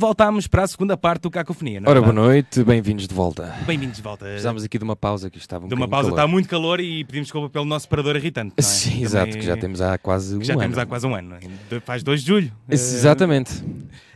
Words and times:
voltámos 0.00 0.46
para 0.46 0.62
a 0.62 0.66
segunda 0.66 0.96
parte 0.96 1.22
do 1.22 1.30
Cacofonia. 1.30 1.80
é 1.84 1.88
Ora, 1.88 2.00
boa 2.00 2.12
noite, 2.12 2.64
bem-vindos 2.64 3.06
de 3.06 3.14
volta. 3.14 3.54
Bem-vindos 3.66 3.96
de 3.98 4.02
volta. 4.02 4.24
Precisámos 4.24 4.64
aqui 4.64 4.78
de 4.78 4.84
uma 4.84 4.96
pausa 4.96 5.28
que 5.28 5.36
estava 5.36 5.66
um 5.66 5.68
de 5.68 5.74
uma 5.74 5.86
pausa, 5.86 6.08
calor. 6.08 6.18
está 6.18 6.26
muito 6.26 6.48
calor 6.48 6.80
e 6.80 7.04
pedimos 7.04 7.26
desculpa 7.26 7.50
pelo 7.50 7.66
nosso 7.66 7.82
separador 7.82 8.16
irritante. 8.16 8.54
é? 8.56 8.62
Sim, 8.62 8.88
Também- 8.90 9.04
exato, 9.04 9.32
que 9.38 9.42
já 9.42 9.56
temos 9.58 9.80
há 9.82 9.98
quase 9.98 10.36
um 10.36 10.42
já 10.42 10.54
ano. 10.54 10.62
temos 10.62 10.78
há 10.78 10.86
quase 10.86 11.06
um 11.06 11.14
ano. 11.14 11.36
Faz 11.84 12.02
2 12.02 12.22
de 12.22 12.26
julho. 12.28 12.52
Esse- 12.68 12.94
Eh, 12.94 12.98
Exatamente, 12.98 13.52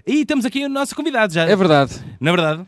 E 0.07 0.25
temos 0.25 0.45
aqui 0.47 0.65
o 0.65 0.69
nosso 0.71 0.97
convidado 0.97 1.33
já. 1.35 1.43
é 1.45 1.55
verdade. 1.55 1.93
Na 2.19 2.31
verdade, 2.31 2.63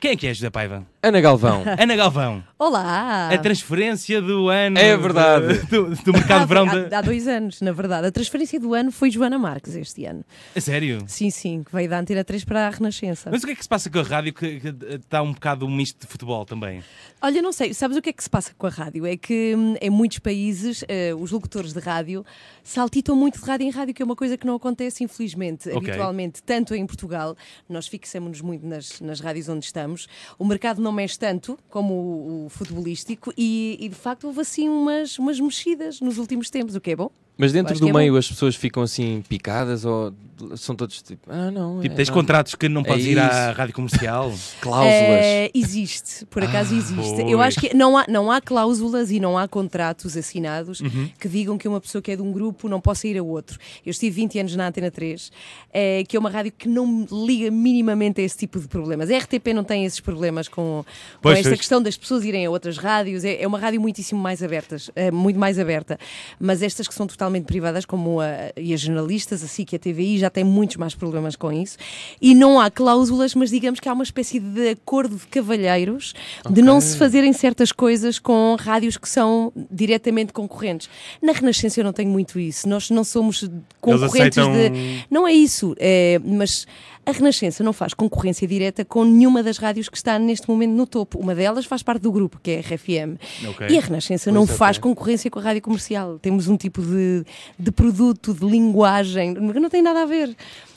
quem 0.00 0.12
é 0.12 0.16
que 0.16 0.26
é 0.26 0.32
José 0.32 0.48
Paiva? 0.50 0.82
Ana 1.02 1.20
Galvão, 1.20 1.62
Ana 1.78 1.94
Galvão. 1.94 2.42
Olá! 2.58 3.28
A 3.28 3.38
transferência 3.38 4.20
do 4.20 4.48
ano. 4.48 4.78
É 4.78 4.96
verdade. 4.96 5.58
de- 5.60 5.66
Do, 5.76 5.94
do 5.94 6.12
mercado 6.12 6.40
de 6.40 6.46
verão. 6.46 6.66
de- 6.66 6.92
há, 6.94 6.98
há 6.98 7.02
dois 7.02 7.28
anos, 7.28 7.60
na 7.60 7.70
verdade. 7.70 8.06
A 8.08 8.10
transferência 8.10 8.58
do 8.58 8.72
ano 8.74 8.90
foi 8.90 9.10
Joana 9.10 9.38
Marques 9.38 9.76
este 9.76 10.04
ano. 10.06 10.24
A 10.54 10.60
sério? 10.60 11.04
Sim, 11.06 11.30
sim, 11.30 11.62
que 11.62 11.70
veio 11.72 11.88
da 11.88 11.98
Antena 12.00 12.24
3 12.24 12.44
para 12.44 12.66
a 12.66 12.70
Renascença. 12.70 13.30
Mas 13.30 13.42
o 13.42 13.46
que 13.46 13.52
é 13.52 13.54
que 13.54 13.62
se 13.62 13.68
passa 13.68 13.88
com 13.90 13.98
a 13.98 14.02
rádio 14.02 14.32
que, 14.32 14.58
que 14.58 14.68
está 14.94 15.22
um 15.22 15.32
bocado 15.32 15.66
um 15.66 15.70
misto 15.70 16.00
de 16.00 16.06
futebol 16.06 16.44
também? 16.46 16.82
Olha, 17.20 17.40
não 17.42 17.52
sei, 17.52 17.72
sabes 17.74 17.96
o 17.96 18.02
que 18.02 18.08
é 18.08 18.12
que 18.12 18.22
se 18.22 18.30
passa 18.30 18.52
com 18.56 18.66
a 18.66 18.70
rádio? 18.70 19.06
É 19.06 19.16
que 19.16 19.54
hum, 19.56 19.74
em 19.80 19.90
muitos 19.90 20.18
países 20.18 20.82
eh, 20.88 21.14
os 21.14 21.30
locutores 21.30 21.72
de 21.72 21.78
rádio 21.80 22.24
saltitam 22.64 23.14
muito 23.14 23.38
de 23.38 23.44
rádio 23.46 23.66
em 23.66 23.70
rádio, 23.70 23.94
que 23.94 24.02
é 24.02 24.04
uma 24.04 24.16
coisa 24.16 24.36
que 24.36 24.46
não 24.46 24.54
acontece, 24.56 25.04
infelizmente, 25.04 25.68
Ok. 25.68 25.76
habitualmente, 25.90 26.42
tanto 26.42 26.74
em 26.74 26.84
Portugal, 26.86 27.36
nós 27.68 27.86
fixamos-nos 27.86 28.40
muito 28.40 28.66
nas, 28.66 29.00
nas 29.00 29.20
rádios 29.20 29.48
onde 29.48 29.64
estamos, 29.66 30.08
o 30.38 30.44
mercado 30.44 30.80
não 30.86 30.92
mexe 30.92 31.18
tanto 31.18 31.58
como 31.68 31.92
o, 31.92 32.46
o 32.46 32.48
futebolístico 32.48 33.32
e, 33.36 33.76
e, 33.80 33.88
de 33.88 33.94
facto 33.94 34.24
houve 34.28 34.40
assim 34.40 34.68
umas, 34.68 35.18
umas 35.18 35.38
mexidas 35.40 36.00
nos 36.00 36.16
últimos 36.16 36.48
tempos, 36.48 36.76
o 36.76 36.80
que 36.80 36.92
é 36.92 36.96
bom. 36.96 37.10
Mas 37.38 37.52
dentro 37.52 37.78
do 37.78 37.88
é 37.88 37.92
meio 37.92 38.12
bom. 38.14 38.18
as 38.18 38.28
pessoas 38.28 38.54
ficam 38.56 38.82
assim 38.82 39.22
picadas 39.28 39.84
ou 39.84 40.12
são 40.56 40.76
todos 40.76 41.00
tipo, 41.00 41.30
ah 41.30 41.50
não, 41.50 41.80
Tipo, 41.80 41.94
é, 41.94 41.96
tens 41.96 42.08
não. 42.08 42.14
contratos 42.14 42.54
que 42.54 42.68
não 42.68 42.82
É 42.82 42.84
podes 42.84 43.06
ir 43.06 43.18
à 43.18 43.52
rádio 43.52 43.74
comercial? 43.74 44.30
cláusulas. 44.60 44.90
Eh, 44.92 45.50
existe, 45.54 46.26
por 46.26 46.44
acaso 46.44 46.74
Ah, 46.74 46.78
existe. 46.78 47.14
pois. 47.16 47.30
Eu 47.30 47.40
acho 47.40 47.58
que 47.60 47.74
não 47.74 47.96
há, 47.96 48.04
não 48.06 48.30
há 48.30 48.38
cláusulas 48.40 49.10
e 49.10 49.18
não 49.18 49.38
há 49.38 49.48
contratos 49.48 50.14
assinados 50.16 50.80
Uhum. 50.80 51.08
que 51.18 51.26
digam 51.28 51.56
que 51.56 51.66
uma 51.66 51.80
pessoa 51.80 52.02
que 52.02 52.10
é 52.12 52.16
de 52.16 52.22
um 52.22 52.30
grupo 52.32 52.68
não 52.68 52.80
possa 52.82 53.08
ir 53.08 53.16
a 53.18 53.22
outro. 53.22 53.58
Eu 53.84 53.90
estive 53.90 54.14
20 54.16 54.38
anos 54.40 54.56
na 54.56 54.66
Antena 54.68 54.90
3, 54.90 55.32
eh, 55.72 56.04
que 56.06 56.16
é 56.16 56.20
uma 56.20 56.28
rádio 56.30 56.52
que 56.52 56.68
não 56.68 56.86
me 56.86 57.06
liga 57.26 57.50
minimamente 57.50 58.20
a 58.20 58.24
esse 58.24 58.36
tipo 58.36 58.60
de 58.60 58.68
problemas. 58.68 59.10
A 59.10 59.16
RTP 59.16 59.54
não 59.54 59.64
tem 59.64 59.84
esses 59.86 60.00
problemas 60.00 60.48
com, 60.48 60.84
com 61.22 61.30
esta 61.30 61.48
pois. 61.48 61.58
questão 61.58 61.82
das 61.82 61.96
pessoas 61.96 62.24
irem 62.24 62.44
a 62.44 62.50
outras 62.50 62.76
rádios. 62.76 63.24
É, 63.24 63.42
é 63.42 63.46
uma 63.46 63.58
rádio 63.58 63.80
muitíssimo 63.80 64.20
mais 64.20 64.42
abertas, 64.42 64.90
é 64.94 65.10
muito 65.10 65.38
mais 65.38 65.58
aberta. 65.58 65.98
Mas 66.38 66.62
estas 66.62 66.86
que 66.86 66.94
são 66.94 67.06
totalmente 67.06 67.25
privadas, 67.46 67.84
como 67.84 68.20
a, 68.20 68.26
e 68.56 68.72
as 68.74 68.80
jornalistas, 68.80 69.42
a 69.42 69.46
SIC 69.46 69.72
e 69.72 69.76
a 69.76 69.78
TVI, 69.78 70.18
já 70.18 70.30
têm 70.30 70.44
muitos 70.44 70.76
mais 70.76 70.94
problemas 70.94 71.36
com 71.36 71.52
isso. 71.52 71.76
E 72.20 72.34
não 72.34 72.60
há 72.60 72.70
cláusulas, 72.70 73.34
mas 73.34 73.50
digamos 73.50 73.80
que 73.80 73.88
há 73.88 73.92
uma 73.92 74.04
espécie 74.04 74.38
de 74.40 74.70
acordo 74.70 75.16
de 75.16 75.26
cavalheiros 75.26 76.14
de 76.50 76.62
não 76.62 76.80
se 76.80 76.96
fazerem 76.96 77.32
certas 77.32 77.72
coisas 77.72 78.18
com 78.18 78.56
rádios 78.58 78.96
que 78.96 79.08
são 79.08 79.52
diretamente 79.70 80.32
concorrentes. 80.32 80.88
Na 81.22 81.32
Renascença 81.32 81.80
eu 81.80 81.84
não 81.84 81.92
tenho 81.92 82.10
muito 82.10 82.38
isso. 82.38 82.68
Nós 82.68 82.90
não 82.90 83.04
somos 83.04 83.48
concorrentes 83.80 84.38
aceitam- 84.38 84.52
de. 84.52 85.04
Não 85.10 85.26
é 85.26 85.32
isso, 85.32 85.74
é, 85.78 86.20
mas 86.24 86.66
a 87.06 87.12
Renascença 87.12 87.62
não 87.62 87.72
faz 87.72 87.94
concorrência 87.94 88.46
direta 88.48 88.84
com 88.84 89.04
nenhuma 89.04 89.42
das 89.42 89.58
rádios 89.58 89.88
que 89.88 89.96
está 89.96 90.18
neste 90.18 90.48
momento 90.50 90.72
no 90.72 90.86
topo. 90.86 91.18
Uma 91.18 91.34
delas 91.34 91.64
faz 91.64 91.82
parte 91.82 92.02
do 92.02 92.10
grupo, 92.10 92.38
que 92.42 92.50
é 92.50 92.58
a 92.58 92.60
RFM. 92.60 93.16
Ok. 93.48 93.68
E 93.70 93.78
a 93.78 93.80
Renascença 93.80 94.24
Pois 94.24 94.34
não 94.34 94.42
é, 94.42 94.46
faz 94.58 94.76
ok. 94.76 94.90
concorrência 94.90 95.30
com 95.30 95.38
a 95.38 95.42
rádio 95.42 95.62
comercial. 95.62 96.18
Temos 96.18 96.48
um 96.48 96.56
tipo 96.56 96.82
de, 96.82 97.24
de 97.58 97.70
produto, 97.70 98.34
de 98.34 98.44
linguagem, 98.44 99.34
que 99.34 99.40
não 99.60 99.70
tem 99.70 99.80
nada 99.82 100.02
a 100.02 100.06
ver. 100.06 100.36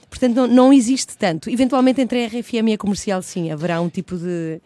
Portanto, 0.10 0.36
não, 0.36 0.48
não 0.48 0.74
existe 0.74 1.18
tanto. 1.18 1.50
Eventualmente, 1.50 2.00
entre 2.02 2.24
a 2.24 2.28
RFM 2.28 2.70
e 2.70 2.74
a 2.74 2.78
comercial, 2.78 3.22
sim, 3.22 3.52
haverá 3.52 3.82
um 3.82 3.90
tipo 3.90 4.16
de. 4.16 4.62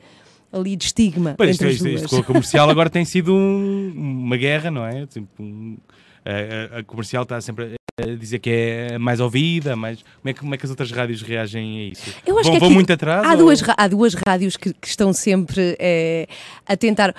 ali 0.51 0.75
de 0.75 0.85
estigma. 0.85 1.35
Pois, 1.37 1.51
isto, 1.51 1.61
entre 1.63 1.67
as 1.69 1.75
isto, 1.75 1.87
isto 1.87 1.99
duas. 2.01 2.11
com 2.11 2.17
a 2.17 2.23
comercial 2.23 2.69
agora 2.69 2.89
tem 2.91 3.03
sido 3.05 3.33
um- 3.33 3.93
uma 3.95 4.37
guerra, 4.37 4.69
não 4.69 4.85
é? 4.85 5.05
Tipo, 5.07 5.27
um- 5.41 5.77
a, 6.25 6.79
a- 6.79 6.83
comercial 6.83 7.23
está 7.23 7.39
sempre 7.41 7.73
dizer 8.19 8.39
que 8.39 8.49
é 8.49 8.97
mais 8.97 9.19
ouvida, 9.19 9.75
mais... 9.75 9.99
Como, 9.99 10.29
é 10.29 10.33
que, 10.33 10.39
como 10.39 10.55
é 10.55 10.57
que 10.57 10.65
as 10.65 10.69
outras 10.71 10.89
rádios 10.91 11.21
reagem 11.21 11.77
a 11.79 11.91
isso? 11.91 12.11
Eu 12.25 12.39
acho 12.39 12.45
vão, 12.49 12.53
que 12.55 12.59
vão 12.59 12.71
muito 12.71 12.91
atrás? 12.91 13.23
Há 13.23 13.31
ou- 13.33 13.37
duas, 13.37 13.63
há 13.77 13.87
duas 13.87 14.15
rádios 14.15 14.57
que, 14.57 14.73
que 14.73 14.87
estão 14.87 15.13
sempre 15.13 15.75
eh, 15.79 16.25
a 16.65 16.75
tentar. 16.75 17.13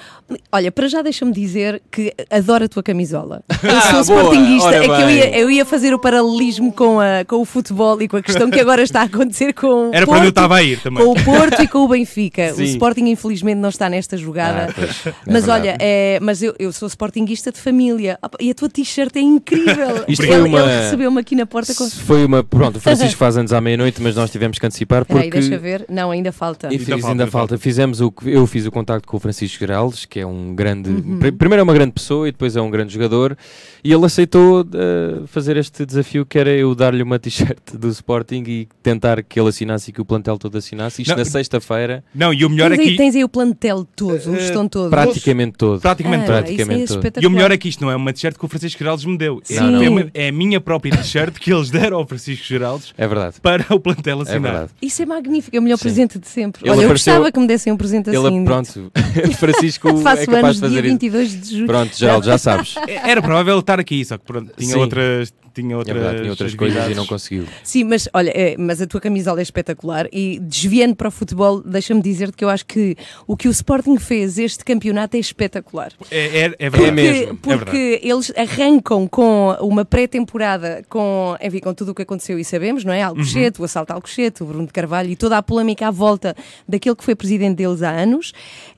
Olha, 0.51 0.73
para 0.73 0.89
já 0.89 1.01
deixa-me 1.01 1.33
dizer 1.33 1.81
que 1.93 2.13
adoro 2.29 2.65
a 2.65 2.69
tua 2.69 2.83
camisola. 2.83 3.45
Eu 3.63 3.71
Ah, 3.71 4.03
sou 4.03 4.17
boa, 4.17 4.23
sportinguista. 4.34 4.75
É 4.75 4.81
que 4.81 4.89
eu 5.03 5.11
ia, 5.11 5.39
eu 5.39 5.51
ia 5.51 5.65
fazer 5.65 5.95
o 5.95 5.99
paralelismo 5.99 6.73
com, 6.73 6.99
a, 6.99 7.25
com 7.25 7.37
o 7.37 7.45
futebol 7.45 8.03
e 8.03 8.09
com 8.09 8.17
a 8.17 8.23
questão 8.23 8.51
que 8.51 8.59
agora 8.59 8.83
está 8.83 9.03
a 9.03 9.05
acontecer 9.05 9.53
com 9.55 9.91
o 9.91 9.95
Era 9.95 10.05
para 10.07 10.17
onde 10.17 10.27
eu 10.27 10.33
Porto, 10.33 10.39
estava 10.39 10.57
a 10.57 10.63
ir 10.65 10.81
também. 10.81 11.05
com 11.05 11.13
o 11.13 11.25
Porto 11.25 11.63
e 11.63 11.69
com 11.69 11.79
o 11.84 11.89
Benfica. 11.89 12.51
O 12.53 12.57
Sim. 12.57 12.65
Sporting, 12.65 13.05
infelizmente, 13.11 13.59
não 13.59 13.69
está 13.69 13.89
nesta 13.89 14.17
jogada. 14.17 14.71
Ah, 14.71 14.73
pois, 14.75 15.07
é 15.07 15.15
mas 15.25 15.45
verdade. 15.47 15.69
olha, 15.69 15.77
é, 15.81 16.19
mas 16.21 16.43
eu, 16.43 16.53
eu 16.59 16.73
sou 16.73 16.89
sportinguista 16.89 17.53
de 17.53 17.61
família. 17.61 18.19
E 18.41 18.51
a 18.51 18.55
tua 18.55 18.69
t-shirt 18.69 19.15
é 19.15 19.21
incrível. 19.21 20.05
Isto 20.09 20.27
foi 20.27 20.41
uma- 20.43 20.64
ele 20.64 20.64
recebeu-me 20.67 21.21
aqui 21.21 21.35
na 21.35 21.47
porta 21.47 21.75
com. 21.75 21.89
Foi 21.89 22.25
uma, 22.25 22.43
pronto, 22.45 22.77
o 22.77 22.81
Francisco 22.81 23.17
faz 23.19 23.37
anos 23.37 23.53
à 23.53 23.61
meia-noite, 23.61 24.01
mas 24.03 24.17
nós 24.17 24.31
tivemos 24.31 24.59
que 24.59 24.67
antecipar 24.67 25.05
Peraí, 25.05 25.25
porque 25.25 25.41
deixa 25.41 25.59
ver. 25.59 25.85
Não, 25.89 26.11
ainda 26.11 26.33
falta. 26.33 26.69
E 26.69 26.73
Ainda 26.73 26.85
falta, 26.85 26.95
ainda 26.95 27.09
ainda 27.09 27.27
falta. 27.27 27.49
falta. 27.55 27.59
Fizemos 27.63 28.01
o 28.01 28.11
que 28.11 28.31
eu 28.31 28.47
fiz 28.47 28.67
o 28.67 28.71
contacto 28.71 29.07
com 29.09 29.17
o 29.17 29.21
Francisco 29.21 29.59
Geraldes, 29.59 30.05
que 30.05 30.21
é 30.21 30.27
um 30.27 30.55
grande. 30.55 30.91
Uhum. 30.91 31.19
pri- 31.19 31.33
Primeiro 31.33 31.61
é 31.61 31.65
uma 31.65 31.75
grande 31.75 31.93
pessoa 31.93 32.29
e 32.29 32.33
depois 32.33 32.57
é 32.57 32.61
um 32.61 32.71
grande 32.71 32.93
jogador. 32.93 33.37
E 33.83 33.93
ele 33.93 34.05
aceitou 34.07 34.63
uh, 34.63 35.27
fazer 35.27 35.57
este 35.57 35.85
desafio 35.85 36.25
que 36.25 36.39
era 36.39 36.51
eu 36.51 36.75
dar-lhe 36.75 37.03
uma 37.03 37.19
t-shirt 37.19 37.59
do 37.75 37.89
Sporting 37.89 38.43
e 38.47 38.69
tentar 38.83 39.23
que 39.23 39.39
ele 39.39 39.49
assinasse 39.49 39.91
e 39.91 39.93
que 39.93 40.01
o 40.01 40.05
plantel 40.05 40.39
todo 40.39 40.57
assinasse. 40.57 41.03
Isto 41.03 41.11
Não, 41.11 41.19
na 41.19 41.25
sexta-feira, 41.25 42.03
Não, 42.15 42.33
e 42.33 42.45
o 42.45 42.51
melhor 42.51 42.71
Tens 42.71 42.81
aí, 42.81 42.87
aqui... 42.89 42.97
tens 42.97 43.15
aí 43.17 43.25
o 43.25 43.29
plantel 43.29 43.87
todo, 43.97 44.31
o 44.31 44.35
Eh, 44.35 44.41
gestão 44.41 44.69
todo. 44.69 44.91
praticamente 44.91 45.53
todo. 45.59 45.81
Praticamente 45.81 46.23
Ah, 46.23 46.27
todo. 46.27 46.35
praticamente 46.37 46.93
é 46.93 47.11
todo. 47.11 47.23
E 47.23 47.27
o 47.27 47.31
melhor 47.31 47.51
é 47.53 47.57
que 47.59 47.69
isto 47.69 47.83
não 47.85 47.91
é 47.91 47.97
uma 47.97 48.13
t-shirt 48.13 48.37
que 48.39 48.45
o 48.45 48.49
Francisco 48.49 48.79
Geraldes 48.79 49.05
me 49.05 49.19
deu. 49.19 49.41
É- 49.51 49.55
Sim. 49.55 49.85
É, 49.85 49.89
uma- 49.89 50.11
é 50.15 50.29
a 50.29 50.33
minha 50.33 50.53
própria 50.60 50.97
t-shirt 50.97 51.34
que 51.38 51.53
eles 51.53 51.70
deram 51.70 51.98
ao 51.98 52.06
Francisco 52.06 52.44
Geraldes 52.44 52.92
É 52.97 53.06
verdade. 53.06 53.37
para 53.41 53.75
o 53.75 53.81
plantel 53.81 54.19
É 54.20 54.22
assinar. 54.22 54.41
verdade. 54.53 54.70
Isso 54.82 55.03
é 55.03 55.06
magnífico, 55.06 55.56
é 55.56 55.59
o 55.59 55.62
melhor 55.62 55.76
Sim. 55.76 55.82
presente 55.82 56.19
de 56.19 56.26
sempre. 56.28 56.62
Ele 56.62 56.70
Olha, 56.70 56.78
eu 56.81 56.84
apareceu- 56.87 57.12
gostava 57.15 57.32
que 57.32 57.41
me 57.41 57.47
dessem 57.47 57.72
um 57.72 57.76
presente 57.76 58.09
Ele, 58.10 58.16
assim. 58.19 58.44
pronto, 58.44 58.92
Francisco 59.38 59.88
é 59.91 59.97
Faço 60.03 60.26
capaz 60.26 60.44
anos 60.44 60.54
de 60.56 60.60
fazer 60.60 60.72
dia 60.75 60.81
isso. 60.82 60.91
22 60.92 61.41
de 61.41 61.50
julho. 61.54 61.66
Pronto, 61.66 61.97
Geraldo, 61.97 62.26
já 62.26 62.38
sabes. 62.38 62.75
Era 63.04 63.20
provável 63.22 63.59
estar 63.59 63.78
aqui, 63.81 64.04
só 64.04 64.16
que 64.19 64.25
pronto, 64.25 64.53
tinha 64.56 64.72
Sim. 64.75 64.78
outras, 64.81 65.32
tinha 65.54 65.75
É 65.75 65.76
outras, 65.76 65.97
verdade, 65.97 66.19
tinha 66.19 66.31
outras 66.31 66.54
coisas 66.54 66.91
e 66.91 66.94
não 66.94 67.06
conseguiu. 67.06 67.47
Sim, 67.62 67.84
mas 67.84 68.09
olha, 68.12 68.31
é, 68.31 68.56
mas 68.59 68.82
a 68.82 68.87
tua 68.87 69.00
camisola 69.00 69.41
é 69.41 69.42
espetacular 69.42 70.09
e 70.12 70.38
desviando 70.41 70.97
para 70.97 71.09
o 71.09 71.10
futebol, 71.10 71.60
deixa-me 71.60 72.03
dizer-te 72.03 72.37
que 72.37 72.44
eu 72.44 72.48
acho 72.48 72.66
que 72.66 72.97
o 73.26 73.37
que 73.37 73.48
o 73.48 73.50
Sporting 73.50 73.97
fez 73.98 74.38
este 74.38 74.65
campeonato 74.65 75.16
é 75.16 75.20
espetacular. 75.20 75.92
É, 76.10 76.41
é, 76.41 76.54
é 76.59 76.70
verdade. 76.70 76.84
É 76.84 76.91
mesmo, 76.91 77.37
Porque, 77.37 77.59
porque 77.59 78.00
eles 78.03 78.32
arrancam 78.37 79.06
com 79.06 79.56
uma 79.60 79.84
pré-temporada 79.84 80.84
com, 80.88 81.37
enfim, 81.41 81.60
com 81.60 81.72
tudo 81.72 81.92
o 81.92 81.94
que 81.94 82.03
aconteceu 82.03 82.38
e 82.38 82.44
sabemos, 82.44 82.84
não 82.84 82.92
é? 82.92 83.03
Alcochete, 83.03 83.60
o 83.60 83.65
assalto 83.65 83.92
a 83.92 83.97
Alcochete, 83.97 84.42
o 84.42 84.47
Bruno 84.47 84.66
de 84.66 84.72
Carvalho 84.72 85.10
e 85.10 85.16
toda 85.16 85.38
a 85.38 85.42
polémica 85.42 85.88
à 85.88 85.91
volta 85.91 86.34
daquele 86.69 86.97
que 86.97 87.04
foi 87.04 87.15
presidente 87.15 87.56
deles 87.56 87.82
há 87.82 87.91
anos, 87.91 88.32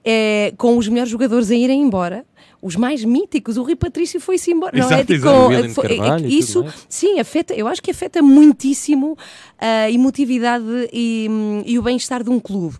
é, 0.04 0.52
com 0.56 0.76
os 0.76 0.88
melhores 0.88 1.10
jogadores 1.10 1.50
a 1.50 1.54
irem 1.54 1.80
embora. 1.80 2.24
Os 2.62 2.74
mais 2.76 3.04
míticos, 3.04 3.56
o 3.56 3.62
Rui 3.62 3.76
Patrício 3.76 4.20
foi-se 4.20 4.50
embora. 4.50 4.76
não 4.76 4.84
é? 4.84 4.86
Exato, 4.86 5.00
Tipo, 5.02 5.12
exato. 5.14 5.36
O 5.38 5.46
William 5.48 5.68
de 5.68 5.74
foi- 5.74 5.84
é- 5.84 5.96
Carvalho 5.96 6.26
isso, 6.28 6.64
sim, 6.88 7.20
afeta, 7.20 7.54
eu 7.54 7.66
acho 7.68 7.82
que 7.82 7.90
afeta 7.90 8.22
muitíssimo 8.22 9.16
a 9.58 9.90
emotividade 9.90 10.64
e, 10.92 11.26
hum, 11.30 11.62
e 11.66 11.78
o 11.78 11.82
bem-estar 11.82 12.22
de 12.24 12.30
um 12.30 12.40
clube. 12.40 12.76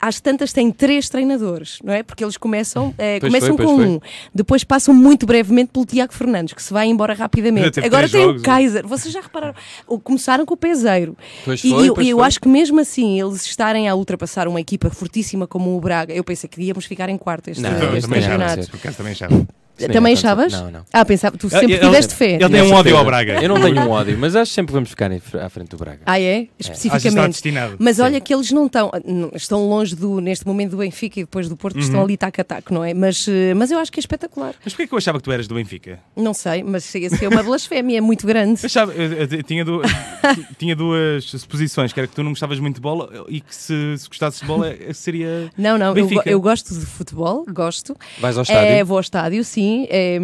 Às 0.00 0.20
tantas 0.20 0.52
têm 0.52 0.70
três 0.70 1.08
treinadores, 1.08 1.78
não 1.82 1.92
é? 1.92 2.02
Porque 2.02 2.22
eles 2.24 2.36
começam, 2.36 2.94
eh, 2.98 3.18
começam 3.20 3.56
foi, 3.56 3.66
com 3.66 3.76
foi. 3.76 3.86
um, 3.86 4.00
depois 4.34 4.62
passam 4.64 4.94
muito 4.94 5.26
brevemente 5.26 5.70
pelo 5.72 5.84
Tiago 5.84 6.12
Fernandes, 6.14 6.54
que 6.54 6.62
se 6.62 6.72
vai 6.72 6.86
embora 6.86 7.14
Já 7.14 7.24
rapidamente. 7.24 7.80
Agora 7.80 8.08
tem 8.08 8.22
jogos, 8.22 8.42
o 8.42 8.44
Kaiser. 8.44 8.86
Vocês 8.86 9.12
já 9.12 9.20
repararam? 9.20 9.54
O- 9.86 9.98
Começaram 9.98 10.46
com 10.46 10.54
o 10.54 10.56
Peseiro. 10.56 11.16
Pois 11.44 11.62
E 11.64 11.70
foi, 11.70 11.88
eu, 11.88 11.94
eu 12.02 12.22
acho 12.22 12.40
que 12.40 12.48
mesmo 12.48 12.78
assim, 12.80 13.20
eles 13.20 13.44
estarem 13.44 13.88
a 13.88 13.94
ultrapassar 13.94 14.46
uma 14.48 14.60
equipa 14.60 14.88
fortíssima 14.90 15.46
como 15.46 15.76
o 15.76 15.80
Braga, 15.80 16.12
eu 16.14 16.22
pensei 16.24 16.48
que 16.48 16.60
íamos 16.62 16.84
ficar 16.84 17.08
em 17.08 17.18
quarto 17.18 17.48
este, 17.48 17.62
Não, 17.62 17.70
este 17.96 18.08
campeonato. 18.08 18.70
também 18.96 19.12
achava. 19.12 19.46
Nem 19.80 19.88
Também 19.90 20.12
achavas? 20.14 20.52
Não, 20.52 20.70
não. 20.70 20.84
Ah, 20.92 21.04
pensava, 21.04 21.36
tu 21.36 21.48
sempre 21.48 21.74
Ele- 21.74 21.80
tiveste 21.86 22.14
fé. 22.14 22.32
Ele 22.34 22.48
tem 22.48 22.60
um 22.60 22.64
Nessa 22.64 22.74
ódio 22.76 22.96
ao. 22.96 23.04
Braga. 23.04 23.42
Eu 23.42 23.48
não 23.48 23.60
tenho 23.60 23.80
um 23.80 23.90
ódio, 23.90 24.16
mas 24.18 24.34
acho 24.36 24.50
que 24.50 24.54
sempre 24.54 24.72
vamos 24.72 24.90
ficar 24.90 25.10
à 25.12 25.48
frente 25.48 25.68
do 25.68 25.76
Braga. 25.76 26.00
Ah, 26.04 26.20
é? 26.20 26.42
Que 26.44 26.50
está 26.58 26.72
Especificamente. 26.74 27.32
destinado. 27.32 27.76
Mas 27.78 27.96
Sim. 27.96 28.02
olha 28.02 28.20
que 28.20 28.34
eles 28.34 28.50
não 28.50 28.66
estão, 28.66 28.90
estão 29.34 29.68
longe 29.68 29.94
do, 29.94 30.20
neste 30.20 30.46
momento 30.46 30.72
do 30.72 30.76
Benfica 30.78 31.20
e 31.20 31.22
depois 31.22 31.48
do 31.48 31.56
Porto, 31.56 31.76
Uhum. 31.76 31.82
estão 31.82 32.02
ali 32.02 32.16
taco 32.16 32.40
a 32.40 32.44
taco, 32.44 32.72
não 32.74 32.84
é? 32.84 32.92
Mas, 32.94 33.26
eh, 33.28 33.54
mas 33.54 33.70
eu 33.70 33.78
acho 33.78 33.90
que 33.92 33.98
é 33.98 34.02
espetacular. 34.02 34.54
Mas 34.64 34.72
porquê 34.74 34.86
que 34.86 34.94
eu 34.94 34.98
achava 34.98 35.18
que 35.18 35.24
tu 35.24 35.32
eras 35.32 35.46
do 35.46 35.54
Benfica? 35.54 35.98
Não 36.16 36.34
sei, 36.34 36.62
mas 36.62 36.84
chega 36.84 37.06
a 37.06 37.10
ser 37.10 37.28
uma 37.28 37.42
blasfémia, 37.42 37.98
é 37.98 38.00
muito 38.00 38.26
grande. 38.26 38.60
Eu, 38.62 38.66
achava, 38.66 38.92
eu, 38.92 39.12
eu 39.12 39.42
tinha, 39.42 39.64
du- 39.64 39.82
tinha 40.58 40.74
duas 40.76 41.24
suposições, 41.24 41.92
que 41.92 42.00
era 42.00 42.06
que 42.06 42.14
tu 42.14 42.22
não 42.22 42.30
gostavas 42.32 42.58
muito 42.58 42.76
de 42.76 42.80
bola 42.80 43.08
e 43.28 43.40
que 43.40 43.54
se, 43.54 43.96
se 43.98 44.08
gostasses 44.08 44.40
de 44.40 44.46
bola 44.46 44.68
eh, 44.68 44.92
seria... 44.92 45.50
Não, 45.56 45.78
não, 45.78 45.96
eu, 45.96 46.08
eu 46.26 46.40
gosto 46.40 46.74
de 46.74 46.84
futebol, 46.84 47.44
gosto. 47.52 47.96
Vais 48.18 48.36
ao 48.36 48.42
estádio? 48.42 48.70
É, 48.72 48.82
vou 48.84 48.96
ao 48.96 49.00
estádio, 49.00 49.44
sim. 49.44 49.67
Sim. 49.68 49.86
É, 49.90 50.18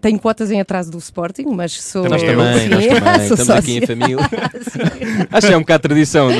tenho 0.00 0.18
cotas 0.18 0.50
em 0.50 0.60
atraso 0.60 0.90
do 0.90 0.98
Sporting, 0.98 1.44
mas 1.54 1.72
sou. 1.72 2.08
Nós 2.08 2.22
eu, 2.22 2.28
também, 2.36 2.58
sim, 2.60 2.68
nós 2.68 2.86
também. 2.86 3.00
sou 3.28 3.36
Estamos 3.36 3.50
aqui 3.50 3.76
em 3.76 3.80
sócia. 3.80 3.86
família. 3.96 4.16
Acho 5.30 5.46
que 5.46 5.52
é 5.52 5.56
um 5.56 5.60
bocado 5.60 5.82
tradição 5.82 6.28
no, 6.30 6.34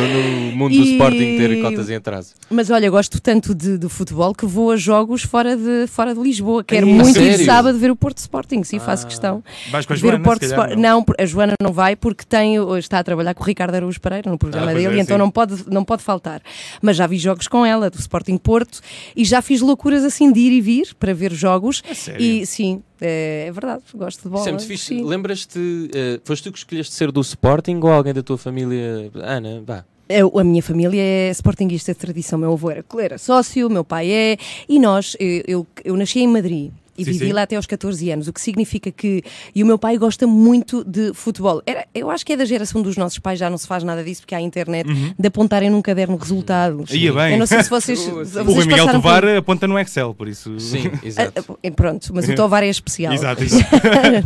no 0.50 0.56
mundo 0.56 0.74
do 0.76 0.82
E- 0.82 0.92
Sporting 0.92 1.18
ter 1.36 1.62
cotas 1.62 1.90
em 1.90 1.96
atraso. 1.96 2.34
Mas 2.50 2.70
olha, 2.70 2.90
gosto 2.90 3.20
tanto 3.20 3.54
de, 3.54 3.78
de 3.78 3.88
futebol 3.88 4.34
que 4.34 4.46
vou 4.46 4.70
a 4.70 4.76
jogos 4.76 5.22
fora 5.22 5.56
de, 5.56 5.86
fora 5.86 6.14
de 6.14 6.20
Lisboa. 6.20 6.64
Quero 6.64 6.86
Ai, 6.86 6.92
muito 6.92 7.18
ir 7.20 7.44
sábado 7.44 7.78
ver 7.78 7.90
o 7.90 7.96
Porto 7.96 8.18
Sporting, 8.18 8.62
sim, 8.64 8.78
faço 8.78 9.04
Ah. 9.04 9.08
questão. 9.08 9.44
Vais 9.70 9.86
com 9.86 9.92
a 9.92 9.96
ver 9.96 10.00
Joana, 10.00 10.18
o 10.18 10.22
Porto 10.22 10.40
calhar, 10.40 10.58
Sport- 10.58 10.78
não? 10.78 10.98
não, 11.00 11.04
a 11.18 11.26
Joana 11.26 11.52
não 11.62 11.72
vai 11.72 11.96
porque 11.96 12.24
tem, 12.28 12.56
está 12.78 12.98
a 12.98 13.04
trabalhar 13.04 13.34
com 13.34 13.42
o 13.42 13.46
Ricardo 13.46 13.74
Araújo 13.74 14.00
Pereira 14.00 14.30
no 14.30 14.38
programa 14.38 14.70
Ah, 14.70 14.74
dele, 14.74 14.98
é, 14.98 15.02
então 15.02 15.16
sim. 15.16 15.18
não 15.18 15.30
pode, 15.30 15.64
não 15.68 15.84
pode 15.84 16.02
faltar. 16.02 16.42
Mas 16.82 16.96
já 16.96 17.06
vi 17.06 17.16
jogos 17.18 17.46
com 17.48 17.64
ela, 17.64 17.88
do 17.90 17.98
Sporting 17.98 18.36
Porto, 18.36 18.80
e 19.16 19.24
já 19.24 19.40
fiz 19.42 19.60
loucuras 19.60 20.04
assim 20.04 20.32
de 20.32 20.40
ir 20.40 20.52
e 20.52 20.60
vir 20.60 20.94
para 20.98 21.14
ver 21.14 21.32
jogos. 21.32 21.82
A 21.90 21.94
sério? 21.94 22.20
E 22.20 22.39
sim, 22.46 22.82
é, 23.00 23.44
é 23.48 23.52
verdade, 23.52 23.82
gosto 23.94 24.22
de 24.24 24.28
bola. 24.28 24.48
É 24.48 24.52
muito 24.52 24.66
fixe. 24.66 24.86
sim. 24.86 25.04
Lembras-te, 25.04 25.90
eh, 25.94 26.20
foste 26.24 26.44
tu 26.44 26.52
que 26.52 26.58
escolheste 26.58 26.92
ser 26.94 27.10
do 27.12 27.20
Sporting 27.20 27.78
ou 27.82 27.88
alguém 27.90 28.12
da 28.14 28.22
tua 28.22 28.36
família? 28.38 29.10
Ana, 29.14 29.62
vá. 29.66 29.84
Eu- 30.08 30.36
a 30.38 30.42
minha 30.42 30.60
família 30.62 31.00
é 31.00 31.30
sportinguista 31.30 31.92
de 31.92 31.98
tradição. 32.00 32.36
Meu 32.38 32.52
avô 32.52 32.68
era, 32.70 32.84
era 33.00 33.16
sócio, 33.16 33.70
meu 33.70 33.84
pai 33.84 34.10
é. 34.10 34.36
E 34.68 34.78
nós, 34.80 35.16
eu, 35.20 35.42
eu, 35.46 35.66
eu 35.84 35.96
nasci 35.96 36.18
em 36.20 36.26
Madrid. 36.26 36.72
E 37.00 37.04
Sim, 37.04 37.12
vivi 37.12 37.26
sim. 37.26 37.32
lá 37.32 37.42
até 37.42 37.56
aos 37.56 37.66
14 37.66 38.10
anos, 38.10 38.28
o 38.28 38.32
que 38.32 38.40
significa 38.40 38.90
que. 38.90 39.22
E 39.54 39.62
o 39.62 39.66
meu 39.66 39.78
pai 39.78 39.96
gosta 39.96 40.26
muito 40.26 40.84
de 40.84 41.12
futebol. 41.14 41.62
Era, 41.66 41.86
eu 41.94 42.10
acho 42.10 42.24
que 42.26 42.32
é 42.32 42.36
da 42.36 42.44
geração 42.44 42.82
dos 42.82 42.96
nossos 42.96 43.18
pais, 43.18 43.38
já 43.38 43.48
não 43.48 43.56
se 43.58 43.66
faz 43.66 43.82
nada 43.84 44.02
disso, 44.04 44.22
porque 44.22 44.34
há 44.34 44.38
a 44.38 44.42
internet, 44.42 44.86
de 45.18 45.26
apontarem 45.28 45.70
num 45.70 45.80
caderno 45.82 46.16
resultados. 46.16 46.90
Ia 46.92 47.12
bem. 47.12 47.32
Eu 47.32 47.38
não 47.38 47.46
sei 47.46 47.62
se 47.62 47.70
vocês. 47.70 47.98
Vocês 48.00 48.36
O 48.36 48.42
Rui 48.42 48.64
Miguel 48.66 48.78
passaram 48.86 49.00
por- 49.00 49.08
Tovar 49.10 49.36
aponta 49.36 49.66
no 49.66 49.78
Excel, 49.78 50.14
por 50.14 50.28
isso. 50.28 50.58
Sim, 50.60 50.90
exato. 51.02 51.44
Ah, 51.50 51.56
ah, 51.66 51.70
Pronto, 51.70 52.10
mas 52.14 52.28
o 52.28 52.34
Tovar 52.36 52.62
é 52.62 52.68
especial. 52.68 53.12
Exato, 53.14 53.42
exato. 53.42 53.66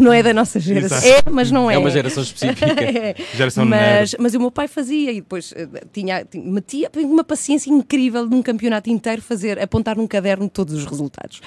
não 0.02 0.12
é 0.12 0.22
da 0.22 0.32
nossa 0.34 0.58
geração. 0.58 0.98
Exato. 0.98 1.28
É, 1.28 1.30
mas 1.30 1.50
não 1.50 1.70
é. 1.70 1.74
É 1.74 1.78
uma 1.78 1.90
geração 1.90 2.22
específica. 2.22 2.66
Geração 3.36 3.64
mas, 3.64 4.14
mas 4.18 4.34
o 4.34 4.40
meu 4.40 4.50
pai 4.50 4.66
fazia 4.68 5.12
e 5.12 5.16
depois 5.16 5.52
eh, 5.56 5.68
tinha, 5.92 6.24
tinha- 6.24 6.44
metia 6.44 6.90
tinha 6.92 7.06
uma 7.06 7.24
paciência 7.24 7.70
incrível 7.70 8.26
num 8.26 8.42
campeonato 8.42 8.90
inteiro 8.90 9.22
fazer, 9.22 9.58
apontar 9.60 9.96
num 9.96 10.06
caderno 10.06 10.48
todos 10.48 10.74
os 10.74 10.84
resultados. 10.84 11.40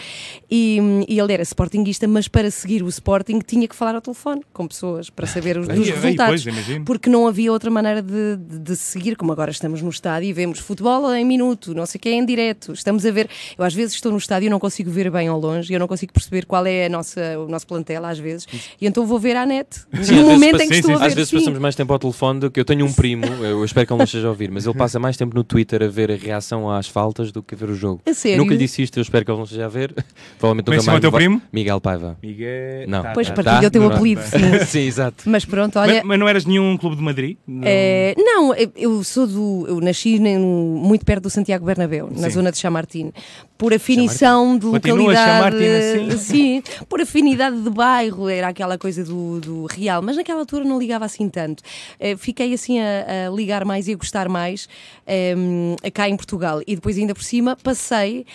E, 0.50 0.80
e 1.08 1.17
ele 1.20 1.34
era 1.34 1.44
sportinguista, 1.44 2.08
mas 2.08 2.28
para 2.28 2.50
seguir 2.52 2.84
o 2.84 2.88
Sporting 2.88 3.40
tinha 3.40 3.68
que 3.68 3.76
falar 3.76 3.96
ao 3.96 4.02
telefone 4.02 4.42
com 4.54 4.68
pessoas 4.68 5.10
para 5.10 5.28
saber 5.28 5.58
os, 5.58 5.68
dos 5.68 5.78
aí, 5.88 5.92
resultados. 5.92 6.44
pois, 6.44 6.84
porque 6.86 7.10
não 7.10 7.28
havia 7.28 7.52
outra 7.52 7.70
maneira 7.70 8.02
de, 8.02 8.36
de- 8.38 8.60
de 8.60 8.76
seguir, 8.76 9.16
como 9.16 9.32
agora 9.32 9.52
estamos 9.52 9.82
no 9.82 9.90
estádio 9.90 10.30
e 10.30 10.34
vemos 10.34 10.60
futebol 10.60 11.14
em 11.14 11.26
minuto, 11.26 11.74
não 11.74 11.86
sei 11.86 11.98
o 12.00 12.02
que 12.02 12.10
é 12.10 12.14
em 12.14 12.26
direto. 12.26 12.74
Estamos 12.74 13.06
a 13.06 13.12
ver. 13.12 13.30
Eu 13.58 13.64
às 13.64 13.74
vezes 13.74 13.96
estou 13.96 14.12
no 14.12 14.18
estádio 14.18 14.48
e 14.48 14.50
não 14.50 14.60
consigo 14.60 14.90
ver 14.92 15.10
bem 15.12 15.28
ao 15.28 15.40
longe, 15.40 15.72
e 15.72 15.76
eu 15.76 15.80
não 15.80 15.88
consigo 15.88 16.12
perceber 16.14 16.46
qual 16.46 16.66
é 16.66 16.86
a 16.86 16.90
nossa, 16.90 17.40
o 17.40 17.48
nosso 17.48 17.68
plantel 17.68 18.06
às 18.06 18.20
vezes, 18.20 18.48
e 18.80 18.86
então 18.88 19.06
vou 19.06 19.20
ver 19.20 19.36
à 19.36 19.46
net. 19.46 19.68
Sim, 19.78 19.88
no 19.94 20.04
vezes 20.06 20.24
momento 20.26 20.62
em 20.62 20.70
que 20.70 20.76
estou 20.76 20.96
a 20.96 20.98
ver. 21.00 21.06
Às 21.06 21.14
vezes 21.14 21.30
sim. 21.30 21.38
passamos 21.38 21.60
mais 21.60 21.76
tempo 21.76 21.94
ao 21.94 22.00
telefone 22.00 22.40
do 22.40 22.52
que 22.52 22.60
eu 22.60 22.66
tenho 22.66 22.86
um 22.86 22.94
primo, 22.94 23.26
eu 23.44 23.64
espero 23.64 23.86
que 23.88 23.94
ele 23.94 23.98
não 23.98 24.06
esteja 24.06 24.28
a 24.28 24.30
ouvir, 24.30 24.52
mas 24.52 24.66
ele 24.66 24.76
passa 24.76 25.00
mais 25.00 25.18
tempo 25.18 25.36
no 25.36 25.44
Twitter 25.44 25.84
a 25.84 25.88
ver 25.88 26.12
a 26.12 26.16
reação 26.16 26.70
às 26.70 26.88
faltas 26.88 27.32
do 27.32 27.42
que 27.44 27.56
a 27.56 27.58
ver 27.58 27.70
o 27.70 27.76
jogo. 27.76 28.02
A 28.06 28.14
sério? 28.14 28.38
Nunca 28.40 28.54
lhe 28.54 28.60
disse 28.60 28.82
isto, 28.82 28.98
eu 28.98 29.02
espero 29.02 29.24
que 29.26 29.32
ele 29.32 29.38
não 29.38 29.46
esteja 29.46 29.66
a 29.66 29.70
ver. 29.70 29.94
Provavelmente 30.40 30.72
é 30.72 30.76
nunca 30.78 30.92
mais 30.92 31.02
teu 31.12 31.18
primo? 31.18 31.42
Miguel 31.52 31.80
Paiva. 31.82 32.18
Miguel. 32.22 32.88
Não. 32.88 33.04
Tá, 33.04 33.12
Pois 33.14 33.28
tá. 33.28 33.34
partilha 33.34 33.62
Tá? 33.62 33.68
o 33.68 33.72
teu 33.72 33.82
Não, 33.82 33.92
apelido, 33.92 34.22
tá. 34.22 34.28
sim. 34.60 34.66
Sim, 34.66 34.80
exato. 34.82 35.24
Mas 35.28 35.46
pronto, 35.46 35.78
olha. 35.80 35.96
Mas, 35.96 36.04
mas 36.04 36.20
não 36.20 36.28
eras 36.28 36.46
nenhum 36.46 36.78
clube 36.78 36.96
de 36.96 37.02
Madrid? 37.02 37.38
Não. 37.48 37.62
eh, 37.66 38.14
não, 38.18 38.54
eu- 38.76 39.04
sou 39.04 39.26
do. 39.28 39.66
Eu 39.68 39.80
nasci 39.82 40.20
nem- 40.20 40.38
muito 40.40 41.06
perto 41.06 41.24
do 41.24 41.30
Santiago 41.30 41.66
Bernabéu, 41.66 42.10
na 42.12 42.24
Sim. 42.30 42.30
zona 42.30 42.52
de 42.52 42.58
Chamartine. 42.58 43.14
Por 43.58 43.74
afinição 43.74 44.58
de 44.58 44.66
localidade. 44.68 45.58
Assim? 45.66 46.18
Sim, 46.18 46.64
por 46.88 47.02
afinidade 47.02 47.60
de 47.60 47.70
bairro, 47.70 48.30
era 48.30 48.50
aquela 48.50 48.78
coisa 48.78 49.04
do, 49.04 49.40
do 49.40 49.66
real. 49.66 50.02
Mas 50.02 50.16
naquela 50.16 50.40
altura 50.42 50.64
não 50.64 50.78
ligava 50.80 51.06
assim 51.06 51.28
tanto. 51.30 51.64
Eh, 52.00 52.16
fiquei 52.16 52.54
assim 52.54 52.80
a, 52.80 53.28
a 53.28 53.36
ligar 53.36 53.66
mais 53.66 53.88
e 53.88 53.94
a 53.94 53.96
gostar 53.96 54.30
mais 54.30 54.68
em, 55.08 55.76
cá 55.92 56.08
em 56.08 56.16
Portugal. 56.16 56.62
E 56.68 56.76
depois, 56.76 56.98
ainda 56.98 57.16
por 57.16 57.24
cima, 57.24 57.56
passei 57.64 58.26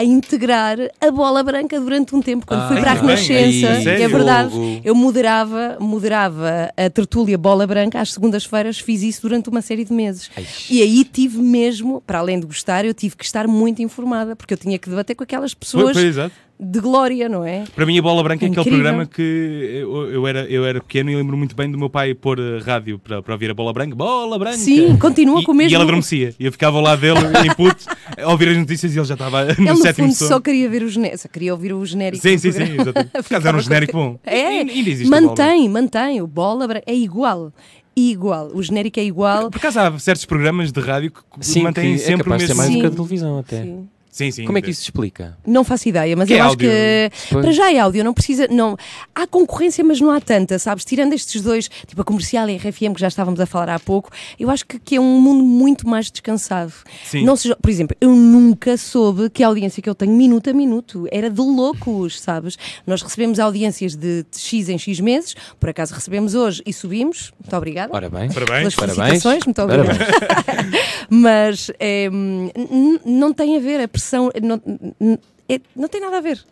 a 0.00 0.04
integrar 0.04 0.78
a 0.98 1.10
bola 1.10 1.42
branca 1.42 1.78
durante 1.78 2.14
um 2.14 2.22
tempo, 2.22 2.46
quando 2.46 2.62
Ah, 2.62 2.68
fui 2.68 2.80
para 2.80 2.92
a. 2.92 2.94
Renascença. 2.94 3.68
Aí, 3.68 4.02
é 4.02 4.08
verdade. 4.08 4.80
Eu 4.82 4.94
moderava, 4.94 5.76
moderava 5.78 6.70
a 6.76 6.88
tertúlia 6.88 7.36
Bola 7.36 7.66
Branca 7.66 8.00
às 8.00 8.12
segundas-feiras, 8.12 8.78
fiz 8.78 9.02
isso 9.02 9.22
durante 9.22 9.48
uma 9.50 9.60
série 9.60 9.84
de 9.84 9.92
meses. 9.92 10.30
Ai. 10.36 10.46
E 10.70 10.82
aí 10.82 11.04
tive 11.04 11.38
mesmo, 11.38 12.00
para 12.06 12.18
além 12.18 12.40
de 12.40 12.46
gostar, 12.46 12.84
eu 12.84 12.94
tive 12.94 13.14
que 13.16 13.24
estar 13.24 13.46
muito 13.46 13.82
informada, 13.82 14.34
porque 14.34 14.54
eu 14.54 14.58
tinha 14.58 14.78
que 14.78 14.88
debater 14.88 15.14
com 15.14 15.22
aquelas 15.22 15.52
Foi, 15.52 15.58
pessoas 15.60 15.92
foi, 15.92 16.06
exato. 16.06 16.34
De 16.62 16.78
glória, 16.80 17.28
não 17.28 17.42
é? 17.44 17.64
Para 17.74 17.86
mim, 17.86 17.98
a 17.98 18.02
Bola 18.02 18.22
Branca 18.22 18.44
é 18.44 18.48
aquele 18.48 18.60
Incrível. 18.60 18.78
programa 18.82 19.06
que 19.06 19.22
eu, 19.22 20.10
eu 20.12 20.26
era, 20.26 20.40
eu 20.44 20.64
era 20.66 20.80
pequeno 20.80 21.10
e 21.10 21.16
lembro 21.16 21.36
muito 21.36 21.56
bem 21.56 21.70
do 21.70 21.78
meu 21.78 21.88
pai 21.88 22.12
pôr 22.14 22.38
eh, 22.38 22.58
rádio 22.62 22.98
para, 22.98 23.22
para 23.22 23.32
ouvir 23.34 23.50
a 23.50 23.54
Bola 23.54 23.72
Branca. 23.72 23.94
Bola 23.96 24.38
Branca! 24.38 24.58
Sim, 24.58 24.96
continua 24.98 25.40
e, 25.40 25.44
com 25.44 25.52
o 25.52 25.54
mesmo. 25.54 25.70
E 25.70 25.74
ele 25.74 25.82
adormecia. 25.82 26.34
E 26.38 26.44
eu 26.44 26.52
ficava 26.52 26.76
ao 26.76 26.82
lado 26.82 27.00
dele, 27.00 27.18
em 27.46 27.54
puto, 27.54 27.84
a 28.16 28.30
ouvir 28.30 28.48
as 28.50 28.58
notícias 28.58 28.94
e 28.94 28.98
ele 28.98 29.06
já 29.06 29.14
estava 29.14 29.44
no 29.46 29.50
Ele, 29.52 29.70
no 29.70 29.76
sétimo 29.78 30.08
fundo, 30.08 30.16
sono. 30.16 30.28
só 30.30 30.40
queria 30.40 30.68
ver 30.68 30.82
o 30.82 30.88
genérico, 30.88 31.18
só 31.22 31.28
queria 31.28 31.52
ouvir 31.54 31.72
o 31.72 31.84
genérico. 31.86 32.22
Sim, 32.22 32.36
sim, 32.36 32.52
sim, 32.52 32.58
programa. 32.58 32.82
exatamente. 32.82 33.10
Por 33.12 33.18
acaso 33.18 33.30
era 33.48 33.56
um 33.56 33.60
Ficava 33.60 33.62
genérico 33.62 33.92
bom. 33.92 34.18
É, 34.24 34.62
E- 34.62 35.08
Branca. 35.08 35.26
mantém, 35.26 35.68
mantém. 35.68 36.20
O 36.22 36.26
Bola 36.26 36.68
Branca 36.68 36.84
é 36.86 36.94
igual. 36.94 37.52
Igual. 37.96 38.50
O 38.54 38.62
genérico 38.62 39.00
é 39.00 39.04
igual. 39.04 39.50
Por 39.50 39.58
acaso 39.58 39.80
há 39.80 39.98
certos 39.98 40.24
programas 40.24 40.70
de 40.72 40.80
rádio 40.80 41.10
que 41.10 41.20
Sim, 41.40 41.62
mantêm 41.64 41.96
que 41.96 42.02
é 42.02 42.06
sempre 42.06 42.30
o 42.32 42.36
de 42.36 42.46
ser 42.46 42.54
mesmo. 42.54 42.56
mais 42.62 42.70
do 42.74 42.80
que 42.80 42.86
a 42.86 42.90
televisão 42.90 43.38
até. 43.38 43.62
Sim. 43.62 43.88
Sim, 44.20 44.30
sim. 44.30 44.44
Como 44.44 44.58
é 44.58 44.62
que 44.62 44.70
isso 44.70 44.80
se 44.80 44.86
explica? 44.86 45.36
Não 45.46 45.64
faço 45.64 45.88
ideia, 45.88 46.14
mas 46.16 46.26
Que 46.28 46.34
eu 46.34 46.38
é 46.38 46.40
acho 46.40 46.50
áudio? 46.50 46.68
que 46.68 47.10
Pois. 47.30 47.42
para 47.44 47.52
já 47.52 47.72
é 47.72 47.78
áudio, 47.78 48.04
não 48.04 48.12
precisa. 48.12 48.46
Não, 48.50 48.76
há 49.14 49.26
concorrência, 49.26 49.82
mas 49.82 50.00
não 50.00 50.10
há 50.10 50.20
tanta, 50.20 50.58
sabes? 50.58 50.84
Tirando 50.84 51.12
estes 51.14 51.40
dois, 51.42 51.68
tipo 51.86 52.00
a 52.00 52.04
comercial 52.04 52.48
e 52.50 52.54
a 52.54 52.58
RFM, 52.58 52.94
que 52.94 53.00
já 53.00 53.08
estávamos 53.08 53.40
a 53.40 53.46
falar 53.46 53.70
há 53.70 53.78
pouco, 53.78 54.10
eu 54.38 54.50
acho 54.50 54.66
que, 54.66 54.78
que 54.78 54.96
é 54.96 55.00
um 55.00 55.20
mundo 55.20 55.42
muito 55.44 55.88
mais 55.88 56.10
descansado. 56.10 56.72
Sim. 57.04 57.24
Não 57.24 57.36
seja, 57.36 57.56
por 57.56 57.70
exemplo, 57.70 57.96
eu 58.00 58.10
nunca 58.14 58.76
soube 58.76 59.30
que 59.30 59.42
a 59.42 59.46
audiência 59.46 59.82
que 59.82 59.88
eu 59.88 59.94
tenho 59.94 60.12
minuto 60.12 60.50
a 60.50 60.52
minuto 60.52 61.06
era 61.10 61.30
de 61.30 61.40
loucos, 61.40 62.20
sabes? 62.20 62.56
Nós 62.86 63.00
recebemos 63.02 63.38
audiências 63.40 63.94
de, 63.96 64.24
de 64.30 64.38
X 64.38 64.68
em 64.68 64.78
X 64.78 65.00
meses, 65.00 65.34
por 65.58 65.70
acaso 65.70 65.94
recebemos 65.94 66.34
hoje 66.34 66.62
e 66.66 66.72
subimos, 66.72 67.32
muito 67.42 67.56
obrigada. 67.56 67.90
Ora 67.94 68.08
bem. 68.10 68.28
Parabéns. 68.30 68.74
pelas 68.74 68.74
Parabéns. 68.74 69.22
felicitações, 69.22 69.44
muito 69.46 69.62
obrigada. 69.62 69.98
Parabéns. 70.44 70.80
Mas 71.08 71.70
eh, 71.78 72.06
n- 72.06 72.52
n- 72.56 73.00
não 73.04 73.32
tem 73.32 73.56
a 73.56 73.60
ver, 73.60 73.80
a 73.80 73.88
pressão 74.10 74.30
não, 74.42 75.18
é- 75.48 75.60
não 75.76 75.88
tem 75.88 76.00
nada 76.00 76.18
a 76.18 76.20
ver. 76.20 76.42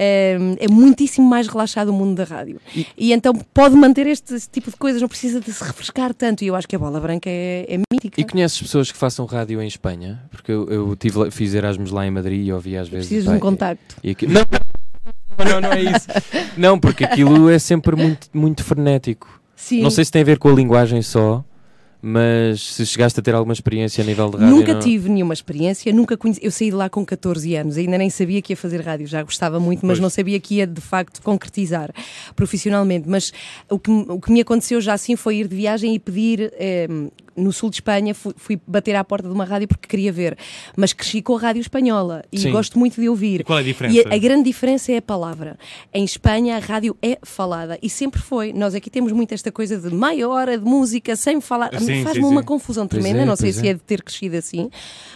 É, 0.00 0.38
é 0.60 0.68
muitíssimo 0.68 1.28
mais 1.28 1.48
relaxado 1.48 1.88
o 1.88 1.92
mundo 1.92 2.14
da 2.14 2.22
rádio. 2.22 2.60
E, 2.96 3.12
então 3.12 3.34
pode 3.52 3.74
manter 3.74 4.06
este, 4.06 4.32
este 4.34 4.48
tipo 4.48 4.70
de 4.70 4.76
coisas, 4.76 5.02
não 5.02 5.08
precisa 5.08 5.40
de 5.40 5.52
se 5.52 5.64
refrescar 5.64 6.14
tanto. 6.14 6.44
E 6.44 6.46
eu 6.46 6.54
acho 6.54 6.68
que 6.68 6.76
a 6.76 6.78
bola 6.78 7.00
branca 7.00 7.28
é, 7.28 7.66
é 7.68 7.78
mítica. 7.92 8.20
E 8.20 8.24
conheces 8.24 8.60
pessoas 8.62 8.92
que 8.92 8.96
façam 8.98 9.26
rádio 9.26 9.60
em 9.60 9.66
Espanha? 9.66 10.22
Porque 10.30 10.52
eu, 10.52 10.68
eu 10.70 10.94
tive, 10.96 11.30
fiz 11.32 11.52
Erasmus 11.52 11.90
lá 11.90 12.06
em 12.06 12.12
Madrid 12.12 12.46
e 12.46 12.52
ouvi 12.52 12.76
às 12.76 12.88
vezes. 12.88 13.08
Precisas 13.08 13.28
de 13.32 13.36
um 13.36 13.40
contacto. 13.40 13.96
e 14.04 14.10
aqui- 14.10 14.28
Não, 14.28 14.42
não, 15.44 15.60
não 15.62 15.72
é 15.72 15.82
isso. 15.82 16.06
Não, 16.56 16.78
porque 16.78 17.02
aquilo 17.04 17.50
é 17.50 17.58
sempre 17.58 17.96
muito, 17.96 18.28
muito 18.32 18.62
frenético. 18.62 19.40
Sim. 19.56 19.82
Não 19.82 19.90
sei 19.90 20.04
se 20.04 20.12
tem 20.12 20.22
a 20.22 20.24
ver 20.24 20.38
com 20.38 20.48
a 20.48 20.52
linguagem 20.52 21.02
só, 21.02 21.44
mas 22.00 22.60
se 22.74 22.86
chegaste 22.86 23.18
a 23.18 23.22
ter 23.22 23.34
alguma 23.34 23.52
experiência 23.52 24.02
a 24.02 24.06
nível 24.06 24.30
de 24.30 24.36
rádio. 24.36 24.54
Nunca 24.56 24.72
não- 24.74 24.80
tive 24.80 25.08
nenhuma 25.08 25.34
experiência, 25.34 25.92
nunca 25.92 26.16
conheci. 26.16 26.40
Eu 26.44 26.50
saí 26.50 26.70
de 26.70 26.76
lá 26.76 26.88
com 26.88 27.04
14 27.04 27.54
anos, 27.56 27.76
ainda 27.76 27.98
nem 27.98 28.08
sabia 28.10 28.40
que 28.40 28.52
ia 28.52 28.56
fazer 28.56 28.80
rádio, 28.80 29.06
já 29.06 29.22
gostava 29.22 29.58
muito, 29.58 29.80
mas 29.84 29.96
Pois. 29.98 30.00
não 30.00 30.10
sabia 30.10 30.38
que 30.38 30.56
ia 30.56 30.66
de 30.66 30.80
facto 30.80 31.20
concretizar 31.22 31.90
profissionalmente. 32.36 33.08
Mas 33.08 33.32
o 33.68 33.78
que, 33.78 33.90
o 33.90 34.20
que 34.20 34.30
me 34.32 34.40
aconteceu 34.40 34.80
já 34.80 34.94
assim 34.94 35.16
foi 35.16 35.36
ir 35.38 35.48
de 35.48 35.56
viagem 35.56 35.94
e 35.94 35.98
pedir. 35.98 36.52
eh, 36.58 36.86
no 37.38 37.52
sul 37.52 37.70
de 37.70 37.76
Espanha 37.76 38.14
fui, 38.14 38.34
fui 38.36 38.60
bater 38.66 38.94
à 38.96 39.04
porta 39.04 39.28
de 39.28 39.34
uma 39.34 39.44
rádio 39.44 39.68
porque 39.68 39.86
queria 39.88 40.12
ver, 40.12 40.36
mas 40.76 40.92
cresci 40.92 41.22
com 41.22 41.36
a 41.36 41.40
rádio 41.40 41.60
espanhola 41.60 42.24
e 42.32 42.38
Sim. 42.40 42.50
gosto 42.52 42.78
muito 42.78 43.00
de 43.00 43.08
ouvir. 43.08 43.40
E 43.40 43.44
qual 43.44 43.58
é 43.58 43.62
a 43.62 43.64
diferença? 43.64 43.96
E 43.96 44.00
a, 44.12 44.14
a 44.14 44.18
grande 44.18 44.44
diferença 44.44 44.92
é 44.92 44.96
a 44.98 45.02
palavra. 45.02 45.58
Em 45.94 46.04
Espanha 46.04 46.56
a 46.56 46.58
rádio 46.58 46.96
é 47.02 47.18
falada 47.22 47.78
e 47.82 47.88
sempre 47.88 48.20
foi. 48.20 48.52
Nós 48.52 48.74
aqui 48.74 48.90
temos 48.90 49.12
muito 49.12 49.32
esta 49.32 49.50
coisa 49.52 49.76
de 49.78 49.94
meia 49.94 50.28
hora 50.28 50.58
de 50.58 50.64
música 50.64 51.14
sem 51.16 51.40
falar. 51.40 51.70
Faz-me 52.04 52.24
uma 52.24 52.42
confusão 52.42 52.86
tremenda. 52.86 53.20
é, 53.20 53.24
não 53.24 53.36
sei 53.36 53.52
se 53.52 53.66
é. 53.66 53.70
é 53.70 53.74
de 53.74 53.80
ter 53.80 54.02
crescido 54.02 54.36
assim, 54.36 54.70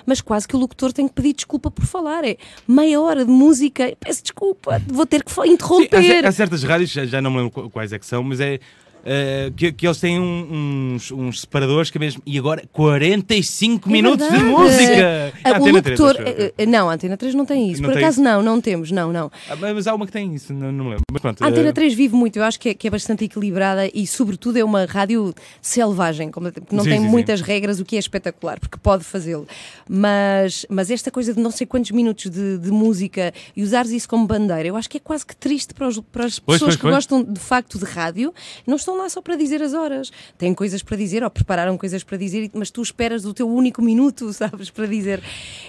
mas 0.07 0.21
quase 0.21 0.47
que 0.47 0.55
o 0.57 0.59
locutor 0.59 0.93
tem 0.93 1.09
que 1.09 1.15
pedir 1.15 1.33
desculpa 1.35 1.71
por 1.71 1.85
falar. 1.85 2.25
É 2.25 2.37
meia 2.67 3.01
hora 3.01 3.25
de 3.25 3.31
música, 3.31 3.97
peço 3.99 4.23
desculpa, 4.23 4.81
vou 4.87 5.05
ter 5.07 5.23
que 5.25 5.31
fa- 5.33 5.43
Sim, 5.43 5.51
há, 5.51 5.53
interromper. 5.55 6.27
há 6.27 6.33
certas 6.33 6.63
rádios, 6.63 6.91
já, 6.91 7.05
já 7.05 7.21
não 7.21 7.31
me 7.31 7.39
lembro 7.39 7.51
qu- 7.51 7.71
quais 7.71 7.93
é 7.93 7.99
que 7.99 8.07
são, 8.07 8.23
mas 8.23 8.41
é. 8.41 8.59
Uh, 9.03 9.53
que, 9.57 9.73
que, 9.73 9.85
eles 9.85 9.99
têm 9.99 10.21
um, 10.21 10.95
uns, 10.95 11.11
uns, 11.11 11.41
separadores 11.41 11.91
que 11.91 11.99
é 11.99 12.01
mesmo. 12.01 12.23
E 12.25 12.39
agora 12.39 12.63
45 12.73 13.89
é 13.89 13.93
minutos 13.93 14.29
de 14.29 14.39
música! 14.39 15.33
A, 15.43 15.59
o 15.61 15.67
locutor. 15.67 16.15
3, 16.15 16.51
uh, 16.51 16.71
não, 16.71 16.89
a 16.89 16.95
Antena 16.95 17.17
3 17.17 17.35
não 17.35 17.45
tem 17.45 17.71
isso. 17.73 17.83
Não 17.83 17.89
Por 17.89 17.95
tem 17.95 18.05
acaso 18.05 18.21
isso? 18.21 18.31
não, 18.31 18.43
não 18.43 18.61
temos, 18.61 18.93
não, 18.93 19.13
não. 19.13 19.31
Ah, 19.51 19.57
mas 19.57 19.89
há 19.89 19.95
uma 19.95 20.07
que 20.07 20.13
tem 20.13 20.33
isso, 20.33 20.53
não, 20.55 20.71
não 20.71 20.85
me 20.85 20.91
lembro. 20.91 21.05
Mas 21.11 21.21
pronto, 21.21 21.43
a 21.43 21.49
Antena 21.49 21.73
3 21.73 21.95
vive 21.95 22.15
muito, 22.15 22.39
eu 22.39 22.45
acho 22.45 22.61
que 22.61 22.69
é, 22.69 22.75
que 22.75 22.87
é 22.87 22.91
bastante 22.91 23.25
equilibrada 23.25 23.91
e, 23.93 24.07
sobretudo, 24.07 24.57
é 24.57 24.65
uma 24.65 24.85
rádio 24.85 25.35
selvagem, 25.61 26.31
que 26.31 26.41
não 26.75 26.85
sim, 26.85 26.91
tem 26.91 27.01
sim, 27.01 27.09
muitas 27.09 27.41
sim. 27.41 27.47
regras, 27.47 27.81
o 27.81 27.85
que 27.85 27.97
é 27.97 27.99
espetacular, 27.99 28.61
porque 28.61 28.79
pode 28.79 29.03
fazê-lo. 29.03 29.49
Mas, 29.89 30.65
mas 30.69 30.91
esta 30.91 31.11
coisa 31.11 31.35
de 31.35 31.41
não 31.41 31.51
sei 31.51 31.67
quantos 31.67 31.91
minutos 31.91 32.31
de, 32.31 32.59
de, 32.59 32.71
música 32.71 33.33
e 33.57 33.63
usares 33.63 33.91
isso 33.91 34.09
como 34.09 34.27
bandeira, 34.27 34.69
eu 34.69 34.77
acho 34.77 34.89
que 34.89 34.99
é 34.99 35.01
quase 35.01 35.27
que 35.27 35.35
triste 35.35 35.75
para, 35.75 35.89
os, 35.89 35.99
para 35.99 36.27
as 36.27 36.39
pois, 36.39 36.59
pessoas 36.59 36.61
pois, 36.61 36.77
que 36.77 36.83
pois. 36.83 36.95
gostam 36.95 37.23
de 37.25 37.41
facto 37.41 37.79
de 37.79 37.85
rádio. 37.85 38.33
Não 38.67 38.77
estão 38.77 38.92
lá 38.97 39.09
só 39.09 39.21
para 39.21 39.37
dizer 39.37 39.63
as 39.63 39.75
horas. 39.75 40.11
Têm 40.39 40.55
coisas 40.55 40.83
para 40.83 40.97
dizer 40.97 41.23
ou 41.23 41.31
prepararam 41.31 41.77
coisas 41.77 42.03
para 42.03 42.17
dizer, 42.17 42.51
mas 42.55 42.71
tu 42.71 42.83
esperas 42.83 43.25
o 43.25 43.35
teu 43.35 43.49
único 43.49 43.83
minuto, 43.83 44.33
sabes, 44.35 44.71
para 44.71 44.87
dizer. 44.87 45.23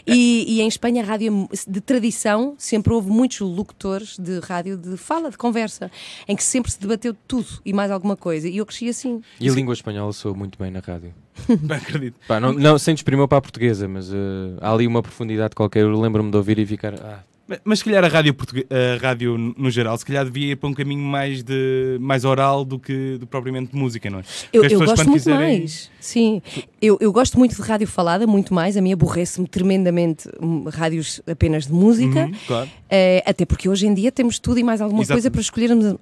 E, 0.05 0.45
e 0.47 0.61
em 0.61 0.67
Espanha, 0.67 1.03
a 1.03 1.05
rádio 1.05 1.47
de 1.67 1.81
tradição, 1.81 2.55
sempre 2.57 2.93
houve 2.93 3.09
muitos 3.09 3.39
locutores 3.39 4.17
de 4.17 4.39
rádio 4.39 4.77
de 4.77 4.97
fala, 4.97 5.29
de 5.29 5.37
conversa, 5.37 5.91
em 6.27 6.35
que 6.35 6.43
sempre 6.43 6.71
se 6.71 6.79
debateu 6.79 7.15
tudo 7.27 7.47
e 7.65 7.73
mais 7.73 7.91
alguma 7.91 8.15
coisa. 8.15 8.47
E 8.47 8.57
eu 8.57 8.65
cresci 8.65 8.89
assim. 8.89 9.21
E 9.39 9.49
a 9.49 9.53
língua 9.53 9.73
espanhola 9.73 10.13
soa 10.13 10.33
muito 10.33 10.57
bem 10.57 10.71
na 10.71 10.79
rádio. 10.79 11.13
Não 11.61 11.75
acredito. 11.75 12.15
Pá, 12.27 12.39
não, 12.39 12.53
não, 12.53 12.77
sem 12.77 12.93
desprimir 12.93 13.27
para 13.27 13.39
a 13.39 13.41
portuguesa, 13.41 13.87
mas 13.87 14.11
uh, 14.11 14.57
há 14.61 14.71
ali 14.71 14.85
uma 14.85 15.01
profundidade 15.01 15.55
qualquer. 15.55 15.81
Eu 15.81 15.99
lembro-me 15.99 16.29
de 16.29 16.37
ouvir 16.37 16.59
e 16.59 16.65
ficar. 16.65 16.93
Ah, 16.93 17.23
mas 17.65 17.79
se 17.79 17.85
calhar 17.85 18.03
a 18.03 18.07
rádio, 18.07 18.35
a 18.69 19.01
rádio 19.01 19.37
no 19.37 19.69
geral, 19.69 19.97
se 19.97 20.05
calhar 20.05 20.23
devia 20.23 20.53
ir 20.53 20.55
para 20.55 20.69
um 20.69 20.73
caminho 20.73 21.03
mais, 21.03 21.43
de, 21.43 21.97
mais 21.99 22.23
oral 22.23 22.63
do 22.63 22.79
que 22.79 23.17
do 23.17 23.27
propriamente 23.27 23.71
de 23.71 23.77
música, 23.77 24.09
não 24.09 24.19
é? 24.19 24.23
Eu, 24.51 24.63
eu 24.63 24.79
gosto 24.79 25.05
muito 25.05 25.13
quiserem... 25.13 25.59
mais, 25.59 25.91
sim. 25.99 26.41
Eu, 26.81 26.97
eu 27.01 27.11
gosto 27.11 27.37
muito 27.37 27.55
de 27.55 27.61
rádio 27.61 27.87
falada, 27.87 28.25
muito 28.25 28.53
mais. 28.53 28.77
A 28.77 28.81
mim 28.81 28.93
aborrece-me 28.93 29.47
tremendamente 29.47 30.29
hum, 30.41 30.65
rádios 30.69 31.21
apenas 31.27 31.67
de 31.67 31.73
música. 31.73 32.25
Uhum, 32.25 32.33
claro. 32.47 32.69
É, 32.89 33.23
até 33.25 33.45
porque 33.45 33.67
hoje 33.67 33.87
em 33.87 33.93
dia 33.93 34.11
temos 34.11 34.37
tudo 34.37 34.59
e 34.59 34.63
mais 34.63 34.79
alguma 34.79 35.01
Exato. 35.01 35.15
coisa 35.15 35.31
para 35.31 35.41
escolhermos. 35.41 35.95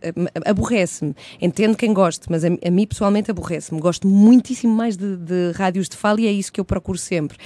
Aborrece-me. 0.46 1.16
Entendo 1.42 1.76
quem 1.76 1.94
goste, 1.94 2.28
mas 2.30 2.44
a, 2.44 2.48
a 2.48 2.70
mim 2.70 2.86
pessoalmente 2.86 3.32
aborrece-me. 3.32 3.80
Gosto 3.80 4.08
muitíssimo 4.08 4.74
mais 4.74 4.98
de, 4.98 5.16
de, 5.18 5.52
rádios 5.56 5.88
de 5.88 5.96
fala 5.96 6.20
e 6.22 6.28
é 6.28 6.32
isso 6.32 6.52
que 6.52 6.60
eu 6.60 6.66
procuro 6.66 6.98
sempre. 6.98 7.38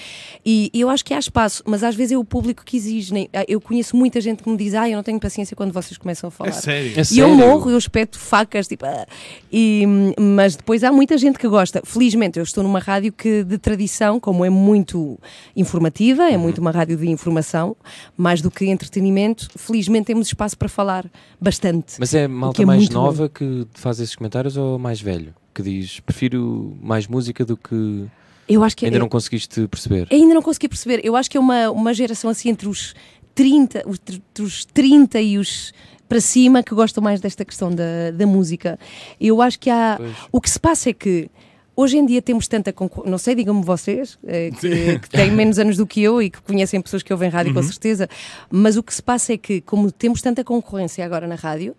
E, 0.46 0.70
e 0.74 0.82
eu 0.82 0.90
acho 0.90 1.06
que 1.06 1.14
há 1.14 1.20
espaço, 1.20 1.64
mas 1.66 1.84
às 1.84 1.96
vezes 1.96 2.14
é 2.14 2.18
o 2.18 2.24
público 2.24 2.64
que 2.66 2.76
exige. 2.76 3.30
Eu 3.48 3.62
conheço 3.62 3.85
conheço 3.86 3.96
muita 3.96 4.20
gente 4.20 4.42
que 4.42 4.50
me 4.50 4.58
diz: 4.58 4.74
Ah, 4.74 4.90
eu 4.90 4.96
não 4.96 5.04
tenho 5.04 5.20
paciência 5.20 5.56
quando 5.56 5.72
vocês 5.72 5.98
começam 5.98 6.28
a 6.30 6.32
falar. 6.32 6.50
É 6.50 6.54
sério? 6.54 7.00
É 7.00 7.02
e 7.12 7.20
eu 7.20 7.30
morro, 7.30 7.70
eu 7.70 7.78
espeto 7.78 8.18
facas, 8.18 8.68
tipo. 8.68 8.86
Ah. 8.86 9.06
E, 9.52 9.86
mas 10.20 10.56
depois 10.56 10.84
há 10.84 10.92
muita 10.92 11.18
gente 11.18 11.38
que 11.38 11.48
gosta. 11.48 11.82
Felizmente, 11.86 12.40
eu 12.40 12.44
estou 12.44 12.64
numa 12.64 12.80
rádio 12.80 13.12
que 13.12 13.44
de 13.44 13.58
tradição, 13.58 14.20
como 14.20 14.44
é 14.44 14.50
muito 14.50 15.20
informativa, 15.56 16.30
é 16.30 16.38
muito 16.38 16.60
uma 16.60 16.72
rádio 16.72 16.98
de 16.98 17.10
informação, 17.10 17.76
mais 18.18 18.42
do 18.42 18.50
que 18.50 18.66
entretenimento, 18.66 19.50
felizmente 19.56 20.06
temos 20.06 20.28
espaço 20.28 20.58
para 20.58 20.70
falar 20.70 21.06
bastante. 21.40 21.96
Mas 22.00 22.14
é 22.14 22.28
malta 22.28 22.62
é 22.62 22.66
mais 22.66 22.90
nova 22.90 23.24
bom. 23.24 23.30
que 23.30 23.68
faz 23.74 24.00
esses 24.00 24.16
comentários 24.16 24.58
ou 24.58 24.80
mais 24.80 25.02
velho? 25.02 25.34
Que 25.54 25.62
diz: 25.62 26.00
Prefiro 26.00 26.76
mais 26.82 27.08
música 27.08 27.46
do 27.46 27.56
que. 27.56 28.06
Eu 28.48 28.64
acho 28.64 28.78
que 28.78 28.86
ainda 28.86 28.98
é, 28.98 29.00
não 29.00 29.10
conseguiste 29.10 29.68
perceber. 29.68 30.08
Ainda 30.12 30.36
não 30.36 30.42
consegui 30.42 30.68
perceber. 30.68 31.02
Eu 31.04 31.16
acho 31.16 31.30
que 31.30 31.36
é 31.36 31.40
uma, 31.40 31.72
uma 31.72 31.94
geração 31.94 32.30
assim 32.30 32.50
entre 32.50 32.68
os 32.68 32.94
30, 33.36 33.84
os, 33.86 34.00
os 34.40 34.66
30 34.66 35.22
e 35.22 35.38
os 35.38 35.74
para 36.08 36.22
cima 36.22 36.64
que 36.64 36.74
gostam 36.74 37.04
mais 37.04 37.20
desta 37.20 37.44
questão 37.44 37.74
da, 37.74 38.12
da 38.14 38.26
música. 38.26 38.80
Eu 39.20 39.42
acho 39.42 39.60
que 39.60 39.70
há. 39.70 39.96
Pois. 39.98 40.16
O 40.32 40.42
que 40.42 40.50
se 40.50 40.60
passa 40.60 40.90
é 40.90 40.94
que 40.94 41.30
Hoje 41.78 41.98
em 41.98 42.06
dia 42.06 42.22
temos 42.22 42.48
tanta 42.48 42.72
concorrência, 42.72 43.12
não 43.12 43.18
sei, 43.18 43.36
digam-me 43.36 43.64
vocês, 43.64 44.18
eh, 44.26 44.50
que, 44.60 45.00
que, 45.00 45.10
têm 45.10 45.30
menos 45.32 45.60
anos 45.60 45.76
do 45.76 45.86
que 45.86 46.02
eu 46.02 46.22
e 46.22 46.30
que 46.30 46.42
conhecem 46.42 46.82
pessoas 46.82 47.04
que 47.04 47.12
ouvem 47.12 47.30
rádio 47.30 47.50
uhum. 47.50 47.62
com 47.62 47.64
certeza, 47.64 48.08
mas 48.50 48.78
o 48.78 48.84
que 48.84 48.94
se 48.94 49.04
passa 49.04 49.34
é 49.34 49.38
que, 49.38 49.60
como 49.60 49.92
temos 49.92 50.22
tanta 50.22 50.42
concorrência 50.44 51.04
agora 51.04 51.28
na 51.28 51.36
rádio, 51.36 51.76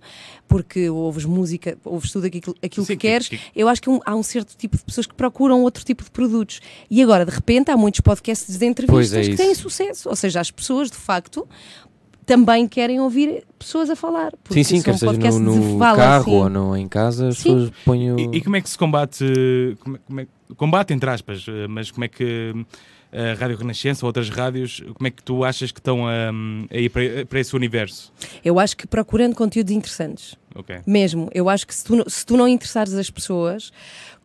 porque 0.47 0.91
ouves 0.91 1.25
música, 1.25 1.79
ouves 1.85 2.13
tudo 2.13 2.27
aquilo, 2.27 2.55
aquilo 2.63 2.85
Sim, 2.85 2.93
que 2.93 2.99
queres, 2.99 3.29
que, 3.29 3.39
que... 3.39 3.45
eu 3.55 3.69
acho 3.69 3.81
que 3.81 3.89
um, 3.89 4.01
há 4.05 4.15
um 4.15 4.23
certo 4.23 4.55
tipo 4.57 4.77
de 4.77 4.85
pessoas 4.85 5.07
que 5.07 5.15
procuram 5.15 5.63
outro 5.63 5.85
tipo 5.85 6.05
de 6.05 6.11
produtos. 6.11 6.61
E 6.91 7.03
agora, 7.03 7.25
de 7.25 7.33
repente, 7.33 7.71
há 7.71 7.77
muitos 7.77 8.01
podcasts 8.01 8.59
de 8.59 8.67
entrevistas 8.67 9.27
é 9.27 9.31
que 9.31 9.37
têm 9.37 9.55
sucesso. 9.55 10.09
Ou 10.09 10.17
seja, 10.17 10.41
as 10.41 10.51
pessoas, 10.51 10.91
de 10.91 10.97
facto, 10.97 11.49
também 12.27 12.67
querem 12.67 13.01
ouvir 13.01 13.45
pessoas 13.57 13.89
a 13.89 13.97
falar. 13.97 14.33
Sim, 14.51 14.65
sim, 14.65 14.83
quer 14.83 14.99
seja 14.99 15.13
no, 15.39 15.55
no 15.55 15.79
fala, 15.79 15.97
carro 15.97 16.23
assim. 16.23 16.35
ou 16.35 16.51
no, 16.51 16.77
em 16.77 16.89
casa, 16.89 17.29
as 17.29 17.39
sim. 17.39 17.55
pessoas 17.55 17.73
põem 17.85 18.13
o... 18.13 18.19
e, 18.19 18.39
e, 18.39 18.41
como 18.43 18.57
é 18.57 18.61
que 18.61 18.69
se 18.69 18.77
combate, 18.77 19.25
como 19.81 19.97
é, 19.97 20.01
como 20.07 20.21
é, 20.21 20.27
combate 20.57 20.93
entre 20.93 21.09
aspas, 21.09 21.47
eh, 21.49 21.69
mas 21.69 21.91
como 21.91 22.05
é 22.05 22.09
que 22.09 22.53
a 23.13 23.35
Rádio 23.39 23.57
Renascença 23.57 24.05
ou 24.05 24.09
outras 24.09 24.29
rádios, 24.29 24.83
como 24.95 25.07
é 25.07 25.11
que 25.11 25.23
tu 25.23 25.45
achas 25.45 25.71
que 25.71 25.79
estão 25.79 26.07
a, 26.07 26.31
a 26.71 26.77
ir 26.77 26.91
para, 26.91 27.25
para 27.25 27.41
esse 27.41 27.55
universo? 27.55 28.13
Eu 28.45 28.59
acho 28.59 28.77
que 28.77 28.87
procurando 28.87 29.35
conteúdos 29.35 29.73
interessantes. 29.73 30.37
Okay. 30.55 30.81
Mesmo. 30.87 31.31
Eu 31.33 31.49
acho 31.49 31.67
que 31.67 31.75
se 31.75 31.85
tu, 31.85 32.11
se 32.11 32.27
tu 32.27 32.37
não 32.37 32.49
interessares 32.49 32.95
as 32.95 33.11
pessoas, 33.11 33.71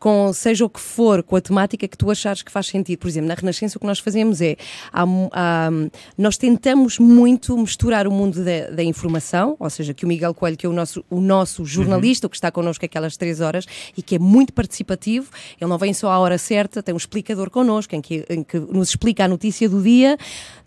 com 0.02 0.34
seja 0.34 0.66
o 0.66 0.70
que 0.70 0.80
for, 0.80 1.22
com 1.22 1.36
a 1.36 1.42
temática 1.42 1.88
que 1.88 1.96
tu 1.96 2.10
achares 2.10 2.42
que 2.42 2.52
faz 2.52 2.66
sentido. 2.66 2.98
Por 2.98 3.08
exemplo, 3.08 3.28
na 3.28 3.36
Renascença 3.36 3.78
o 3.78 3.80
que 3.80 3.86
nós 3.86 4.00
fazemos 4.00 4.42
é, 4.42 4.58
há, 4.92 5.04
há, 5.32 5.70
nós 6.18 6.38
tentamos 6.38 6.98
muito 6.98 7.56
misturar 7.56 8.08
o 8.08 8.12
mundo 8.12 8.44
da, 8.44 8.72
da, 8.72 8.84
informação, 8.84 9.56
ou 9.60 9.70
seja, 9.70 9.94
que 9.94 10.04
o 10.04 10.08
Miguel 10.08 10.34
Coelho, 10.34 10.58
que 10.58 10.66
é 10.66 10.70
o 10.70 10.74
nosso, 10.74 11.06
o 11.08 11.22
nosso 11.22 11.64
jornalista, 11.66 12.26
uhum. 12.26 12.32
que 12.32 12.36
está 12.36 12.50
connosco 12.50 12.84
aquelas 12.84 13.16
três 13.16 13.42
horas 13.42 13.68
e 13.96 14.02
que 14.02 14.16
é 14.16 14.20
muito 14.20 14.54
participativo, 14.54 15.30
ele 15.60 15.70
não 15.70 15.78
vem 15.78 15.94
só 15.94 16.10
à 16.10 16.18
hora 16.18 16.40
certa, 16.40 16.82
tem 16.82 16.96
um 16.96 16.98
explicador 16.98 17.52
connosco, 17.52 17.96
em 17.96 18.02
que, 18.02 18.26
em 18.28 18.42
que 18.42 18.60
nos 18.60 18.90
explica 18.90 19.26
a 19.26 19.28
notícia 19.28 19.70
do 19.70 19.84
dia 19.84 20.18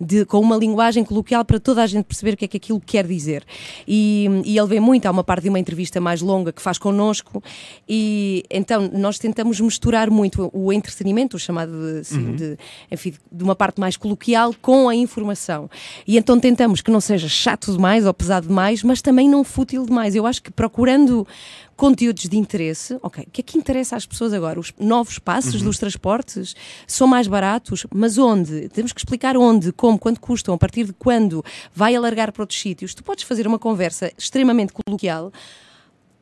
de, 0.01 0.25
com 0.25 0.39
uma 0.39 0.57
linguagem 0.57 1.03
coloquial 1.03 1.45
para 1.45 1.59
toda 1.59 1.83
a 1.83 1.87
gente 1.89 2.05
perceber 2.05 2.35
o 2.35 2.37
que 2.37 2.45
é 2.45 2.49
que 2.49 2.59
aquilo 2.59 2.81
quer 2.81 3.05
dizer. 3.05 3.43
E, 3.85 4.29
e 4.45 4.57
ele 4.57 4.69
vem 4.69 4.81
muito, 4.81 5.07
há 5.07 5.11
uma 5.11 5.25
parte 5.25 5.43
de 5.43 5.49
uma 5.49 5.59
entrevista 5.59 6.01
mais 6.01 6.23
longa 6.23 6.53
que 6.53 6.63
faz 6.63 6.79
connosco, 6.79 7.43
e 7.89 8.45
então 8.49 8.89
nós 8.93 9.24
tentamos 9.25 9.59
misturar 9.59 10.11
muito 10.11 10.51
o 10.53 10.71
entretenimento, 10.71 11.39
o 11.39 11.41
chamado 11.41 11.73
de, 11.73 12.01
assim, 12.01 12.19
uhum. 12.19 12.37
de, 12.37 12.59
enfim, 12.91 13.15
de 13.33 13.43
uma 13.43 13.57
parte 13.57 13.81
mais 13.81 13.97
coloquial, 13.97 14.55
com 14.61 14.87
a 14.87 14.95
informação. 14.95 15.71
E 16.07 16.19
então 16.19 16.39
tentamos 16.39 16.83
que 16.83 16.91
não 16.91 17.01
seja 17.01 17.27
chato 17.27 17.73
demais 17.73 18.05
ou 18.05 18.13
pesado 18.13 18.49
demais, 18.49 18.83
mas 18.83 19.01
também 19.01 19.27
não 19.27 19.43
fútil 19.43 19.87
demais. 19.87 20.15
Eu 20.15 20.27
acho 20.27 20.43
que 20.43 20.53
procurando 20.53 21.27
conteúdos 21.75 22.25
de 22.25 22.37
interesse, 22.37 22.99
ok, 23.03 23.25
o 23.25 23.31
que 23.31 23.41
é 23.41 23.45
que 23.45 23.57
interessa 23.57 23.97
às 23.97 24.05
pessoas 24.05 24.35
agora? 24.35 24.61
Os 24.61 24.75
novos 24.79 25.19
passos 25.19 25.55
uhum. 25.55 25.69
dos 25.69 25.79
transportes 25.79 26.55
são 26.87 27.07
mais 27.07 27.27
baratos, 27.27 27.87
mas 27.95 28.19
onde? 28.19 28.69
Temos 28.69 28.93
que 28.93 29.01
explicar 29.01 29.39
onde, 29.39 29.73
como, 29.73 29.99
quanto 29.99 30.21
custam, 30.21 30.55
a 30.55 30.59
partir 30.59 30.85
de 30.85 30.93
quando, 30.93 31.43
vai 31.75 31.97
alargar 31.97 32.31
para 32.31 32.43
outros 32.43 32.61
sítios. 32.61 32.93
Tu 32.93 33.03
podes 33.03 33.25
fazer 33.25 33.47
uma 33.47 33.59
conversa 33.59 34.13
extremamente 34.19 34.75
coloquial 34.75 35.33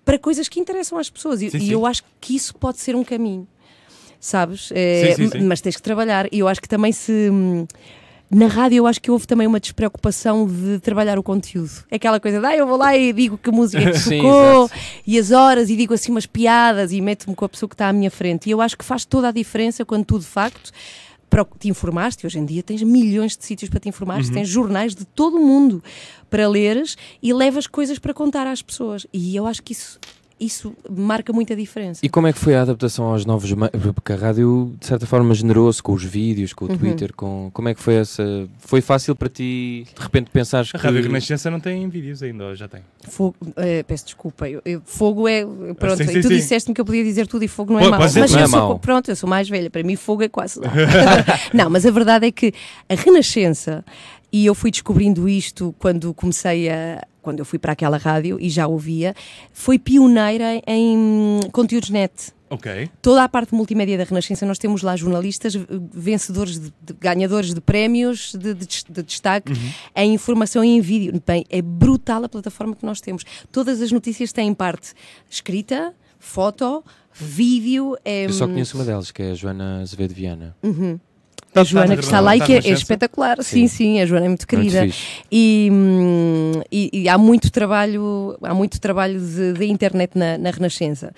para 0.04 0.18
coisas 0.18 0.48
que 0.48 0.60
interessam 0.60 0.98
às 0.98 1.10
pessoas. 1.10 1.40
Sim, 1.40 1.46
e, 1.46 1.50
sim. 1.50 1.70
eu 1.70 1.86
acho 1.86 2.02
que 2.20 2.34
isso 2.34 2.54
pode 2.54 2.78
ser 2.78 2.94
um 2.94 3.04
caminho, 3.04 3.46
sabes? 4.20 4.70
É, 4.74 5.14
sim, 5.14 5.44
mas 5.44 5.60
tens 5.60 5.76
que 5.76 5.82
trabalhar. 5.82 6.28
E 6.32 6.38
eu 6.40 6.48
acho 6.48 6.60
que 6.60 6.68
também 6.68 6.92
se. 6.92 7.30
Na 8.34 8.46
rádio 8.46 8.78
eu 8.78 8.86
acho 8.86 8.98
que 8.98 9.10
houve 9.10 9.26
também 9.26 9.46
uma 9.46 9.60
despreocupação 9.60 10.46
de 10.46 10.78
trabalhar 10.78 11.18
o 11.18 11.22
conteúdo. 11.22 11.84
Aquela 11.90 12.18
coisa 12.18 12.40
de, 12.40 12.46
ah, 12.46 12.56
eu 12.56 12.66
vou 12.66 12.78
lá 12.78 12.96
e 12.96 13.12
digo 13.12 13.36
que 13.36 13.50
música 13.50 13.84
que 13.92 14.02
tocou 14.02 14.70
e 15.06 15.18
as 15.18 15.30
horas 15.32 15.68
e 15.68 15.76
digo 15.76 15.92
assim 15.92 16.10
umas 16.10 16.24
piadas 16.24 16.92
e 16.92 17.00
meto-me 17.02 17.36
com 17.36 17.44
a 17.44 17.48
pessoa 17.48 17.68
que 17.68 17.74
está 17.74 17.90
à 17.90 17.92
minha 17.92 18.10
frente. 18.10 18.48
E 18.48 18.50
eu 18.52 18.62
acho 18.62 18.78
que 18.78 18.86
faz 18.86 19.04
toda 19.04 19.28
a 19.28 19.32
diferença 19.32 19.84
quando 19.84 20.06
tu 20.06 20.18
de 20.18 20.24
facto 20.24 20.72
te 21.58 21.68
informaste, 21.68 22.26
hoje 22.26 22.38
em 22.38 22.44
dia 22.44 22.62
tens 22.62 22.82
milhões 22.82 23.36
de 23.36 23.44
sítios 23.44 23.70
para 23.70 23.80
te 23.80 23.88
informar, 23.88 24.20
uhum. 24.20 24.32
tens 24.32 24.48
jornais 24.48 24.94
de 24.94 25.04
todo 25.04 25.36
o 25.36 25.46
mundo 25.46 25.82
para 26.28 26.48
leres 26.48 26.96
e 27.22 27.32
levas 27.32 27.66
coisas 27.66 27.98
para 27.98 28.14
contar 28.14 28.46
às 28.46 28.62
pessoas. 28.62 29.06
E 29.12 29.34
eu 29.34 29.46
acho 29.46 29.62
que 29.62 29.72
isso 29.72 29.98
isso 30.44 30.74
marca 30.90 31.32
muita 31.32 31.54
diferença. 31.54 32.00
E 32.02 32.08
como 32.08 32.26
é 32.26 32.32
que 32.32 32.38
foi 32.38 32.54
a 32.54 32.62
adaptação 32.62 33.06
aos 33.06 33.24
novos 33.24 33.52
Porque 33.94 34.12
a 34.12 34.16
rádio, 34.16 34.74
de 34.78 34.86
certa 34.86 35.06
forma, 35.06 35.34
generou-se 35.34 35.82
com 35.82 35.92
os 35.92 36.04
vídeos, 36.04 36.52
com 36.52 36.64
o 36.64 36.70
uhum. 36.70 36.76
Twitter, 36.76 37.12
com... 37.14 37.50
como 37.52 37.68
é 37.68 37.74
que 37.74 37.80
foi 37.80 37.94
essa... 37.94 38.22
Foi 38.58 38.80
fácil 38.80 39.14
para 39.14 39.28
ti, 39.28 39.86
de 39.94 40.02
repente, 40.02 40.30
pensar 40.30 40.64
que... 40.66 40.76
A 40.76 40.80
Rádio 40.80 41.02
Renascença 41.02 41.50
não 41.50 41.60
tem 41.60 41.88
vídeos 41.88 42.22
ainda, 42.22 42.46
ou 42.46 42.54
já 42.54 42.68
tem? 42.68 42.80
Fogo, 43.08 43.36
uh, 43.42 43.84
peço 43.86 44.06
desculpa, 44.06 44.48
eu, 44.48 44.60
eu, 44.64 44.82
fogo 44.84 45.28
é... 45.28 45.44
Pronto, 45.78 45.96
sim, 45.96 46.06
sim, 46.06 46.20
tu 46.20 46.28
disseste-me 46.28 46.74
que 46.74 46.80
eu 46.80 46.84
podia 46.84 47.04
dizer 47.04 47.26
tudo 47.26 47.44
e 47.44 47.48
fogo 47.48 47.72
não 47.72 47.80
é 47.80 47.88
mau. 47.88 48.00
Mas 48.00 48.14
não 48.14 48.24
é 48.24 48.46
sou, 48.46 48.78
pronto, 48.78 49.10
eu 49.10 49.16
sou 49.16 49.28
mais 49.28 49.48
velha, 49.48 49.70
para 49.70 49.82
mim 49.82 49.96
fogo 49.96 50.22
é 50.22 50.28
quase 50.28 50.60
não, 51.52 51.70
mas 51.70 51.86
a 51.86 51.90
verdade 51.90 52.26
é 52.26 52.32
que 52.32 52.52
a 52.88 52.94
Renascença 52.94 53.84
e 54.32 54.46
eu 54.46 54.54
fui 54.54 54.70
descobrindo 54.70 55.28
isto 55.28 55.74
quando 55.78 56.14
comecei 56.14 56.70
a. 56.70 57.06
Quando 57.22 57.38
eu 57.38 57.44
fui 57.44 57.58
para 57.58 57.72
aquela 57.72 57.96
rádio 57.96 58.36
e 58.40 58.50
já 58.50 58.66
ouvia, 58.66 59.14
foi 59.52 59.78
pioneira 59.78 60.60
em 60.66 61.40
conteúdos 61.52 61.88
net. 61.88 62.12
Ok. 62.50 62.90
Toda 63.00 63.24
a 63.24 63.28
parte 63.30 63.54
multimédia 63.54 63.96
da 63.96 64.04
Renascença, 64.04 64.44
nós 64.44 64.58
temos 64.58 64.82
lá 64.82 64.94
jornalistas 64.94 65.56
vencedores, 65.90 66.58
de, 66.58 66.70
de 66.82 66.92
ganhadores 67.00 67.54
de 67.54 67.60
prémios 67.62 68.34
de, 68.34 68.52
de, 68.52 68.66
de 68.90 69.02
destaque 69.02 69.52
uhum. 69.52 69.70
em 69.96 70.12
informação 70.12 70.62
e 70.62 70.68
em 70.68 70.80
vídeo. 70.80 71.18
Bem, 71.26 71.46
é 71.48 71.62
brutal 71.62 72.22
a 72.24 72.28
plataforma 72.28 72.76
que 72.76 72.84
nós 72.84 73.00
temos. 73.00 73.24
Todas 73.50 73.80
as 73.80 73.90
notícias 73.90 74.32
têm 74.32 74.52
parte 74.52 74.92
escrita, 75.30 75.94
foto, 76.18 76.84
vídeo. 77.14 77.96
É, 78.04 78.26
Eu 78.26 78.32
só 78.34 78.46
conheço 78.46 78.76
uma 78.76 78.84
delas, 78.84 79.10
que 79.10 79.22
é 79.22 79.30
a 79.30 79.34
Joana 79.34 79.80
Azevedo 79.80 80.12
Viana. 80.12 80.54
Uhum. 80.62 81.00
Tá- 81.52 81.60
A 81.60 81.64
Joana 81.64 81.88
tá- 81.88 81.96
que 81.96 82.04
está 82.04 82.20
lá 82.20 82.34
e 82.34 82.38
tá 82.38 82.46
que 82.46 82.54
é, 82.54 82.58
espetacular. 82.70 83.42
Sim, 83.42 83.68
sim, 83.68 84.00
a 84.00 84.06
Joana 84.06 84.24
é 84.24 84.28
muito 84.28 84.46
querida. 84.46 84.88
E, 85.30 85.68
hum, 85.70 86.52
e- 86.70 87.08
há 87.08 87.18
muito 87.18 87.50
trabalho, 87.50 88.36
há 88.42 88.54
muito 88.54 88.80
trabalho 88.80 89.20
de, 89.20 89.66
internet 89.66 90.16
na, 90.16 90.38
na 90.38 90.50
Renascença. 90.50 91.12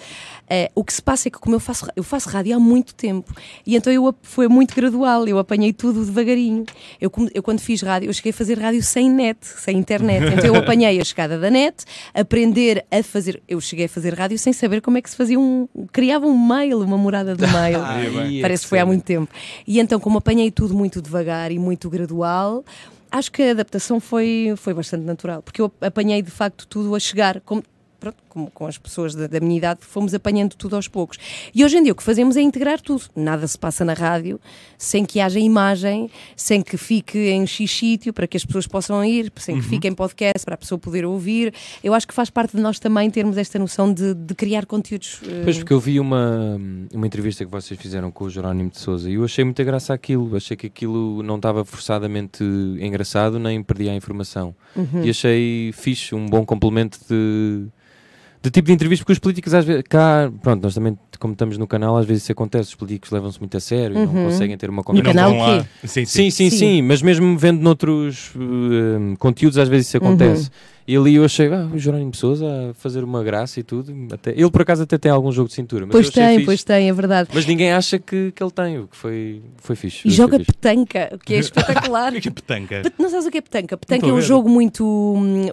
Eh, 0.50 0.70
o 0.74 0.84
que 0.84 0.92
se 0.92 1.00
passa 1.00 1.28
é 1.28 1.30
que 1.30 1.38
como 1.38 1.54
eu 1.56 1.60
faço, 1.60 1.86
eu 1.96 2.02
faço 2.02 2.28
rádio 2.28 2.54
há 2.54 2.60
muito 2.60 2.94
tempo 2.94 3.32
e 3.66 3.76
então 3.76 3.90
eu, 3.90 4.14
foi 4.22 4.46
muito 4.46 4.74
gradual, 4.74 5.26
eu 5.26 5.38
apanhei 5.38 5.72
tudo 5.72 6.04
devagarinho. 6.04 6.64
Eu, 7.00 7.10
eu 7.32 7.42
quando 7.42 7.60
fiz 7.60 7.80
rádio, 7.80 8.10
eu 8.10 8.12
cheguei 8.12 8.30
a 8.30 8.34
fazer 8.34 8.58
rádio 8.58 8.82
sem 8.82 9.08
net, 9.10 9.38
sem 9.46 9.78
internet. 9.78 10.24
Então 10.34 10.46
eu 10.46 10.56
apanhei 10.56 11.00
a 11.00 11.04
chegada 11.04 11.38
da 11.38 11.48
net, 11.48 11.84
aprender 12.12 12.84
a 12.90 13.02
fazer, 13.02 13.40
eu 13.48 13.60
cheguei 13.60 13.86
a 13.86 13.88
fazer 13.88 14.12
rádio 14.14 14.36
sem 14.38 14.52
saber 14.52 14.80
como 14.82 14.98
é 14.98 15.02
que 15.02 15.08
se 15.08 15.16
fazia 15.16 15.38
um, 15.38 15.68
criava 15.92 16.26
um 16.26 16.36
mail, 16.46 16.80
uma 16.80 16.98
morada 16.98 17.34
de 17.36 17.46
mail. 17.46 17.78
Parece 18.42 18.64
que 18.64 18.68
foi 18.68 18.78
há 18.80 18.86
muito 18.86 19.04
tempo. 19.04 19.32
E 19.66 19.78
então, 19.78 19.98
como 20.00 20.20
apanhei 20.24 20.50
tudo 20.50 20.72
muito 20.72 21.02
devagar 21.02 21.52
e 21.52 21.58
muito 21.58 21.90
gradual, 21.90 22.64
acho 23.10 23.30
que 23.30 23.42
a 23.42 23.50
adaptação 23.50 24.00
foi, 24.00 24.54
foi 24.56 24.72
bastante 24.72 25.04
natural, 25.04 25.42
porque 25.42 25.60
eu 25.60 25.70
apanhei 25.82 26.22
de 26.22 26.30
facto 26.30 26.66
tudo 26.66 26.94
a 26.94 26.98
chegar. 26.98 27.42
Como, 27.42 27.62
pronto, 28.00 28.16
como 28.34 28.50
com 28.50 28.66
as 28.66 28.76
pessoas 28.76 29.14
da, 29.14 29.28
da 29.28 29.38
minha 29.38 29.56
idade, 29.56 29.80
fomos 29.82 30.12
apanhando 30.12 30.54
tudo 30.56 30.74
aos 30.74 30.88
poucos. 30.88 31.16
E 31.54 31.64
hoje 31.64 31.78
em 31.78 31.82
dia 31.84 31.92
o 31.92 31.94
que 31.94 32.02
fazemos 32.02 32.36
é 32.36 32.42
integrar 32.42 32.80
tudo. 32.80 33.04
Nada 33.14 33.46
se 33.46 33.56
passa 33.56 33.84
na 33.84 33.94
rádio 33.94 34.40
sem 34.76 35.04
que 35.04 35.20
haja 35.20 35.38
imagem, 35.38 36.10
sem 36.36 36.60
que 36.60 36.76
fique 36.76 37.16
em 37.16 37.46
X 37.46 37.70
sítio 37.70 38.12
para 38.12 38.26
que 38.26 38.36
as 38.36 38.44
pessoas 38.44 38.66
possam 38.66 39.04
ir, 39.04 39.32
sem 39.36 39.56
que 39.56 39.62
fique 39.62 39.86
em 39.88 39.94
podcast 39.94 40.44
para 40.44 40.54
a 40.54 40.58
pessoa 40.58 40.78
poder 40.78 41.06
ouvir. 41.06 41.54
Eu 41.82 41.94
acho 41.94 42.06
que 42.06 42.12
faz 42.12 42.28
parte 42.28 42.56
de 42.56 42.62
nós 42.62 42.78
também 42.80 43.08
termos 43.10 43.38
esta 43.38 43.58
noção 43.58 43.92
de, 43.92 44.12
de 44.14 44.34
criar 44.34 44.66
conteúdos. 44.66 45.20
eh, 45.22 45.42
Pois, 45.44 45.56
porque 45.58 45.72
eu 45.72 45.78
vi 45.80 46.00
uma, 46.00 46.60
uma 46.92 47.06
entrevista 47.06 47.44
que 47.44 47.50
vocês 47.50 47.78
fizeram 47.80 48.10
com 48.10 48.24
o 48.24 48.30
Jerónimo 48.30 48.70
de 48.70 48.78
Souza 48.78 49.08
e 49.08 49.14
eu 49.14 49.24
achei 49.24 49.44
muita 49.44 49.62
graça 49.62 49.94
aquilo. 49.94 50.36
Achei 50.36 50.56
que 50.56 50.66
aquilo 50.66 51.22
não 51.22 51.36
estava 51.36 51.64
forçadamente 51.64 52.42
engraçado 52.80 53.38
nem 53.38 53.62
perdia 53.62 53.92
a 53.92 53.94
informação. 53.94 54.54
uhum. 54.74 55.04
E 55.04 55.10
achei 55.10 55.70
fixe, 55.72 56.14
um 56.14 56.26
bom 56.26 56.44
complemento 56.44 56.98
de, 57.08 57.66
de 58.44 58.50
tipo 58.50 58.66
de 58.66 58.72
entrevista, 58.74 59.02
porque 59.02 59.12
os 59.14 59.18
políticos 59.18 59.54
às 59.54 59.64
vezes, 59.64 59.82
cá, 59.88 60.30
pronto, 60.42 60.62
nós 60.62 60.74
também, 60.74 60.98
como 61.18 61.32
estamos 61.32 61.56
no 61.56 61.66
canal, 61.66 61.96
às 61.96 62.04
vezes 62.04 62.24
isso 62.24 62.32
acontece, 62.32 62.68
os 62.68 62.74
políticos 62.74 63.10
levam-se 63.10 63.40
muito 63.40 63.56
a 63.56 63.60
sério 63.60 63.96
e 63.96 64.00
Uhum. 64.00 64.12
não 64.12 64.24
conseguem 64.24 64.54
ter 64.58 64.68
uma 64.68 64.80
No 64.80 64.84
conversa. 64.84 65.12
canal? 65.14 65.32
Sim, 65.82 65.88
sim. 65.88 66.04
Sim, 66.04 66.30
sim, 66.30 66.50
Sim. 66.50 66.58
sim, 66.58 66.82
mas 66.82 67.00
mesmo 67.00 67.38
vendo 67.38 67.62
noutros 67.62 68.32
eh, 68.36 69.16
conteúdos, 69.18 69.56
às 69.56 69.66
vezes 69.68 69.88
isso 69.88 69.96
Uhum. 69.96 70.08
acontece. 70.08 70.50
E 70.86 70.94
ali 70.96 71.14
eu 71.14 71.24
achei, 71.24 71.46
ah, 71.50 71.66
o 71.72 71.78
Jerónimo 71.78 72.14
Souza 72.14 72.44
a 72.70 72.74
fazer 72.74 73.02
uma 73.02 73.24
graça 73.24 73.58
e 73.58 73.62
tudo. 73.62 73.90
Até, 74.12 74.32
ele 74.32 74.50
por 74.50 74.60
acaso 74.60 74.82
até 74.82 74.98
tem 74.98 75.10
algum 75.10 75.32
jogo 75.32 75.48
de 75.48 75.54
cintura, 75.54 75.86
mas 75.86 75.92
Pois 75.92 76.10
tem, 76.10 76.34
fixe. 76.34 76.44
pois 76.44 76.62
tem, 76.64 76.90
é 76.90 76.92
verdade. 76.92 77.30
Mas 77.32 77.46
ninguém 77.46 77.72
acha 77.72 77.98
que, 77.98 78.32
que 78.32 78.42
ele 78.42 78.50
tem, 78.50 78.78
o 78.80 78.86
que 78.88 78.96
foi, 78.96 79.42
foi 79.56 79.76
fixe. 79.76 80.06
E 80.06 80.10
joga 80.10 80.38
fixe. 80.38 80.52
petanca, 80.52 81.08
o 81.14 81.18
que 81.18 81.32
é 81.34 81.38
espetacular. 81.38 82.12
Que 82.20 82.30
petanca. 82.30 82.82
Pet- 82.82 82.94
Não 82.98 83.08
sabes 83.08 83.24
o 83.24 83.30
que 83.30 83.38
é 83.38 83.40
petanca? 83.40 83.76
Petanca 83.78 84.06
é 84.06 84.12
um 84.12 84.20
jogo 84.20 84.48
muito, 84.50 84.84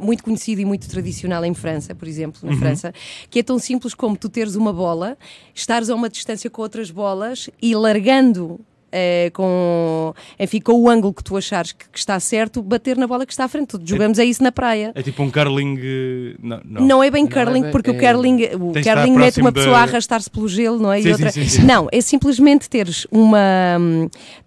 muito 0.02 0.22
conhecido 0.22 0.60
e 0.62 0.66
muito 0.66 0.90
tradicional 0.90 1.46
em 1.46 1.54
França, 1.54 1.96
por 1.96 2.08
exemplo, 2.10 2.42
Uhum. 2.44 2.52
na 2.52 2.58
França, 2.58 2.94
que 3.30 3.40
é 3.40 3.44
tão 3.44 3.58
simples 3.58 3.94
como 3.94 4.18
tu 4.18 4.28
teres 4.28 4.56
uma 4.56 4.74
bola, 4.74 5.18
estares 5.56 5.90
a 5.90 5.96
uma 5.96 6.10
distância 6.10 6.50
com 6.50 6.62
outras 6.62 6.92
bolas 6.92 7.50
e 7.62 7.74
largando. 7.74 8.60
Eh, 8.92 9.30
com, 9.34 10.14
enfim, 10.40 10.60
com 10.60 10.74
o 10.74 10.90
ângulo 10.90 11.14
que 11.14 11.24
tu 11.24 11.38
achares 11.38 11.72
que, 11.72 11.90
que 11.90 11.98
está 11.98 12.20
certo, 12.20 12.62
bater 12.62 12.98
na 12.98 13.08
bola 13.08 13.26
que 13.26 13.34
está 13.34 13.46
à 13.46 13.48
frente. 13.48 13.78
Jogamos 13.84 14.20
a 14.20 14.26
isso 14.26 14.42
na 14.44 14.52
praia. 14.52 14.92
É 14.96 15.02
tipo 15.02 15.22
um 15.24 15.30
curling. 15.32 15.78
eh, 15.82 16.36
Não, 16.42 16.62
não. 16.66 16.82
Não, 16.88 17.04
é 17.04 17.10
bem 17.12 17.24
Não 17.24 17.30
é 17.30 17.34
curling, 17.46 17.62
bem- 17.64 17.72
porque 17.72 17.92
o 17.92 17.96
é- 17.96 18.00
curling, 18.14 18.36
o 18.56 18.72
Tens 18.72 18.74
de 18.74 18.80
estar 18.80 18.96
curling 19.04 19.18
mete 19.18 19.40
uma 19.42 19.52
pessoa 19.52 19.78
a 19.78 19.86
da- 19.86 19.92
arrastar-se 19.92 20.30
pelo 20.30 20.48
gelo, 20.48 20.80
não 20.80 20.92
é? 20.92 21.02
Sim, 21.02 21.08
e 21.08 21.12
outra... 21.12 21.32
sim, 21.32 21.48
sim. 21.48 21.64
Não, 21.64 21.88
é 21.92 22.02
simplesmente 22.02 22.70
teres 22.70 23.06
uma 23.12 23.50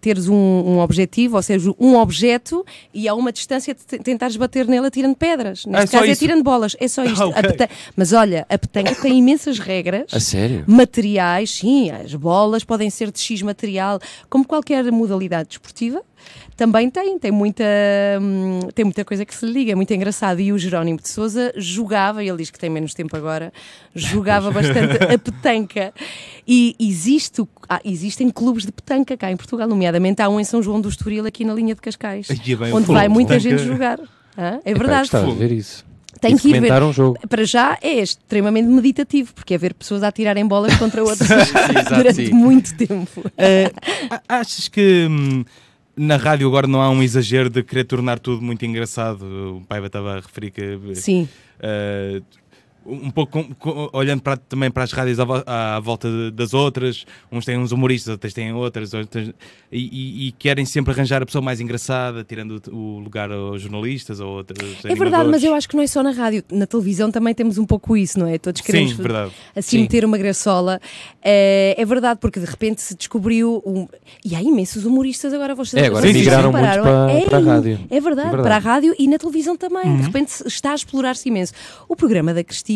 teres 0.00 0.28
um, 0.28 0.34
um 0.34 0.78
objetivo, 0.80 1.36
ou 1.36 1.42
seja, 1.42 1.72
um 1.78 1.96
objeto 1.96 2.64
e 2.92 3.08
a 3.08 3.14
uma 3.14 3.32
distância 3.32 3.74
de 3.74 3.80
te- 3.84 3.98
tentares 3.98 4.36
bater 4.36 4.66
nele 4.66 4.86
atirando 4.86 5.14
pedras. 5.16 5.64
Ah, 5.66 5.70
é 5.70 5.72
Neste 5.80 5.90
só 5.92 5.98
caso 5.98 6.08
é 6.08 6.12
isso? 6.12 6.24
atirando 6.24 6.42
bolas. 6.44 6.76
É 6.78 6.88
só 6.88 7.02
isto. 7.04 7.22
Ah, 7.22 7.26
A 7.26 7.28
ok. 7.40 7.42
peta- 7.42 7.68
Mas 7.96 8.12
olha, 8.12 8.46
a 8.48 8.58
petanca 8.58 8.94
tem 8.96 9.18
imensas 9.18 9.58
regras. 9.58 10.12
A 10.12 10.20
sério? 10.20 10.64
Materiais, 10.66 11.50
sim, 11.50 11.90
as 11.90 12.14
bolas 12.14 12.64
podem 12.64 12.90
ser 12.90 13.10
de 13.10 13.18
X 13.18 13.42
material, 13.42 13.98
como 14.34 14.44
qualquer 14.44 14.90
modalidade 14.90 15.50
desportiva. 15.50 16.02
Também 16.56 16.90
tem, 16.90 17.16
tem 17.20 17.30
muita, 17.30 17.62
hum, 18.20 18.58
tem 18.74 18.84
muita 18.84 19.04
coisa 19.04 19.24
que 19.24 19.32
se 19.32 19.46
lhe 19.46 19.52
liga, 19.52 19.70
é 19.70 19.74
muito 19.76 19.94
engraçado. 19.94 20.40
E 20.40 20.52
o 20.52 20.58
Jerónimo 20.58 20.98
de 21.00 21.08
Souza 21.08 21.52
jogava, 21.56 22.24
ele 22.24 22.38
diz 22.38 22.50
que 22.50 22.58
tem 22.58 22.68
menos 22.68 22.94
tempo 22.94 23.16
agora, 23.16 23.52
jogava 23.94 24.50
bastante 24.50 25.04
a 25.04 25.16
petanca. 25.16 25.94
E 26.48 26.74
existe, 26.80 27.46
ah, 27.68 27.80
existem 27.84 28.28
clubes 28.28 28.66
de 28.66 28.72
petanca 28.72 29.16
cá 29.16 29.30
em 29.30 29.36
Portugal, 29.36 29.68
nomeadamente 29.68 30.20
há 30.20 30.28
um 30.28 30.40
em 30.40 30.44
São 30.44 30.60
João 30.60 30.80
do 30.80 30.88
Estoril, 30.88 31.26
aqui 31.26 31.44
na 31.44 31.54
linha 31.54 31.76
de 31.76 31.80
Cascais, 31.80 32.26
Ai, 32.28 32.36
é 32.52 32.56
bem, 32.56 32.72
onde 32.72 32.88
vai 32.88 33.08
muita 33.08 33.34
petanca. 33.34 33.56
gente 33.56 33.68
jogar. 33.68 34.00
Hã? 34.36 34.58
É 34.64 34.72
Epá, 34.72 34.78
verdade. 34.80 35.00
gostava 35.02 35.26
de 35.26 35.30
Fogo. 35.30 35.38
ver 35.46 35.52
isso. 35.52 35.84
Tem 36.28 36.36
e 36.36 36.38
que 36.38 36.48
ir 36.48 36.60
ver. 36.60 36.82
um 36.82 36.92
jogo. 36.92 37.18
Para 37.28 37.44
já 37.44 37.78
é 37.82 38.00
extremamente 38.00 38.66
meditativo, 38.68 39.32
porque 39.34 39.54
é 39.54 39.58
ver 39.58 39.74
pessoas 39.74 40.02
a 40.02 40.08
atirarem 40.08 40.46
bolas 40.46 40.74
contra 40.76 41.02
outras 41.04 41.28
durante 41.88 42.26
sim. 42.26 42.32
muito 42.32 42.74
tempo. 42.76 43.22
A- 44.10 44.40
achas 44.40 44.68
que 44.68 45.06
hum, 45.10 45.44
na 45.96 46.16
rádio 46.16 46.46
agora 46.48 46.66
não 46.66 46.80
há 46.82 46.90
um 46.90 47.02
exagero 47.02 47.48
de 47.50 47.62
querer 47.62 47.84
tornar 47.84 48.18
tudo 48.18 48.42
muito 48.42 48.64
engraçado? 48.64 49.22
O 49.58 49.60
Paiva 49.68 49.86
estava 49.86 50.12
a 50.12 50.20
referir 50.20 50.50
que. 50.50 50.78
Sim. 50.94 51.28
eh, 51.60 52.20
um 52.86 53.10
pouco 53.10 53.32
com- 53.32 53.54
com- 53.54 53.88
olhando 53.92 54.20
para- 54.22 54.36
também 54.36 54.70
para 54.70 54.82
as 54.84 54.92
rádios 54.92 55.18
à, 55.18 55.76
à 55.76 55.80
volta 55.80 56.08
de- 56.10 56.30
das 56.30 56.52
outras, 56.54 57.04
uns 57.32 57.44
têm 57.44 57.58
uns 57.58 57.72
humoristas, 57.72 58.12
outros 58.12 58.32
têm 58.34 58.52
outras, 58.52 58.92
outras 58.94 59.28
e, 59.72 59.78
e- 60.24 60.28
e 60.28 60.32
querem 60.32 60.64
sempre 60.64 60.92
arranjar 60.92 61.22
a 61.22 61.26
pessoa 61.26 61.40
mais 61.42 61.60
engraçada, 61.60 62.22
tirando 62.24 62.62
o, 62.70 62.76
o 62.76 62.98
lugar 63.00 63.30
aos 63.32 63.62
jornalistas 63.62 64.20
ou 64.20 64.28
outros. 64.36 64.84
É 64.84 64.94
verdade, 64.94 65.28
mas 65.30 65.42
eu 65.42 65.54
acho 65.54 65.68
que 65.68 65.76
não 65.76 65.82
é 65.82 65.86
só 65.86 66.02
na 66.02 66.10
rádio. 66.10 66.42
Na 66.52 66.66
televisão 66.66 67.10
também 67.10 67.34
temos 67.34 67.58
um 67.58 67.64
pouco 67.66 67.96
isso, 67.96 68.18
não 68.18 68.26
é? 68.26 68.38
Todos 68.38 68.60
queremos 68.60 68.90
Sim, 68.92 69.02
verdade. 69.02 69.32
assim 69.56 69.76
Sim. 69.76 69.82
meter 69.82 70.04
uma 70.04 70.18
graçola. 70.18 70.80
É, 71.22 71.74
é 71.78 71.84
verdade, 71.84 72.20
porque 72.20 72.38
de 72.40 72.46
repente 72.46 72.82
se 72.82 72.94
descobriu. 72.94 73.62
Um... 73.64 73.86
E 74.24 74.34
há 74.34 74.42
imensos 74.42 74.84
humoristas 74.84 75.32
agora. 75.32 75.54
Vocês, 75.54 75.82
É, 75.82 75.86
agora 75.86 76.02
vocês 76.02 76.16
migraram 76.16 76.42
já 76.42 76.50
muito 76.50 76.56
repararam? 76.64 76.82
para- 76.82 77.12
é, 77.12 77.24
para 77.24 77.38
a 77.38 77.54
rádio. 77.54 77.80
É 77.90 78.00
verdade, 78.00 78.28
É 78.28 78.30
verdade. 78.30 78.42
para 78.42 78.56
a 78.56 78.58
rádio 78.58 78.94
e 78.98 79.08
na 79.08 79.18
televisão 79.18 79.56
também. 79.56 79.84
Uhum. 79.86 79.96
De 79.96 80.02
repente 80.02 80.32
está 80.46 80.72
a 80.72 80.74
explorar-se 80.74 81.28
imenso. 81.28 81.52
O 81.88 81.96
programa 81.96 82.34
da 82.34 82.44
Cristina. 82.44 82.73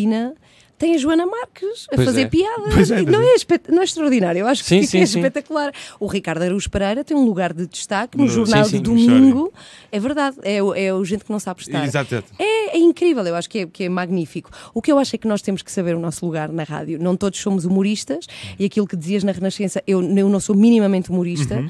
Tem 0.77 0.95
a 0.95 0.97
Joana 0.97 1.25
Marques 1.25 1.87
a 1.91 1.95
Pois 1.97 2.05
fazer 2.05 2.21
é. 2.21 2.25
piadas. 2.27 2.89
É, 2.91 3.01
não, 3.01 3.21
é 3.21 3.33
espet- 3.35 3.67
não 3.69 3.81
é 3.81 3.83
extraordinário. 3.83 4.39
Eu 4.39 4.47
acho 4.47 4.63
que 4.63 4.69
Sim, 4.69 4.79
é 4.79 4.83
sim, 4.83 5.05
sim. 5.05 5.19
espetacular. 5.19 5.73
O 5.99 6.07
Ricardo 6.07 6.41
Araújo 6.41 6.69
Pereira 6.69 7.03
tem 7.03 7.17
um 7.17 7.25
lugar 7.25 7.51
de 7.51 7.67
destaque 7.67 8.17
no, 8.17 8.23
No- 8.23 8.29
jornal 8.29 8.63
sim, 8.63 8.69
sim, 8.71 8.77
de 8.77 8.83
domingo. 8.83 9.51
É 9.91 9.99
verdade. 9.99 10.37
É, 10.41 10.63
o- 10.63 10.73
é 10.73 10.93
o 10.93 11.03
gente 11.03 11.25
que 11.25 11.31
não 11.33 11.39
sabe 11.39 11.59
estar. 11.63 11.83
Exato. 11.83 12.23
É, 12.39 12.77
é 12.77 12.79
incrível, 12.79 13.25
eu 13.25 13.35
acho 13.35 13.49
que 13.49 13.59
é, 13.59 13.65
que 13.65 13.83
é 13.83 13.89
magnífico. 13.89 14.49
O 14.73 14.81
que 14.81 14.89
eu 14.89 14.97
acho 14.97 15.13
é 15.17 15.19
que 15.19 15.27
nós 15.27 15.41
temos 15.41 15.61
que 15.61 15.69
saber 15.69 15.97
o 15.97 15.99
nosso 15.99 16.25
lugar 16.25 16.47
na 16.49 16.63
rádio. 16.63 16.97
Não 16.97 17.17
todos 17.17 17.37
somos 17.41 17.65
humoristas 17.65 18.25
e 18.57 18.63
aquilo 18.63 18.87
que 18.87 18.95
dizias 18.95 19.21
na 19.25 19.33
Renascença, 19.33 19.83
eu, 19.85 20.01
eu 20.01 20.29
não 20.29 20.39
sou 20.39 20.55
minimamente 20.55 21.09
humorista. 21.09 21.55
Eh, 21.55 21.69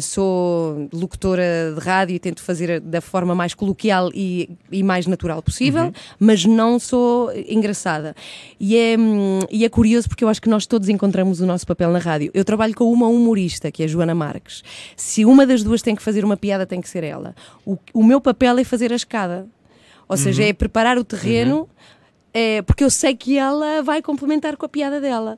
sou 0.00 0.88
locutora 0.92 1.74
de 1.74 1.80
rádio 1.80 2.14
e 2.16 2.18
tento 2.18 2.42
fazer 2.42 2.80
da 2.80 3.00
forma 3.00 3.34
mais 3.34 3.54
coloquial 3.54 4.10
e, 4.14 4.50
e 4.70 4.82
mais 4.82 5.06
natural 5.06 5.42
possível, 5.42 5.92
mas 6.18 6.44
não 6.44 6.78
sou 6.78 7.32
engraçada. 7.48 8.14
E 8.60 8.76
é, 8.76 8.96
hum, 8.98 9.40
e 9.50 9.64
é 9.64 9.68
curioso 9.68 10.08
porque 10.08 10.24
eu 10.24 10.28
acho 10.28 10.42
que 10.42 10.48
nós 10.48 10.66
todos 10.66 10.88
encontramos 10.88 11.40
o 11.40 11.46
nosso 11.46 11.66
papel 11.66 11.90
na 11.90 11.98
rádio. 11.98 12.30
Eu 12.34 12.44
trabalho 12.44 12.74
com 12.74 12.92
uma 12.92 13.06
humorista, 13.08 13.70
que 13.70 13.82
é 13.82 13.86
a 13.86 13.88
Joana 13.88 14.14
Marques. 14.14 14.62
Se 14.96 15.24
uma 15.24 15.46
das 15.46 15.62
duas 15.62 15.82
tem 15.82 15.96
que 15.96 16.02
fazer 16.02 16.24
uma 16.24 16.36
piada, 16.36 16.66
tem 16.66 16.80
que 16.80 16.88
ser 16.88 17.04
ela. 17.04 17.34
O, 17.64 17.78
o 17.94 18.04
meu 18.04 18.20
papel 18.20 18.58
é 18.58 18.64
fazer 18.64 18.92
a 18.92 18.96
escada. 18.96 19.46
Ou 20.08 20.16
seja, 20.16 20.44
é 20.44 20.52
preparar 20.52 20.98
o 20.98 21.04
terreno. 21.04 21.68
É, 22.34 22.62
porque 22.62 22.82
eu 22.82 22.88
sei 22.90 23.14
que 23.14 23.36
ela 23.36 23.82
vai 23.82 24.00
complementar 24.00 24.56
com 24.56 24.64
a 24.64 24.68
piada 24.68 25.00
dela. 25.00 25.36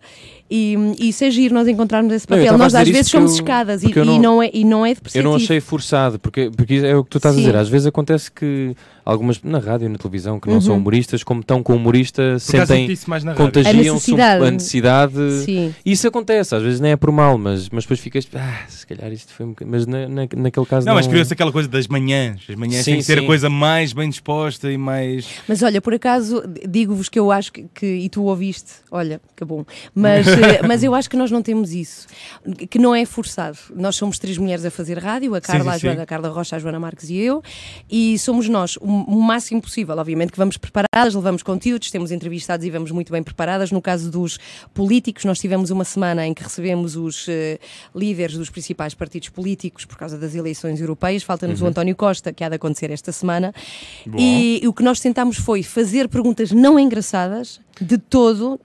E, 0.50 0.76
e 0.98 1.08
isso 1.08 1.24
é 1.24 1.30
giro, 1.30 1.52
nós 1.54 1.66
encontrarmos 1.66 2.12
esse 2.12 2.30
Não, 2.30 2.36
papel. 2.36 2.54
a 2.54 2.58
nós 2.58 2.74
às 2.74 2.88
vezes 2.88 3.10
somos 3.10 3.32
eu- 3.32 3.36
escadas 3.38 3.82
e, 3.82 3.90
eu 3.90 4.02
e 4.04 4.06
não- 4.06 4.18
não 4.20 4.42
é, 4.42 4.50
e 4.52 4.64
não 4.64 4.86
é 4.86 4.94
Eu 5.14 5.22
não 5.24 5.34
achei 5.34 5.60
forçado, 5.60 6.18
porque, 6.20 6.50
porque 6.56 6.74
é 6.74 6.94
o 6.94 7.02
que 7.02 7.10
tu 7.10 7.16
estás 7.16 7.34
Sim. 7.34 7.40
a 7.40 7.44
dizer. 7.46 7.58
Às 7.58 7.68
vezes 7.68 7.86
acontece 7.88 8.30
que 8.30 8.76
algumas, 9.04 9.42
na 9.42 9.58
rádio, 9.58 9.88
na 9.88 9.98
televisão, 9.98 10.38
que 10.38 10.48
não 10.48 10.60
são 10.60 10.74
Uhum. 10.74 10.80
humoristas, 10.80 11.24
como 11.24 11.40
estão 11.40 11.62
com 11.62 11.74
humorista, 11.74 12.22
Por 12.34 12.40
sentem, 12.40 12.86
contagiam-se 13.36 14.12
um- 14.12 14.22
a 14.22 14.50
necessidade. 14.50 15.14
Sim. 15.44 15.74
Isso 15.84 16.06
acontece, 16.06 16.54
às 16.54 16.62
vezes 16.62 16.78
nem 16.80 16.92
é 16.92 16.96
por 16.96 17.10
mal, 17.10 17.36
mas, 17.38 17.68
mas 17.70 17.84
depois 17.84 18.00
ficas, 18.00 18.26
ah, 18.34 18.62
se 18.68 18.86
calhar 18.86 19.12
isto 19.12 19.32
foi 19.32 19.46
um 19.46 19.50
bocadinho. 19.50 19.72
Mas 19.76 19.86
na, 19.86 20.08
na, 20.08 20.22
naquele 20.36 20.66
caso. 20.66 20.86
Não, 20.86 20.92
Não, 20.92 20.96
mas 20.98 21.06
criou-se 21.06 21.32
aquela 21.32 21.50
coisa 21.50 21.68
das 21.68 21.88
manhãs. 21.88 22.42
As 22.48 22.54
manhãs 22.54 22.84
Sim, 22.84 22.92
têm 22.92 22.96
que 23.00 23.02
ser 23.06 23.18
a 23.18 23.20
sim. 23.22 23.26
coisa 23.26 23.50
mais 23.50 23.92
bem 23.92 24.08
disposta 24.08 24.70
e 24.70 24.76
mais. 24.78 25.26
Mas 25.48 25.62
olha, 25.62 25.80
por 25.80 25.94
acaso, 25.94 26.42
digo 26.68 26.83
digo-vos 26.84 27.08
que 27.08 27.18
eu 27.18 27.30
acho 27.32 27.50
que, 27.52 27.64
que- 27.74 27.86
e 27.86 28.08
tu 28.10 28.24
ouviste, 28.24 28.72
olha, 28.90 29.20
que 29.34 29.44
bom, 29.44 29.64
mas, 29.94 30.26
eh, 30.28 30.60
mas 30.68 30.82
eu 30.82 30.94
acho 30.94 31.08
que 31.08 31.16
nós 31.16 31.30
não 31.30 31.42
temos 31.42 31.72
isso, 31.72 32.06
que 32.68 32.78
não 32.78 32.94
é 32.94 33.04
forçado. 33.06 33.56
Nós 33.74 33.96
somos 33.96 34.18
três 34.18 34.36
mulheres 34.36 34.64
a 34.64 34.70
fazer 34.70 34.98
rádio, 34.98 35.34
a 35.34 35.40
Carla, 35.40 35.64
sim, 35.64 35.68
a 35.70 35.78
Joana, 35.78 35.96
sim. 35.96 36.02
a 36.02 36.06
Carla 36.06 36.28
Rocha, 36.28 36.56
a 36.56 36.58
Joana 36.58 36.78
Marques 36.78 37.08
e 37.08 37.16
eu, 37.16 37.42
e 37.90 38.18
somos 38.18 38.48
nós 38.48 38.76
o, 38.76 38.84
o 38.84 39.22
máximo 39.22 39.62
possível. 39.62 39.96
Obviamente 39.96 40.30
que 40.32 40.38
vamos 40.38 40.56
preparadas, 40.58 41.14
levamos 41.14 41.42
conteúdos, 41.42 41.90
temos 41.90 42.10
entrevistados 42.10 42.66
e 42.66 42.70
vamos 42.70 42.90
muito 42.90 43.10
bem 43.10 43.22
preparadas. 43.22 43.70
No 43.72 43.80
caso 43.80 44.10
dos 44.10 44.38
políticos, 44.74 45.24
nós 45.24 45.38
tivemos 45.38 45.70
uma 45.70 45.84
semana 45.84 46.26
em 46.26 46.34
que 46.34 46.42
recebemos 46.42 46.96
os 46.96 47.26
eh, 47.28 47.58
líderes 47.94 48.36
dos 48.36 48.50
principais 48.50 48.92
partidos 48.94 49.30
políticos 49.30 49.84
por 49.86 49.96
causa 49.96 50.18
das 50.18 50.34
eleições 50.34 50.80
europeias. 50.80 51.22
Falta-nos 51.22 51.62
o 51.62 51.66
António 51.66 51.96
Costa, 51.96 52.32
que 52.32 52.44
há 52.44 52.48
de 52.48 52.56
acontecer 52.56 52.90
esta 52.90 53.10
semana. 53.12 53.54
Bom. 54.06 54.18
E, 54.18 54.60
e 54.62 54.68
o 54.68 54.72
que 54.72 54.82
nós 54.82 55.00
tentámos 55.00 55.36
foi 55.38 55.62
fazer 55.62 56.08
perguntas 56.08 56.50
não 56.52 56.73
engraçadas, 56.78 57.60
de 57.80 57.98
todo, 57.98 58.60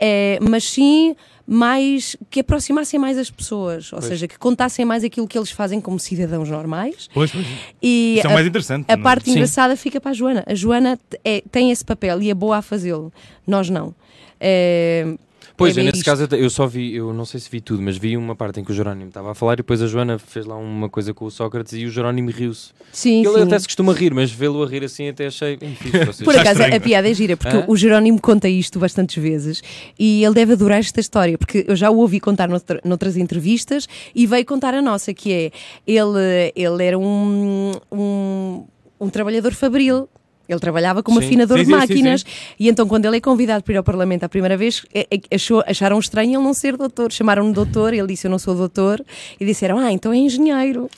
eh, 0.00 0.38
mas 0.40 0.64
sim 0.64 1.14
mais 1.50 2.14
que 2.28 2.40
aproximassem 2.40 3.00
mais 3.00 3.16
as 3.16 3.30
pessoas, 3.30 3.90
ou 3.94 4.02
seja, 4.02 4.28
que 4.28 4.38
contassem 4.38 4.84
mais 4.84 5.02
aquilo 5.02 5.26
que 5.26 5.38
eles 5.38 5.50
fazem 5.50 5.80
como 5.80 5.98
cidadãos 5.98 6.50
normais. 6.50 7.08
Pois, 7.14 7.30
pois. 7.30 7.46
E 7.82 8.16
Isso 8.18 8.26
é 8.26 8.30
a- 8.30 8.34
mais 8.34 8.46
interessante. 8.46 8.84
a 8.86 8.94
não 8.96 9.00
é? 9.00 9.02
parte 9.02 9.24
Sim. 9.24 9.30
engraçada 9.30 9.74
fica 9.74 9.98
para 9.98 10.10
a 10.10 10.14
Joana. 10.14 10.44
A 10.46 10.54
Joana 10.54 10.98
é- 11.24 11.42
tem 11.50 11.70
esse 11.70 11.82
papel 11.84 12.20
e 12.20 12.28
é 12.30 12.34
boa 12.34 12.58
a 12.58 12.62
fazê-lo. 12.62 13.10
Nós 13.46 13.70
não. 13.70 13.94
É, 14.38 15.06
Pois, 15.58 15.76
é 15.76 15.80
eu 15.80 15.84
nesse 15.84 15.98
isto. 15.98 16.04
caso 16.06 16.26
eu 16.30 16.48
só 16.48 16.66
vi, 16.66 16.94
eu 16.94 17.12
não 17.12 17.24
sei 17.26 17.38
se 17.40 17.50
vi 17.50 17.60
tudo, 17.60 17.82
mas 17.82 17.98
vi 17.98 18.16
uma 18.16 18.34
parte 18.34 18.60
em 18.60 18.64
que 18.64 18.70
o 18.70 18.74
Jerónimo 18.74 19.08
estava 19.08 19.32
a 19.32 19.34
falar 19.34 19.54
e 19.54 19.56
depois 19.56 19.82
a 19.82 19.86
Joana 19.86 20.18
fez 20.18 20.46
lá 20.46 20.56
uma 20.56 20.88
coisa 20.88 21.12
com 21.12 21.24
o 21.24 21.30
Sócrates 21.30 21.72
e 21.74 21.84
o 21.84 21.90
Jerónimo 21.90 22.30
riu-se. 22.30 22.70
Sim, 22.92 23.20
Ele 23.26 23.34
sim. 23.34 23.42
até 23.42 23.58
se 23.58 23.66
costuma 23.66 23.92
rir, 23.92 24.14
mas 24.14 24.30
vê-lo 24.30 24.62
a 24.62 24.66
rir 24.66 24.84
assim 24.84 25.08
até 25.08 25.26
achei 25.26 25.58
fixe. 25.58 26.24
Por 26.24 26.34
acaso, 26.34 26.60
estranho. 26.60 26.76
a 26.76 26.80
piada 26.80 27.10
é 27.10 27.12
gira, 27.14 27.36
porque 27.36 27.56
Hã? 27.56 27.64
o 27.68 27.76
Jerónimo 27.76 28.20
conta 28.20 28.48
isto 28.48 28.78
bastantes 28.78 29.22
vezes 29.22 29.62
e 29.98 30.24
ele 30.24 30.34
deve 30.34 30.52
adorar 30.52 30.78
esta 30.78 31.00
história, 31.00 31.36
porque 31.36 31.64
eu 31.68 31.74
já 31.76 31.90
o 31.90 31.98
ouvi 31.98 32.20
contar 32.20 32.48
noutra- 32.48 32.80
noutras 32.84 33.16
entrevistas 33.16 33.86
e 34.14 34.26
veio 34.26 34.46
contar 34.46 34.74
a 34.74 34.80
nossa, 34.80 35.12
que 35.12 35.32
é 35.32 35.50
ele, 35.86 36.52
ele 36.54 36.84
era 36.84 36.98
um, 36.98 37.72
um, 37.92 38.64
um 39.00 39.10
trabalhador 39.10 39.52
fabril. 39.54 40.08
Ele 40.48 40.58
trabalhava 40.60 41.02
como 41.02 41.20
Sim. 41.20 41.26
afinador 41.26 41.58
Sim, 41.58 41.64
de 41.64 41.70
sim, 41.70 41.72
sim, 41.74 41.78
máquinas 41.80 42.24
e 42.58 42.68
então 42.68 42.86
quando 42.88 43.04
ele 43.04 43.18
é 43.18 43.20
convidado 43.20 43.62
para 43.62 43.74
ir 43.74 43.76
ao 43.76 43.84
Parlamento 43.84 44.24
a 44.24 44.28
primeira 44.28 44.56
vez 44.56 44.84
é- 44.94 45.06
é- 45.10 45.34
achou, 45.34 45.62
acharam 45.66 45.98
estranho 45.98 46.36
ele 46.38 46.44
não 46.44 46.54
ser 46.54 46.76
doutor, 46.76 47.12
chamaram-no 47.12 47.52
doutor 47.52 47.92
ele 47.92 48.06
disse 48.06 48.26
eu 48.26 48.30
não 48.30 48.38
sou 48.38 48.54
doutor 48.54 49.04
e 49.38 49.44
disseram 49.44 49.78
ah 49.78 49.92
então 49.92 50.12
é 50.12 50.16
engenheiro 50.16 50.88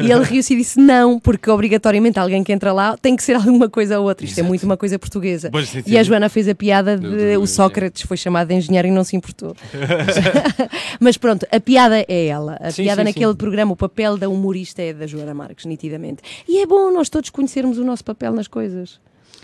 e 0.00 0.10
ele 0.10 0.22
riu-se 0.24 0.54
e 0.54 0.56
disse 0.56 0.78
não, 0.78 1.18
porque 1.18 1.50
obrigatoriamente 1.50 2.18
alguém 2.18 2.44
que 2.44 2.52
entra 2.52 2.72
lá 2.72 2.96
tem 2.96 3.16
que 3.16 3.22
ser 3.22 3.34
alguma 3.36 3.68
coisa 3.68 3.98
ou 3.98 4.06
outra, 4.06 4.24
isto 4.24 4.38
é 4.38 4.42
muito 4.42 4.64
uma 4.64 4.76
coisa 4.76 4.98
portuguesa 4.98 5.48
Pois, 5.50 5.74
e 5.86 5.98
a. 5.98 6.02
Joana 6.02 6.28
fez 6.28 6.48
a 6.48 6.54
piada 6.54 6.96
de 6.96 7.36
o 7.36 7.46
Sócrates 7.46 8.02
foi 8.02 8.16
chamado 8.16 8.48
de 8.48 8.54
engenheiro 8.54 8.86
e 8.88 8.90
não 8.90 9.02
se 9.04 9.16
importou. 9.16 9.56
Mas 11.00 11.16
pronto, 11.16 11.46
a 11.50 11.60
piada 11.60 12.04
é 12.08 12.26
ela. 12.26 12.54
A 12.60 12.72
piada 12.72 13.02
naquele 13.04 13.34
programa, 13.34 13.72
o 13.72 13.76
papel 13.76 14.16
da 14.16 14.28
humorista 14.28 14.82
é 14.82 14.92
da 14.92 15.06
Joana 15.06 15.34
Marques, 15.34 15.64
nitidamente. 15.64 16.22
E 16.48 16.58
é 16.58 16.66
bom 16.66 16.90
nós 16.92 17.08
todos 17.08 17.30
conhecermos 17.30 17.78
o 17.78 17.84
nosso 17.84 18.04
papel 18.04 18.32
nas 18.32 18.46
coisas. 18.48 18.99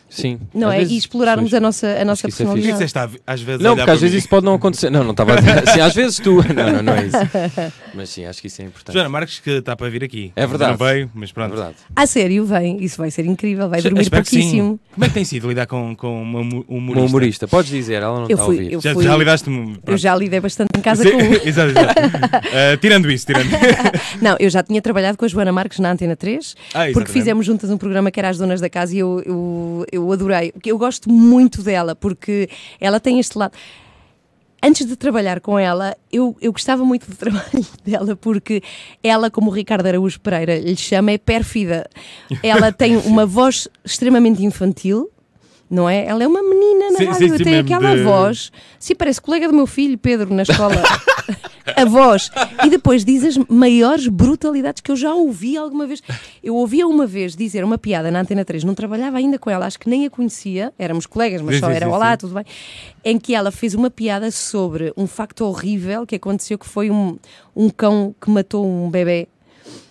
Sim. 0.09 0.39
Não 0.55 0.69
às 0.69 0.75
é? 0.75 0.79
vezes 0.79 0.93
e 0.93 0.97
explorarmos 0.99 1.51
pessoas- 1.51 1.59
a 1.63 1.67
nossa, 1.67 1.87
a 2.01 2.05
nossa 2.05 2.29
isso 2.29 2.43
é 2.43 2.45
personalidade. 2.47 2.73
disseste 2.85 3.21
às 3.27 3.41
vezes 3.43 3.61
Não, 3.63 3.77
porque 3.77 3.91
às 3.91 4.01
vezes 4.01 4.13
mim? 4.15 4.19
isso 4.19 4.29
pode 4.29 4.47
não 4.47 4.55
acontecer. 4.55 4.89
Não, 4.91 5.03
não 5.05 5.11
estava 5.11 5.35
a 5.35 5.37
dizer 5.37 5.59
assim, 5.69 5.81
às 5.81 5.95
vezes 5.95 6.19
tu. 6.19 6.37
Não, 6.55 6.73
não, 6.73 6.83
não 6.83 6.93
é 6.95 7.07
isso. 7.07 7.17
Mas 7.95 8.09
sim, 8.11 8.25
acho 8.25 8.41
que 8.41 8.47
isso 8.47 8.63
é 8.63 8.65
importante. 8.67 8.95
Joana 8.95 9.09
Marques 9.09 9.41
que 9.41 9.51
está 9.51 9.75
para 9.75 9.89
vir 9.91 10.05
aqui. 10.05 10.33
É 10.37 10.47
verdade. 10.47 10.71
Não 10.79 10.87
veio, 10.87 11.11
mas 11.15 11.31
É 11.31 11.33
pronto. 11.33 11.55
verdade. 11.55 11.75
A 11.95 12.07
sério, 12.07 12.45
vem. 12.45 12.83
Isso 12.83 12.99
vai 12.99 13.11
ser 13.11 13.25
incrível. 13.27 13.69
Vai 13.69 13.81
dormir 13.83 14.03
Espero 14.03 14.25
sim. 14.25 14.37
pouquíssimo. 14.37 14.81
Como 14.93 15.05
é 15.05 15.09
que 15.09 15.15
tem 15.15 15.25
sido 15.25 15.49
lidar 15.49 15.67
com, 15.67 15.95
com 15.97 16.23
uma 16.23 16.41
humorista? 16.41 16.73
Uma 16.73 17.03
humorista, 17.07 17.49
podes 17.49 17.71
dizer, 17.71 18.03
ela 18.03 18.15
não 18.21 18.23
Eu 18.25 18.31
está 18.31 18.43
a 18.43 18.47
ouvir. 18.47 18.73
eu 18.73 18.81
Já, 18.81 18.93
fui- 18.95 19.05
já 19.05 19.17
lidaste-me. 19.17 19.79
Eu 19.87 19.97
já 19.97 20.15
lidei 20.15 20.41
bastante 20.41 20.69
em 20.77 20.81
casa 20.81 21.03
Sim, 21.03 21.13
com. 21.13 21.19
exato, 21.49 21.71
exato. 21.71 21.95
Ah, 22.33 22.77
tirando 22.81 23.11
isso, 23.11 23.27
tirando. 23.27 23.49
Não, 24.21 24.37
eu 24.39 24.51
já 24.51 24.63
tinha 24.63 24.81
trabalhado 24.83 25.17
com 25.19 25.25
a 25.25 25.29
Joana 25.29 25.53
Marques 25.53 25.79
na 25.79 25.91
Antena 25.91 26.15
3, 26.17 26.55
Ah, 26.75 26.85
porque 26.93 27.11
fizemos 27.11 27.45
juntas 27.47 27.71
um 27.71 27.79
programa 27.79 28.11
que 28.11 28.21
era 28.21 28.29
As 28.29 28.39
Donas 28.39 28.61
da 28.61 28.69
Casa 28.69 28.95
e 28.95 28.99
eu, 28.99 29.23
eu, 29.25 29.85
eu 29.97 30.13
adorei. 30.13 30.53
Porque 30.53 30.71
Eu 30.71 30.79
gosto 30.79 31.11
muito 31.11 31.63
dela, 31.63 31.95
porque 31.95 32.49
ela 32.81 33.01
tem 33.01 33.19
este 33.19 33.37
lado. 33.37 33.53
Antes 34.63 34.87
de 34.87 34.97
trabalhar 34.97 35.41
com 35.41 35.59
ela, 35.59 35.97
eu, 36.11 36.37
eu 36.41 36.51
gostava 36.51 36.85
muito 36.85 37.09
do 37.09 37.15
trabalho 37.17 37.67
dela, 37.85 38.17
porque 38.17 38.63
ela, 39.03 39.31
como 39.31 39.51
o 39.51 39.55
Ricardo 39.55 39.87
Araújo 39.87 40.21
Pereira 40.21 40.59
lhe 40.59 40.77
chama, 40.77 41.13
é 41.13 41.19
pérfida. 41.19 41.89
Ela 42.43 42.73
tem 42.73 42.97
uma 42.97 43.25
voz 43.27 43.69
extremamente 43.85 44.45
infantil. 44.45 45.11
Não 45.69 45.89
é? 45.89 46.07
Ela 46.07 46.23
é 46.23 46.27
uma 46.29 46.43
menina 46.43 46.93
na 46.93 46.99
Sim, 46.99 47.05
rádio, 47.07 47.37
sim, 47.39 47.45
tem 47.45 47.59
aquela 47.59 47.97
de- 47.97 48.03
voz. 48.05 48.53
Sim, 48.79 48.95
parece 48.95 49.21
colega 49.21 49.49
do 49.49 49.55
meu 49.55 49.67
filho, 49.67 49.99
Pedro, 49.99 50.33
na 50.33 50.43
escola. 50.43 50.77
a 51.75 51.85
voz. 51.85 52.31
E 52.65 52.71
depois 52.71 53.05
diz 53.05 53.25
as 53.25 53.37
maiores 53.49 54.07
brutalidades 54.07 54.81
que 54.81 54.93
eu 54.93 54.97
já 54.97 55.13
ouvi 55.13 55.57
alguma 55.57 55.85
vez. 55.87 56.01
Eu 56.43 56.55
ouvia 56.55 56.87
uma 56.87 57.05
vez 57.05 57.35
dizer 57.35 57.65
uma 57.65 57.77
piada 57.77 58.13
na 58.13 58.21
Antena 58.21 58.45
3, 58.45 58.63
não 58.63 58.75
trabalhava 58.75 59.17
ainda 59.19 59.39
com 59.41 59.51
ela, 59.51 59.67
acho 59.67 59.79
que 59.81 59.89
nem 59.91 60.07
a 60.07 60.11
conhecia, 60.11 60.73
éramos 60.79 61.05
colegas, 61.05 61.43
mas 61.43 61.57
Sim, 61.57 61.61
só 61.63 61.71
era 61.71 61.89
olá, 61.89 62.17
tudo 62.17 62.35
bem. 62.35 62.45
Em 63.05 63.19
que 63.19 63.35
ela 63.35 63.51
fez 63.51 63.75
uma 63.75 63.91
piada 63.91 64.31
sobre 64.31 64.93
um 64.97 65.07
facto 65.09 65.41
horrível 65.45 66.07
que 66.07 66.15
aconteceu, 66.15 66.57
que 66.59 66.67
foi 66.69 66.91
um, 66.93 67.19
um 67.57 67.69
cão 67.71 68.15
que 68.21 68.31
matou 68.31 68.65
um 68.65 68.89
bebê. 68.89 69.27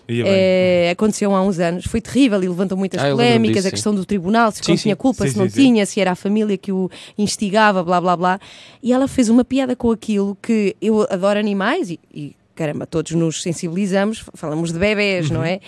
É, 0.08 0.90
aconteceu 0.92 1.34
há 1.34 1.42
uns 1.42 1.58
anos, 1.58 1.84
foi 1.86 2.00
terrível 2.00 2.42
e 2.42 2.48
levantou 2.48 2.76
muitas 2.78 3.02
Ah, 3.02 3.10
polémicas, 3.10 3.56
disso, 3.56 3.68
a 3.68 3.70
questão 3.70 3.94
do 3.94 4.04
tribunal, 4.04 4.52
se 4.52 4.62
Sim, 4.62 4.76
tinha 4.76 4.96
culpa, 4.96 5.24
Sim, 5.26 5.32
se 5.32 5.38
não 5.38 5.48
sim, 5.48 5.62
tinha, 5.62 5.84
se 5.86 6.00
era 6.00 6.12
a 6.12 6.14
família 6.14 6.56
que 6.56 6.70
o 6.72 6.88
instigava, 7.18 7.82
blá 7.82 8.00
blá 8.00 8.16
blá. 8.16 8.40
E 8.82 8.92
ela 8.92 9.08
fez 9.08 9.28
uma 9.28 9.44
piada 9.44 9.74
com 9.74 9.90
aquilo 9.90 10.36
que 10.40 10.76
eu 10.80 11.06
adoro 11.10 11.38
animais 11.38 11.90
e, 11.90 11.98
e, 12.14 12.36
caramba, 12.54 12.86
todos 12.86 13.12
nos 13.12 13.42
sensibilizamos, 13.42 14.24
falamos 14.34 14.72
de 14.72 14.78
bebés, 14.78 15.28
Uhum. 15.30 15.38
não 15.38 15.44
é? 15.44 15.60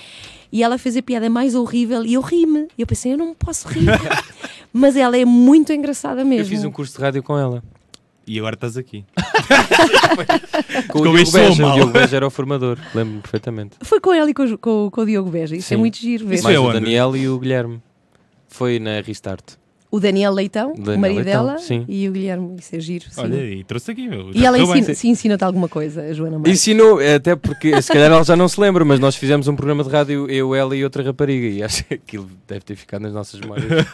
E 0.51 0.63
ela 0.63 0.79
fez 0.79 0.97
a 0.97 1.03
piada 1.03 1.29
mais 1.29 1.55
horrível 1.55 2.05
e 2.07 2.15
eu 2.15 2.23
ri-me. 2.23 2.69
Eu 2.79 2.87
pensei, 2.87 3.13
eu 3.13 3.19
não 3.19 3.35
posso 3.35 3.69
rir. 3.69 3.85
Mas 4.73 4.97
ela 4.97 5.17
é 5.19 5.25
muito 5.25 5.73
engraçada 5.73 6.25
mesmo. 6.25 6.45
Eu 6.45 6.49
fiz 6.49 6.65
um 6.65 6.71
curso 6.71 6.97
de 6.97 7.03
rádio 7.03 7.23
com 7.23 7.37
ela. 7.39 7.63
E 8.29 8.39
agora 8.39 8.55
estás 8.55 8.77
aqui. 8.77 9.05
Com 10.89 10.99
o 11.01 11.03
Diogo 11.03 11.33
Beja. 11.33 11.63
O 11.63 11.67
mal. 11.67 11.75
Diogo 11.77 11.93
Beja 11.93 12.17
era 12.17 12.27
o 12.27 12.31
formador, 12.31 12.79
lembro-me 12.95 13.21
perfeitamente. 13.23 13.77
Foi 13.83 14.01
com 14.01 14.13
ela 14.13 14.29
e 14.31 14.35
com, 14.35 14.45
o- 14.45 14.59
com, 14.59 14.87
o- 14.87 14.91
com 14.91 15.01
o 15.01 15.07
Diogo 15.07 15.31
Beja. 15.31 15.57
Isso 15.57 15.73
é 15.73 15.77
Sim. 15.77 15.81
muito 15.81 15.97
giro. 15.97 16.27
ver. 16.27 16.35
Isso 16.37 16.45
Mais 16.45 16.57
é 16.57 16.61
o? 16.61 16.73
Daniel 16.73 17.17
e 17.17 17.29
o 17.29 17.39
Guilherme. 17.39 17.81
Foi 18.49 18.79
na 18.79 19.01
Restart. 19.01 19.55
O 19.91 19.99
Daniel 19.99 20.33
Leitão, 20.35 20.75
Daniel 20.77 20.97
o 20.97 20.99
marido 21.01 21.17
Leitão, 21.25 21.47
dela, 21.47 21.59
sim. 21.59 21.85
e 21.89 22.07
o 22.09 22.13
Guilherme. 22.13 22.57
Isso 22.59 22.77
é 22.77 22.81
giro. 22.81 23.05
sim. 23.11 23.21
Olha, 23.23 23.37
e 23.43 23.65
trouxe 23.65 23.91
aqui. 23.93 24.07
meu. 24.07 24.31
E 24.35 24.45
ela 24.45 24.59
ensina, 24.59 24.95
se 24.95 25.09
ensina-te 25.09 25.43
alguma 25.45 25.67
coisa, 25.69 26.03
a 26.03 26.13
Joana 26.13 26.37
Marques. 26.39 26.53
Ensinou, 26.61 26.99
até 27.01 27.35
porque 27.35 27.81
se 27.81 27.89
calhar 27.93 28.11
ela 28.13 28.23
já 28.23 28.37
não 28.37 28.49
se 28.49 28.61
lembra, 28.61 28.85
mas 28.85 29.01
nós 29.01 29.17
fizemos 29.17 29.49
um 29.49 29.57
programa 29.57 29.83
de 29.83 29.89
rádio, 29.91 30.31
eu, 30.31 30.55
ela 30.55 30.77
e 30.77 30.85
outra 30.85 31.03
rapariga, 31.03 31.47
e 31.47 31.63
acho 31.63 31.85
que 31.85 31.95
aquilo 31.95 32.29
deve 32.47 32.61
ter 32.61 32.77
ficado 32.77 33.01
nas 33.03 33.13
nossas 33.15 33.41
memórias. 33.41 33.69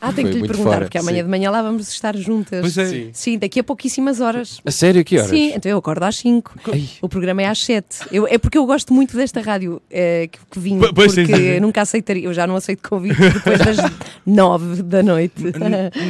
Ah, 0.00 0.12
tenho 0.12 0.28
que 0.28 0.34
lhe 0.38 0.46
perguntar, 0.46 0.70
fora, 0.70 0.80
porque 0.82 0.98
amanhã 0.98 1.18
sim. 1.18 1.24
de 1.24 1.30
manhã 1.30 1.50
lá 1.50 1.62
vamos 1.62 1.88
estar 1.88 2.16
juntas. 2.16 2.60
Pois 2.60 2.78
é. 2.78 2.86
Sim. 2.86 3.10
Sim, 3.12 3.38
daqui 3.38 3.58
a 3.58 3.64
pouquíssimas 3.64 4.20
horas. 4.20 4.60
A 4.64 4.70
sério, 4.70 5.04
que 5.04 5.16
horas? 5.16 5.30
Sim, 5.30 5.52
então 5.54 5.70
eu 5.72 5.78
acordo 5.78 6.04
às 6.04 6.16
5. 6.16 6.54
Ai, 6.72 6.84
O 7.02 7.08
programa 7.08 7.42
é 7.42 7.46
às 7.46 7.58
7. 7.64 7.86
Eu, 8.12 8.26
é 8.28 8.38
porque 8.38 8.56
eu 8.56 8.64
gosto 8.66 8.92
muito 8.94 9.16
desta 9.16 9.40
rádio 9.40 9.82
eh, 9.90 10.28
que, 10.30 10.38
que 10.50 10.58
vim, 10.60 10.78
Po- 10.78 10.92
pois, 10.94 11.12
porque 11.14 11.26
sim, 11.26 11.54
sim. 11.54 11.60
nunca 11.60 11.82
aceitaria, 11.82 12.24
eu 12.24 12.32
já 12.34 12.46
não 12.46 12.54
aceito 12.54 12.88
convite 12.88 13.18
depois 13.20 13.58
das 13.58 13.76
9 14.24 14.82
da 14.84 15.02
noite. 15.02 15.35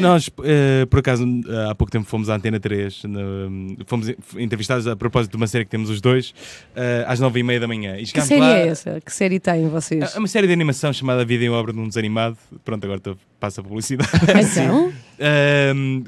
Nós, 0.01 0.31
eh, 0.45 0.87
por 0.87 1.01
acaso, 1.01 1.25
há 1.71 1.75
pouco 1.75 1.91
tempo 1.91 2.07
fomos 2.07 2.29
à 2.31 2.37
Antena 2.37 2.59
3, 2.61 3.05
no- 3.05 3.77
fomos 3.87 4.09
entrevistados 4.37 4.87
a 4.87 4.95
propósito 4.97 5.33
de 5.33 5.37
uma 5.37 5.47
série 5.47 5.65
que 5.65 5.71
temos 5.71 5.91
os 5.91 6.01
dois, 6.01 6.35
eh, 6.75 7.05
às 7.07 7.21
nove 7.21 7.41
e 7.41 7.43
meia 7.43 7.61
da 7.61 7.67
manhã. 7.69 7.97
Que 7.97 8.21
série 8.21 8.41
lá, 8.41 8.59
é 8.59 8.69
essa? 8.69 9.01
Que 9.01 9.13
série 9.13 9.39
têm 9.41 9.69
vocês? 9.69 10.15
É 10.15 10.19
uma 10.19 10.29
série 10.29 10.47
de 10.47 10.53
animação 10.53 10.93
chamada 10.93 11.25
Vida 11.25 11.45
em 11.45 11.51
Obra 11.51 11.73
de 11.73 11.79
um 11.79 11.89
Desanimado. 11.89 12.37
Pronto, 12.65 12.85
agora 12.85 13.01
passa 13.41 13.61
a 13.61 13.65
publicidade. 13.65 14.09
Então? 14.53 14.93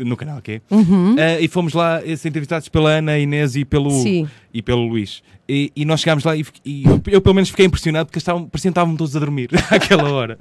No 0.06 0.16
canal, 0.16 0.38
ok? 0.38 0.60
Uhum. 0.70 1.16
Ah, 1.18 1.40
e 1.40 1.48
fomos 1.48 1.72
lá 1.72 2.00
ser 2.16 2.28
entrevistados 2.28 2.68
pela 2.68 2.90
Ana, 2.90 3.18
Inês 3.18 3.56
e 3.56 3.64
pelo, 3.64 3.90
Sim. 3.90 4.28
e 4.52 4.62
pelo 4.62 4.86
Luís. 4.86 5.22
E, 5.48 5.72
e 5.74 5.84
nós 5.86 6.00
chegámos 6.00 6.24
lá 6.24 6.36
e, 6.36 6.44
e 6.62 6.84
eu, 6.84 7.00
eu, 7.06 7.20
pelo 7.22 7.34
menos 7.34 7.48
fiquei 7.48 7.64
impressionado 7.64 8.06
porque 8.06 8.18
estavam, 8.18 8.44
pareciam 8.46 8.70
que 8.70 8.78
estavam 8.78 8.96
todos 8.96 9.16
a 9.16 9.18
dormir 9.18 9.48
àquela 9.70 10.10
hora. 10.12 10.36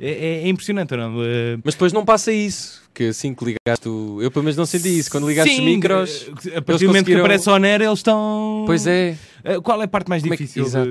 É, 0.00 0.10
é- 0.10 0.42
é 0.44 0.48
impressionante, 0.48 0.96
não? 0.96 1.12
Ah, 1.20 1.60
Mas 1.64 1.74
depois 1.74 1.92
não 1.92 2.04
passa 2.04 2.32
isso, 2.32 2.82
que 2.92 3.04
assim 3.04 3.32
que 3.34 3.44
ligaste 3.44 3.88
o... 3.88 4.18
Eu 4.20 4.32
pelo 4.32 4.44
menos 4.44 4.56
não 4.56 4.66
senti 4.66 4.98
isso, 4.98 5.10
quando 5.12 5.28
ligaste 5.28 5.50
os 5.52 5.56
sim, 5.58 5.64
micros... 5.64 6.26
eh, 6.52 6.56
A 6.58 6.62
partir 6.62 6.84
do 6.84 6.88
momento 6.88 7.06
que 7.06 7.12
conseguiram- 7.12 7.20
aparece 7.20 7.48
o 7.48 7.56
NER, 7.58 7.82
eles 7.82 7.98
estão. 8.00 8.64
Pois 8.66 8.84
é, 8.88 9.16
Ah, 9.44 9.60
qual 9.62 9.80
é 9.80 9.84
a 9.84 9.88
parte 9.88 10.08
mais 10.08 10.22
Como 10.22 10.34
é 10.34 10.36
que- 10.36 10.42
difícil? 10.42 10.64
exato. 10.64 10.90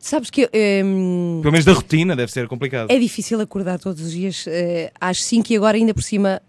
Sabes 0.00 0.30
que 0.30 0.48
hum, 0.84 1.40
Pelo 1.42 1.52
menos 1.52 1.64
da 1.66 1.72
rotina, 1.72 2.16
deve 2.16 2.32
ser 2.32 2.48
complicado. 2.48 2.90
é 2.90 2.98
difícil 2.98 3.38
acordar 3.40 3.78
todos 3.78 4.02
os 4.02 4.12
dias 4.12 4.46
eh, 4.48 4.90
às 4.98 5.22
5 5.22 5.52
e 5.52 5.56
agora 5.56 5.76
ainda 5.76 5.92
por 5.92 6.02
cima 6.02 6.40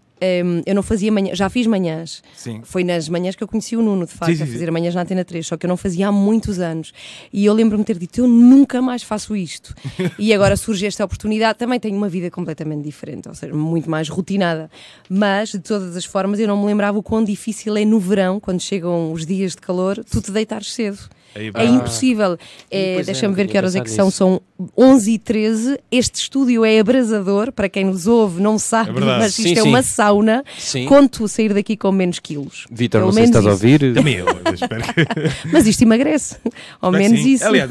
hum, 0.42 0.62
eu 0.64 0.74
não 0.74 0.82
fazia 0.82 1.12
manhã, 1.12 1.34
já 1.34 1.50
fiz 1.50 1.66
manhãs. 1.66 2.22
Sim. 2.34 2.62
Foi 2.64 2.82
nas 2.82 3.10
manhãs 3.10 3.36
que 3.36 3.44
eu 3.44 3.48
conheci 3.48 3.76
o 3.76 3.82
Nuno, 3.82 4.06
de 4.06 4.12
facto, 4.12 4.30
Sim, 4.32 4.38
sim, 4.38 4.42
a 4.44 4.46
fazer 4.46 4.70
manhãs 4.70 4.94
na 4.94 5.02
Antena 5.02 5.22
3, 5.22 5.46
só 5.46 5.56
que 5.58 5.66
eu 5.66 5.68
não 5.68 5.76
fazia 5.76 6.08
há 6.08 6.12
muitos 6.12 6.60
anos. 6.60 6.94
E 7.30 7.44
eu 7.44 7.52
lembro-me 7.52 7.84
ter 7.84 7.98
dito, 7.98 8.20
eu 8.20 8.26
nunca 8.26 8.80
mais 8.80 9.02
faço 9.02 9.36
isto. 9.36 9.74
e 10.18 10.32
agora 10.32 10.56
surge 10.56 10.86
esta 10.86 11.04
oportunidade, 11.04 11.58
também 11.58 11.78
tenho 11.78 11.96
uma 11.96 12.08
vida 12.08 12.30
completamente 12.30 12.84
diferente, 12.84 13.28
ou 13.28 13.34
seja, 13.34 13.52
muito 13.52 13.90
mais 13.90 14.08
rotinada. 14.08 14.70
Mas, 15.10 15.50
de 15.50 15.58
todas 15.58 15.94
as 15.94 16.06
formas, 16.06 16.40
eu 16.40 16.48
não 16.48 16.58
me 16.58 16.64
lembrava 16.66 16.98
o 16.98 17.02
quão 17.02 17.22
difícil 17.22 17.76
é 17.76 17.84
no 17.84 18.00
verão, 18.00 18.40
quando 18.40 18.62
chegam 18.62 19.12
os 19.12 19.26
dias 19.26 19.52
de 19.52 19.58
calor, 19.60 20.02
tu 20.10 20.22
te 20.22 20.30
deitares 20.30 20.72
cedo. 20.72 20.98
É 21.34 21.64
impossível. 21.64 22.36
É, 22.70 22.96
é, 23.00 23.02
Deixa-me 23.02 23.34
ver 23.34 23.46
que 23.48 23.56
horas 23.56 23.74
é 23.74 23.80
que 23.80 23.90
são. 23.90 24.10
São 24.10 24.40
11 24.76 25.12
e 25.12 25.18
13 25.18 25.78
Este 25.90 26.14
estúdio 26.20 26.64
é 26.64 26.78
abrasador. 26.78 27.50
Para 27.52 27.68
quem 27.68 27.84
nos 27.84 28.06
ouve, 28.06 28.40
não 28.40 28.58
sabe, 28.58 28.90
É 28.90 29.00
mas 29.00 29.38
isto 29.38 29.42
Sim, 29.42 29.52
é 29.52 29.62
sim. 29.62 29.68
uma 29.68 29.82
sauna. 29.82 30.44
Sim. 30.58 30.84
Conto 30.86 31.26
sair 31.26 31.52
daqui 31.54 31.76
com 31.76 31.90
menos 31.90 32.18
quilos. 32.18 32.66
Vitor, 32.70 33.00
não 33.00 33.12
sei 33.12 33.24
se 33.24 33.30
estás 33.30 33.46
a 33.46 33.50
ouvir. 33.50 33.94
Também 33.94 34.16
eu, 34.16 34.26
mas 34.44 34.60
espero 34.60 34.82
que. 34.82 35.02
Mas 35.52 35.66
isto 35.66 35.82
emagrece. 35.82 36.36
Ao 36.80 36.90
menos 36.92 37.20
sim. 37.20 37.32
isso. 37.34 37.44
Aliás, 37.44 37.70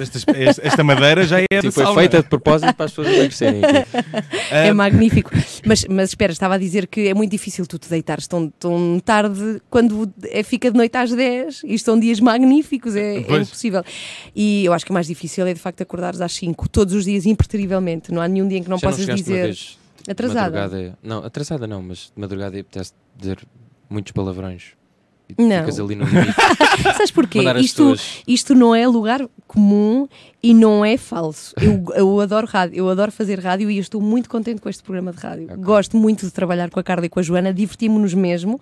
esta, 0.62 0.84
madeira 0.84 1.24
já 1.26 1.40
é 1.40 1.46
foi 1.62 1.72
sauna. 1.72 2.00
feita 2.00 2.22
de 2.22 2.28
propósito 2.30 2.74
para 2.74 2.86
as 2.86 2.92
pessoas 2.92 3.08
emagrecerem 3.08 3.62
aqui. 3.64 3.88
É 4.52 4.70
Ah, 4.70 4.74
magnífico. 4.74 5.32
Mas, 5.66 5.86
mas 5.90 6.10
espera, 6.10 6.32
estava 6.32 6.56
a 6.56 6.58
dizer 6.58 6.88
que 6.88 7.08
é 7.08 7.14
muito 7.14 7.32
difícil 7.32 7.66
tu 7.66 7.78
te 7.80 7.90
deitares 7.90 8.28
tão, 8.28 8.50
tão 8.60 9.00
tarde 9.04 9.62
quando 9.70 10.12
é- 10.30 10.44
fica 10.44 10.70
de 10.70 10.78
noite 10.78 10.96
às 10.98 11.12
10 11.12 11.62
e 11.64 11.74
estão 11.74 11.98
dias 12.00 12.20
magníficos, 12.20 12.96
é, 12.96 13.22
é 13.52 13.54
Pois. 13.54 13.84
impossível. 13.84 13.84
E 14.36 14.66
eu 14.66 14.74
acho 14.74 14.86
que 14.86 14.92
o 14.92 14.94
mais 14.94 15.08
difícil 15.08 15.46
é 15.46 15.54
de 15.54 15.60
facto 15.60 15.82
acordares 15.82 16.22
às 16.22 16.32
5, 16.34 16.70
todos 16.70 16.94
os 16.94 17.06
dias, 17.06 17.26
impertrivelmente. 17.26 18.12
Não 18.12 18.22
há 18.22 18.28
nenhum 18.28 18.48
dia 18.48 18.58
em 18.58 18.64
que 18.64 18.70
não 18.70 18.78
Já 18.78 18.88
não 18.88 18.92
possas 18.94 19.08
uma 19.08 19.16
dizer 19.16 19.56
atrasada. 20.10 20.62
madrugada- 20.62 20.98
Não, 21.04 21.18
atrasada 21.24 21.68
não, 21.68 21.82
mas 21.82 22.12
de 22.16 22.20
madrugada 22.22 22.60
apetece 22.60 22.94
dizer 23.18 23.40
muitos 23.90 24.12
palavrões. 24.12 24.74
E 25.38 25.42
Não. 25.44 25.60
ficas 25.62 25.80
ali 25.80 25.96
no 25.96 26.04
limite. 26.12 26.34
Sabes 26.94 27.12
porquê? 27.12 27.40
Isto, 27.40 27.84
pessoas- 27.94 28.24
isto 28.28 28.54
não 28.54 28.76
é 28.76 28.86
lugar 28.86 29.26
comum 29.48 30.06
e 30.44 30.54
não 30.54 30.84
é 30.84 30.98
falso. 30.98 31.54
Eu, 31.62 31.86
eu 31.96 32.20
adoro 32.20 32.46
rádio, 32.46 32.76
eu 32.76 32.90
adoro 32.90 33.14
fazer 33.14 33.40
rádio 33.40 33.72
e 33.72 33.78
estou 33.78 34.02
muito 34.02 34.30
contente 34.30 34.60
com 34.60 34.68
este 34.68 34.84
programa 34.84 35.14
de 35.14 35.20
rádio. 35.20 35.46
Ok. 35.46 35.56
Gosto 35.64 35.96
muito 35.96 36.26
de 36.26 36.34
trabalhar 36.34 36.70
com 36.70 36.82
a 36.82 36.84
Carla 36.84 37.06
e 37.06 37.10
com 37.10 37.22
a 37.22 37.24
Joana, 37.24 37.54
divertimos-nos 37.54 38.14
mesmo. 38.14 38.60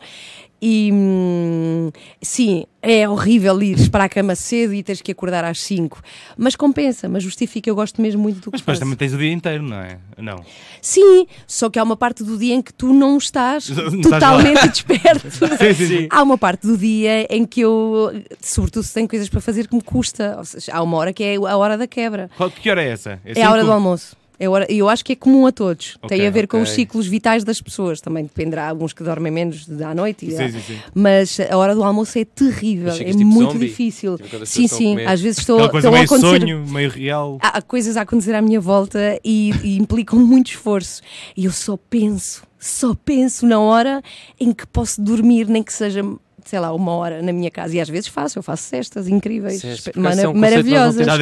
E 0.62 0.90
hum, 0.92 1.90
sim, 2.22 2.66
é 2.82 3.08
horrível 3.08 3.62
ires 3.62 3.88
para 3.88 4.04
a 4.06 4.10
cama 4.10 4.36
cedo 4.36 4.74
e 4.74 4.84
teres 4.84 5.02
que 5.02 5.12
acordar 5.12 5.44
às 5.46 5.62
5, 5.62 6.02
mas 6.38 6.56
compensa, 6.56 7.08
mas 7.08 7.24
justifica. 7.24 7.70
Eu 7.70 7.76
gosto 7.76 8.02
mesmo 8.02 8.22
muito 8.22 8.38
do 8.38 8.44
que 8.44 8.50
Mas 8.52 8.62
depois 8.62 8.78
faço. 8.78 8.86
também 8.86 8.98
tens 8.98 9.14
o 9.14 9.18
dia 9.18 9.32
inteiro, 9.32 9.64
não 9.64 9.78
é? 9.78 9.98
Não. 10.18 10.44
Sim, 10.82 11.26
só 11.48 11.70
que 11.70 11.80
há 11.80 11.84
uma 11.84 11.96
parte 11.96 12.24
do 12.24 12.38
dia 12.38 12.54
em 12.56 12.62
que 12.62 12.74
tu 12.74 12.94
não 12.94 13.18
estás 13.18 13.70
Não 13.70 13.86
estás 13.88 14.02
totalmente 14.02 14.68
desperto. 14.70 15.32
Sim, 15.32 15.74
sim, 15.74 15.88
sim. 15.88 16.08
Há 16.10 16.22
uma 16.24 16.38
parte 16.38 16.68
do 16.68 16.78
dia 16.78 17.26
em 17.34 17.46
que 17.46 17.62
eu, 17.62 18.12
sobretudo 18.42 18.84
se 18.84 18.94
tenho 18.94 19.08
coisas 19.08 19.30
para 19.30 19.40
fazer 19.42 19.68
que 19.68 19.76
me 19.76 19.82
custa. 19.82 20.36
Ou 20.38 20.46
seja, 20.46 20.74
há 20.74 20.82
uma 20.84 20.98
hora 20.98 21.14
que 21.14 21.24
é 21.24 21.36
a 21.36 21.58
hora 21.58 21.78
da 21.78 21.88
quebra. 21.88 22.30
Qual, 22.36 22.50
que 22.52 22.70
hora 22.70 22.84
é 22.84 22.90
essa? 22.90 23.20
É 23.24 23.44
a 23.44 23.52
hora 23.52 23.64
do 23.64 23.72
almoço. 23.72 24.19
Eu 24.40 24.90
acho 24.90 25.06
que 25.06 25.14
é 25.14 25.16
comum 25.16 25.46
a 25.46 25.52
todos. 25.52 25.98
Ok, 26.02 26.18
Tem 26.18 26.26
a 26.26 26.32
ver 26.32 26.48
com 26.48 26.62
os 26.62 26.70
ciclos 26.70 27.06
vitais 27.06 27.44
das 27.44 27.62
pessoas. 27.62 28.02
Também 28.02 28.24
dependerá. 28.24 28.66
Há 28.66 28.70
alguns 28.70 28.94
que 28.94 29.04
dormem 29.04 29.32
menos 29.32 29.68
à 29.82 29.94
noite. 29.94 30.26
e 30.26 30.32
Sim, 30.32 30.50
sim, 30.50 30.60
sim. 30.66 30.80
Mas 30.94 31.40
a 31.40 31.56
hora 31.58 31.76
do 31.76 31.84
almoço 31.84 32.18
é 32.18 32.26
terrível. 32.26 32.94
É 32.94 33.04
tipo 33.12 33.26
muito 33.26 33.54
zombie? 33.54 33.68
difícil. 33.68 34.18
Tipo, 34.18 34.46
sim, 34.46 34.68
sim. 34.68 35.02
Às 35.06 35.22
vezes 35.22 35.40
estou, 35.40 35.58
coisa 35.70 35.78
estão 35.78 35.92
a 35.92 35.94
meio 35.94 36.06
acontecer 36.06 36.40
sonho, 36.40 36.66
meio 36.68 36.90
real. 36.90 37.38
há 37.42 37.60
há 37.60 37.62
coisas 37.62 37.96
a 37.98 38.02
acontecer 38.02 38.34
à 38.34 38.42
minha 38.42 38.60
volta 38.60 39.20
e, 39.24 39.52
e 39.64 39.78
implicam 39.78 40.20
muito 40.20 40.48
esforço. 40.48 41.02
E 41.38 41.46
eu 41.46 41.52
só 41.52 41.78
penso, 41.78 42.44
só 42.58 42.96
penso 42.96 43.46
na 43.46 43.60
hora 43.60 44.02
em 44.40 44.52
que 44.52 44.66
posso 44.66 45.02
dormir, 45.02 45.48
nem 45.48 45.62
que 45.62 45.72
seja, 45.72 46.02
sei 46.50 46.60
lá, 46.60 46.74
uma 46.74 46.92
hora 46.94 47.22
na 47.22 47.32
minha 47.32 47.52
casa. 47.52 47.76
E 47.76 47.80
às 47.80 47.88
vezes 47.88 48.08
faço, 48.08 48.40
eu 48.40 48.44
faço 48.44 48.64
cestas 48.64 49.08
incríveis, 49.08 49.62
mara- 49.96 50.22
é 50.22 50.28
um 50.28 50.34
maravilhosas. 50.34 51.06
Já 51.06 51.14
há 51.14 51.16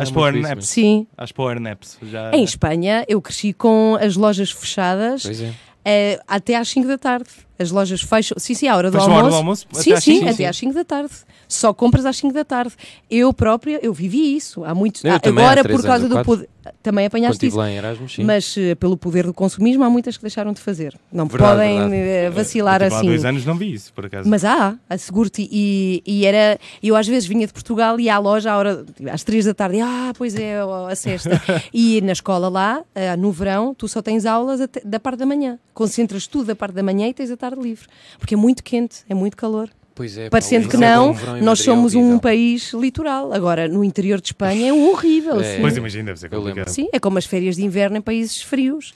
às 0.00 0.10
muito 0.10 0.14
power 0.14 0.34
naps? 0.40 0.68
Sim. 0.68 1.06
Às 1.16 1.32
power 1.32 1.60
naps. 1.60 1.98
Já... 2.02 2.30
Em 2.32 2.44
Espanha, 2.44 3.04
eu 3.08 3.20
cresci 3.20 3.52
com 3.52 3.96
as 4.00 4.16
lojas 4.16 4.50
fechadas 4.50 5.22
Pois 5.22 5.40
é. 5.42 5.52
eh, 5.84 6.20
até 6.26 6.54
às 6.56 6.68
5 6.68 6.86
da 6.86 6.96
tarde. 6.98 7.28
As 7.58 7.70
lojas 7.72 8.00
fecham. 8.02 8.38
Sim, 8.38 8.54
sim, 8.54 8.68
à 8.68 8.76
hora 8.76 8.88
do 8.90 8.98
Fecham 8.98 9.12
a 9.12 9.16
almoço. 9.16 9.24
hora 9.24 9.30
do 9.32 9.36
almoço? 9.36 9.66
Sim, 9.72 9.96
sim, 9.96 10.18
cinco? 10.20 10.30
até 10.30 10.46
às 10.46 10.56
5 10.56 10.72
da 10.74 10.84
tarde. 10.84 11.10
Só 11.48 11.72
compras 11.72 12.04
às 12.04 12.16
5 12.18 12.34
da 12.34 12.44
tarde. 12.44 12.74
Eu 13.10 13.32
própria, 13.32 13.80
eu 13.82 13.92
vivi 13.92 14.36
isso 14.36 14.64
há 14.64 14.74
muito 14.74 15.04
Eu 15.06 15.14
ah, 15.14 15.18
também, 15.18 15.44
há 15.44 15.50
Agora, 15.52 15.68
por 15.68 15.82
causa 15.82 16.04
anos 16.04 16.18
do 16.18 16.24
poder. 16.24 16.48
Também 16.82 17.04
Quando 17.04 17.06
apanhaste 17.06 17.36
estive 17.36 17.48
isso. 17.48 17.56
lá 17.56 17.70
em 17.70 17.76
Erasmus, 17.76 18.14
sim. 18.14 18.24
Mas 18.24 18.54
eh, 18.58 18.74
pelo 18.74 18.94
poder 18.98 19.24
do 19.24 19.32
consumismo 19.32 19.82
há 19.84 19.88
muitas 19.88 20.18
que 20.18 20.22
deixaram 20.22 20.52
de 20.52 20.60
fazer. 20.60 20.94
Não 21.10 21.26
Verdade, 21.26 21.52
podem 21.54 21.78
verdade. 21.88 21.94
eh, 21.96 22.30
vacilar 22.30 22.82
Tipo, 22.82 22.94
Há 22.94 22.98
assim. 22.98 23.06
dois 23.06 23.24
anos 23.24 23.46
não 23.46 23.56
vi 23.56 23.72
isso, 23.72 23.90
por 23.94 24.04
acaso. 24.04 24.28
Mas 24.28 24.44
há, 24.44 24.76
asseguro-te. 24.90 25.48
E, 25.50 26.02
e 26.06 26.26
era. 26.26 26.58
Eu 26.82 26.94
às 26.94 27.08
vezes 27.08 27.26
vinha 27.26 27.46
de 27.46 27.52
Portugal 27.54 27.98
e 27.98 28.04
ia 28.04 28.16
à 28.16 28.18
loja 28.18 28.52
à 28.52 28.58
hora, 28.58 28.84
às 29.10 29.24
três 29.24 29.46
da 29.46 29.54
tarde. 29.54 29.80
Ah, 29.80 30.12
pois 30.18 30.34
é, 30.34 30.60
a 30.60 30.94
sexta. 30.94 31.40
e 31.72 32.02
na 32.02 32.12
escola 32.12 32.50
lá, 32.50 32.82
eh, 32.94 33.16
no 33.16 33.32
verão, 33.32 33.74
tu 33.74 33.88
só 33.88 34.02
tens 34.02 34.26
aulas 34.26 34.60
até- 34.60 34.82
da 34.84 35.00
parte 35.00 35.20
da 35.20 35.26
manhã. 35.26 35.58
Concentras 35.72 36.26
tudo 36.26 36.44
da 36.48 36.54
parte 36.56 36.74
da 36.74 36.82
manhã 36.82 37.08
e 37.08 37.14
tens 37.14 37.30
a 37.30 37.36
tarde 37.36 37.62
livre. 37.62 37.86
Porque 38.18 38.34
é 38.34 38.36
muito 38.36 38.62
quente, 38.62 38.98
é 39.08 39.14
muito 39.14 39.38
calor. 39.38 39.70
Pois 39.98 40.16
é, 40.16 40.30
Parecendo 40.30 40.68
o 40.68 40.70
que 40.70 40.76
verão- 40.76 41.06
não, 41.06 41.12
em 41.12 41.14
nós 41.42 41.58
Madrid 41.58 41.60
é 41.60 41.64
somos 41.64 41.94
um 41.96 42.18
país 42.20 42.72
litoral. 42.72 43.32
Agora, 43.32 43.66
no 43.66 43.82
interior 43.82 44.20
de 44.20 44.28
Espanha 44.28 44.68
é 44.68 44.72
horrível. 44.72 45.40
É. 45.40 45.56
sim. 45.56 45.60
Pois 45.60 45.76
imagina, 45.76 46.04
deve 46.04 46.20
ser 46.20 46.26
Eu 46.26 46.38
lembro. 46.38 46.50
complicado. 46.64 46.68
Sim, 46.72 46.88
é 46.92 47.00
como 47.00 47.18
as 47.18 47.24
férias 47.26 47.56
de 47.56 47.64
inverno 47.64 47.96
em 47.96 48.00
países 48.00 48.40
frios. 48.40 48.94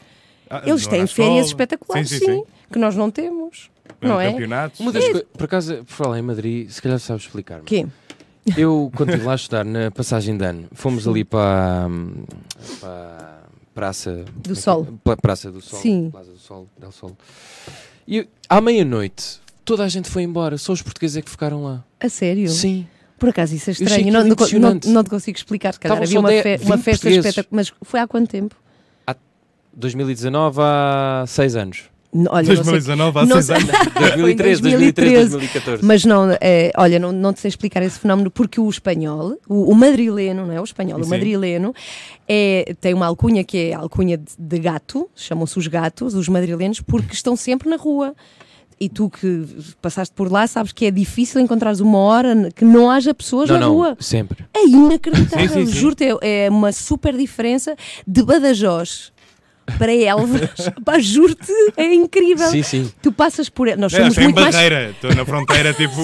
Ah, 0.48 0.62
Eles 0.64 0.86
têm 0.86 1.04
férias 1.08 1.46
espetaculares, 1.48 2.08
sim, 2.08 2.18
Sim, 2.20 2.24
sim, 2.24 2.32
sim. 2.34 2.44
que 2.72 2.78
nós 2.78 2.94
não 2.94 3.10
temos. 3.10 3.68
Em 4.00 4.06
Não 4.06 4.20
é? 4.20 4.30
Campeonatos. 4.30 4.78
Uma 4.78 4.92
das 4.92 5.02
coisas, 5.04 5.22
por 5.36 5.44
acaso, 5.44 5.76
por 5.78 5.86
falar 5.92 6.18
em 6.20 6.22
Madrid, 6.22 6.70
se 6.70 6.80
calhar 6.80 6.98
sabes 7.00 7.24
explicar-me. 7.24 7.64
Quê? 7.64 7.84
Eu, 8.56 8.90
quando 8.96 9.08
estive 9.10 9.26
lá 9.26 9.32
a 9.32 9.36
estudar 9.36 9.64
na 9.64 9.90
passagem 9.90 10.36
de 10.36 10.44
ano, 10.44 10.68
fomos 10.72 11.06
ali 11.08 11.24
para, 11.24 11.88
para 12.80 12.88
a 12.88 13.38
Praça 13.74 14.24
Do 14.36 14.54
Sol. 14.54 14.86
Praça 15.20 15.50
do 15.50 15.60
Sol. 15.60 15.80
Sim. 15.80 16.10
Plaza 16.12 16.30
do 16.30 16.38
Sol, 16.38 16.68
Del 16.78 16.92
Sol. 16.92 17.16
E 18.06 18.26
à 18.48 18.60
meia-noite, 18.60 19.40
toda 19.72 19.84
a 19.84 19.88
gente 19.88 20.10
foi 20.10 20.22
embora, 20.22 20.58
só 20.58 20.70
os 20.74 20.82
portugueses 20.82 21.16
é 21.16 21.22
que 21.22 21.30
ficaram 21.30 21.64
lá. 21.64 21.82
A 21.98 22.06
sério? 22.10 22.46
Sim. 22.50 22.86
Por 23.18 23.30
acaso 23.30 23.54
isso 23.54 23.70
é 23.70 23.72
estranho. 23.72 24.12
Não, 24.12 24.22
não, 24.24 24.80
não, 24.84 25.02
te 25.02 25.08
consigo 25.08 25.38
explicar. 25.38 25.72
Se 25.72 25.80
calhar 25.80 25.96
havia 25.96 26.08
só 26.12 26.18
uma, 26.20 26.28
fe- 26.28 26.60
uma 26.62 26.76
20 26.76 26.84
festa 26.84 27.08
espetacular. 27.08 27.46
Mas 27.50 27.72
foi 27.80 28.00
há 28.00 28.06
quanto 28.06 28.28
tempo? 28.28 28.54
2019 29.74 30.60
há 30.60 31.24
6 31.26 31.56
anos. 31.56 31.84
Olha, 32.28 32.46
não 32.48 32.56
sei. 32.56 32.56
2019, 32.56 33.18
há 33.18 33.24
não 33.24 33.40
seis 33.40 33.46
sei. 33.46 33.56
anos. 33.56 33.94
2013, 33.94 34.60
2013, 34.60 35.30
2014. 35.30 35.82
Mas 35.82 36.04
não, 36.04 36.30
é, 36.42 36.70
olha, 36.76 36.98
não, 36.98 37.10
não 37.10 37.32
te 37.32 37.40
sei 37.40 37.48
explicar 37.48 37.82
esse 37.82 37.98
fenómeno 37.98 38.30
porque 38.30 38.60
o 38.60 38.68
espanhol, 38.68 39.38
o, 39.48 39.70
o 39.72 39.74
madrileno, 39.74 40.44
não 40.46 40.52
é? 40.52 40.60
O 40.60 40.64
espanhol, 40.64 41.00
o 41.00 41.04
Sim. 41.04 41.08
madrileno, 41.08 41.74
é, 42.28 42.74
tem 42.82 42.92
uma 42.92 43.06
alcunha 43.06 43.42
que 43.42 43.56
é 43.70 43.72
a 43.74 43.78
alcunha 43.78 44.18
de, 44.18 44.26
de 44.38 44.58
gato, 44.58 45.08
chamam-se 45.16 45.58
os 45.58 45.66
gatos, 45.66 46.12
os 46.12 46.28
madrilenos, 46.28 46.82
porque 46.82 47.14
estão 47.14 47.34
sempre 47.34 47.70
na 47.70 47.76
rua. 47.76 48.14
E 48.80 48.88
tu 48.88 49.08
que 49.08 49.46
passaste 49.80 50.14
por 50.14 50.30
lá 50.30 50.46
sabes 50.46 50.72
que 50.72 50.86
é 50.86 50.90
difícil 50.90 51.40
encontrares 51.40 51.80
uma 51.80 51.98
hora 51.98 52.50
que 52.54 52.64
não 52.64 52.90
haja 52.90 53.14
pessoas 53.14 53.48
não, 53.48 53.58
na 53.58 53.66
não, 53.66 53.74
rua. 53.74 53.96
sempre. 54.00 54.44
É 54.54 54.66
inacreditável, 54.66 55.66
juro-te, 55.66 56.04
é, 56.04 56.46
é 56.46 56.50
uma 56.50 56.72
super 56.72 57.16
diferença 57.16 57.76
de 58.06 58.22
Badajoz 58.22 59.12
para 59.78 59.94
Elvas. 59.94 60.50
Pá, 60.84 60.98
juro-te, 60.98 61.52
é 61.76 61.94
incrível. 61.94 62.48
Sim, 62.48 62.62
sim. 62.62 62.92
Tu 63.02 63.12
passas 63.12 63.48
por. 63.48 63.66
Nós 63.76 63.92
É, 63.92 63.96
somos 63.98 64.10
estou 64.10 64.22
em 64.22 64.26
muito 64.26 64.40
mais 64.40 64.54
barreira, 64.54 64.90
estou 64.90 65.14
na 65.14 65.24
fronteira, 65.24 65.72
tipo, 65.74 65.94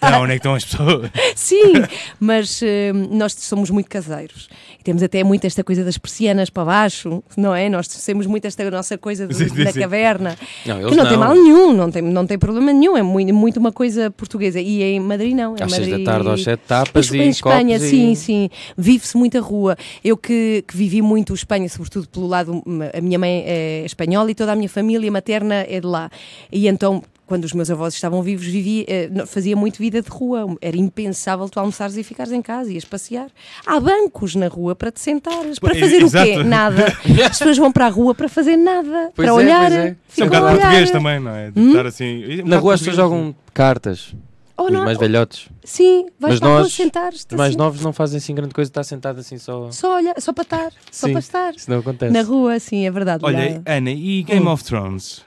tá, 0.00 0.18
onde 0.20 0.32
é 0.32 0.34
que 0.34 0.36
estão 0.38 0.54
as 0.54 0.64
pessoas? 0.64 1.10
Sim, 1.34 1.72
mas 2.20 2.60
eh, 2.62 2.92
nós 2.92 3.34
somos 3.34 3.70
muito 3.70 3.88
caseiros. 3.88 4.48
E 4.80 4.84
temos 4.84 5.02
até 5.02 5.22
muito 5.24 5.46
esta 5.46 5.62
coisa 5.64 5.84
das 5.84 5.98
persianas 5.98 6.50
para 6.50 6.64
baixo, 6.64 7.22
não 7.36 7.54
é? 7.54 7.68
Nós 7.68 7.88
temos 7.88 8.26
muito 8.26 8.46
esta 8.46 8.68
nossa 8.70 8.96
coisa 8.98 9.26
de, 9.26 9.34
Sim, 9.34 9.48
sim, 9.48 9.64
na 9.64 9.72
sim. 9.72 9.80
caverna. 9.80 10.36
Não, 10.66 10.76
Que 10.76 10.96
não, 10.96 11.04
não. 11.04 11.08
tem 11.08 11.18
mal 11.18 11.34
nenhum, 11.34 11.72
não 11.72 11.90
tem, 11.90 12.02
não 12.02 12.26
tem 12.26 12.38
problema 12.38 12.72
nenhum. 12.72 12.96
É 12.96 13.02
muito, 13.02 13.32
muito 13.34 13.60
uma 13.60 13.72
coisa 13.72 14.10
portuguesa. 14.10 14.60
E 14.60 14.82
em 14.82 15.00
Madrid 15.00 15.34
não. 15.34 15.56
Em 15.56 15.62
Às 15.62 15.72
6 15.72 15.88
Madrid... 15.88 16.04
da 16.06 16.12
tarde, 16.12 16.28
aos 16.28 16.42
7 16.42 16.60
tapas 16.66 17.12
Em 17.12 17.22
e 17.22 17.28
Espanha, 17.28 17.76
copos 17.78 17.90
sim, 17.90 18.12
e... 18.12 18.16
sim. 18.16 18.50
Vive-se 18.76 19.16
muita 19.16 19.40
rua. 19.40 19.76
Eu 20.02 20.16
que, 20.16 20.64
que 20.66 20.76
vivi 20.76 21.00
muito 21.02 21.34
Espanha, 21.34 21.68
sobretudo 21.68 22.08
pelo 22.08 22.26
lado. 22.26 22.62
Minha 23.04 23.18
mãe 23.18 23.44
é 23.46 23.82
espanhola 23.84 24.30
e 24.30 24.34
toda 24.34 24.52
a 24.52 24.56
minha 24.56 24.68
família 24.68 25.10
materna 25.10 25.54
é 25.68 25.80
de 25.80 25.86
lá. 25.86 26.10
E 26.50 26.66
então. 26.68 27.02
Quando 27.26 27.44
os 27.44 27.54
meus 27.54 27.70
avós 27.70 27.94
estavam 27.94 28.22
vivos, 28.22 28.44
vivi, 28.44 28.84
eh, 28.86 29.08
fazia 29.26 29.56
muito 29.56 29.78
vida 29.78 30.02
de 30.02 30.10
rua. 30.10 30.44
Era 30.60 30.76
impensável 30.76 31.48
tu 31.48 31.58
almoçares 31.58 31.96
e 31.96 32.02
ficares 32.04 32.30
em 32.30 32.42
casa, 32.42 32.70
ias 32.70 32.84
passear. 32.84 33.28
Há 33.64 33.80
bancos 33.80 34.34
na 34.34 34.46
rua 34.46 34.74
para 34.76 34.92
te 34.92 35.00
sentares. 35.00 35.58
Para 35.58 35.74
fazer 35.74 36.04
o 36.04 36.10
quê? 36.10 36.18
exato. 36.18 36.44
Nada. 36.44 36.84
As 37.24 37.38
pessoas 37.38 37.56
vão 37.56 37.72
para 37.72 37.86
a 37.86 37.88
rua 37.88 38.14
para 38.14 38.28
fazer 38.28 38.58
nada. 38.58 39.10
Pois 39.16 39.26
para 39.26 39.28
é, 39.28 39.32
olhar. 39.32 39.70
pois 39.70 39.72
é. 39.72 39.96
Isso 40.06 40.20
é 40.20 40.24
um 40.24 40.28
bocado 40.28 40.46
português 40.58 40.90
também, 40.90 41.18
não 41.18 41.30
é? 41.34 41.50
De 41.50 41.58
Hum? 41.60 41.68
estar 41.70 41.86
assim. 41.86 42.42
um 42.42 42.46
Na 42.46 42.58
rua 42.58 42.74
as 42.74 42.80
pessoas 42.80 42.96
jogam 42.96 43.34
cartas, 43.54 44.14
Ou 44.56 44.66
os 44.66 44.72
não, 44.72 44.84
mais 44.84 44.98
velhotes. 44.98 45.48
Sim, 45.64 46.06
vais 46.18 46.34
Mas 46.34 46.40
para 46.40 46.48
nós, 46.48 46.72
sentar-te. 46.72 47.26
Os 47.30 47.36
mais 47.36 47.50
assim. 47.50 47.58
novos 47.58 47.80
não 47.82 47.92
fazem 47.92 48.18
assim 48.18 48.34
grande 48.34 48.54
coisa, 48.54 48.70
está 48.70 48.84
sentado 48.84 49.18
assim 49.18 49.36
só. 49.36 49.68
Só, 49.72 49.96
olhar, 49.96 50.14
só 50.20 50.32
para 50.32 50.42
estar. 50.42 50.72
Só 50.92 51.06
Sim. 51.08 51.12
para 51.12 51.18
estar. 51.20 51.54
Isso 51.54 51.70
não 51.70 51.78
acontece. 51.80 52.12
Na 52.12 52.22
rua, 52.22 52.60
sim, 52.60 52.86
é 52.86 52.90
verdade. 52.90 53.24
Olha, 53.24 53.62
lá. 53.66 53.74
Ana, 53.76 53.90
e 53.90 54.22
Game 54.22 54.46
Hum. 54.46 54.52
of 54.52 54.62
Thrones? 54.62 55.22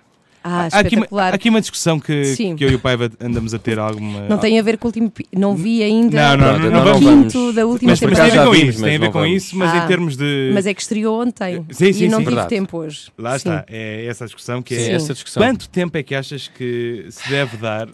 Ah, 0.49 0.69
Há 0.71 0.79
aqui, 0.79 0.95
uma, 0.95 1.27
aqui 1.27 1.49
uma 1.49 1.59
discussão 1.59 1.99
que, 1.99 2.23
Sim. 2.23 2.55
que 2.55 2.63
eu 2.63 2.69
e 2.69 2.75
o 2.75 2.79
Paiva 2.79 3.11
andamos 3.19 3.53
a 3.53 3.59
ter 3.59 3.77
alguma. 3.77 4.29
Não 4.29 4.37
tem 4.37 4.57
a 4.57 4.63
ver 4.63 4.77
com 4.77 4.87
o 4.87 4.89
último. 4.89 5.11
Não 5.35 5.57
vi 5.57 5.83
ainda 5.83 6.15
Não, 6.15 6.37
não, 6.37 6.55
então 6.57 6.71
não 6.71 6.71
não 6.71 6.83
vamos. 6.85 6.99
quinto 6.99 7.37
vamos. 7.39 7.55
da 7.55 7.65
última 7.65 7.91
Mas, 7.91 7.99
por 7.99 8.09
mas 8.11 8.17
temporada. 8.19 8.31
tem 8.31 8.39
a 8.39 8.43
ver 8.43 8.49
com 8.49 8.55
isso, 8.69 8.81
tem 8.81 8.95
a 8.95 8.99
mas 8.99 9.07
ver 9.07 9.11
com 9.11 9.25
isso, 9.25 9.57
mas 9.57 9.73
Ah, 9.73 9.77
em 9.83 9.87
termos 9.87 10.15
de. 10.15 10.51
Mas 10.53 10.65
é 10.65 10.73
que 10.73 10.81
estreou 10.81 11.21
ontem. 11.21 11.65
Sim, 11.71 11.91
sim, 11.91 12.05
e 12.05 12.07
não 12.07 12.19
sim. 12.19 12.23
tive 12.23 12.35
Verdade. 12.35 12.47
tempo 12.49 12.77
hoje. 12.77 13.09
Lá 13.17 13.31
Sim. 13.31 13.35
está, 13.49 13.65
é 13.67 14.05
essa 14.05 14.23
a 14.23 14.27
discussão 14.27 14.61
que 14.61 14.73
Sim, 14.79 14.89
é. 14.89 14.93
essa 14.93 15.13
discussão. 15.13 15.43
Quanto 15.43 15.67
tempo 15.67 15.97
é 15.97 16.03
que 16.03 16.15
achas 16.15 16.47
que 16.47 17.07
se 17.09 17.29
deve 17.29 17.57
dar 17.57 17.89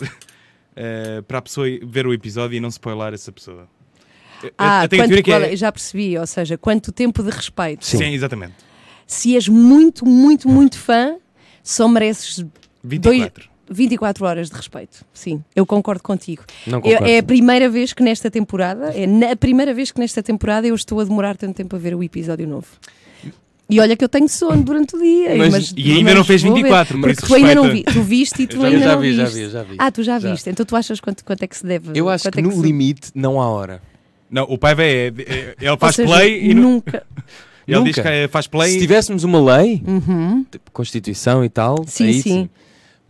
eh, 0.75 1.21
para 1.27 1.37
a 1.39 1.41
pessoa 1.41 1.67
ver 1.83 2.05
o 2.07 2.13
episódio 2.13 2.55
e 2.57 2.59
não 2.59 2.69
spoiler 2.69 3.13
essa 3.13 3.31
pessoa? 3.31 3.67
Eu- 4.41 4.51
Ah, 4.57 4.83
eu 4.85 4.89
tenho 4.89 5.03
a 5.03 5.05
quanto, 5.07 5.13
é. 5.43 5.53
é- 5.53 5.55
já 5.55 5.71
percebi, 5.71 6.17
ou 6.17 6.27
seja, 6.27 6.57
quanto 6.57 6.91
tempo 6.91 7.23
de 7.23 7.29
respeito. 7.29 7.85
Sim. 7.85 7.97
Sim. 7.97 8.13
exatamente. 8.13 8.53
Se 9.07 9.35
és 9.35 9.47
muito, 9.47 10.05
muito, 10.05 10.47
muito 10.49 10.77
fã, 10.77 11.15
só 11.63 11.87
mereces 11.87 12.43
24. 12.83 13.49
24 13.69 14.25
horas 14.25 14.49
de 14.49 14.55
respeito. 14.55 15.05
Sim, 15.13 15.41
eu 15.55 15.65
concordo 15.65 16.03
contigo. 16.03 16.43
Não 16.67 16.79
Eu- 16.79 16.81
concordo. 16.81 17.07
é 17.07 17.17
a 17.19 17.23
primeira 17.23 17.69
vez 17.69 17.93
que 17.93 18.03
nesta 18.03 18.29
temporada, 18.29 18.91
é 18.93 19.07
na 19.07 19.31
a 19.31 19.35
primeira 19.35 19.73
vez 19.73 19.91
que 19.91 19.99
nesta 19.99 20.21
temporada 20.21 20.67
eu 20.67 20.75
estou 20.75 20.99
a 20.99 21.03
demorar 21.05 21.37
tanto 21.37 21.55
tempo 21.55 21.75
a 21.75 21.79
ver 21.79 21.95
o 21.95 22.03
episódio 22.03 22.47
novo. 22.47 22.67
E 23.69 23.79
olha 23.79 23.95
que 23.95 24.03
eu 24.03 24.09
tenho 24.09 24.27
sono 24.27 24.61
durante 24.61 24.95
o 24.95 24.99
dia. 25.01 25.35
Mas- 25.35 25.51
mas- 25.51 25.73
e 25.75 25.91
ainda 25.93 26.03
mas 26.03 26.15
não 26.15 26.23
fez 26.23 26.41
vou 26.43 26.53
ver. 26.53 26.61
24, 26.63 26.93
por 26.95 27.01
Porque 27.01 27.13
isso 27.13 27.27
tu 27.27 27.33
ainda 27.35 27.55
não 27.55 27.69
vi. 27.71 27.83
Tu 27.83 28.01
viste 28.01 28.43
e 28.43 28.47
tu 28.47 28.59
já, 28.61 28.67
ainda 28.67 28.79
já 28.79 28.93
não 28.95 29.01
vi, 29.01 29.13
já 29.15 29.23
viste. 29.23 29.39
vi, 29.39 29.49
já 29.49 29.63
vi. 29.63 29.75
Ah, 29.79 29.91
tu 29.91 30.03
já, 30.03 30.19
Já. 30.19 30.31
viste. 30.31 30.49
Então 30.49 30.65
tu 30.65 30.75
achas 30.75 30.99
quanto, 30.99 31.23
quanto 31.23 31.43
é 31.43 31.47
que 31.47 31.57
se 31.57 31.65
deve? 31.65 31.91
Eu 31.95 32.09
acho 32.09 32.25
quanto 32.25 32.33
que 32.33 32.39
é 32.39 32.43
no 32.43 32.51
se- 32.51 32.61
limite 32.61 33.09
não 33.15 33.41
há 33.41 33.49
hora. 33.49 33.81
Não, 34.29 34.43
o 34.43 34.57
Paiva 34.57 34.83
é. 34.83 35.07
é- 35.07 35.55
Ele 35.61 35.77
faz 35.77 35.95
seja, 35.95 36.07
play 36.07 36.49
e. 36.49 36.53
nu- 36.53 36.61
nunca. 36.61 37.03
Ele 37.65 37.77
diz 37.83 37.95
Nunca. 37.95 38.01
que 38.01 38.07
é- 38.09 38.27
faz 38.27 38.45
play 38.47 38.71
Se 38.73 38.79
tivéssemos 38.79 39.23
uma 39.23 39.41
lei, 39.57 39.81
Uhum. 39.87 40.45
tipo 40.51 40.69
Constituição 40.71 41.45
e 41.45 41.49
tal, 41.49 41.77
Sim, 41.87 42.05
aí 42.07 42.13
sim. 42.15 42.21
sim. 42.21 42.49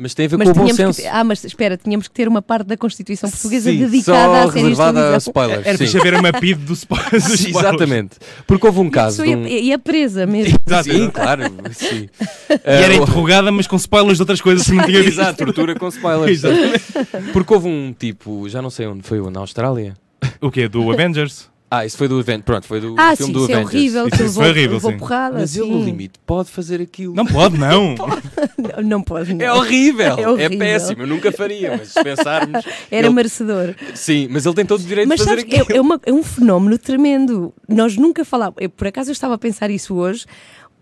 Mas 0.04 0.14
tem 0.14 0.26
a 0.26 0.30
ver 0.30 0.38
Mas 0.38 0.50
com 0.52 0.60
o 0.60 0.64
bom 0.68 0.74
senso. 0.74 1.02
que 1.02 1.08
ah, 1.08 1.24
mas 1.24 1.42
espera, 1.46 1.78
tínhamos 1.78 2.10
que 2.10 2.14
ter 2.14 2.28
uma 2.28 2.42
parte 2.42 2.68
da 2.68 2.76
Constituição 2.76 3.30
Portuguesa 3.30 3.72
Sim, 3.72 3.78
dedicada 3.80 4.18
só 4.20 4.34
à 4.34 4.42
série 4.52 4.52
de 4.52 4.60
reservada 4.70 5.16
a 5.16 5.18
spoilers. 5.18 5.66
Era 5.66 5.78
para 5.78 6.00
haver 6.00 6.14
uma 6.16 6.34
PID 6.34 6.60
do 6.66 6.76
spo- 6.76 6.96
dos 7.10 7.24
Sim, 7.24 7.34
spoilers. 7.48 7.56
Exatamente. 7.74 8.18
Porque 8.46 8.68
houve 8.68 8.80
um 8.82 8.86
E 8.86 8.88
a 8.88 8.92
caso 8.92 9.24
de 9.24 9.30
um... 9.30 9.48
ia, 9.48 9.60
ia 9.62 9.80
presa 9.80 10.26
mesmo. 10.28 10.58
Exato, 10.68 10.92
Sim, 10.92 11.10
claro. 11.10 11.44
Sim. 11.72 12.10
E 12.50 12.60
era 12.66 12.94
Eh, 12.94 12.98
interrogada, 12.98 13.50
mas 13.52 13.66
com 13.66 13.78
spoilers 13.78 14.18
de 14.18 14.22
outras 14.24 14.42
coisas 14.42 14.66
que 14.68 14.74
não 14.74 14.84
tinha 14.86 15.02
visto. 15.02 15.20
Exato, 15.22 15.46
tortura 15.46 15.74
com 15.76 15.88
spoilers. 15.88 16.44
Exatamente. 16.44 17.32
Porque 17.32 17.54
houve 17.54 17.70
um 17.70 17.96
tipo, 17.98 18.50
já 18.50 18.62
não 18.62 18.70
sei 18.70 18.86
onde 18.88 19.04
foi, 19.04 19.22
na 19.32 19.40
Austrália? 19.40 19.94
O 20.42 20.52
quê? 20.52 20.68
Do 20.68 20.92
Avengers? 20.92 21.50
Ah, 21.76 21.86
isso 21.86 21.98
foi 21.98 22.08
do 22.08 22.20
evento, 22.20 22.44
pronto, 22.44 22.68
foi 22.68 22.80
do 22.80 22.94
Ah, 22.98 23.16
filme 23.16 23.34
sim, 23.34 23.40
do 23.40 23.44
isso 23.44 23.52
é 23.52 23.56
Avengers. 23.56 23.74
horrível. 23.76 24.08
Isso- 24.08 24.24
isso 24.26 24.34
foi 24.36 24.50
horrível, 24.50 24.74
levou 24.74 24.92
sim. 24.92 24.98
porrada. 24.98 25.40
Mas 25.40 25.56
ele, 25.58 25.70
no 25.72 25.84
limite, 25.84 26.20
pode 26.26 26.50
fazer 26.52 26.80
aquilo. 26.82 27.16
Não 27.16 27.26
pode, 27.26 27.58
não. 27.58 27.96
Não, 28.58 28.84
não 28.84 29.02
pode. 29.02 29.34
Não. 29.34 29.46
É 29.46 29.52
horrível. 29.54 30.16
É 30.18 30.22
É, 30.22 30.30
horrível. 30.30 30.58
péssimo. 30.60 31.02
Eu 31.04 31.08
nunca 31.08 31.32
faria, 31.32 31.76
mas 31.78 31.90
se 31.90 32.04
pensarmos... 32.04 32.64
Era 32.92 33.08
ele- 33.08 33.16
merecedor. 33.16 33.76
Sim, 33.96 34.28
mas 34.30 34.46
ele 34.46 34.56
tem 34.56 34.66
todo 34.66 34.80
o 34.80 34.84
direito 34.84 35.08
Mas 35.08 35.20
de 35.20 35.26
fazer 35.26 35.42
sabes, 35.42 35.52
que 35.54 35.60
é, 35.60 35.62
aquilo. 35.64 35.78
é, 35.78 35.82
uma- 35.82 36.00
é 36.06 36.14
um 36.14 36.24
fenómeno 36.24 36.78
tremendo. 36.78 37.54
Nós 37.68 37.98
nunca 37.98 38.24
falávamos. 38.24 38.58
eu, 38.62 38.70
Por 38.70 38.88
acaso 38.88 39.10
eu 39.10 39.14
estava 39.14 39.34
a 39.34 39.38
pensar 39.38 39.70
isso 39.70 39.96
hoje, 39.96 40.26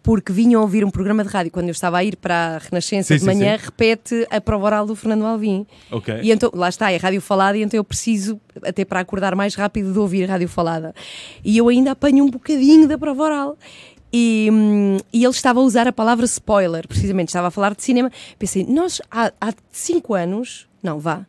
porque 0.03 0.33
vinham 0.33 0.61
a 0.61 0.63
ouvir 0.63 0.83
um 0.83 0.89
programa 0.89 1.23
de 1.23 1.29
rádio 1.29 1.51
quando 1.51 1.67
eu 1.67 1.71
estava 1.71 1.97
a 1.97 2.03
ir 2.03 2.15
para 2.15 2.55
a 2.55 2.57
Renascença 2.57 3.09
Sim, 3.09 3.13
de 3.15 3.19
sim, 3.19 3.25
manhã, 3.25 3.57
sim. 3.57 3.65
repete 3.65 4.27
a 4.29 4.41
prova 4.41 4.65
oral 4.65 4.85
do 4.85 4.95
Fernando 4.95 5.25
Alvim. 5.25 5.65
Ok. 5.91 6.19
E 6.23 6.31
então, 6.31 6.49
lá 6.53 6.69
está, 6.69 6.91
é 6.91 6.97
rádio 6.97 7.21
falada, 7.21 7.57
e 7.57 7.61
então 7.61 7.77
eu 7.77 7.83
preciso, 7.83 8.39
até 8.63 8.83
para 8.83 8.99
acordar 8.99 9.35
mais 9.35 9.53
rápido, 9.53 9.93
de 9.93 9.99
ouvir 9.99 10.25
rádio 10.25 10.47
falada. 10.47 10.93
E 11.43 11.57
eu 11.57 11.67
ainda 11.67 11.91
apanho 11.91 12.25
um 12.25 12.29
bocadinho 12.29 12.87
da 12.87 12.97
prova 12.97 13.23
oral. 13.23 13.57
E, 14.13 14.49
hum, 14.51 14.97
e 15.13 15.23
ele 15.23 15.31
estava 15.31 15.59
a 15.59 15.63
usar 15.63 15.87
a 15.87 15.93
palavra 15.93 16.25
spoiler, 16.25 16.87
precisamente, 16.87 17.29
estava 17.29 17.47
a 17.47 17.51
falar 17.51 17.73
de 17.75 17.83
cinema. 17.83 18.11
Pensei, 18.37 18.65
nós 18.65 19.01
há, 19.09 19.31
há 19.39 19.53
cinco 19.71 20.13
anos, 20.13 20.67
não 20.83 20.99
vá, 20.99 21.25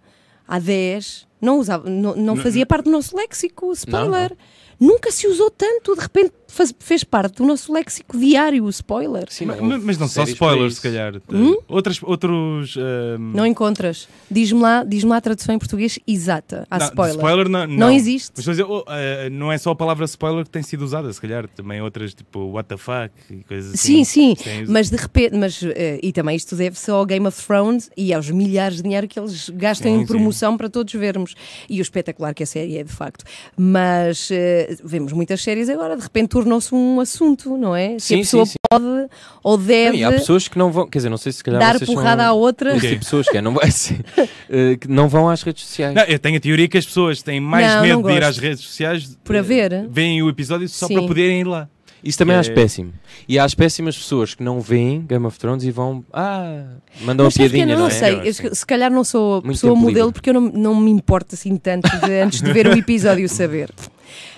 há 0.49 0.59
10, 0.59 1.29
não, 1.41 1.59
usava, 1.59 1.89
não, 1.89 2.17
não 2.17 2.37
fazia 2.37 2.67
parte 2.67 2.85
do 2.85 2.91
nosso 2.91 3.17
léxico 3.17 3.73
spoiler. 3.73 4.37
Nunca 4.81 5.13
se 5.13 5.29
usou 5.29 5.49
tanto, 5.49 5.95
de 5.95 6.01
repente 6.01 6.33
faz- 6.53 6.75
fez 6.79 7.03
parte 7.05 7.37
do 7.37 7.47
nosso 7.47 7.73
léxico 7.73 8.17
diário 8.19 8.65
o 8.65 8.69
spoiler. 8.71 9.27
Sim, 9.31 9.47
Mas, 9.47 9.83
mas 9.83 9.99
não 9.99 10.09
só 10.09 10.23
spoilers, 10.25 10.75
se 10.77 10.81
calhar. 10.83 11.15
Hum? 11.33 11.57
Outras, 11.69 12.01
outros. 12.03 12.77
ahm, 12.77 13.33
Não 13.35 13.47
encontras. 13.47 14.09
Diz-me 14.31 14.61
lá, 14.61 14.85
diz 14.85 15.03
lá 15.05 15.17
a 15.17 15.21
tradução 15.21 15.55
em 15.55 15.59
português 15.59 15.99
exata 16.07 16.67
à 16.71 16.79
não, 16.79 16.87
spoiler. 16.87 17.17
spoiler 17.17 17.49
não, 17.49 17.67
Não 17.67 17.77
não. 17.77 17.91
existe. 17.91 18.33
Mas 18.37 18.45
dizer, 18.45 18.65
oh, 18.65 18.85
ah, 18.87 19.29
não 19.31 19.51
é 19.51 19.59
só 19.59 19.71
a 19.71 19.75
palavra 19.77 20.05
spoiler 20.05 20.45
que 20.45 20.51
tem 20.51 20.63
sido 20.63 20.83
usada, 20.85 21.13
se 21.13 21.21
calhar. 21.21 21.49
Também 21.49 21.81
outras 21.81 22.15
tipo 22.15 22.39
what 22.53 22.69
the 22.69 22.77
fuck 22.77 23.11
e 23.31 23.43
coisas 23.45 23.75
assim. 23.75 24.05
Sim, 24.05 24.35
sim, 24.35 24.65
mas 24.69 24.91
de 24.91 24.97
repente, 24.97 25.37
mas, 25.37 25.61
eh, 25.63 25.99
e 26.03 26.13
também 26.13 26.37
isto 26.37 26.55
deve-se 26.57 26.91
ao 26.91 27.05
Game 27.07 27.27
of 27.27 27.45
Thrones 27.47 27.91
e 27.97 28.13
aos 28.13 28.31
milhares 28.31 28.77
de 28.77 28.83
dinheiro 28.83 29.09
que 29.09 29.19
eles 29.19 29.49
gastam 29.51 29.91
Sim, 29.91 29.97
em 29.99 30.01
sim. 30.01 30.07
promoção 30.07 30.57
para 30.57 30.69
todos 30.69 30.93
vermos. 30.93 31.35
E 31.69 31.81
o 31.81 31.83
espetacular 31.83 32.35
que 32.35 32.43
a 32.43 32.47
série 32.47 32.77
é, 32.79 32.85
de 32.85 32.93
facto. 32.93 33.25
Mas 33.57 34.29
eh, 34.31 34.77
vemos 34.85 35.13
muitas 35.13 35.43
séries 35.43 35.69
agora, 35.69 35.97
de 35.97 36.03
repente 36.03 36.29
tornou-se 36.43 36.75
um 36.75 37.01
assunto, 37.01 37.57
não 37.57 37.75
é? 37.75 37.99
Se 37.99 38.15
a 38.15 38.17
Sim, 38.17 38.23
pessoa 38.23 38.47
sim, 38.47 38.53
sim. 38.53 38.57
pode 38.71 39.09
ou 39.43 39.59
Não, 39.59 39.65
deve 39.67 39.97
e 39.99 40.05
há 40.05 40.13
pessoas 40.13 40.49
que 40.49 40.59
não 40.59 40.71
vão, 40.71 40.87
quer 40.87 40.99
dizer, 40.99 41.09
não 41.11 41.17
sei 41.17 41.33
se 41.33 41.43
calhar 41.43 41.61
dar 41.61 41.79
vocês 41.79 41.89
porrada 41.91 42.23
são 42.23 42.31
à 42.31 42.35
outra. 42.35 42.71
esse 42.71 42.79
Ok. 42.79 42.91
de 42.91 42.99
pessoas 42.99 43.29
que 43.29 43.37
é, 43.37 43.41
não, 43.43 43.55
vai 43.55 43.69
eh, 44.51 44.77
que 44.77 44.89
não 44.89 45.09
vão 45.09 45.29
às 45.29 45.43
redes 45.43 45.65
sociais. 45.65 45.95
Não, 45.95 46.03
eu 46.05 46.19
tenho 46.19 46.37
a 46.37 46.41
teoria 46.41 46.69
que 46.69 46.79
as 46.79 46.87
pessoas 46.87 47.23
têm 47.23 47.41
mais 47.41 47.67
Não, 47.75 47.83
medo 47.83 48.03
não 48.03 48.11
de 48.11 48.17
ir 48.17 48.25
às 48.25 48.39
redes 48.39 48.61
sociais 48.65 49.17
Para 49.25 49.39
eh, 49.39 49.43
ver. 49.43 49.89
veem 49.91 50.23
o 50.23 50.29
episódio 50.29 50.69
só 50.69 50.87
Sim. 50.87 50.95
para 50.95 51.07
poderem 51.07 51.41
ir 51.41 51.47
lá. 51.47 51.69
Isso 52.05 52.19
também 52.19 52.35
É- 52.35 52.41
acho 52.41 52.53
péssimo. 52.53 52.93
E 53.29 53.39
há 53.39 53.45
as 53.45 53.55
péssimas 53.55 53.97
pessoas 53.97 54.35
que 54.35 54.43
não 54.43 54.61
veem 54.61 55.03
Game 55.03 55.25
of 55.25 55.39
Thrones 55.39 55.63
e 55.63 55.71
vão, 55.71 56.05
ah, 56.13 56.65
mandam 57.03 57.25
uma 57.27 57.31
Mas 57.31 57.37
eu 57.37 57.49
piadinha, 57.49 57.65
não, 57.67 57.83
não, 57.83 57.87
é? 57.87 57.91
sei, 57.91 58.21
Eu 58.25 58.35
se- 58.57 58.67
calhar 58.67 58.91
não 58.91 59.05
sou 59.05 59.35
Muito 59.35 59.53
pessoa 59.61 59.77
modelo 59.77 60.07
livre. 60.07 60.13
porque 60.13 60.31
eu 60.31 60.35
não, 60.35 60.41
não 60.41 60.75
me 60.75 60.91
importo 60.91 61.37
assim 61.37 61.57
tanto 61.57 61.89
de, 62.01 62.21
antes 62.21 62.43
de 62.43 62.53
ver 62.53 62.67
o 62.67 62.73
episódio 62.77 63.29
saber. 63.29 63.71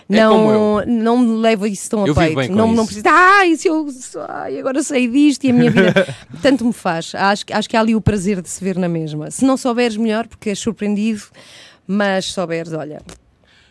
É 0.09 0.17
Não, 0.21 0.33
como 0.37 0.85
não 0.87 1.19
me 1.19 1.37
levo 1.41 1.67
isso 1.67 1.89
tão 1.91 2.05
a 2.05 2.07
Eu 2.09 2.15
vivo 2.15 2.35
peito. 2.37 2.55
não, 2.55 2.67
não 2.69 2.85
isso. 2.85 2.87
preciso. 2.87 3.07
Ai, 3.09 3.57
se 3.57 3.69
eu, 3.69 3.87
ai, 4.29 4.59
agora 4.59 4.83
sei 4.83 5.09
disto 5.09 5.45
e 5.45 5.51
a 5.51 5.53
minha 5.55 5.71
vida. 5.71 6.17
Tanto 6.43 6.65
me 6.65 6.73
faz. 6.75 7.15
Acho, 7.15 7.47
que- 7.47 7.53
acho 7.53 7.69
que 7.69 7.77
há 7.77 7.81
ali 7.81 7.95
o 7.95 8.01
prazer 8.01 8.43
de 8.43 8.49
se 8.51 8.63
ver 8.63 8.77
na 8.77 8.89
mesma. 8.89 9.31
Se 9.31 9.45
não 9.45 9.57
souberes, 9.57 9.97
melhor, 9.97 10.27
porque 10.27 10.51
és 10.51 10.59
surpreendido. 10.59 11.23
Mas 11.87 12.27
souberes, 12.27 12.73
olha. 12.73 13.01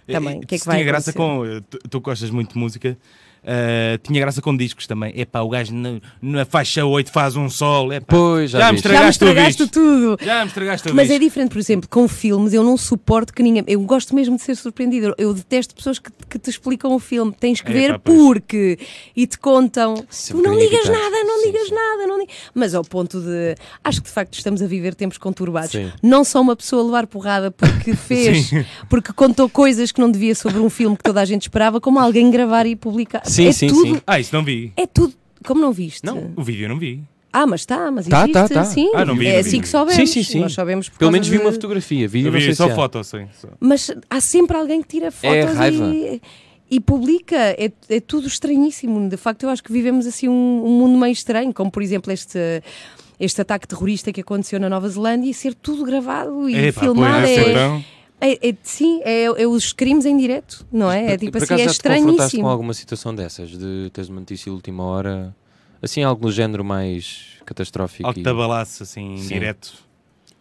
Também, 0.08 0.38
E- 0.42 0.44
o 0.44 0.48
que 0.48 0.56
é 0.56 0.60
que 0.60 0.66
vai 0.66 0.76
tinha 0.78 0.86
graça 0.86 1.14
com. 1.14 1.44
Tu, 1.70 1.80
tu 1.90 2.00
gostas 2.02 2.30
muito 2.30 2.54
de 2.54 2.60
música. 2.60 2.98
Eh, 3.46 4.00
tinha 4.02 4.20
graça 4.20 4.42
com 4.42 4.56
discos 4.56 4.88
também. 4.88 5.14
Epá, 5.20 5.42
o 5.42 5.50
gajo 5.50 5.74
na, 5.74 6.00
na 6.22 6.46
faixa 6.46 6.86
8 6.86 7.12
faz 7.12 7.36
um 7.36 7.50
sol. 7.50 7.92
Epá, 7.92 8.06
Pois, 8.08 8.52
já, 8.52 8.60
Já 8.60 8.66
me 8.68 8.74
viste. 8.74 8.88
Já 8.90 9.02
me 9.04 9.10
estragaste 9.10 9.64
estragaste 9.64 9.68
tudo. 9.68 10.18
Já 10.22 10.42
me 10.42 10.48
estragaste 10.48 10.92
o 10.92 10.96
Mas 10.96 11.10
é 11.10 11.20
diferente, 11.20 11.52
por 11.52 11.60
exemplo, 11.60 11.90
com 11.90 12.08
filmes, 12.08 12.54
eu 12.54 12.64
não 12.64 12.78
suporto 12.78 13.34
que 13.34 13.44
ninguém. 13.44 13.64
Eu 13.68 13.82
gosto 13.82 14.16
mesmo 14.16 14.36
de 14.36 14.42
ser 14.42 14.56
surpreendido. 14.56 15.14
Eu 15.18 15.34
detesto 15.34 15.76
pessoas 15.76 16.00
que, 16.00 16.12
que 16.30 16.40
te 16.40 16.50
explicam 16.50 16.94
o 16.94 17.00
filme. 17.00 17.34
Tens 17.38 17.62
que 17.62 17.72
ver 17.72 17.94
pá, 17.94 18.00
pois. 18.00 18.18
porque. 18.18 18.80
E 19.16 19.28
te 19.28 19.38
contam. 19.38 19.96
Tu 19.96 20.42
não 20.42 20.58
digas 20.58 20.88
nada, 20.88 21.24
não 21.24 21.40
Sim, 21.42 21.52
digas 21.52 21.68
sim. 21.68 21.76
nada. 21.76 22.08
Não 22.08 22.26
Mas 22.54 22.74
ao 22.74 22.84
ponto 22.84 23.20
de. 23.20 23.56
Acho 23.84 24.02
que 24.02 24.08
de 24.08 24.14
facto 24.14 24.34
estamos 24.34 24.62
a 24.62 24.68
viver 24.68 24.96
tempos 24.96 25.18
conturbados. 25.18 25.72
Sim. 25.72 25.92
Não 26.02 26.24
só 26.24 26.42
uma 26.42 26.56
pessoa 26.56 26.82
a 26.82 26.86
levar 26.86 27.08
porrada 27.08 27.52
porque 27.52 27.94
fez, 27.96 28.52
porque 28.90 29.12
contou 29.14 29.50
coisas 29.50 29.92
que 29.92 30.00
não 30.00 30.10
devia 30.10 30.36
sobre 30.36 30.60
um 30.60 30.70
filme 30.70 30.96
que 30.96 31.04
toda 31.04 31.22
a 31.22 31.26
gente 31.26 31.44
esperava, 31.44 31.82
como 31.82 32.00
alguém 32.00 32.30
gravar 32.32 32.66
e 32.66 32.76
publicar. 32.76 33.22
Sim, 33.34 33.48
é 33.48 33.52
sim, 33.52 33.68
tudo, 33.68 33.96
sim. 33.96 34.02
Ah, 34.08 34.20
isso 34.20 34.34
não 34.36 34.44
vi. 34.44 34.72
É 34.78 34.86
tudo. 34.88 35.14
Como 35.46 35.60
não 35.62 35.72
viste? 35.74 36.06
Não. 36.06 36.32
O 36.36 36.44
vídeo 36.44 36.66
eu 36.66 36.70
não 36.70 36.78
vi. 36.80 37.02
Ah, 37.32 37.48
mas 37.48 37.62
está, 37.62 37.90
mas 37.90 38.06
Tá, 38.08 38.20
existe, 38.22 38.34
tá, 38.34 38.48
tá. 38.48 38.64
sim. 38.66 38.92
Ah, 38.94 39.04
não 39.04 39.16
vi, 39.16 39.26
é 39.28 39.38
não 39.38 39.42
vi, 39.44 39.48
assim 39.48 39.58
não 39.58 39.60
que 39.62 39.66
vi. 39.66 39.72
soubemos. 39.72 39.96
Sim, 39.96 40.06
sim, 40.06 40.24
sim. 40.24 40.40
Nós 40.40 40.54
sabemos 40.54 40.90
Pelo 40.90 41.12
menos 41.12 41.28
vi 41.28 41.38
uma 41.38 41.50
de- 41.50 41.56
fotografia, 41.56 42.08
vídeo, 42.08 42.32
vi 42.32 42.42
sei 42.44 42.54
só 42.54 42.70
se 42.70 42.76
foto, 42.76 43.04
sim. 43.04 43.28
só. 43.42 43.48
Mas 43.60 43.92
há 44.10 44.22
sempre 44.22 44.56
alguém 44.56 44.82
que 44.82 44.88
tira 44.88 45.12
fotos 45.12 45.36
É 45.36 45.42
raiva. 45.44 45.84
e, 45.94 46.22
e 46.70 46.80
publica. 46.80 47.36
É, 47.36 47.72
é 47.90 48.00
tudo 48.00 48.28
estranhíssimo. 48.28 49.10
De 49.10 49.18
facto, 49.18 49.44
eu 49.44 49.50
acho 49.50 49.64
que 49.64 49.72
vivemos 49.74 50.06
assim 50.06 50.30
um, 50.30 50.64
um 50.66 50.70
mundo 50.80 50.98
meio 51.00 51.12
estranho, 51.12 51.52
como 51.54 51.72
por 51.72 51.82
exemplo 51.82 52.12
este. 52.12 52.38
Este 53.20 53.40
ataque 53.42 53.68
terrorista 53.68 54.12
que 54.12 54.20
aconteceu 54.22 54.60
na 54.60 54.68
Nova 54.68 54.90
Zelândia 54.90 55.30
e 55.30 55.34
ser 55.34 55.54
tudo 55.54 55.86
gravado 55.86 56.50
e 56.50 56.56
Epá, 56.58 56.82
filmado. 56.82 57.26
pois, 57.26 57.38
é, 57.38 57.52
então, 57.52 57.84
é- 58.26 58.50
é- 58.50 58.56
sim, 58.64 59.02
é, 59.04 59.24
é 59.24 59.48
os 59.48 59.74
crimes 59.74 60.06
em 60.06 60.18
direto, 60.18 60.66
não 60.72 60.92
é? 60.92 61.14
É 61.14 61.18
tipo 61.18 61.32
Por 61.34 61.44
assim, 61.44 61.54
é 61.56 61.58
já 61.58 61.74
te 61.74 61.82
confrontaste 61.82 61.82
com 61.84 62.08
estranhíssimo. 62.08 62.48
alguma 62.48 62.74
situação 62.74 63.14
dessas, 63.14 63.50
de 63.52 63.90
teres 63.92 64.10
uma 64.10 64.20
notícia 64.20 64.46
de 64.46 64.56
última 64.56 64.84
hora, 64.84 65.36
assim, 65.82 66.04
algo 66.04 66.26
no 66.26 66.32
género 66.32 66.64
mais 66.64 67.34
catastrófico? 67.46 68.06
algo 68.08 68.14
que 68.16 68.22
e 68.22 68.24
te 68.24 68.30
abalasse 68.30 68.84
assim, 68.84 69.18
Sim. 69.18 69.34
direto. 69.36 69.84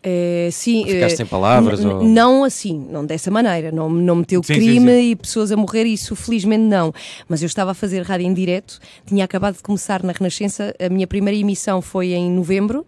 É, 0.05 0.49
sim, 0.51 0.85
Ficaste 0.85 1.12
é, 1.12 1.16
sem 1.18 1.27
palavras? 1.27 1.85
Ou... 1.85 2.03
Não 2.03 2.42
assim, 2.42 2.77
não 2.90 3.07
dessa 3.07 3.31
maneira, 3.31 3.71
não, 3.71 3.88
não 3.88 4.16
meteu 4.16 4.42
Sim, 4.42 4.55
sim, 4.55 4.61
crime 4.61 4.90
sim. 4.90 5.11
e 5.12 5.16
pessoas 5.16 5.53
a 5.53 5.57
morrer, 5.57 5.85
isso 5.85 6.16
felizmente 6.16 6.64
não. 6.64 6.92
Mas 7.29 7.40
eu 7.40 7.47
estava 7.47 7.71
a 7.71 7.75
fazer 7.75 8.03
rádio 8.03 8.27
em 8.27 8.35
direto, 8.35 8.81
tinha 9.07 9.25
acabado 9.25 9.57
de 9.57 9.62
começar 9.62 10.03
na 10.03 10.12
Renascença, 10.12 10.75
a 10.85 10.88
minha 10.88 11.07
primeira 11.07 11.38
emissão 11.38 11.81
foi 11.81 12.14
em 12.14 12.29
novembro 12.29 12.85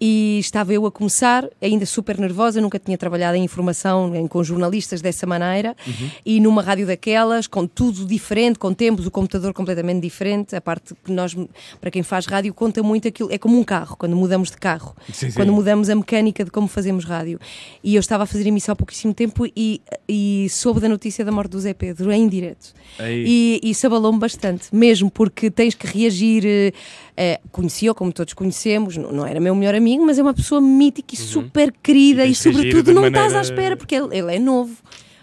e 0.00 0.38
estava 0.40 0.72
eu 0.72 0.84
a 0.86 0.90
começar, 0.92 1.48
ainda 1.60 1.86
super 1.86 2.18
nervosa, 2.18 2.60
nunca 2.60 2.78
tinha 2.78 2.98
trabalhado 2.98 3.36
em 3.36 3.44
informação 3.44 4.14
em, 4.14 4.26
com 4.26 4.42
jornalistas 4.44 5.00
dessa 5.00 5.26
maneira, 5.26 5.74
Uhum. 5.86 6.10
e 6.24 6.40
numa 6.40 6.62
rádio 6.62 6.86
daquelas, 6.86 7.46
com 7.46 7.66
tudo 7.66 8.04
diferente, 8.04 8.58
com 8.58 8.72
tempos, 8.74 9.06
o 9.06 9.10
computador 9.10 9.52
completamente 9.54 10.02
diferente. 10.02 10.54
A 10.56 10.60
parte 10.60 10.94
que 11.04 11.12
nós, 11.12 11.34
para 11.80 11.90
quem 11.90 12.02
faz 12.02 12.26
rádio, 12.26 12.52
conta 12.52 12.82
muito 12.82 13.08
aquilo, 13.08 13.32
é 13.32 13.38
como 13.38 13.58
um 13.58 13.64
carro, 13.64 13.96
quando 13.96 14.14
mudamos 14.16 14.50
de 14.50 14.56
carro, 14.56 14.94
Sim, 15.12 15.30
sim. 15.30 15.34
quando 15.36 15.52
mudamos 15.52 15.88
a 15.88 15.94
mecânica 15.94 16.44
de 16.44 16.50
como 16.50 16.68
fazemos 16.68 17.04
rádio. 17.04 17.38
E 17.82 17.94
eu 17.94 18.00
estava 18.00 18.24
a 18.24 18.26
fazer 18.26 18.46
emissão 18.46 18.72
há 18.72 18.76
pouquíssimo 18.76 19.14
tempo 19.14 19.46
e, 19.56 19.80
e 20.08 20.46
soube 20.50 20.80
da 20.80 20.88
notícia 20.88 21.24
da 21.24 21.32
morte 21.32 21.50
do 21.52 21.60
Zé 21.60 21.72
Pedro 21.74 22.12
em 22.12 22.28
direto. 22.28 22.74
Aí. 22.98 23.60
E 23.62 23.70
isso 23.70 23.86
abalou-me 23.86 24.18
bastante, 24.18 24.66
mesmo 24.74 25.10
porque 25.10 25.50
tens 25.50 25.74
que 25.74 25.86
reagir. 25.86 26.72
Eh, 27.16 27.40
Conhecia-o, 27.50 27.94
como 27.94 28.12
todos 28.12 28.34
conhecemos, 28.34 28.96
não, 28.96 29.10
não 29.12 29.26
era 29.26 29.40
meu 29.40 29.54
melhor 29.54 29.74
amigo, 29.74 30.04
mas 30.04 30.18
é 30.18 30.22
uma 30.22 30.34
pessoa 30.34 30.60
mítica 30.60 31.14
e 31.14 31.18
super 31.18 31.72
querida 31.82 32.24
E 32.26 32.32
e, 32.32 32.34
sobretudo, 32.34 32.92
não 32.92 33.02
maneira- 33.02 33.26
estás 33.26 33.48
à 33.48 33.50
espera, 33.52 33.76
porque 33.76 33.94
ele, 33.94 34.16
ele 34.16 34.34
é 34.36 34.38
novo, 34.38 34.76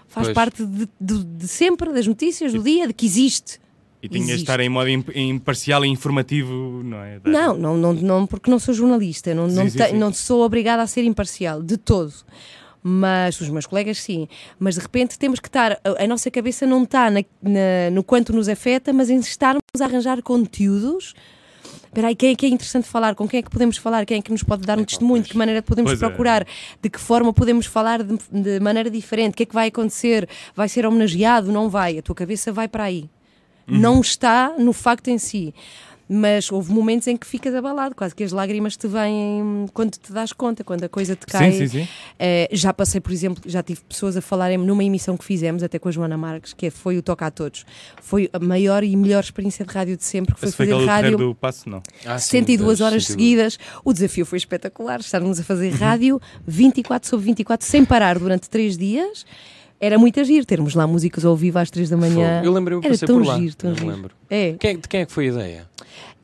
faz 0.07 0.27
Pois. 0.27 0.35
parte 0.35 0.65
de, 0.65 0.87
de- 0.99 1.23
de 1.23 1.47
sempre, 1.47 1.91
das 1.93 2.07
notícias, 2.07 2.51
do 2.53 2.63
dia, 2.63 2.87
de 2.87 2.93
que 2.93 3.05
existe. 3.05 3.59
E 4.01 4.09
tinha 4.09 4.25
de 4.25 4.41
estar 4.41 4.59
em 4.59 4.67
modo 4.67 4.89
imp- 4.89 5.15
imparcial 5.15 5.85
e 5.85 5.87
informativo, 5.87 6.81
não 6.83 6.97
é? 6.97 7.21
Não, 7.23 7.55
não, 7.57 7.77
não, 7.77 7.93
não, 7.93 8.27
porque 8.27 8.51
não 8.51 8.59
sou 8.59 8.73
jornalista, 8.73 9.33
não, 9.33 9.47
não, 9.47 9.69
Sim, 9.69 9.77
sim. 9.79 9.93
não 9.97 10.11
sou 10.11 10.41
obrigada 10.43 10.83
a 10.83 10.87
ser 10.87 11.03
imparcial, 11.05 11.63
de 11.63 11.77
todo. 11.77 12.13
Mas 12.85 13.39
os 13.39 13.47
meus 13.49 13.65
colegas 13.65 13.97
sim. 14.01 14.27
Mas 14.59 14.75
de 14.75 14.81
repente 14.81 15.17
temos 15.17 15.39
que 15.39 15.47
estar. 15.47 15.79
A, 15.85 16.03
a 16.03 16.07
nossa 16.07 16.29
cabeça 16.29 16.65
não 16.67 16.83
está 16.83 17.09
na- 17.09 17.23
na- 17.41 17.89
no 17.93 18.03
quanto 18.03 18.33
nos 18.33 18.49
afeta, 18.49 18.91
mas 18.91 19.09
em 19.09 19.19
estarmos 19.19 19.61
a 19.79 19.85
arranjar 19.85 20.21
conteúdos. 20.21 21.13
Espera 21.93 22.07
aí, 22.07 22.15
quem 22.15 22.31
é 22.31 22.35
que 22.35 22.47
é 22.47 22.49
interessante 22.49 22.87
falar? 22.87 23.13
Com 23.13 23.27
quem 23.27 23.37
é 23.37 23.43
que 23.43 23.51
podemos 23.51 23.77
falar? 23.77 24.03
Quem 24.03 24.17
é 24.17 24.21
que 24.23 24.31
nos 24.31 24.41
pode 24.41 24.63
dar 24.63 24.79
um 24.79 24.83
testemunho? 24.83 25.21
De 25.21 25.29
que 25.29 25.37
maneira 25.37 25.61
podemos 25.61 25.91
Pois 25.91 26.01
é. 26.01 26.07
procurar? 26.07 26.43
De 26.81 26.89
que 26.89 26.99
forma 26.99 27.31
podemos 27.31 27.67
falar 27.67 28.01
de, 28.01 28.17
de 28.31 28.59
maneira 28.59 28.89
diferente? 28.89 29.33
O 29.33 29.37
que 29.37 29.43
é 29.43 29.45
que 29.45 29.53
vai 29.53 29.67
acontecer? 29.67 30.27
Vai 30.55 30.67
ser 30.67 30.87
homenageado? 30.87 31.51
Não 31.51 31.69
vai? 31.69 31.99
A 31.99 32.01
tua 32.01 32.15
cabeça 32.15 32.51
vai 32.51 32.67
para 32.67 32.85
aí. 32.85 33.07
Uhum. 33.67 33.77
Não 33.77 34.01
está 34.01 34.55
no 34.57 34.73
facto 34.73 35.09
em 35.09 35.19
si. 35.19 35.53
Mas 36.07 36.51
houve 36.51 36.71
momentos 36.71 37.07
em 37.07 37.15
que 37.15 37.25
ficas 37.25 37.55
abalado, 37.55 37.95
quase 37.95 38.13
que 38.13 38.23
as 38.23 38.31
lágrimas 38.31 38.75
te 38.75 38.87
vêm 38.87 39.67
quando 39.73 39.91
te 39.91 40.11
das 40.11 40.33
conta, 40.33 40.63
quando 40.63 40.83
a 40.83 40.89
coisa 40.89 41.15
te 41.15 41.25
cai. 41.25 41.51
Sim, 41.51 41.67
sim, 41.67 41.79
sim. 41.79 41.87
Eh, 42.19 42.49
já 42.51 42.73
passei, 42.73 42.99
por 42.99 43.11
exemplo, 43.11 43.41
já 43.45 43.63
tive 43.63 43.81
pessoas 43.87 44.17
a 44.17 44.21
falarem 44.21 44.57
numa 44.57 44.83
emissão 44.83 45.15
que 45.15 45.23
fizemos, 45.23 45.63
até 45.63 45.79
com 45.79 45.89
a 45.89 45.91
Joana 45.91 46.17
Marques, 46.17 46.53
que 46.53 46.69
foi 46.69 46.97
o 46.97 47.01
Toca 47.01 47.25
a 47.25 47.31
Todos. 47.31 47.65
Foi 48.01 48.29
a 48.33 48.39
maior 48.39 48.83
e 48.83 48.95
melhor 48.95 49.23
experiência 49.23 49.65
de 49.65 49.73
rádio 49.73 49.97
de 49.97 50.03
sempre, 50.03 50.33
que 50.33 50.39
foi 50.39 50.49
Esse 50.49 50.57
foi 50.57 50.67
fazer 50.67 50.79
do 50.79 50.85
rádio. 50.85 51.17
do 51.17 51.35
passo, 51.35 51.69
não. 51.69 51.81
Ah, 52.05 52.19
sim, 52.19 52.31
102 52.39 52.79
das 52.79 52.81
horas 52.85 53.05
102. 53.05 53.05
seguidas. 53.05 53.59
O 53.83 53.93
desafio 53.93 54.25
foi 54.25 54.37
espetacular. 54.37 54.99
Estarmos 54.99 55.39
a 55.39 55.43
fazer 55.43 55.69
rádio 55.71 56.19
24 56.45 57.09
sobre 57.09 57.25
24, 57.25 57.65
sem 57.65 57.85
parar 57.85 58.19
durante 58.19 58.49
3 58.49 58.77
dias. 58.77 59.25
Era 59.83 59.97
muito 59.97 60.17
agir, 60.19 60.45
termos 60.45 60.75
lá 60.75 60.87
músicas 60.87 61.25
ao 61.25 61.35
vivo 61.35 61.59
às 61.59 61.69
3 61.69 61.89
da 61.89 61.97
manhã. 61.97 62.41
Eu 62.41 62.53
lembro-me 62.53 62.79
que 62.81 62.87
Era 62.87 62.93
passei 62.93 63.05
tão 63.05 63.17
por 63.19 63.27
lá. 63.27 63.37
giro, 63.37 63.55
tão 63.57 63.75
giro. 63.75 63.87
lembro. 63.87 64.11
É. 64.29 64.53
Quem, 64.57 64.77
de 64.77 64.87
quem 64.87 65.01
é 65.01 65.05
que 65.05 65.11
foi 65.11 65.25
a 65.25 65.31
ideia? 65.31 65.69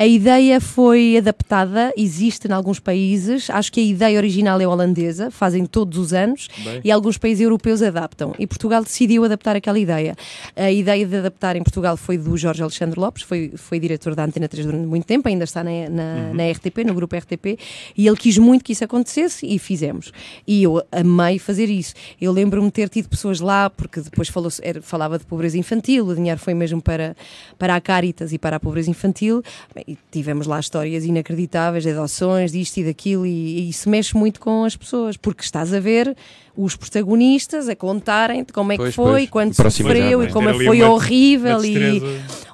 A 0.01 0.07
ideia 0.07 0.61
foi 0.61 1.17
adaptada, 1.17 1.91
existe 1.97 2.47
em 2.47 2.53
alguns 2.53 2.79
países. 2.79 3.49
Acho 3.49 3.69
que 3.69 3.81
a 3.81 3.83
ideia 3.83 4.17
original 4.17 4.61
é 4.61 4.65
holandesa, 4.65 5.29
fazem 5.29 5.65
todos 5.65 5.97
os 5.97 6.13
anos, 6.13 6.47
Bem. 6.63 6.79
e 6.85 6.89
alguns 6.89 7.17
países 7.17 7.41
europeus 7.43 7.81
adaptam. 7.81 8.33
E 8.39 8.47
Portugal 8.47 8.81
decidiu 8.81 9.25
adaptar 9.25 9.57
aquela 9.57 9.77
ideia. 9.77 10.15
A 10.55 10.71
ideia 10.71 11.05
de 11.05 11.17
adaptar 11.17 11.57
em 11.57 11.63
Portugal 11.63 11.97
foi 11.97 12.17
do 12.17 12.37
Jorge 12.37 12.61
Alexandre 12.63 12.97
Lopes, 12.97 13.23
foi, 13.23 13.51
foi 13.57 13.77
diretor 13.77 14.15
da 14.15 14.23
Antena 14.23 14.47
3 14.47 14.65
durante 14.67 14.87
muito 14.87 15.05
tempo, 15.05 15.27
ainda 15.27 15.43
está 15.43 15.65
na, 15.65 15.89
na, 15.89 16.33
na 16.33 16.49
RTP, 16.49 16.77
no 16.85 16.93
grupo 16.93 17.17
RTP, 17.17 17.59
e 17.97 18.07
ele 18.07 18.15
quis 18.15 18.37
muito 18.37 18.63
que 18.63 18.71
isso 18.71 18.85
acontecesse 18.85 19.45
e 19.45 19.59
fizemos. 19.59 20.13
E 20.47 20.63
eu 20.63 20.81
amei 20.93 21.39
fazer 21.39 21.69
isso. 21.69 21.93
Eu 22.21 22.31
lembro-me 22.31 22.67
de 22.67 22.71
ter 22.73 22.87
tido 22.87 23.09
pessoas 23.09 23.41
lá, 23.41 23.69
porque 23.69 23.99
depois 23.99 24.29
falou, 24.29 24.49
era- 24.61 24.81
falava 24.81 25.19
de 25.19 25.25
pobreza 25.25 25.57
infantil, 25.57 26.07
o 26.07 26.15
dinheiro 26.15 26.39
foi 26.39 26.53
mesmo 26.53 26.81
para, 26.81 27.17
para 27.57 27.75
a 27.75 27.81
Caritas 27.81 28.31
e 28.31 28.37
para 28.37 28.55
a 28.55 28.59
pobreza 28.61 28.89
infantil, 28.89 29.43
Bem, 29.75 29.88
e 29.91 29.97
tivemos 30.11 30.45
lá 30.47 30.59
histórias 30.59 31.03
inacreditáveis 31.05 31.83
de 31.83 31.89
adoções, 31.91 32.51
disto 32.51 32.77
e 32.77 32.83
daquilo, 32.83 33.25
e, 33.25 33.29
e 33.59 33.69
isso 33.69 33.89
mexe 33.89 34.15
muito 34.15 34.39
com 34.39 34.63
as 34.63 34.75
pessoas, 34.75 35.17
porque 35.17 35.41
estás 35.43 35.73
a 35.73 35.79
ver 35.79 36.15
os 36.55 36.75
protagonistas 36.75 37.67
a 37.69 37.75
contarem 37.75 38.43
como 38.45 38.71
é 38.71 38.75
que 38.75 38.83
Pois, 38.83 38.95
foi, 38.95 39.05
pois. 39.11 39.29
quando 39.29 39.55
Proximidade, 39.55 39.99
sofreu 40.01 40.23
e 40.23 40.25
é? 40.27 40.29
como 40.31 40.49
é 40.49 40.53
que 40.57 40.65
foi 40.65 40.81
uma- 40.81 40.89
horrível. 40.93 41.57
Uma 41.57 41.65
E, 41.67 42.01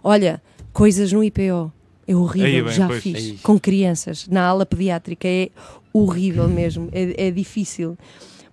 olha, 0.04 0.42
coisas 0.72 1.12
no 1.12 1.24
IPO. 1.24 1.72
É 2.08 2.16
horrível, 2.16 2.66
bem, 2.66 2.74
já 2.74 2.88
pois. 2.88 3.02
fiz. 3.02 3.16
Aí. 3.16 3.38
Com 3.42 3.60
crianças, 3.60 4.28
na 4.28 4.44
ala 4.46 4.64
pediátrica, 4.66 5.28
é 5.28 5.50
horrível 5.92 6.48
mesmo, 6.48 6.88
é, 6.92 7.28
é 7.28 7.32
difícil. 7.32 7.98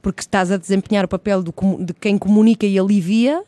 Porque 0.00 0.20
estás 0.20 0.50
a 0.50 0.56
desempenhar 0.56 1.04
o 1.04 1.08
papel 1.08 1.42
do 1.42 1.54
de 1.78 1.92
quem 1.92 2.16
comunica 2.18 2.64
e 2.66 2.78
alivia, 2.78 3.42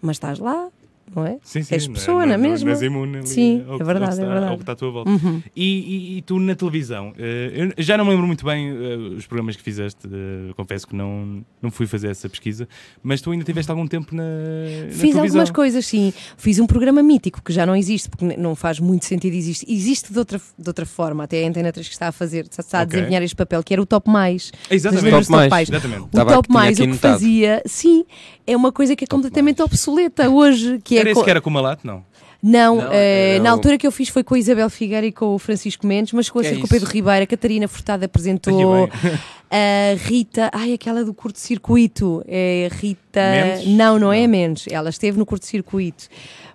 mas 0.00 0.16
estás 0.16 0.38
lá, 0.38 0.68
não 1.14 1.26
é? 1.26 1.38
Sim, 1.42 1.62
sim. 1.62 1.74
És 1.74 1.86
pessoa, 1.88 2.24
não 2.26 2.34
é 2.34 2.36
mesmo? 2.36 2.68
és 2.70 2.82
imune 2.82 3.18
ali 3.18 3.26
Sim, 3.26 3.64
ao 3.68 3.80
é 3.80 3.84
verdade, 3.84 4.04
ao 4.04 4.16
que 4.16 4.20
é 4.20 4.24
está- 4.24 4.26
verdade. 4.32 4.50
ao 4.52 4.56
que 4.56 4.62
está 4.62 4.72
à 4.72 4.76
tua 4.76 4.90
volta. 4.90 5.10
Uhum. 5.10 5.42
E, 5.54 5.64
e- 5.64 6.18
e 6.18 6.22
tu 6.22 6.38
na 6.38 6.54
televisão, 6.54 7.12
eu 7.16 7.72
já 7.82 7.96
não 7.96 8.04
me 8.04 8.10
lembro 8.10 8.26
muito 8.26 8.44
bem 8.44 8.68
eh, 8.68 8.96
os 9.16 9.26
programas 9.26 9.56
que 9.56 9.62
fizeste, 9.62 10.06
eh, 10.06 10.52
confesso 10.56 10.86
que 10.86 10.94
não, 10.94 11.44
não 11.62 11.70
fui 11.70 11.86
fazer 11.86 12.08
essa 12.08 12.28
pesquisa, 12.28 12.68
mas 13.02 13.20
tu 13.20 13.30
ainda 13.30 13.44
tiveste 13.44 13.70
algum 13.70 13.86
tempo 13.86 14.14
na, 14.14 14.22
na 14.22 14.86
Fiz 14.90 14.98
televisão. 15.00 15.22
algumas 15.22 15.50
coisas, 15.50 15.86
sim. 15.86 16.12
Fiz 16.36 16.58
um 16.58 16.66
programa 16.66 17.02
mítico 17.02 17.40
que 17.42 17.52
já 17.52 17.64
não 17.64 17.74
existe, 17.76 18.08
porque 18.08 18.24
não 18.36 18.54
faz 18.54 18.80
muito 18.80 19.04
sentido 19.04 19.34
existir. 19.34 19.66
Existe 19.70 20.12
de 20.12 20.18
outra, 20.18 20.38
de 20.58 20.68
outra 20.68 20.86
forma, 20.86 21.24
até 21.24 21.44
a 21.44 21.48
Antena 21.48 21.72
3 21.72 21.86
que 21.88 21.92
está 21.94 22.08
a 22.08 22.12
fazer, 22.12 22.46
está 22.50 22.80
a 22.80 22.82
Ok. 22.82 22.92
desempenhar 22.96 23.22
este 23.22 23.36
papel, 23.36 23.62
que 23.62 23.72
era 23.72 23.82
o 23.82 23.86
Top 23.86 24.08
Mais. 24.10 24.52
Exatamente. 24.70 25.26
Top 25.28 25.30
Mais. 25.50 25.68
Exatamente. 25.68 26.00
O 26.02 26.06
Tava- 26.08 26.32
Top 26.34 26.52
Mais, 26.52 26.78
o 26.78 26.86
que 26.86 26.94
fazia, 26.94 27.62
sim, 27.66 28.04
é 28.46 28.56
uma 28.56 28.72
coisa 28.72 28.94
que 28.96 29.04
é 29.04 29.06
Top 29.06 29.16
completamente 29.22 29.58
Mais. 29.58 29.70
obsoleta 29.70 30.28
hoje. 30.28 30.78
Que 30.82 30.97
Era 31.00 31.08
é 31.08 31.12
esse 31.12 31.24
que 31.24 31.30
era 31.30 31.40
com 31.40 31.50
o 31.50 31.52
Malato? 31.52 31.86
Não. 31.86 32.04
Não, 32.40 32.76
Não, 32.76 32.92
era 32.92 33.42
na 33.42 33.50
o- 33.50 33.52
altura 33.54 33.76
que 33.76 33.84
eu 33.84 33.90
fiz 33.90 34.08
foi 34.10 34.22
com 34.22 34.34
a 34.36 34.38
Isabel 34.38 34.70
Figueira 34.70 35.04
e 35.04 35.10
com 35.10 35.34
o 35.34 35.38
Francisco 35.40 35.84
Mendes, 35.84 36.12
mas 36.12 36.26
chegou 36.26 36.38
a 36.40 36.44
Que 36.44 36.50
é 36.54 36.56
com 36.58 36.66
o? 36.66 36.68
Pedro 36.68 36.88
Ribeiro, 36.88 37.24
a 37.24 37.26
Catarina 37.26 37.66
Furtado 37.66 38.04
apresentou, 38.04 38.88
a 39.50 39.96
Rita, 39.96 40.48
ai, 40.54 40.72
aquela 40.74 41.04
do 41.04 41.12
curto-circuito, 41.12 42.22
é 42.28 42.68
Rita. 42.70 43.20
Mendes? 43.32 43.66
Não, 43.74 43.98
não 43.98 44.12
é. 44.12 44.24
Mendes, 44.28 44.66
ela 44.70 44.88
esteve 44.88 45.18
no 45.18 45.26
curto-circuito. 45.26 46.04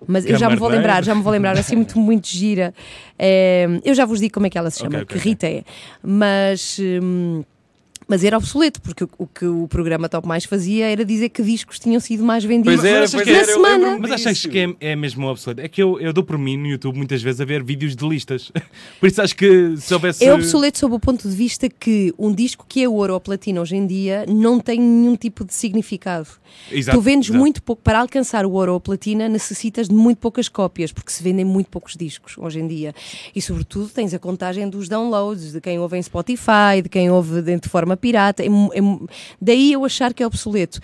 Mas 0.06 0.24
eu 0.24 0.38
já 0.38 0.48
me 0.48 0.56
vou 0.56 0.68
lembrar, 0.70 1.04
já 1.04 1.14
me 1.14 1.20
vou 1.20 1.30
lembrar, 1.32 1.58
assim 1.58 1.76
muito, 1.76 1.98
muito 1.98 2.28
gira. 2.28 2.72
Eh, 3.18 3.66
eu 3.84 3.94
já 3.94 4.06
vos 4.06 4.20
digo 4.20 4.32
como 4.32 4.46
é 4.46 4.50
que 4.50 4.56
ela 4.56 4.70
se 4.70 4.78
chama, 4.78 5.00
Ok, 5.00 5.02
ok, 5.02 5.18
que 5.18 5.28
Rita 5.28 5.46
é. 5.46 5.64
Mas. 6.02 6.78
hum, 6.80 7.42
mas 8.06 8.24
era 8.24 8.36
obsoleto, 8.36 8.80
porque 8.80 9.04
o, 9.18 9.26
que 9.26 9.46
o 9.46 9.66
programa 9.68 10.08
Top 10.08 10.26
Mais 10.26 10.44
fazia 10.44 10.90
era 10.90 11.04
dizer 11.04 11.30
que 11.30 11.42
discos 11.42 11.78
tinham 11.78 12.00
sido 12.00 12.24
mais 12.24 12.44
vendidos 12.44 12.80
Pois 12.80 12.84
era, 12.84 13.08
pois 13.08 13.26
na 13.26 13.32
era, 13.32 13.44
semana. 13.44 13.98
Mas 13.98 14.10
achas 14.12 14.46
que 14.46 14.58
é, 14.58 14.92
é 14.92 14.96
mesmo 14.96 15.26
obsoleto? 15.26 15.60
É 15.60 15.68
que 15.68 15.82
eu, 15.82 15.98
eu 16.00 16.12
dou 16.12 16.24
por 16.24 16.38
mim 16.38 16.56
no 16.56 16.66
YouTube 16.66 16.96
muitas 16.96 17.22
vezes 17.22 17.40
a 17.40 17.44
ver 17.44 17.62
vídeos 17.62 17.96
de 17.96 18.06
listas. 18.06 18.50
Por 19.00 19.06
isso 19.06 19.20
acho 19.22 19.36
que 19.36 19.76
se 19.76 19.92
houvesse. 19.92 20.24
É 20.24 20.32
obsoleto 20.32 20.78
sob 20.78 20.94
o 20.94 21.00
ponto 21.00 21.28
de 21.28 21.34
vista 21.34 21.68
que 21.68 22.12
um 22.18 22.32
disco 22.32 22.64
que 22.68 22.82
é 22.82 22.88
ouro 22.88 23.14
ou 23.14 23.20
platina 23.20 23.60
hoje 23.60 23.76
em 23.76 23.86
dia 23.86 24.24
não 24.28 24.60
tem 24.60 24.80
nenhum 24.80 25.16
tipo 25.16 25.44
de 25.44 25.54
significado. 25.54 26.28
Exato, 26.70 26.98
tu 26.98 27.02
vendes 27.02 27.28
exato. 27.28 27.38
muito 27.38 27.62
pouco, 27.62 27.82
para 27.82 28.00
alcançar 28.00 28.46
o 28.46 28.52
ouro 28.52 28.72
ou 28.72 28.78
a 28.78 28.80
platina 28.80 29.28
necessitas 29.28 29.88
de 29.88 29.94
muito 29.94 30.18
poucas 30.18 30.48
cópias, 30.48 30.92
porque 30.92 31.10
se 31.10 31.22
vendem 31.22 31.44
muito 31.44 31.68
poucos 31.68 31.96
discos 31.96 32.36
hoje 32.38 32.60
em 32.60 32.66
dia. 32.66 32.94
E 33.34 33.42
sobretudo 33.42 33.88
tens 33.88 34.14
a 34.14 34.18
contagem 34.18 34.68
dos 34.68 34.88
downloads, 34.88 35.52
de 35.52 35.60
quem 35.60 35.78
ouve 35.78 35.96
em 35.96 36.02
Spotify, 36.02 36.80
de 36.82 36.88
quem 36.88 37.10
ouve 37.10 37.42
de, 37.42 37.58
de 37.58 37.68
forma 37.68 37.93
pirata. 37.96 38.42
É 38.42 38.46
é 38.46 38.80
daí 39.40 39.72
eu 39.72 39.84
achar 39.84 40.12
que 40.12 40.22
é 40.22 40.26
obsoleto. 40.26 40.80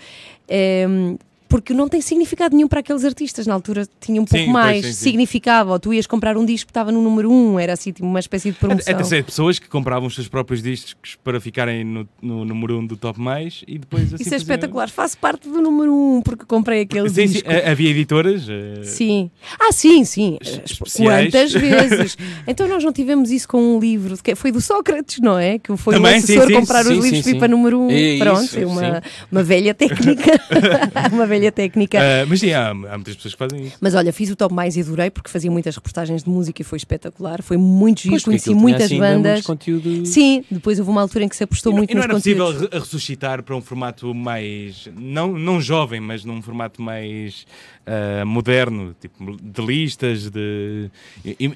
Ehm, 0.47 1.17
porque 1.51 1.73
não 1.73 1.89
tem 1.89 1.99
significado 1.99 2.55
nenhum 2.55 2.67
para 2.69 2.79
aqueles 2.79 3.03
artistas. 3.03 3.45
Na 3.45 3.53
altura 3.53 3.85
tinha 3.99 4.21
um 4.21 4.25
pouco 4.25 4.45
Sim, 4.45 4.49
mais, 4.51 4.85
sim, 4.85 4.93
sim. 4.93 5.03
significava. 5.03 5.73
Ou 5.73 5.79
tu 5.79 5.93
ias 5.93 6.07
comprar 6.07 6.37
um 6.37 6.45
disco 6.45 6.67
que 6.67 6.71
estava 6.71 6.93
no 6.93 7.01
número 7.01 7.29
1, 7.29 7.33
um, 7.53 7.59
era 7.59 7.73
assim 7.73 7.91
tipo, 7.91 8.07
uma 8.07 8.19
espécie 8.21 8.51
de 8.51 8.57
promoção. 8.57 8.93
Até 8.95 9.03
sei 9.03 9.21
pessoas 9.21 9.59
que 9.59 9.67
compravam 9.67 10.07
os 10.07 10.15
seus 10.15 10.29
próprios 10.29 10.63
discos 10.63 11.17
para 11.21 11.41
ficarem 11.41 11.83
no, 11.83 12.07
no 12.21 12.45
número 12.45 12.77
1 12.77 12.79
um 12.79 12.85
do 12.87 12.95
Top 12.95 13.19
Mais 13.19 13.63
e 13.67 13.77
depois 13.77 14.05
assim 14.05 14.15
Isso 14.15 14.21
é 14.23 14.23
faziam- 14.23 14.37
espetacular. 14.37 14.89
Faço 14.89 15.17
parte 15.17 15.49
do 15.49 15.61
número 15.61 15.91
1 15.93 16.17
um, 16.17 16.21
porque 16.21 16.45
comprei 16.45 16.81
aquele 16.83 17.09
Sim, 17.09 17.27
sim, 17.27 17.33
disco. 17.33 17.49
ha- 17.51 17.71
havia 17.71 17.89
editoras. 17.89 18.47
eh, 18.49 18.83
Sim. 18.85 19.29
Ah, 19.59 19.73
sim, 19.73 20.05
sim. 20.05 20.37
especiais. 20.41 21.25
Quantas 21.33 21.51
vezes? 21.53 22.17
Então 22.47 22.65
nós 22.67 22.81
não 22.81 22.93
tivemos 22.93 23.29
isso 23.29 23.47
com 23.49 23.75
um 23.75 23.77
livro. 23.79 24.15
Foi 24.37 24.51
do 24.53 24.61
Sócrates, 24.61 25.19
não 25.19 25.37
é? 25.37 25.59
Que 25.59 25.75
foi 25.75 25.95
Também, 25.95 26.13
o 26.13 26.17
assessor 26.17 26.43
sim, 26.47 26.53
sim, 26.53 26.59
comprar 26.61 26.83
sim, 26.85 26.93
os 26.97 27.03
livros 27.03 27.23
sim, 27.25 27.37
para 27.37 27.47
sim. 27.47 27.51
número 27.51 27.79
1. 27.81 27.87
Um. 27.87 27.89
É 27.91 27.99
isso, 27.99 28.23
Pronto, 28.23 28.59
é 28.59 28.65
uma, 28.65 28.81
sim. 29.01 29.09
uma 29.31 29.43
velha 29.43 29.73
técnica. 29.73 30.31
uma 31.11 31.25
velha 31.25 31.40
falha 31.41 31.51
técnica. 31.51 31.99
Ah, 31.99 32.25
mas 32.27 32.39
sim, 32.39 32.51
há, 32.51 32.69
há 32.69 32.73
muitas 32.73 33.15
pessoas 33.15 33.33
que 33.33 33.37
fazem 33.39 33.65
isso. 33.65 33.77
Mas 33.81 33.95
olha, 33.95 34.13
fiz 34.13 34.29
o 34.29 34.35
top 34.35 34.53
mais 34.53 34.75
e 34.77 34.81
adorei 34.81 35.09
porque 35.09 35.29
fazia 35.29 35.49
muitas 35.51 35.75
reportagens 35.75 36.23
de 36.23 36.29
música 36.29 36.61
e 36.61 36.65
foi 36.65 36.77
espetacular. 36.77 37.41
Foi 37.41 37.57
muito 37.57 38.01
giro, 38.01 38.21
conheci 38.23 38.53
muitas 38.53 38.83
assim, 38.83 38.99
bandas. 38.99 39.41
conteúdo... 39.45 40.05
Sim, 40.05 40.43
depois 40.49 40.79
houve 40.79 40.91
uma 40.91 41.01
altura 41.01 41.25
em 41.25 41.29
que 41.29 41.35
se 41.35 41.43
apostou 41.43 41.71
E 41.73 41.75
muito 41.75 41.91
e 41.91 41.93
não 41.95 41.99
nos 41.99 42.05
era 42.05 42.13
conteúdos. 42.13 42.45
possível 42.53 42.69
re- 42.71 42.79
ressuscitar 42.79 43.43
para 43.43 43.55
um 43.55 43.61
formato 43.61 44.13
mais. 44.13 44.87
Não, 44.97 45.33
não 45.33 45.59
jovem, 45.61 45.99
mas 45.99 46.23
num 46.23 46.41
formato 46.41 46.81
mais 46.81 47.45
ah, 47.85 48.23
moderno, 48.25 48.95
tipo 48.99 49.35
de 49.41 49.61
listas, 49.65 50.29
de. 50.29 50.89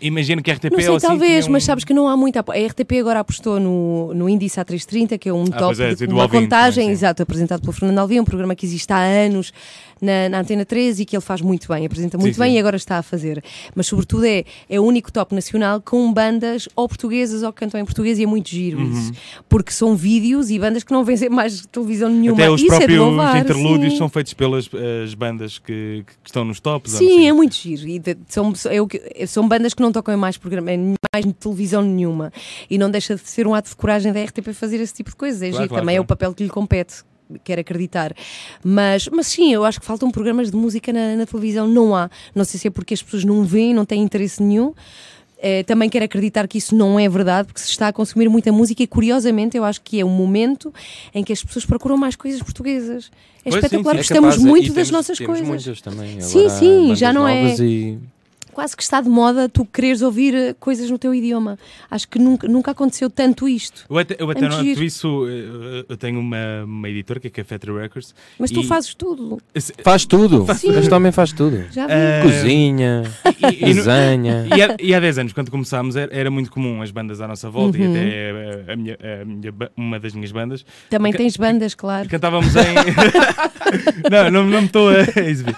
Imagino 0.02 0.42
que 0.42 0.50
a 0.52 0.56
RTP 0.56 0.72
Não 0.72 0.80
sei, 0.80 0.96
assim 0.96 1.08
talvez, 1.08 1.48
um- 1.48 1.52
mas 1.52 1.64
sabes 1.64 1.84
que 1.84 1.94
não 1.94 2.08
há 2.08 2.18
muita. 2.18 2.40
A 2.40 2.68
RTP 2.68 2.94
agora 3.00 3.20
apostou 3.20 3.60
no, 3.60 4.14
no 4.14 4.28
Índice 4.28 4.60
A330, 4.60 5.18
que 5.20 5.30
é 5.30 5.34
um 5.34 5.46
top, 5.46 5.60
pois 5.76 5.80
é, 5.80 5.94
de, 5.94 6.06
uma 6.06 6.24
Alvim 6.24 6.42
contagem, 6.42 6.86
também, 6.86 6.88
sim. 6.88 6.92
exato, 7.04 7.22
apresentado 7.24 7.62
pelo 7.62 7.74
Fernando 7.74 8.00
Alvim, 8.00 8.20
um 8.20 8.26
programa 8.26 8.56
que 8.56 8.66
existe 8.66 8.92
há 8.92 8.98
anos 9.00 9.54
na, 10.02 10.30
na 10.30 10.40
Antena 10.40 10.66
13 10.66 11.04
e 11.04 11.06
que 11.06 11.16
ele 11.16 11.22
faz 11.22 11.42
muito 11.42 11.68
bem, 11.68 11.86
apresenta 11.86 12.18
muito 12.18 12.36
Sim, 12.36 12.40
bem 12.42 12.52
sim. 12.52 12.56
e 12.58 12.60
agora 12.60 12.76
está 12.76 12.98
a 12.98 13.04
fazer. 13.04 13.44
Mas, 13.74 13.88
sobretudo, 13.88 14.26
é, 14.26 14.44
é 14.70 14.80
o 14.80 14.84
único 14.84 15.12
top 15.12 15.34
nacional 15.34 15.82
com 15.82 16.12
bandas 16.14 16.68
ou 16.76 16.88
portuguesas 16.88 17.44
ou 17.44 17.52
que 17.54 17.60
cantam 17.60 17.80
em 17.80 17.86
português 17.86 18.20
e 18.20 18.24
é 18.24 18.26
muito 18.26 18.50
giro 18.50 18.80
Uhum. 18.80 18.92
isso. 18.92 19.14
Porque 19.48 19.72
são 19.72 19.96
vídeos 19.96 20.50
e 20.50 20.60
bandas 20.60 20.84
que 20.84 20.92
não 20.92 21.04
vêm 21.04 21.18
mais 21.30 21.66
televisão 21.68 22.10
nenhuma. 22.10 22.38
Até 22.38 22.50
os 22.50 22.62
isso 22.62 22.74
é 22.74 22.78
próprios 22.78 23.00
louvar, 23.00 23.38
interlúdios 23.38 23.92
sim. 23.94 23.98
são 23.98 24.10
feitos 24.10 24.34
pelas 24.34 24.70
as 25.04 25.14
bandas 25.14 25.58
que, 25.60 26.04
que 26.06 26.14
estão 26.30 26.44
nos 26.46 26.60
tops. 26.60 26.92
Sim, 26.94 27.06
assim. 27.06 27.28
é 27.28 27.34
muito 27.34 27.56
giro. 27.56 27.88
E 27.88 28.00
de- 28.00 28.18
são, 28.28 28.54
é 28.70 28.82
o 28.82 28.88
que- 28.88 29.26
são 29.28 29.48
bandas 29.48 29.74
que 29.74 29.82
não 29.82 29.92
tocam 29.92 30.14
em 30.14 30.18
mais, 30.18 30.38
programa, 30.38 30.72
em 30.72 30.94
mais 31.14 31.26
televisão 31.40 31.82
nenhuma. 31.82 32.32
E 32.70 32.78
não 32.78 32.90
deixa 32.92 33.16
de 33.16 33.22
ser 33.30 33.48
um 33.48 33.54
ato 33.54 33.70
de 33.70 33.76
coragem 33.76 34.12
da 34.12 34.22
RTP 34.24 34.54
fazer 34.54 34.78
esse 34.82 34.94
tipo 34.94 35.10
de 35.10 35.16
coisas. 35.16 35.42
É 35.42 35.50
Claro, 35.50 35.64
giro. 35.64 35.70
claro, 35.70 35.82
Também 35.82 35.94
é 35.96 35.98
claro. 35.98 36.04
o 36.04 36.08
papel 36.08 36.34
que 36.34 36.44
lhe 36.44 36.50
compete. 36.50 36.96
Quero 37.44 37.62
acreditar. 37.62 38.14
Mas, 38.64 39.08
mas 39.10 39.28
sim, 39.28 39.52
eu 39.54 39.64
acho 39.66 39.80
que 39.80 39.86
faltam 39.86 40.12
programas 40.12 40.52
de 40.52 40.58
música 40.58 40.94
na, 40.94 41.16
na 41.16 41.26
televisão. 41.26 41.68
Não 41.68 41.96
há. 41.96 42.10
Não 42.36 42.46
sei 42.46 42.60
se 42.60 42.68
é 42.68 42.72
porque 42.72 42.94
as 42.94 43.02
pessoas 43.02 43.24
não 43.26 43.44
veem, 43.44 43.74
não 43.74 43.86
têm 43.86 44.02
interesse 44.04 44.42
nenhum. 44.44 44.74
Eh, 45.38 45.64
também 45.64 45.90
quero 45.90 46.06
acreditar 46.06 46.48
que 46.48 46.58
isso 46.58 46.74
não 46.76 47.00
é 47.00 47.10
verdade, 47.10 47.48
porque 47.48 47.60
se 47.60 47.70
está 47.70 47.90
a 47.90 47.94
consumir 47.94 48.30
muita 48.30 48.52
música 48.52 48.82
e, 48.82 48.88
curiosamente, 48.88 49.58
eu 49.58 49.66
acho 49.66 49.82
que 49.82 50.00
é 50.00 50.06
um 50.06 50.10
momento 50.10 50.74
em 51.14 51.24
que 51.24 51.34
as 51.34 51.44
pessoas 51.44 51.66
procuram 51.66 51.98
mais 51.98 52.16
coisas 52.16 52.42
portuguesas. 52.42 53.12
É 53.44 53.50
Pois, 53.50 53.56
sim, 53.56 53.60
espetacular, 53.60 53.92
sim. 53.94 53.98
É 53.98 54.02
gostamos 54.02 54.36
capaz, 54.36 54.44
muito 54.44 54.66
das 54.68 54.74
temos- 54.76 54.92
nossas 54.92 55.18
temos 55.18 55.40
coisas. 55.40 55.48
muitas 55.48 55.82
também. 55.82 56.22
Sim, 56.22 56.40
Agora 56.46 56.60
sim, 56.60 56.82
bandas 56.84 57.00
já 57.00 57.14
não 57.14 57.28
é- 57.28 57.56
E... 57.60 58.00
quase 58.56 58.76
que 58.76 58.82
está 58.82 59.02
de 59.02 59.10
moda 59.10 59.50
tu 59.50 59.66
quereres 59.66 60.02
ouvir 60.02 60.34
eh, 60.34 60.56
coisas 60.58 60.90
no 60.90 60.98
teu 60.98 61.14
idioma. 61.14 61.60
Acho 61.92 62.08
que 62.08 62.18
nunca, 62.18 62.48
nunca 62.48 62.72
aconteceu 62.72 63.10
tanto 63.10 63.50
isto. 63.50 63.84
Eu 63.90 63.98
até, 63.98 64.16
eu 64.18 64.30
até 64.32 64.46
É 64.46 64.52
giro. 64.52 64.82
isso. 64.82 65.28
eh, 65.28 65.86
Eu 65.90 65.98
tenho 65.98 66.20
uma, 66.22 66.64
uma 66.64 66.90
editora 66.90 67.20
que 67.20 67.28
é 67.28 67.42
a 67.42 67.46
Factory 67.46 67.78
Records. 67.78 68.16
Mas 68.40 68.50
tu 68.52 68.62
e- 68.62 68.66
fazes 68.66 68.96
tudo. 68.96 69.40
Faz 69.84 70.06
tudo. 70.06 70.46
Sim. 70.56 70.72
Este 70.78 70.94
homem 70.94 71.12
faz 71.12 71.34
tudo. 71.34 71.66
Já 71.72 71.86
vi. 71.86 71.94
Eh, 71.94 72.22
Cozinha, 72.24 73.04
e- 73.62 73.74
desenha. 73.74 74.48
E 74.56 74.62
há, 74.62 74.76
e 74.80 74.96
há 74.96 75.00
10 75.02 75.18
anos, 75.20 75.34
quando 75.34 75.52
começámos, 75.52 75.98
era, 75.98 76.16
era 76.16 76.32
muito 76.32 76.50
comum 76.50 76.82
as 76.82 76.92
bandas 76.92 77.20
à 77.20 77.28
nossa 77.28 77.50
volta 77.50 77.78
Uhum. 77.78 77.84
e 77.84 77.88
até 77.98 78.10
eh, 78.10 78.64
a 78.72 78.76
minha, 78.78 78.98
a 79.22 79.26
minha 79.26 79.54
uma 79.76 80.00
das 80.00 80.14
minhas 80.14 80.32
bandas 80.32 80.66
Também 80.90 81.12
ca- 81.12 81.18
tens 81.18 81.36
bandas, 81.36 81.76
claro. 81.76 82.08
cantávamos 82.08 82.56
em. 82.56 82.62
não, 84.10 84.32
não, 84.32 84.50
não 84.50 84.62
me 84.62 84.68
estou 84.68 84.90
a 84.90 85.02
exibir. 85.22 85.56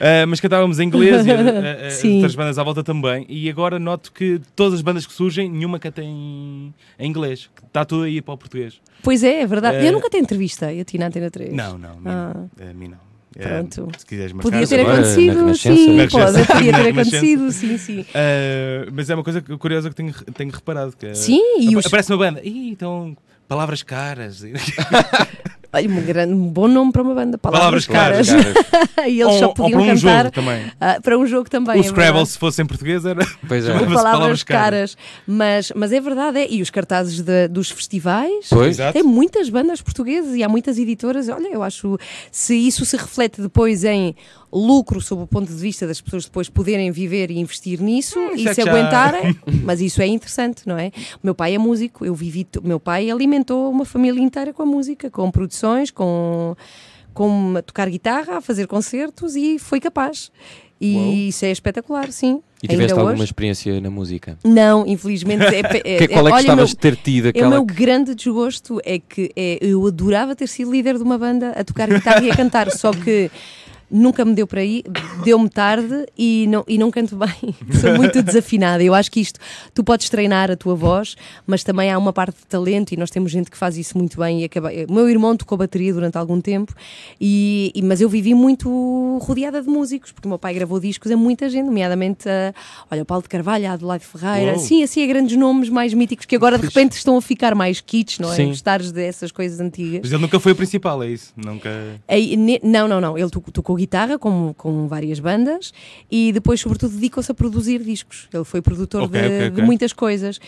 Ah, 0.00 0.24
mas 0.26 0.40
cantávamos 0.40 0.78
em 0.80 0.84
inglês 0.86 1.26
e 1.26 1.30
a- 1.30 1.86
as 1.88 1.92
Sim. 1.94 2.14
outras 2.16 2.34
bandas 2.38 2.58
à 2.58 2.62
volta 2.62 2.82
também. 2.82 3.26
E 3.28 3.50
agora 3.50 3.78
noto 3.78 4.10
que 4.12 4.40
todas 4.56 4.74
as 4.74 4.80
bandas 4.80 5.06
que 5.06 5.12
surgem, 5.12 5.50
nenhuma 5.50 5.78
canta 5.78 6.02
em, 6.02 6.72
em 6.98 7.06
inglês. 7.08 7.50
Está 7.66 7.84
tudo 7.84 8.04
aí 8.04 8.22
para 8.22 8.34
o 8.34 8.38
português. 8.38 8.80
Pois 9.02 9.22
é, 9.22 9.42
é 9.42 9.46
verdade. 9.46 9.76
Eh, 9.78 9.88
Eu 9.88 9.92
nunca 9.92 10.08
te 10.08 10.16
entrevistei 10.16 10.80
a 10.80 10.84
ti 10.84 10.96
na 10.96 11.06
Antena 11.08 11.30
3. 11.30 11.52
Não, 11.52 11.76
não. 11.76 11.90
a 11.90 11.94
mim 11.96 12.02
Ah. 12.06 12.32
não. 12.58 12.70
A 12.70 12.72
mim 12.74 12.88
não. 12.88 13.08
Eh, 13.36 13.46
Pronto. 13.46 13.88
se 13.98 14.06
quiseres 14.06 14.32
marcar, 14.32 14.50
Podia 14.50 14.66
ter 14.66 14.82
na 14.84 14.92
acontecido, 14.92 15.54
sim, 15.54 15.96
Na 15.96 16.08
pode, 16.08 16.46
podia 16.46 16.72
ter 16.72 16.88
acontecido, 16.88 17.52
sim, 17.52 17.78
sim. 17.78 18.04
Ah, 18.14 18.88
mas 18.92 19.10
é 19.10 19.14
uma 19.14 19.22
coisa 19.22 19.40
curiosa 19.42 19.90
que 19.90 19.94
tenho, 19.94 20.12
tenho 20.34 20.50
reparado. 20.50 20.96
Que, 20.96 21.06
é- 21.08 21.14
Sim, 21.14 21.60
e 21.60 21.76
os, 21.76 21.86
Aparece 21.86 22.10
uma 22.10 22.18
banda. 22.18 22.40
Ih, 22.42 22.70
então. 22.70 23.16
Palavras 23.46 23.82
caras. 23.82 24.42
olha, 25.72 25.88
um, 25.88 26.02
grande, 26.02 26.32
um 26.34 26.48
bom 26.48 26.68
nome 26.68 26.92
para 26.92 27.02
uma 27.02 27.14
banda, 27.14 27.38
Palavras 27.38 27.86
palavras, 27.86 28.28
caras. 28.28 28.54
caras. 28.54 28.88
e 29.10 29.20
eles 29.20 29.34
só 29.34 29.42
ou, 29.44 29.48
ou 29.48 29.54
podiam 29.54 29.80
para 29.80 29.92
um 29.92 29.94
cantar 29.94 30.22
jogo 30.24 30.30
também. 30.32 30.72
ah, 30.80 30.98
para 31.02 31.18
um 31.18 31.26
jogo 31.26 31.50
também. 31.50 31.76
o 31.76 31.80
é 31.80 31.82
Scrabble, 31.82 32.04
verdade. 32.04 32.28
se 32.30 32.38
fosse 32.38 32.62
em 32.62 32.66
português, 32.66 33.04
era. 33.04 33.26
Pois 33.46 33.64
é. 33.66 33.72
Palavras 33.78 34.02
palavras 34.02 34.42
caras. 34.42 34.94
caras. 34.94 34.96
Mas, 35.26 35.72
mas 35.74 35.92
é 35.92 36.00
verdade, 36.00 36.38
é. 36.38 36.50
E 36.50 36.62
os 36.62 36.70
cartazes 36.70 37.20
de- 37.20 37.48
dos 37.48 37.70
festivais. 37.70 38.46
Pois. 38.50 38.68
Exato. 38.78 38.92
Tem 38.94 39.02
muitas 39.02 39.48
bandas 39.48 39.80
portuguesas 39.80 40.34
e 40.34 40.42
há 40.42 40.48
muitas 40.48 40.78
editoras. 40.78 41.28
Olha, 41.28 41.48
eu 41.52 41.62
acho 41.62 41.98
se 42.32 42.54
isso 42.56 42.84
se 42.84 42.96
reflete 42.96 43.40
depois 43.40 43.84
em 43.84 44.14
lucro 44.52 45.00
sob 45.00 45.22
o 45.22 45.26
ponto 45.26 45.48
de 45.52 45.58
vista 45.60 45.86
das 45.86 46.00
pessoas 46.00 46.24
depois 46.24 46.48
poderem 46.48 46.90
viver 46.90 47.30
e 47.30 47.38
investir 47.38 47.80
nisso 47.80 48.18
Hum, 48.18 48.30
e 48.34 48.54
se 48.54 48.60
aguentarem, 48.62 49.36
mas 49.64 49.80
isso 49.80 50.00
é 50.00 50.06
interessante, 50.06 50.66
não 50.66 50.78
é? 50.78 50.88
O 51.16 51.20
meu 51.24 51.34
pai 51.34 51.54
é 51.54 51.58
músico, 51.58 52.04
eu 52.04 52.14
vivi, 52.14 52.46
o 52.62 52.66
meu 52.66 52.80
pai 52.80 53.10
alimentou 53.10 53.70
uma 53.70 53.84
família 53.84 54.20
inteira 54.22 54.52
com 54.52 54.62
a 54.62 54.66
música, 54.66 55.10
com 55.10 55.30
produções, 55.30 55.90
com, 55.90 56.56
com 57.12 57.54
a 57.56 57.62
tocar 57.62 57.88
guitarra, 57.90 58.38
a 58.38 58.40
fazer 58.40 58.66
concertos 58.66 59.36
e 59.36 59.58
foi 59.58 59.80
capaz. 59.80 60.30
E 60.80 60.94
Uau. 60.94 61.12
isso 61.12 61.44
é 61.44 61.50
espetacular, 61.50 62.12
sim. 62.12 62.40
E 62.62 62.68
tiveste 62.68 62.92
alguma 62.92 63.12
hoje. 63.12 63.24
experiência 63.24 63.80
na 63.80 63.90
música? 63.90 64.38
Não, 64.44 64.86
infelizmente. 64.86 65.44
É, 65.44 65.58
é, 65.94 65.98
Que, 65.98 66.08
qual 66.08 66.26
é 66.26 66.30
que 66.30 66.36
olha, 66.36 66.36
gostavas 66.36 66.56
meu- 66.56 66.66
de 66.66 66.76
ter 66.76 66.96
tido 66.96 67.24
é 67.24 67.26
o 67.26 67.30
aquela 67.30 67.50
meu 67.50 67.66
que- 67.66 67.74
grande 67.74 68.14
desgosto 68.14 68.80
é 68.84 68.98
que 69.00 69.30
é, 69.36 69.58
eu 69.60 69.84
adorava 69.86 70.36
ter 70.36 70.46
sido 70.48 70.70
líder 70.70 70.96
de 70.96 71.02
uma 71.02 71.18
banda 71.18 71.50
a 71.50 71.64
tocar 71.64 71.88
guitarra 71.88 72.22
e 72.24 72.30
a 72.30 72.36
cantar, 72.36 72.70
só 72.70 72.92
que 72.92 73.28
nunca 73.90 74.24
me 74.24 74.34
deu 74.34 74.46
para 74.46 74.64
ir, 74.64 74.84
deu-me 75.24 75.48
tarde 75.48 76.06
e 76.16 76.46
não, 76.48 76.64
e 76.68 76.76
não 76.78 76.90
canto 76.90 77.16
bem. 77.16 77.54
Sou 77.80 77.94
muito 77.96 78.22
desafinada. 78.22 78.82
Eu 78.82 78.94
acho 78.94 79.10
que 79.10 79.20
isto, 79.20 79.40
tu 79.74 79.82
podes 79.82 80.08
treinar 80.10 80.50
a 80.50 80.56
tua 80.56 80.74
voz, 80.74 81.16
mas 81.46 81.64
também 81.64 81.90
há 81.90 81.98
uma 81.98 82.12
parte 82.12 82.38
de 82.38 82.46
talento 82.46 82.92
e 82.92 82.96
nós 82.96 83.10
temos 83.10 83.30
gente 83.32 83.50
que 83.50 83.56
faz 83.56 83.76
isso 83.76 83.96
muito 83.96 84.18
bem. 84.18 84.42
E 84.42 84.44
acaba... 84.44 84.70
O 84.88 84.92
meu 84.92 85.08
irmão 85.08 85.36
tocou 85.36 85.56
bateria 85.58 85.92
durante 85.92 86.16
algum 86.18 86.40
tempo, 86.40 86.72
e, 87.20 87.72
e- 87.74 87.82
mas 87.82 88.00
eu 88.00 88.08
vivi 88.08 88.34
muito 88.34 89.18
rodeada 89.22 89.62
de 89.62 89.68
músicos, 89.68 90.12
porque 90.12 90.26
o 90.26 90.30
meu 90.30 90.38
pai 90.38 90.54
gravou 90.54 90.78
discos 90.80 91.10
a 91.10 91.16
muita 91.16 91.48
gente, 91.48 91.66
nomeadamente 91.66 92.28
a, 92.28 92.52
olha, 92.90 93.02
o 93.02 93.04
Paulo 93.06 93.22
de 93.22 93.28
Carvalho, 93.28 93.68
a 93.68 93.72
Adelaide 93.72 94.04
Ferreira, 94.04 94.52
Uou. 94.52 94.60
sim, 94.60 94.82
assim, 94.82 95.02
a 95.02 95.06
grandes 95.06 95.36
nomes 95.36 95.68
mais 95.68 95.94
míticos 95.94 96.26
que 96.26 96.36
agora 96.36 96.58
de 96.58 96.66
repente 96.66 96.92
estão 96.92 97.16
a 97.16 97.22
ficar 97.22 97.54
mais 97.54 97.80
kits, 97.80 98.18
não 98.18 98.32
é? 98.32 98.36
Sim. 98.36 98.48
Gostares 98.48 98.92
dessas 98.92 99.32
coisas 99.32 99.60
antigas. 99.60 100.00
Mas 100.02 100.12
ele 100.12 100.20
nunca 100.22 100.38
foi 100.38 100.52
o 100.52 100.56
principal, 100.56 101.02
é 101.02 101.08
isso? 101.08 101.32
Nunca. 101.36 101.70
Aí, 102.06 102.36
ne- 102.36 102.60
não, 102.62 102.86
não, 102.88 103.00
não. 103.00 103.16
Ele 103.18 103.30
to- 103.30 103.40
tocou 103.52 103.77
guitarra 103.78 104.18
com, 104.18 104.52
com 104.56 104.86
várias 104.86 105.18
bandas 105.18 105.72
e 106.10 106.32
depois, 106.32 106.60
sobretudo, 106.60 106.94
dedicou-se 106.94 107.30
a 107.32 107.34
produzir 107.34 107.82
discos. 107.82 108.28
Ele 108.32 108.44
foi 108.44 108.60
produtor 108.60 109.04
Ok, 109.04 109.18
de, 109.20 109.26
ok, 109.26 109.38
de 109.38 109.52
ok. 109.52 109.64
muitas 109.64 109.92
coisas. 109.94 110.38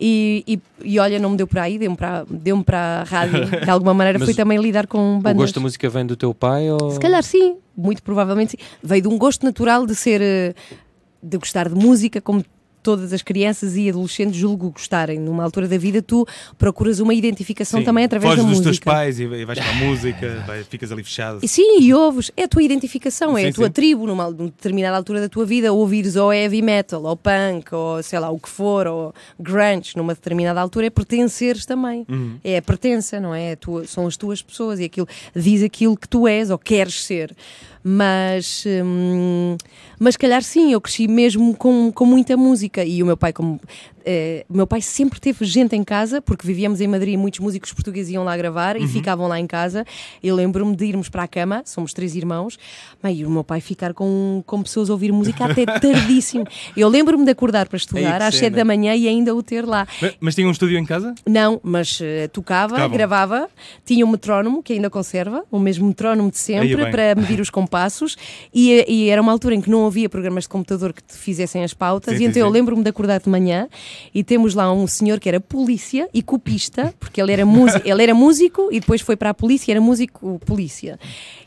E, 0.00 0.42
e, 0.46 0.60
e 0.82 0.98
olha, 0.98 1.18
não 1.20 1.30
me 1.30 1.36
deu 1.36 1.46
para 1.46 1.62
aí, 1.62 1.78
deu-me 1.78 1.96
para, 1.96 2.24
deu 2.28 2.62
para 2.64 3.02
a 3.02 3.04
rádio. 3.04 3.46
De 3.64 3.70
alguma 3.70 3.94
maneira, 3.94 4.18
foi 4.18 4.34
também 4.34 4.58
lidar 4.58 4.86
com 4.86 5.18
O 5.18 5.20
bandas. 5.20 5.36
gosto 5.42 5.54
da 5.56 5.60
música 5.60 5.88
vem 5.88 6.04
do 6.06 6.16
teu 6.16 6.34
pai 6.34 6.70
ou... 6.70 6.90
Se 6.90 6.98
calhar 6.98 7.22
sim, 7.22 7.56
muito 7.76 8.02
provavelmente 8.02 8.52
sim. 8.52 8.56
Veio 8.82 9.02
de 9.02 9.08
um 9.08 9.16
gosto 9.18 9.44
natural 9.44 9.86
de 9.86 9.94
ser. 9.94 10.20
eh, 10.20 10.54
de 11.22 11.36
gostar 11.36 11.68
de 11.68 11.74
música, 11.74 12.20
como 12.20 12.44
todas 12.88 13.12
as 13.12 13.20
crianças 13.20 13.76
e 13.76 13.90
adolescentes 13.90 14.34
julgo 14.34 14.70
gostarem. 14.70 15.18
Numa 15.20 15.44
altura 15.44 15.68
da 15.68 15.76
vida, 15.76 16.00
tu 16.00 16.26
procuras 16.56 17.00
uma 17.00 17.12
identificação 17.12 17.80
Sim, 17.80 17.84
também 17.84 18.04
através 18.06 18.30
da 18.34 18.36
dos 18.36 18.46
música. 18.46 18.64
teus 18.64 18.78
pais 18.78 19.20
e 19.20 19.26
vais 19.44 19.58
para 19.58 19.70
a 19.70 19.74
música, 19.74 20.44
vai- 20.46 20.64
ficas 20.64 20.90
ali 20.90 21.04
fechado. 21.04 21.46
Sim, 21.46 21.80
e 21.82 21.92
ouves, 21.92 22.30
é 22.34 22.44
a 22.44 22.48
tua 22.48 22.62
identificação, 22.62 23.36
é 23.36 23.42
Sim, 23.42 23.48
a 23.48 23.52
tua 23.52 23.66
sim. 23.66 23.72
tribo 23.72 24.06
numa, 24.06 24.30
numa 24.30 24.46
determinada 24.48 24.96
altura 24.96 25.20
da 25.20 25.28
tua 25.28 25.44
vida, 25.44 25.70
ouvires 25.70 26.16
ou 26.16 26.32
heavy 26.32 26.62
metal, 26.62 27.02
ou 27.04 27.14
punk, 27.14 27.74
ou 27.74 28.02
sei 28.02 28.18
lá, 28.18 28.30
o 28.30 28.38
que 28.38 28.48
for, 28.48 28.86
ou 28.86 29.14
grunge 29.38 29.92
numa 29.94 30.14
determinada 30.14 30.58
altura, 30.62 30.86
é 30.86 30.90
pertenceres 30.90 31.66
também. 31.66 32.06
Uhum. 32.08 32.38
É 32.42 32.56
a 32.56 32.62
pertença, 32.62 33.20
não 33.20 33.34
é? 33.34 33.52
A 33.52 33.56
tua- 33.56 33.86
são 33.86 34.06
as 34.06 34.16
tuas 34.16 34.40
pessoas 34.40 34.80
e 34.80 34.84
aquilo 34.84 35.06
diz 35.36 35.62
aquilo 35.62 35.94
que 35.94 36.08
tu 36.08 36.26
és 36.26 36.48
ou 36.48 36.56
queres 36.56 37.04
ser. 37.04 37.36
Mas, 37.82 38.64
hum, 38.66 39.56
mas 39.98 40.16
calhar 40.16 40.42
sim, 40.42 40.72
eu 40.72 40.80
cresci 40.80 41.08
mesmo 41.08 41.56
com, 41.56 41.90
com 41.92 42.04
muita 42.04 42.36
música. 42.36 42.84
E 42.84 43.02
o 43.02 43.06
meu 43.06 43.16
pai, 43.16 43.32
como 43.32 43.60
o 44.48 44.56
meu 44.56 44.66
pai 44.66 44.80
sempre 44.80 45.20
teve 45.20 45.44
gente 45.44 45.76
em 45.76 45.84
casa, 45.84 46.20
porque 46.20 46.46
vivíamos 46.46 46.80
em 46.80 46.86
Madrid 46.86 47.14
e 47.14 47.16
muitos 47.16 47.40
músicos 47.40 47.72
portugueses 47.72 48.12
iam 48.12 48.24
lá 48.24 48.36
gravar 48.36 48.76
e 48.76 48.86
ficavam 48.88 49.28
lá 49.28 49.38
em 49.38 49.46
casa. 49.46 49.84
Eu 50.22 50.34
lembro-me 50.34 50.74
de 50.74 50.86
irmos 50.86 51.08
para 51.08 51.24
a 51.24 51.28
cama, 51.28 51.62
somos 51.64 51.92
três 51.92 52.14
irmãos, 52.14 52.58
e 53.12 53.24
o 53.24 53.30
meu 53.30 53.44
pai 53.44 53.60
ficar 53.60 53.92
com, 53.94 54.42
com 54.46 54.62
pessoas 54.62 54.90
a 54.90 54.92
ouvir 54.92 55.12
música 55.12 55.44
até 55.44 55.64
tardíssimo. 55.78 56.44
Eu 56.76 56.88
lembro-me 56.88 57.24
de 57.24 57.30
acordar 57.30 57.68
para 57.68 57.76
estudar 57.76 58.22
às 58.22 58.34
sete 58.34 58.54
da 58.54 58.64
manhã 58.64 58.94
e 58.94 59.06
ainda 59.08 59.34
o 59.34 59.42
ter 59.42 59.66
lá. 59.66 59.86
Mas, 60.00 60.16
mas 60.20 60.34
tinha 60.34 60.46
um 60.48 60.50
estúdio 60.50 60.78
em 60.78 60.84
casa? 60.84 61.14
Não, 61.26 61.60
mas 61.62 62.00
eh, 62.02 62.28
tocava, 62.28 62.74
Tocavam. 62.76 62.90
gravava, 62.90 63.48
tinha 63.84 64.04
um 64.04 64.10
metrónomo 64.10 64.62
que 64.62 64.72
ainda 64.72 64.88
conserva, 64.90 65.44
o 65.50 65.58
mesmo 65.58 65.86
metrónomo 65.86 66.30
de 66.30 66.38
sempre, 66.38 66.90
para 66.90 67.14
medir 67.14 67.40
os 67.40 67.50
compassos, 67.50 68.16
e, 68.54 68.84
e 68.88 69.08
era 69.08 69.20
uma 69.20 69.32
altura 69.32 69.54
em 69.54 69.60
que 69.60 69.70
não 69.70 69.86
havia 69.86 70.08
programas 70.08 70.44
de 70.44 70.48
computador 70.48 70.92
que 70.92 71.02
te 71.02 71.14
fizessem 71.14 71.62
as 71.62 71.74
pautas, 71.74 72.14
Sim, 72.14 72.16
e 72.16 72.18
sim, 72.24 72.30
então 72.30 72.42
eu 72.42 72.46
sim. 72.46 72.52
lembro-me 72.52 72.82
de 72.82 72.90
acordar 72.90 73.20
de 73.20 73.28
manhã 73.28 73.68
e 74.14 74.24
temos 74.24 74.54
lá 74.54 74.72
um 74.72 74.86
senhor 74.86 75.20
que 75.20 75.28
era 75.28 75.40
polícia 75.40 76.08
e 76.12 76.22
copista, 76.22 76.94
porque 76.98 77.20
ele 77.20 77.32
era, 77.32 77.44
músico, 77.44 77.86
ele 77.88 78.02
era 78.02 78.14
músico 78.14 78.68
e 78.70 78.80
depois 78.80 79.00
foi 79.00 79.16
para 79.16 79.30
a 79.30 79.34
polícia, 79.34 79.72
era 79.72 79.80
músico 79.80 80.40
polícia. 80.46 80.98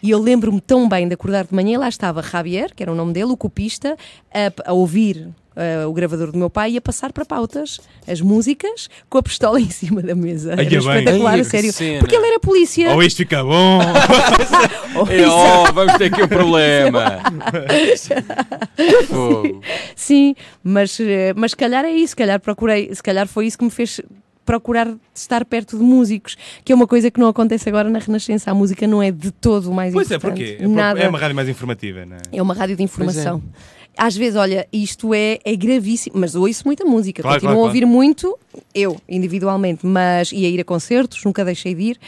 E 0.02 0.10
eu 0.10 0.20
lembro-me 0.20 0.62
tão 0.62 0.88
bem 0.88 1.08
de 1.08 1.14
acordar 1.14 1.46
de 1.46 1.54
manhã, 1.54 1.80
lá 1.80 1.90
estava 1.90 2.22
Javier, 2.22 2.74
que 2.76 2.84
era 2.84 2.92
o 2.92 2.96
nome 2.96 3.14
dele, 3.14 3.32
o 3.32 3.38
copista, 3.38 3.98
a, 4.34 4.70
a 4.72 4.74
ouvir 4.74 5.30
uh, 5.56 5.88
o 5.90 5.94
gravador 5.94 6.32
do 6.32 6.38
meu 6.38 6.50
pai 6.50 6.72
e 6.74 6.78
a 6.78 6.82
passar 6.82 7.12
para 7.14 7.26
pautas 7.26 7.80
as 8.08 8.22
músicas 8.22 8.90
com 9.10 9.18
a 9.18 9.24
pistola 9.24 9.60
em 9.62 9.70
cima 9.70 10.02
da 10.02 10.16
mesa. 10.16 10.56
Ai, 10.58 10.66
era 10.66 10.70
bem. 10.70 10.78
espetacular, 10.80 11.34
Ai, 11.34 11.44
sério. 11.44 11.74
cena. 11.74 12.00
Porque 12.00 12.16
ele 12.16 12.28
era 12.28 12.40
polícia. 12.40 12.94
Ou 12.94 13.04
isto 13.04 13.18
fica 13.18 13.44
bom. 13.44 13.80
Ou 14.96 15.08
É, 15.08 15.18
isso- 15.22 15.32
oh, 15.32 15.74
vamos 15.74 15.94
ter 15.98 16.06
aqui 16.06 16.24
um 16.24 16.28
problema. 16.28 17.20
Fogo. 19.08 19.62
Sim, 19.96 20.36
mas, 20.64 21.00
eh, 21.00 21.34
mas 21.36 21.52
se 21.52 21.58
calhar 21.58 21.86
é 21.86 21.92
isso, 21.92 22.10
se 22.12 22.16
calhar 22.16 22.40
procurei, 22.40 22.94
se 22.94 23.02
calhar 23.04 23.28
foi 23.28 23.48
isso 23.48 23.58
que 23.58 23.64
me 23.64 23.72
fez 23.72 24.02
procurar 24.46 24.92
estar 25.14 25.46
perto 25.46 25.78
de 25.78 25.84
músicos, 25.84 26.36
que 26.66 26.72
é 26.72 26.76
uma 26.76 26.88
coisa 26.88 27.10
que 27.12 27.20
não 27.20 27.28
acontece 27.28 27.70
agora 27.70 27.90
na 27.90 28.00
Renascença. 28.00 28.50
A 28.52 28.54
música 28.54 28.88
não 28.88 29.02
é 29.02 29.12
de 29.12 29.32
todo 29.32 29.70
o 29.70 29.74
mais 29.74 29.94
Pois 29.94 30.10
é, 30.12 30.16
importante. 30.16 30.40
porquê? 30.40 30.58
É, 30.60 30.64
por- 30.68 30.76
Nada. 30.76 31.00
é 31.00 31.08
uma 31.08 31.20
rádio 31.20 31.36
mais 31.36 31.48
informativa, 31.48 32.06
não 32.06 32.18
é? 32.18 32.20
É 32.34 32.42
uma 32.42 32.54
rádio 32.54 32.76
de 32.76 32.84
informação. 32.84 33.40
Pois 33.40 33.81
Às 33.98 34.16
vezes, 34.16 34.36
olha, 34.36 34.68
isto 34.72 35.14
é, 35.14 35.40
é 35.44 35.56
gravíssimo, 35.56 36.18
mas 36.18 36.34
ouço 36.36 36.64
muita 36.66 36.86
música, 36.86 37.22
Claro, 37.22 37.36
continuo 37.36 37.56
claro, 37.56 37.66
a 37.66 37.68
ouvir 37.68 37.86
muito, 37.86 38.38
eu, 38.74 39.00
individualmente, 39.08 39.86
mas 39.86 40.32
e 40.32 40.46
a 40.46 40.50
ir 40.50 40.60
a 40.60 40.64
concertos, 40.64 41.24
nunca 41.24 41.44
deixei 41.44 41.76
de 41.76 41.82
ir, 41.82 42.00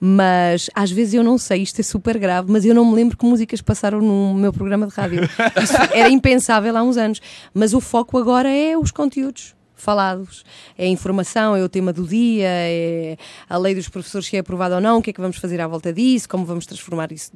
mas 0.00 0.68
às 0.74 0.90
vezes 0.90 1.14
eu 1.14 1.24
não 1.24 1.38
sei, 1.38 1.62
isto 1.62 1.80
é 1.80 1.82
super 1.82 2.18
grave, 2.18 2.50
mas 2.50 2.64
eu 2.64 2.74
não 2.74 2.84
me 2.84 2.94
lembro 2.94 3.16
que 3.16 3.24
músicas 3.24 3.60
passaram 3.60 4.00
no 4.00 4.34
meu 4.34 4.52
programa 4.52 4.86
de 4.86 4.94
rádio. 4.94 5.22
Isso 5.62 5.76
era 5.92 6.08
impensável 6.08 6.76
há 6.76 6.82
uns 6.82 6.96
anos, 6.96 7.20
mas 7.54 7.72
o 7.74 7.80
foco 7.80 8.18
agora 8.18 8.48
é 8.48 8.76
os 8.76 8.90
conteúdos 8.90 9.57
falados, 9.80 10.44
é 10.76 10.84
a 10.84 10.88
informação, 10.88 11.56
é 11.56 11.62
o 11.62 11.68
tema 11.68 11.92
do 11.92 12.06
dia, 12.06 12.46
é 12.48 13.16
a 13.48 13.56
lei 13.56 13.74
dos 13.74 13.88
professores 13.88 14.26
se 14.26 14.36
é 14.36 14.40
aprovada 14.40 14.74
ou 14.74 14.80
não, 14.80 14.98
o 14.98 15.02
que 15.02 15.10
é 15.10 15.12
que 15.12 15.20
vamos 15.20 15.36
fazer 15.38 15.60
à 15.60 15.66
volta 15.66 15.92
disso, 15.92 16.28
como 16.28 16.44
vamos 16.44 16.66
transformar 16.66 17.10
isso 17.12 17.32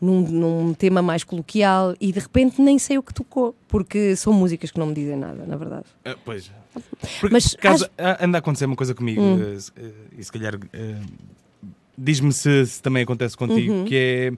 num, 0.00 0.20
num 0.22 0.74
tema 0.74 1.02
mais 1.02 1.24
coloquial 1.24 1.94
e 2.00 2.12
de 2.12 2.20
repente 2.20 2.60
nem 2.62 2.78
sei 2.78 2.98
o 2.98 3.02
que 3.02 3.12
tocou, 3.12 3.54
porque 3.68 4.16
são 4.16 4.32
músicas 4.32 4.70
que 4.70 4.78
não 4.78 4.86
me 4.86 4.94
dizem 4.94 5.16
nada, 5.16 5.44
na 5.46 5.56
verdade. 5.56 5.84
Ah, 6.04 6.16
pois. 6.24 6.50
Porque, 7.20 7.32
Mas 7.34 7.48
por 7.54 7.58
acaso, 7.58 7.84
acho- 7.84 7.92
a- 8.22 8.24
anda 8.24 8.38
a 8.38 8.40
acontecer 8.40 8.64
uma 8.64 8.76
coisa 8.76 8.94
comigo, 8.94 9.20
Hum. 9.20 9.42
eh, 9.42 9.58
eh, 9.82 9.90
e 10.18 10.24
se 10.24 10.32
calhar 10.32 10.58
eh, 10.72 10.96
diz-me 11.98 12.32
se, 12.32 12.64
se 12.66 12.80
também 12.82 13.02
acontece 13.02 13.36
contigo, 13.36 13.72
Uhum. 13.72 13.84
que 13.84 13.94
é 13.94 14.32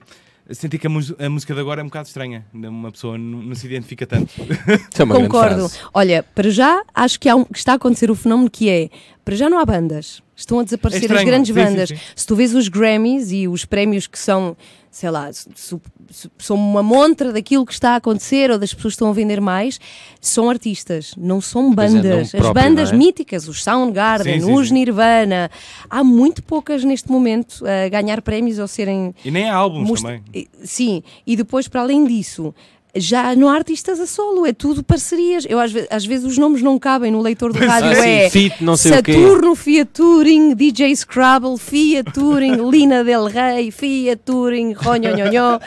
sentir 0.51 0.77
que 0.77 0.87
a, 0.87 0.89
a 1.25 1.29
música 1.29 1.53
de 1.53 1.59
agora 1.59 1.81
é 1.81 1.83
um 1.83 1.87
bocado 1.87 2.07
estranha. 2.07 2.45
Uma 2.53 2.91
pessoa 2.91 3.17
não, 3.17 3.53
se 3.55 3.65
identifica 3.67 4.05
tanto. 4.05 4.31
É 4.39 5.05
Concordo. 5.05 5.55
frase. 5.69 5.79
Olha, 5.93 6.23
para 6.35 6.49
já 6.49 6.83
acho 6.93 7.19
que, 7.19 7.27
há 7.29 7.35
um- 7.35 7.43
que 7.45 7.57
está 7.57 7.73
a 7.73 7.75
acontecer 7.75 8.09
o 8.11 8.15
fenómeno 8.15 8.49
que 8.49 8.69
é, 8.69 8.89
para 9.23 9.35
já 9.35 9.49
não 9.49 9.57
há 9.59 9.65
bandas. 9.65 10.21
Estão 10.35 10.59
a 10.59 10.63
desaparecer 10.63 11.03
É 11.03 11.05
estranho. 11.05 11.21
as 11.21 11.25
grandes 11.27 11.47
Sim, 11.53 11.53
sim, 11.59 11.65
bandas. 11.65 11.89
sim. 11.89 11.97
Se 12.15 12.27
tu 12.27 12.35
vês 12.35 12.53
os 12.53 12.67
Grammys 12.67 13.31
e 13.31 13.47
os 13.47 13.65
prémios 13.65 14.05
que 14.07 14.19
são, 14.19 14.55
sei 14.95 15.09
lá, 15.11 15.29
são 16.39 16.55
uma 16.55 16.81
montra 16.81 17.33
daquilo 17.33 17.65
que 17.65 17.73
está 17.73 17.91
a 17.91 17.95
acontecer 17.97 18.49
ou 18.49 18.57
das 18.57 18.73
pessoas 18.73 18.93
que 18.93 18.95
estão 18.95 19.09
a 19.09 19.13
vender 19.13 19.41
mais, 19.41 19.77
são 20.21 20.49
artistas, 20.49 21.13
não 21.17 21.41
são 21.41 21.69
é, 21.73 21.75
bandas. 21.75 22.21
As 22.27 22.31
próprio, 22.31 22.53
bandas 22.53 22.93
é? 22.93 22.95
míticas, 22.95 23.49
os 23.49 23.61
Soundgarden, 23.61 24.39
Sim, 24.39 24.45
sim, 24.45 24.53
os 24.53 24.69
sim. 24.69 24.73
Nirvana, 24.73 25.51
há 25.89 26.01
muito 26.01 26.41
poucas 26.41 26.85
neste 26.85 27.11
momento 27.11 27.61
a 27.67 27.89
ganhar 27.89 28.21
prémios 28.21 28.57
ou 28.57 28.69
serem 28.69 29.13
E 29.25 29.29
nem 29.29 29.49
há 29.49 29.55
álbuns 29.55 29.85
Mostra- 29.89 30.21
também. 30.31 30.47
Sim, 30.63 31.03
e 31.27 31.35
depois, 31.35 31.67
para 31.67 31.81
além 31.81 32.05
disso, 32.05 32.55
já 32.95 33.35
não 33.35 33.49
há 33.49 33.55
artistas 33.55 33.99
a 33.99 34.05
solo, 34.07 34.45
é 34.45 34.53
tudo 34.53 34.83
parcerias. 34.83 35.45
Eu, 35.49 35.59
às, 35.59 35.71
ve- 35.71 35.87
às 35.89 36.05
vezes 36.05 36.25
os 36.25 36.37
nomes 36.37 36.61
não 36.61 36.79
cabem 36.79 37.11
no 37.11 37.21
leitor 37.21 37.51
do 37.53 37.59
rádio. 37.59 37.91
Ah, 37.91 37.95
sim, 37.95 38.09
é 38.09 38.29
Fit, 38.29 38.63
não 38.63 38.77
sei 38.77 38.97
o 38.99 39.03
quê. 39.03 39.13
Saturno, 39.13 39.55
Fiat 39.55 39.91
Touring, 39.93 40.55
DJ 40.55 40.95
Scrabble, 40.95 41.57
Fiat 41.57 42.11
Touring, 42.13 42.57
Lina 42.71 43.03
Del 43.03 43.25
Rey, 43.25 43.71
Fiat 43.71 44.21
Touring, 44.25 44.73
Ronhonhonhó. 44.73 45.59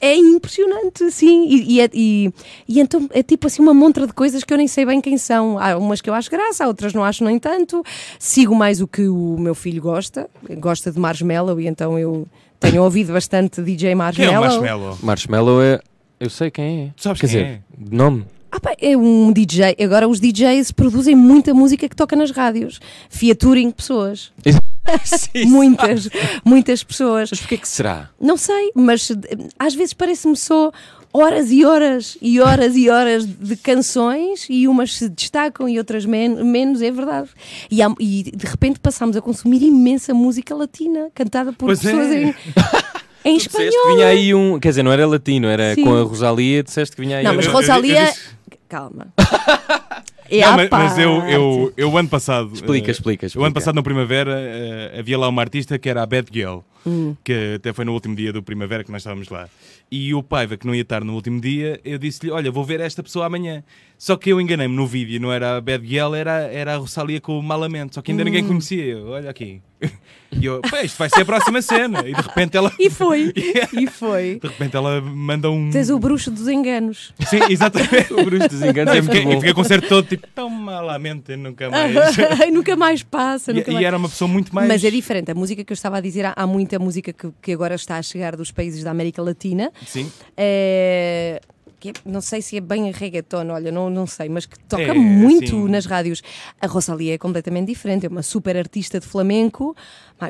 É 0.00 0.16
impressionante, 0.16 1.10
sim. 1.12 1.46
E, 1.48 1.74
e, 1.76 1.80
é- 1.80 1.90
e- 1.94 2.30
e 2.68 2.80
então 2.80 3.08
é 3.12 3.22
tipo 3.22 3.46
assim 3.46 3.62
uma 3.62 3.72
montra 3.72 4.04
de 4.04 4.12
coisas 4.12 4.42
que 4.42 4.52
eu 4.52 4.58
nem 4.58 4.66
sei 4.66 4.84
bem 4.84 5.00
quem 5.00 5.16
são. 5.16 5.56
Há 5.58 5.76
umas 5.78 6.00
que 6.00 6.10
eu 6.10 6.14
acho 6.14 6.28
graça, 6.28 6.64
há 6.64 6.66
outras 6.66 6.92
não 6.92 7.04
acho 7.04 7.24
nem 7.24 7.38
tanto. 7.38 7.84
Sigo 8.18 8.52
mais 8.54 8.80
o 8.80 8.88
que 8.88 9.06
o 9.06 9.36
meu 9.38 9.54
filho 9.54 9.80
gosta. 9.80 10.28
Gosta 10.58 10.90
de 10.90 10.98
Marshmallow 10.98 11.60
e 11.60 11.68
então 11.68 11.96
eu 11.96 12.26
tenho 12.58 12.82
ouvido 12.82 13.12
bastante 13.12 13.62
DJ 13.62 13.78
Quem 13.80 13.90
é 13.92 13.94
o 13.94 13.98
Marshmallow. 13.98 14.40
Marshmallow? 14.40 14.98
Marshmallow 15.02 15.62
é. 15.62 15.80
Eu 16.22 16.30
sei 16.30 16.52
quem 16.52 16.84
é. 16.84 16.90
Tu 16.94 17.02
sabes 17.02 17.20
Quer 17.20 17.26
quem 17.28 17.36
dizer, 17.42 17.62
de 17.76 17.96
nome. 17.96 18.24
Ah, 18.50 18.60
pá, 18.60 18.74
é 18.80 18.96
um 18.96 19.32
DJ. 19.32 19.74
Agora 19.82 20.06
os 20.06 20.20
DJs 20.20 20.70
produzem 20.70 21.16
muita 21.16 21.52
música 21.52 21.88
que 21.88 21.96
toca 21.96 22.14
nas 22.14 22.30
rádios. 22.30 22.78
Fiaturing 23.10 23.72
pessoas. 23.72 24.30
Sim. 25.04 25.46
Muitas, 25.46 26.08
muitas 26.44 26.84
pessoas. 26.84 27.30
Mas 27.30 27.40
porquê 27.40 27.56
que 27.56 27.68
será? 27.68 28.10
Não 28.20 28.36
sei, 28.36 28.70
mas 28.74 29.10
eh, 29.10 29.16
às 29.58 29.74
vezes 29.74 29.94
parece-me 29.94 30.36
só 30.36 30.70
horas 31.12 31.50
e 31.50 31.64
horas 31.64 32.16
e 32.22 32.40
horas 32.40 32.74
e 32.76 32.88
horas 32.88 33.26
de 33.26 33.56
canções 33.56 34.46
e 34.48 34.66
umas 34.68 34.94
se 34.96 35.08
destacam 35.08 35.68
e 35.68 35.76
outras 35.78 36.04
men- 36.06 36.42
menos, 36.44 36.80
é 36.82 36.90
verdade. 36.90 37.28
E, 37.70 37.82
há- 37.82 37.94
e 38.00 38.22
de 38.34 38.46
repente 38.46 38.78
passamos 38.80 39.16
a 39.16 39.20
consumir 39.20 39.62
imensa 39.62 40.14
música 40.14 40.54
latina 40.54 41.08
cantada 41.14 41.52
por 41.52 41.66
Pois 41.66 41.80
pessoas 41.80 42.10
é. 42.10 42.22
em, 42.22 42.34
em 43.24 43.38
Tu 43.38 43.44
disseste 43.44 43.62
espanhol. 43.68 43.82
que 43.88 43.94
vinha 43.94 44.06
aí 44.08 44.34
um. 44.34 44.58
Quer 44.60 44.68
dizer, 44.70 44.82
não 44.82 44.92
era 44.92 45.06
latino, 45.06 45.46
era 45.48 45.74
Sim. 45.74 45.84
com 45.84 45.94
a 45.96 46.02
Rosalia, 46.02 46.62
disseste 46.62 46.96
que 46.96 47.02
vinha 47.02 47.18
aí 47.18 47.24
Não, 47.24 47.32
um- 47.32 47.36
mas 47.36 47.46
Rosalia. 47.46 48.04
disse- 48.06 48.20
Calma. 48.68 49.08
É 50.30 50.40
Não, 50.40 50.56
mas, 50.56 50.70
mas 50.70 50.98
eu, 50.98 51.10
eu, 51.28 51.72
eu 51.76 51.98
ano 51.98 52.08
passado. 52.08 52.50
Explica, 52.54 52.88
eh, 52.88 52.92
explica, 52.92 53.26
O 53.26 53.28
explica. 53.28 53.46
ano 53.46 53.54
passado, 53.54 53.74
na 53.74 53.82
Primavera, 53.82 54.32
eh, 54.40 54.96
havia 54.98 55.18
lá 55.18 55.28
uma 55.28 55.42
artista 55.42 55.78
que 55.78 55.90
era 55.90 56.02
a 56.02 56.06
Bad 56.06 56.28
Girl, 56.32 56.60
Hum. 56.86 57.14
que 57.22 57.54
até 57.56 57.72
foi 57.72 57.84
no 57.84 57.92
último 57.92 58.14
dia 58.16 58.32
do 58.32 58.42
Primavera 58.42 58.82
que 58.84 58.90
nós 58.90 59.02
estávamos 59.02 59.28
lá. 59.28 59.48
E 59.90 60.14
o 60.14 60.22
Paiva, 60.22 60.56
que 60.56 60.66
não 60.66 60.74
ia 60.74 60.82
estar 60.82 61.04
no 61.04 61.14
último 61.14 61.40
dia, 61.40 61.78
eu 61.84 61.98
disse-lhe: 61.98 62.30
Olha, 62.32 62.50
vou 62.50 62.64
ver 62.64 62.80
esta 62.80 63.02
pessoa 63.02 63.26
amanhã. 63.26 63.62
Só 63.98 64.16
que 64.16 64.30
eu 64.30 64.40
enganei-me 64.40 64.74
no 64.74 64.86
vídeo, 64.86 65.20
não 65.20 65.32
era 65.32 65.58
a 65.58 65.60
Bad 65.60 65.86
Girl, 65.86 66.14
era, 66.14 66.48
era 66.52 66.74
a 66.74 66.76
Rosalia 66.78 67.20
com 67.20 67.38
o 67.38 67.42
Malamente. 67.42 67.94
Só 67.94 68.02
que 68.02 68.10
ainda 68.10 68.22
Hum. 68.22 68.26
ninguém 68.26 68.44
conhecia. 68.44 68.84
Eu, 68.84 69.08
Olha 69.08 69.30
aqui. 69.30 69.60
E 70.34 70.46
eu, 70.46 70.62
pá, 70.62 70.82
isto 70.82 70.96
vai 70.96 71.10
ser 71.10 71.20
a 71.20 71.24
próxima 71.26 71.60
cena. 71.60 72.00
E 72.08 72.14
de 72.14 72.22
repente 72.22 72.56
ela. 72.56 72.72
E 72.78 72.88
foi, 72.88 73.34
e 73.78 73.86
foi. 73.86 74.38
De 74.40 74.48
repente 74.48 74.74
ela 74.74 74.98
manda 75.02 75.50
um. 75.50 75.68
Tens 75.68 75.90
o 75.90 75.98
bruxo 75.98 76.30
dos 76.30 76.48
enganos. 76.48 77.12
Sim, 77.26 77.40
exatamente. 77.50 78.10
O 78.16 78.24
Bruce 78.24 78.48
dos 78.48 78.62
Enganos 78.62 78.86
Não, 78.86 78.94
é 78.94 78.98
eu, 78.98 79.02
muito 79.04 79.12
fiquei, 79.18 79.40
com 79.42 79.50
o 79.50 79.54
concerto 79.54 79.88
todo 79.88 80.06
tipo, 80.08 80.26
tão 80.34 80.48
malamente, 80.48 81.36
nunca 81.36 81.68
mais. 81.68 81.94
Ai, 82.40 82.50
nunca 82.50 82.74
mais 82.76 83.02
passa. 83.02 83.52
nunca 83.52 83.70
e, 83.70 83.74
mais. 83.74 83.82
e 83.82 83.86
era 83.86 83.96
uma 83.98 84.08
pessoa 84.08 84.26
muito 84.26 84.54
mais. 84.54 84.66
Mas 84.68 84.82
é 84.82 84.90
diferente. 84.90 85.30
A 85.30 85.34
música 85.34 85.62
que 85.62 85.70
eu 85.72 85.74
estava 85.74 85.98
a 85.98 86.00
dizer, 86.00 86.24
há, 86.24 86.32
há 86.34 86.46
muita 86.72 86.78
música 86.78 87.12
que, 87.12 87.28
que 87.42 87.52
agora 87.52 87.74
está 87.74 87.98
a 87.98 88.02
chegar 88.02 88.36
dos 88.36 88.50
países 88.50 88.82
da 88.82 88.90
América 88.90 89.20
Latina. 89.22 89.70
Sim. 89.86 90.10
É, 90.36 91.40
que 91.78 91.90
é- 91.90 91.92
não 92.06 92.20
sei 92.20 92.40
se 92.40 92.56
é 92.56 92.60
bem 92.60 92.90
reggaeton, 92.92 93.48
olha, 93.50 93.70
não, 93.72 93.90
não 93.90 94.06
sei, 94.06 94.28
mas 94.28 94.46
que 94.46 94.56
toca 94.60 94.82
É, 94.82 94.94
muito 94.94 95.48
sim. 95.50 95.68
nas 95.68 95.84
rádios. 95.84 96.22
A 96.60 96.66
Rosalia 96.66 97.14
é 97.14 97.18
completamente 97.18 97.66
diferente, 97.66 98.06
é 98.06 98.08
uma 98.08 98.22
super 98.22 98.56
artista 98.56 99.00
de 99.00 99.06
flamenco. 99.06 99.76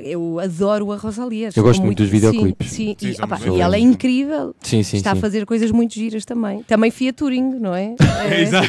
Eu 0.02 0.40
adoro 0.40 0.90
a 0.92 0.96
Rosalia. 0.96 1.50
Eu 1.54 1.62
gosto 1.62 1.82
muito 1.82 1.98
dos 1.98 2.06
sim, 2.08 2.12
videoclipes. 2.12 2.70
Sim, 2.70 2.96
Sim, 2.98 3.08
e, 3.10 3.14
são 3.14 3.26
opá, 3.26 3.38
muito 3.38 3.56
e 3.56 3.60
ela 3.60 3.76
é 3.76 3.80
incrível. 3.80 4.54
Sim, 4.62 4.82
sim, 4.82 4.96
Está 4.96 5.12
sim. 5.12 5.18
a 5.18 5.20
fazer 5.20 5.44
coisas 5.44 5.70
muito 5.70 5.94
giras 5.94 6.24
também. 6.24 6.62
Também 6.62 6.90
Fiat 6.90 7.12
Touring, 7.16 7.58
não 7.60 7.74
é? 7.74 7.94
É. 8.30 8.40
Exato. 8.42 8.68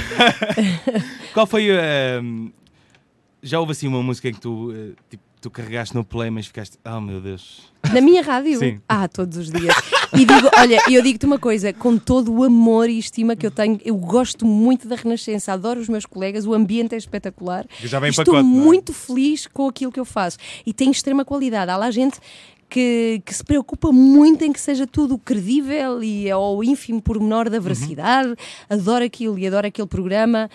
Qual 1.34 1.48
foi 1.48 1.72
a. 1.72 2.22
já 3.42 3.60
houve 3.60 3.72
assim 3.72 3.88
uma 3.88 4.04
música 4.04 4.28
em 4.28 4.34
que 4.34 4.42
tu, 4.42 4.72
eh, 4.76 4.92
tipo, 5.10 5.24
tu 5.44 5.52
carregaste 5.52 5.94
no 5.94 6.06
play, 6.06 6.30
mas 6.32 6.48
ficaste. 6.48 6.80
Oh 6.86 7.02
meu 7.02 7.20
Deus. 7.20 7.72
Na 7.94 8.00
minha 8.00 8.22
rádio? 8.24 8.58
Sim. 8.58 8.80
Ah, 8.88 9.10
todos 9.10 9.38
os 9.38 9.52
dias. 9.52 9.76
E 10.14 10.20
digo, 10.26 10.50
olha, 10.58 10.80
eu 10.90 11.02
digo-te 11.04 11.26
uma 11.26 11.38
coisa, 11.38 11.74
com 11.74 11.98
todo 11.98 12.32
o 12.34 12.44
amor 12.46 12.90
e 12.90 12.98
estima 12.98 13.36
que 13.36 13.46
eu 13.46 13.52
tenho, 13.52 13.78
eu 13.84 13.96
gosto 13.96 14.46
muito 14.46 14.88
da 14.88 14.96
Renascença, 14.96 15.52
adoro 15.52 15.82
os 15.82 15.90
meus 15.90 16.06
colegas, 16.06 16.46
o 16.46 16.54
ambiente 16.54 16.96
é 16.96 16.98
espetacular. 16.98 17.66
Já 17.82 18.00
vem 18.00 18.08
em 18.08 18.12
Estou 18.12 18.26
pacote, 18.34 18.40
é? 18.40 18.44
muito 18.48 18.94
feliz 18.94 19.48
com 19.48 19.68
aquilo 19.68 19.92
que 19.92 20.00
eu 20.00 20.06
faço. 20.06 20.38
E 20.66 20.72
tem 20.72 20.90
extrema 20.92 21.26
qualidade. 21.26 21.70
Há 21.72 21.76
lá 21.76 21.92
gente 21.92 22.20
que, 22.70 23.22
que 23.26 23.34
se 23.36 23.44
preocupa 23.44 23.92
muito 23.92 24.44
em 24.44 24.52
que 24.54 24.60
seja 24.62 24.88
tudo 24.88 25.18
credível 25.18 26.02
e 26.02 26.32
ao 26.32 26.64
ínfimo 26.64 27.02
pormenor 27.02 27.46
Uhum. 27.48 27.52
da 27.52 27.60
veracidade. 27.60 28.34
Adoro 28.70 29.04
aquilo 29.04 29.38
e 29.38 29.46
adoro 29.46 29.68
aquele 29.68 29.88
programa. 29.88 30.50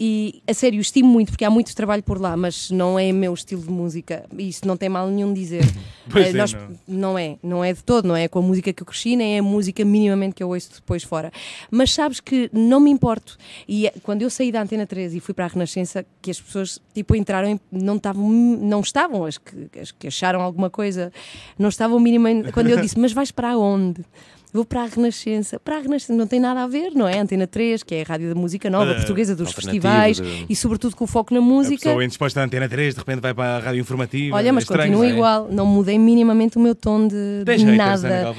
E 0.00 0.42
a 0.48 0.54
sério, 0.54 0.80
estimo 0.80 1.06
muito 1.08 1.30
porque 1.30 1.44
há 1.44 1.50
muito 1.50 1.74
trabalho 1.76 2.02
por 2.02 2.20
lá, 2.20 2.36
mas 2.36 2.70
não 2.70 2.98
é 2.98 3.12
meu 3.12 3.32
estilo 3.34 3.62
de 3.62 3.70
música. 3.70 4.24
E 4.36 4.48
isso 4.48 4.66
não 4.66 4.76
tem 4.76 4.88
mal 4.88 5.06
nenhum 5.08 5.32
dizer. 5.32 5.62
Pois 6.10 6.26
Eh, 6.26 6.30
é, 6.30 6.32
nós- 6.32 6.52
não. 6.52 6.68
não 6.88 7.18
é, 7.18 7.36
não 7.40 7.64
é 7.64 7.72
de 7.72 7.84
todo, 7.84 8.08
não 8.08 8.16
é 8.16 8.26
com 8.26 8.40
a 8.40 8.42
música 8.42 8.72
que 8.72 8.82
eu 8.82 8.86
cresci, 8.86 9.14
nem 9.14 9.36
é 9.36 9.38
a 9.38 9.42
música 9.42 9.84
minimamente 9.84 10.34
que 10.34 10.42
eu 10.42 10.48
ouço 10.48 10.68
depois 10.74 11.04
fora. 11.04 11.30
Mas 11.70 11.92
sabes 11.94 12.18
que 12.18 12.50
não 12.52 12.80
me 12.80 12.90
importo. 12.90 13.38
E 13.68 13.86
eh, 13.86 13.92
quando 14.02 14.22
eu 14.22 14.28
saí 14.28 14.50
da 14.50 14.60
Antena 14.62 14.84
13 14.84 15.18
e 15.18 15.20
fui 15.20 15.32
para 15.32 15.44
a 15.44 15.48
Renascença, 15.48 16.04
que 16.20 16.32
as 16.32 16.40
pessoas 16.40 16.80
tipo 16.92 17.14
entraram, 17.14 17.48
em- 17.50 17.60
não 17.70 17.96
estavam, 17.96 18.28
não 18.28 18.80
estavam 18.80 19.24
as 19.24 19.38
que, 19.38 19.68
as 19.80 19.92
que 19.92 20.08
acharam 20.08 20.40
alguma 20.42 20.68
coisa, 20.68 21.12
não 21.56 21.68
estavam 21.68 22.00
minimamente. 22.00 22.50
Quando 22.50 22.68
eu 22.70 22.80
disse, 22.82 22.98
mas 22.98 23.12
vais 23.12 23.30
para 23.30 23.56
onde? 23.56 24.04
Vou 24.52 24.64
para 24.64 24.82
a 24.82 24.86
Renascença. 24.86 25.58
Para 25.58 25.76
a 25.78 25.80
Renascença 25.80 26.12
não 26.12 26.26
tem 26.26 26.38
nada 26.38 26.62
a 26.62 26.66
ver, 26.66 26.90
não 26.94 27.08
é? 27.08 27.18
Antena 27.18 27.46
3, 27.46 27.82
que 27.82 27.94
é 27.94 28.02
a 28.02 28.04
rádio 28.04 28.28
da 28.28 28.34
música 28.34 28.68
nova, 28.68 28.92
Uh, 28.92 28.96
portuguesa, 28.96 29.34
dos 29.34 29.52
festivais 29.52 30.18
de- 30.20 30.46
e 30.48 30.54
sobretudo 30.54 30.94
com 30.94 31.04
o 31.04 31.06
foco 31.06 31.32
na 31.32 31.40
A 31.40 31.42
música. 31.42 31.82
pessoa 31.84 32.04
indisposta 32.04 32.40
à 32.40 32.44
antena 32.44 32.68
3, 32.68 32.94
de 32.94 33.00
repente 33.00 33.20
vai 33.20 33.32
para 33.32 33.56
a 33.56 33.58
rádio 33.60 33.80
informativa. 33.80 34.36
Olha, 34.36 34.52
mas 34.52 34.62
é 34.62 34.64
estranho, 34.64 34.92
continua 34.92 35.06
é? 35.06 35.10
igual, 35.10 35.48
não 35.50 35.64
mudei 35.66 35.98
minimamente 35.98 36.56
o 36.58 36.60
meu 36.60 36.74
tom 36.74 37.06
de, 37.08 37.44
de 37.44 37.50
haters, 37.52 37.76
nada. 37.76 38.34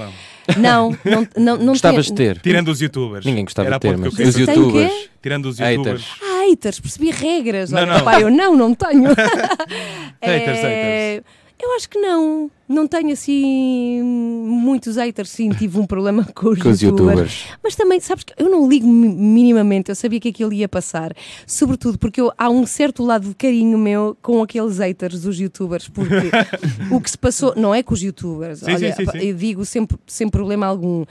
Não, 0.58 0.90
não, 1.06 1.28
não, 1.38 1.58
não 1.58 1.68
Gostavas 1.68 2.06
de 2.08 2.14
ter. 2.14 2.38
Tirando 2.40 2.68
os 2.68 2.82
youtubers. 2.82 3.26
Ninguém 3.26 3.46
gostava 3.46 3.68
Era 3.70 3.78
de 3.78 3.82
ter, 3.82 3.94
a 3.96 3.98
mas 3.98 4.14
os 4.14 4.36
quê? 4.36 4.42
youtubers. 4.42 5.10
Tirando 5.22 5.46
os 5.46 5.58
Haters. 5.58 5.78
youtubers. 5.78 6.06
Ah, 6.22 6.46
haters, 6.50 6.80
percebi 6.82 7.12
regras. 7.12 7.72
Não, 7.72 7.80
Olha, 7.82 7.94
não. 7.94 8.04
pá, 8.04 8.20
eu 8.20 8.30
não, 8.30 8.56
não 8.58 8.74
tenho. 8.76 9.06
Haters, 10.22 10.60
É, 10.62 11.24
Eu 11.66 11.76
acho 11.78 11.88
que 11.90 11.98
não. 11.98 12.52
Não 12.68 12.88
tenho 12.88 13.12
assim 13.14 14.02
muitos 14.04 14.98
haters, 14.98 15.30
sim. 15.30 15.50
Tive 15.50 15.80
um 15.80 15.86
problema 15.86 16.26
com 16.36 16.50
os, 16.50 16.60
Com 16.60 16.70
youtubers. 16.70 16.82
youtubers. 16.84 17.46
Mas 17.64 17.76
também, 17.76 18.00
sabes 18.02 18.26
que 18.26 18.34
eu 18.38 18.50
não 18.50 18.68
ligo 18.68 18.86
mi- 18.86 19.08
minimamente, 19.08 19.90
eu 19.90 19.96
sabia 19.96 20.20
que 20.20 20.28
aquilo 20.30 20.52
ia 20.52 20.68
passar. 20.68 21.14
Sobretudo 21.48 21.98
porque 21.98 22.20
eu- 22.20 22.34
há 22.38 22.50
um 22.50 22.66
certo 22.66 23.02
lado 23.04 23.30
de 23.30 23.36
carinho 23.36 23.78
meu 23.78 24.18
com 24.22 24.42
aqueles 24.44 24.78
haters 24.80 25.22
dos 25.22 25.40
youtubers, 25.40 25.88
porque 25.88 26.10
o 26.92 27.00
que 27.00 27.10
se 27.12 27.18
passou, 27.18 27.54
não 27.56 27.74
é 27.74 27.82
com 27.82 27.94
os 27.94 28.02
youtubers, 28.02 28.60
Sim, 28.60 28.66
olha, 28.74 28.94
sim, 28.94 29.06
sim, 29.06 29.18
eu 29.20 29.36
digo 29.36 29.64
sempre, 29.64 29.98
sem 30.06 30.28
problema 30.28 30.66
algum. 30.66 31.06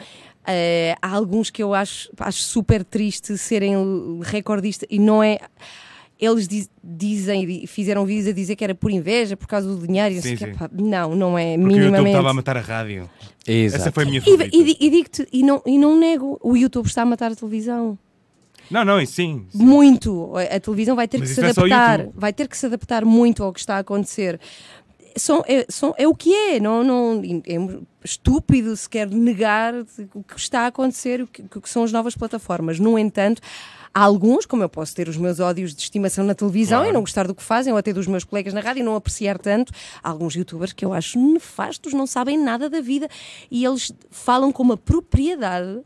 Eh, 0.47 0.95
há 1.01 1.09
alguns 1.15 1.49
que 1.51 1.63
eu 1.63 1.73
acho, 1.73 2.11
acho 2.19 2.43
super 2.43 2.85
triste 2.85 3.39
serem 3.39 3.75
recordistas 4.23 4.87
e 4.91 4.99
não 4.99 5.23
é. 5.23 5.39
Eles 6.25 6.47
diz- 6.47 6.71
dizem, 6.85 7.67
fizeram 7.67 8.07
vídeos 8.07 8.29
a 8.29 8.33
dizer 8.33 8.55
que 8.55 8.63
era 8.63 8.75
por 8.77 8.93
inveja, 8.93 9.37
por 9.37 9.49
causa 9.49 9.69
do 9.75 9.85
dinheiro. 9.87 10.15
e 10.15 10.23
Sim, 10.23 10.37
sim. 10.37 10.55
Pá, 10.55 10.71
não, 10.73 11.17
não 11.17 11.37
é 11.37 11.57
Porque 11.59 11.67
o 11.67 11.71
YouTube 11.71 11.79
minimamente. 11.81 12.11
estava 12.11 12.31
a 12.31 12.35
matar 12.35 12.57
a 12.57 12.61
rádio. 12.61 13.11
Exato. 13.45 13.83
Essa 13.83 13.91
foi 13.93 14.05
a 14.05 14.07
minha 14.07 14.19
E, 14.19 14.23
favorita. 14.23 14.57
e, 14.57 14.65
di- 14.65 14.77
e 14.81 14.91
digo-te, 14.91 15.27
e 15.33 15.43
não, 15.43 15.61
e 15.67 15.77
não 15.77 15.99
nego, 15.99 16.39
o 16.41 16.57
YouTube 16.57 16.87
está 16.87 17.03
a 17.03 17.07
matar 17.07 17.33
a 17.33 17.35
televisão. 17.35 17.99
Não, 18.71 18.85
não, 18.85 19.01
e 19.01 19.07
sim. 19.07 19.45
Muito. 19.53 20.33
A 20.37 20.61
televisão 20.61 20.95
vai 20.95 21.09
ter 21.09 21.19
Mas 21.19 21.31
que 21.31 21.35
se 21.35 21.41
é 21.41 21.45
adaptar, 21.51 21.99
YouTube. 21.99 22.15
vai 22.21 22.33
ter 22.33 22.47
que 22.49 22.57
se 22.57 22.67
adaptar 22.67 23.05
muito 23.05 23.43
ao 23.43 23.53
que 23.53 23.59
está 23.59 23.75
a 23.77 23.79
acontecer. 23.81 24.39
São, 25.17 25.45
é, 25.47 25.67
são- 25.69 25.93
é 25.99 26.07
o 26.09 26.15
que 26.15 26.33
é, 26.33 26.61
não, 26.61 26.83
não, 26.85 27.21
é 27.47 27.57
estúpido 28.03 28.75
se 28.77 28.89
quer 28.89 29.11
negar 29.11 29.75
o 30.15 30.23
que 30.23 30.39
está 30.39 30.61
a 30.61 30.67
acontecer, 30.69 31.21
o 31.23 31.27
que, 31.27 31.43
o 31.43 31.61
que 31.61 31.69
são 31.69 31.83
as 31.83 31.93
novas 31.93 32.15
plataformas. 32.15 32.79
No 32.79 32.99
entanto, 32.99 33.43
há 33.95 34.03
alguns, 34.03 34.47
como 34.47 34.63
eu 34.63 34.69
posso 34.69 34.95
ter 34.95 35.09
os 35.09 35.17
meus 35.17 35.39
ódios 35.41 35.75
de 35.75 35.83
estimação 35.83 36.25
na 36.25 36.35
televisão 36.35 36.79
Claro. 36.79 36.91
e 36.91 36.93
não 36.93 37.01
gostar 37.01 37.27
do 37.27 37.35
que 37.35 37.43
fazem, 37.43 37.73
ou 37.73 37.79
até 37.79 37.93
dos 37.93 38.07
meus 38.07 38.25
colegas 38.25 38.53
na 38.55 38.61
rádio 38.61 38.81
e 38.81 38.85
não 38.85 38.97
apreciar 38.97 39.39
tanto, 39.39 39.73
há 40.03 40.09
alguns 40.09 40.35
youtubers 40.35 40.73
que 40.73 40.85
eu 40.85 40.93
acho 40.93 41.19
nefastos, 41.19 41.93
não 41.93 42.07
sabem 42.07 42.39
nada 42.39 42.69
da 42.71 42.81
vida 42.81 43.09
e 43.51 43.65
eles 43.65 43.93
falam 44.11 44.51
com 44.53 44.63
uma 44.63 44.77
propriedade. 44.77 45.81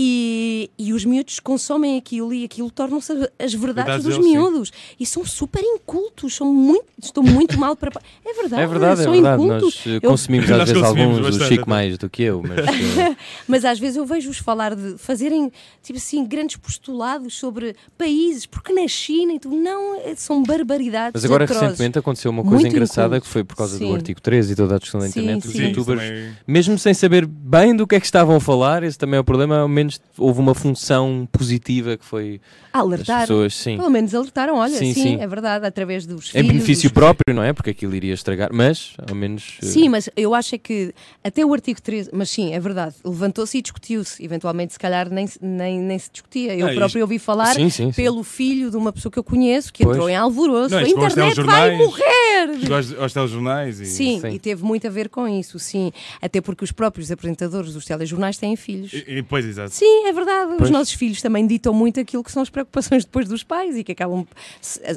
E, 0.00 0.70
e 0.78 0.92
os 0.92 1.04
miúdos 1.04 1.40
consomem 1.40 1.98
aquilo 1.98 2.32
e 2.32 2.44
aquilo 2.44 2.70
tornam-se 2.70 3.10
as 3.36 3.52
verdades 3.52 3.58
Verdades 3.58 4.04
dos 4.04 4.14
deles, 4.16 4.26
sim. 4.30 4.38
miúdos. 4.38 4.72
E 5.00 5.04
são 5.04 5.24
super 5.26 5.60
incultos, 5.60 6.36
são 6.36 6.54
muito, 6.54 6.84
estão 7.02 7.20
muito 7.20 7.58
mal 7.58 7.74
para. 7.74 7.90
É 8.24 8.32
verdade, 8.32 8.62
É 8.62 8.66
verdade, 8.68 9.00
é 9.00 9.04
são 9.04 9.12
verdade. 9.12 9.42
incultos. 9.42 9.74
Nós 9.84 9.86
eh, 9.86 9.96
Eu- 10.00 10.10
consumimos 10.10 10.48
Nós 10.48 10.60
às 10.60 10.68
vezes 10.68 10.82
consumimos 10.82 11.16
alguns, 11.18 11.36
o 11.36 11.44
Chico 11.48 11.62
até. 11.62 11.70
mais 11.70 11.98
do 11.98 12.08
que 12.08 12.22
eu, 12.22 12.40
mas 12.46 12.58
eh, 12.58 13.16
Mas 13.48 13.64
às 13.64 13.78
vezes 13.80 13.96
eu 13.96 14.06
vejo-os 14.06 14.38
falar 14.38 14.76
de 14.76 14.96
fazerem 14.98 15.50
tipo 15.82 15.98
assim 15.98 16.24
grandes 16.24 16.54
postulados 16.56 17.34
sobre 17.36 17.74
países, 17.96 18.46
porque 18.46 18.72
na 18.72 18.86
China 18.86 19.32
e 19.32 19.40
tudo, 19.40 19.56
não, 19.56 19.96
é- 19.96 20.14
são 20.14 20.44
barbaridades. 20.44 21.12
Mas 21.14 21.24
agora 21.24 21.42
atrozes. 21.42 21.62
recentemente 21.64 21.98
aconteceu 21.98 22.30
uma 22.30 22.42
coisa 22.44 22.58
Muito 22.60 22.72
engraçada 22.72 23.16
inculto. 23.16 23.26
que 23.26 23.32
foi 23.32 23.42
por 23.42 23.56
causa 23.56 23.76
Sim. 23.76 23.88
do 23.88 23.94
artigo 23.96 24.20
13 24.20 24.52
e 24.52 24.56
toda 24.56 24.76
a 24.76 24.78
discussão 24.78 25.00
da 25.00 25.08
Sim, 25.08 25.20
internet. 25.22 25.44
Os 25.46 25.52
sim. 25.52 25.58
Isso 25.58 25.68
youtubers, 25.70 26.02
mesmo 26.46 26.78
sem 26.78 26.94
saber 26.94 27.26
bem 27.26 27.74
do 27.74 27.84
que 27.84 27.96
é 27.96 28.00
que 28.00 28.06
estavam 28.06 28.36
a 28.36 28.40
falar, 28.40 28.84
esse 28.84 28.96
também 28.96 29.16
é 29.16 29.20
o 29.20 29.24
problema, 29.24 29.58
ao 29.60 29.68
menos 29.68 29.87
houve 30.16 30.40
uma 30.40 30.54
função 30.54 31.28
positiva 31.32 31.96
que 31.96 32.04
foi 32.04 32.40
alertar. 32.72 33.22
pessoas, 33.22 33.54
sim. 33.54 33.76
Pelo 33.76 33.90
menos 33.90 34.14
alertaram, 34.14 34.56
olha, 34.56 34.76
Sim, 34.76 34.92
sim, 34.94 35.02
sim. 35.02 35.20
é 35.20 35.26
verdade, 35.26 35.66
através 35.66 36.06
dos 36.06 36.28
Em 36.28 36.32
filhos, 36.40 36.48
benefício 36.48 36.88
dos- 36.90 36.94
próprio, 36.94 37.34
não 37.34 37.42
é? 37.42 37.52
Porque 37.52 37.70
aquilo 37.70 37.94
iria 37.94 38.14
estragar, 38.14 38.50
mas 38.52 38.94
ao 39.08 39.14
menos. 39.14 39.58
eh, 39.62 39.66
Sim, 39.66 39.88
mas 39.88 40.08
eu 40.16 40.34
acho 40.34 40.54
é 40.54 40.58
que 40.58 40.92
até 41.24 41.44
o 41.44 41.52
artigo 41.52 41.80
13, 41.80 42.10
mas 42.12 42.30
sim, 42.30 42.52
é 42.52 42.60
verdade, 42.60 42.94
levantou-se 43.04 43.56
e 43.58 43.62
discutiu-se. 43.62 44.24
Eventualmente, 44.24 44.72
se 44.72 44.78
calhar, 44.78 45.08
nem, 45.10 45.26
se- 45.26 45.38
nem, 45.42 45.78
nem 45.80 45.98
se 45.98 46.10
discutia. 46.12 46.54
Eu 46.56 46.66
Ah, 46.66 46.70
isto- 46.70 46.78
próprio 46.78 47.02
ouvi 47.02 47.18
falar 47.18 47.54
Sim, 47.54 47.70
sim, 47.70 47.90
sim. 47.90 47.92
pelo 47.92 48.22
filho 48.22 48.70
de 48.70 48.76
uma 48.76 48.92
pessoa 48.92 49.10
que 49.12 49.18
eu 49.18 49.24
conheço 49.24 49.72
que 49.72 49.82
Pois. 49.84 49.96
entrou 49.96 50.08
em 50.10 50.16
alvoroço. 50.16 50.70
Não, 50.74 50.78
a 50.78 50.82
isto 50.82 50.98
internet 50.98 51.40
vai 51.42 51.76
morrer! 51.76 52.58
Chegou 52.60 52.76
aos, 52.76 52.92
aos 52.98 53.12
telejornais 53.12 53.80
e... 53.80 53.86
Sim, 53.86 54.20
Sim. 54.20 54.28
e 54.28 54.38
teve 54.38 54.62
muito 54.64 54.86
a 54.86 54.90
ver 54.90 55.08
com 55.08 55.26
isso, 55.26 55.58
sim. 55.58 55.90
Até 56.20 56.40
porque 56.40 56.64
os 56.64 56.72
próprios 56.72 57.10
apresentadores 57.10 57.72
dos 57.72 57.84
telejornais 57.84 58.36
têm 58.38 58.54
filhos. 58.56 58.92
E, 58.92 59.04
e, 59.18 59.22
pois, 59.22 59.44
exato. 59.44 59.70
Sim, 59.78 60.06
é 60.06 60.12
verdade. 60.12 60.52
Os 60.52 60.58
Pois. 60.58 60.70
nossos 60.70 60.92
filhos 60.92 61.22
também 61.22 61.46
ditam 61.46 61.72
muito 61.72 62.00
aquilo 62.00 62.24
que 62.24 62.32
são 62.32 62.42
as 62.42 62.50
preocupações 62.50 63.04
depois 63.04 63.28
dos 63.28 63.44
pais 63.44 63.76
e 63.76 63.84
que 63.84 63.92
acabam 63.92 64.26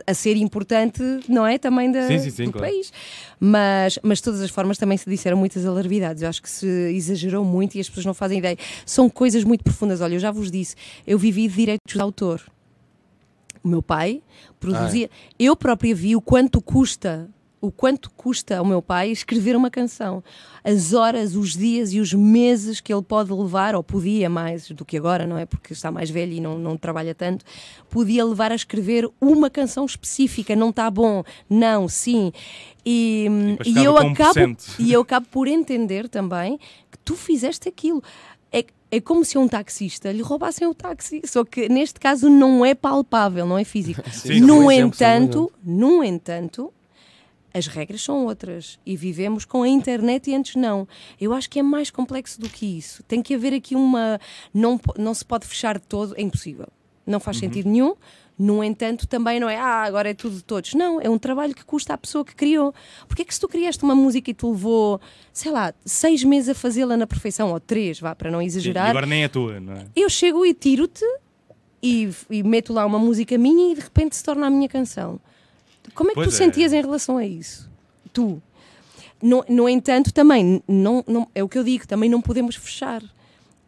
a, 0.08 0.12
a 0.12 0.14
ser 0.16 0.36
importante, 0.38 1.04
não 1.30 1.46
é? 1.46 1.60
Também 1.60 1.92
da, 1.92 2.08
Sim, 2.08 2.18
sim, 2.18 2.30
sim, 2.32 2.46
do 2.46 2.54
claro. 2.54 2.68
país. 2.68 2.92
Mas, 3.40 4.00
mas 4.02 4.18
de 4.18 4.24
todas 4.24 4.42
as 4.42 4.50
formas 4.50 4.80
também 4.80 4.98
se 4.98 5.08
disseram 5.08 5.38
muitas 5.38 5.68
alarvidades. 5.68 6.24
Eu 6.24 6.30
acho 6.30 6.42
que 6.42 6.50
se 6.50 6.66
exagerou 6.66 7.46
muito 7.46 7.76
e 7.76 7.80
as 7.80 7.88
pessoas 7.88 8.08
não 8.08 8.14
fazem 8.16 8.40
ideia. 8.40 8.58
São 8.84 9.08
coisas 9.08 9.44
muito 9.44 9.64
profundas. 9.64 10.02
Olha, 10.02 10.16
eu 10.16 10.20
já 10.20 10.32
vos 10.32 10.50
disse, 10.50 10.76
eu 11.06 11.20
vivi 11.20 11.48
de 11.48 11.56
direitos 11.56 11.94
de 11.94 12.02
autor. 12.02 12.42
O 13.64 13.68
meu 13.68 13.84
pai 13.84 14.24
produzia. 14.60 15.12
Eu 15.38 15.56
própria 15.56 15.94
vi 15.94 16.16
o 16.16 16.22
quanto 16.22 16.60
custa. 16.60 17.30
O 17.62 17.72
quanto 17.72 18.10
custa 18.18 18.58
ao 18.58 18.66
meu 18.66 18.82
pai 18.82 19.12
escrever 19.12 19.56
uma 19.56 19.70
canção, 19.70 20.24
as 20.64 20.94
horas, 20.94 21.36
os 21.36 21.56
dias 21.56 21.94
e 21.94 22.00
os 22.00 22.12
meses 22.12 22.82
que 22.82 22.92
ele 22.92 23.04
pode 23.04 23.32
levar, 23.32 23.76
ou 23.76 23.84
podia 23.84 24.28
mais 24.30 24.70
do 24.70 24.84
que 24.84 24.98
agora, 24.98 25.28
não 25.28 25.38
é? 25.38 25.46
Porque 25.46 25.72
está 25.72 25.92
mais 25.92 26.10
velho 26.10 26.34
e 26.34 26.40
não, 26.42 26.58
não 26.58 26.76
trabalha 26.76 27.14
tanto, 27.14 27.46
podia 27.88 28.26
levar 28.26 28.52
a 28.52 28.56
escrever 28.56 29.08
uma 29.22 29.50
canção 29.50 29.86
específica. 29.86 30.56
Não 30.56 30.72
está 30.72 30.90
bom, 30.90 31.24
não, 31.48 31.88
sim. 31.88 32.32
E, 32.86 33.28
depois 33.30 33.68
e 33.68 33.74
ficava 33.74 33.86
eu 33.86 33.94
um 33.94 34.12
acabo, 34.12 34.40
1%. 34.40 34.76
e 34.80 34.94
eu 34.94 35.02
acabo 35.02 35.28
por 35.30 35.48
entender 35.48 36.10
também 36.10 36.58
que 36.90 36.98
tu 37.06 37.16
fizeste 37.16 37.70
aquilo. 37.70 38.02
É, 38.52 38.66
é 38.92 39.00
como 39.00 39.24
se 39.24 39.38
a 39.38 39.40
um 39.40 39.48
taxista 39.48 40.12
lhe 40.12 40.22
roubassem 40.22 40.68
o 40.68 40.74
táxi, 40.74 41.22
só 41.26 41.46
que 41.46 41.70
neste 41.70 42.00
caso 42.00 42.30
não 42.30 42.66
é 42.66 42.76
palpável, 42.76 43.46
não 43.46 43.58
é 43.58 43.64
físico. 43.64 44.02
Sim, 44.12 44.42
no 44.42 44.70
exemplo, 44.72 44.98
são 44.98 45.08
bom 45.08 45.16
entanto, 45.24 45.52
no 45.64 46.04
entanto, 46.04 46.74
as 47.54 47.68
regras 47.68 48.02
são 48.02 48.26
outras 48.26 48.80
e 48.86 48.96
vivemos 48.96 49.46
com 49.46 49.64
a 49.64 49.68
internet 49.68 50.30
e 50.30 50.36
antes 50.36 50.56
não. 50.56 50.88
Eu 51.20 51.34
acho 51.34 51.50
que 51.50 51.60
é 51.60 51.64
mais 51.64 51.90
complexo 51.92 52.40
do 52.40 52.50
que 52.50 52.66
isso. 52.66 53.04
Tem 53.04 53.22
que 53.22 53.34
haver 53.34 53.54
aqui 53.54 53.76
uma. 53.76 54.20
Não, 54.54 54.80
não 54.98 55.14
se 55.14 55.26
pode 55.26 55.46
fechar 55.46 55.80
todo, 55.80 56.16
é 56.18 56.22
impossível. 56.22 56.68
Não 57.06 57.20
faz 57.20 57.38
sentido 57.38 57.70
nenhum. 57.70 57.96
No 58.38 58.64
entanto, 58.64 59.08
também 59.08 59.40
não 59.40 59.48
é, 59.48 59.58
ah, 59.58 59.84
agora 59.84 60.10
é 60.10 60.14
tudo 60.14 60.38
de 60.38 60.44
todos. 60.44 60.74
Não, 60.74 61.00
é 61.00 61.08
um 61.08 61.18
trabalho 61.18 61.54
que 61.54 61.64
custa 61.64 61.94
à 61.94 61.98
pessoa 61.98 62.26
que 62.26 62.34
criou. 62.34 62.74
Porque 63.08 63.22
é 63.22 63.26
que 63.26 63.34
se 63.34 63.40
tu 63.40 63.48
criaste 63.48 63.84
uma 63.84 63.94
música 63.94 64.32
e 64.32 64.34
te 64.34 64.46
levou, 64.46 65.00
sei 65.32 65.52
lá, 65.52 65.74
seis 65.86 66.24
meses 66.24 66.50
a 66.50 66.56
fazê-la 66.56 66.98
na 66.98 67.06
perfeição, 67.06 67.52
ou 67.52 67.60
três, 67.60 68.00
vá, 68.00 68.16
para 68.16 68.32
não 68.32 68.40
Sim, 68.40 68.46
E 68.46 68.48
exagerar, 68.48 68.90
agora 68.90 69.06
nem 69.06 69.24
é 69.24 69.28
tua, 69.28 69.60
não 69.60 69.74
é? 69.74 69.86
eu 69.96 70.10
chego 70.10 70.44
e 70.44 70.56
tiro-te 70.56 71.06
e, 71.84 72.10
e 72.30 72.42
meto 72.42 72.74
lá 72.74 72.86
uma 72.86 72.98
música 72.98 73.38
minha 73.38 73.74
e 73.74 73.76
de 73.76 73.82
repente 73.82 74.16
se 74.16 74.24
torna 74.24 74.48
a 74.48 74.50
minha 74.50 74.68
canção. 74.70 75.20
Como 75.94 76.10
é 76.10 76.14
que 76.14 76.16
Pois 76.16 76.30
tu 76.30 76.34
é. 76.34 76.38
sentias 76.38 76.74
em 76.74 76.82
relação 76.82 77.18
a 77.18 77.26
isso? 77.26 77.70
Tu. 78.14 78.42
No, 79.22 79.46
no 79.48 79.70
entanto, 79.70 80.12
também, 80.12 80.64
não, 80.68 81.04
não, 81.08 81.28
é 81.36 81.44
o 81.44 81.50
que 81.50 81.58
eu 81.58 81.64
digo, 81.64 81.88
também 81.88 82.10
não 82.10 82.22
podemos 82.22 82.56
fechar. 82.56 83.04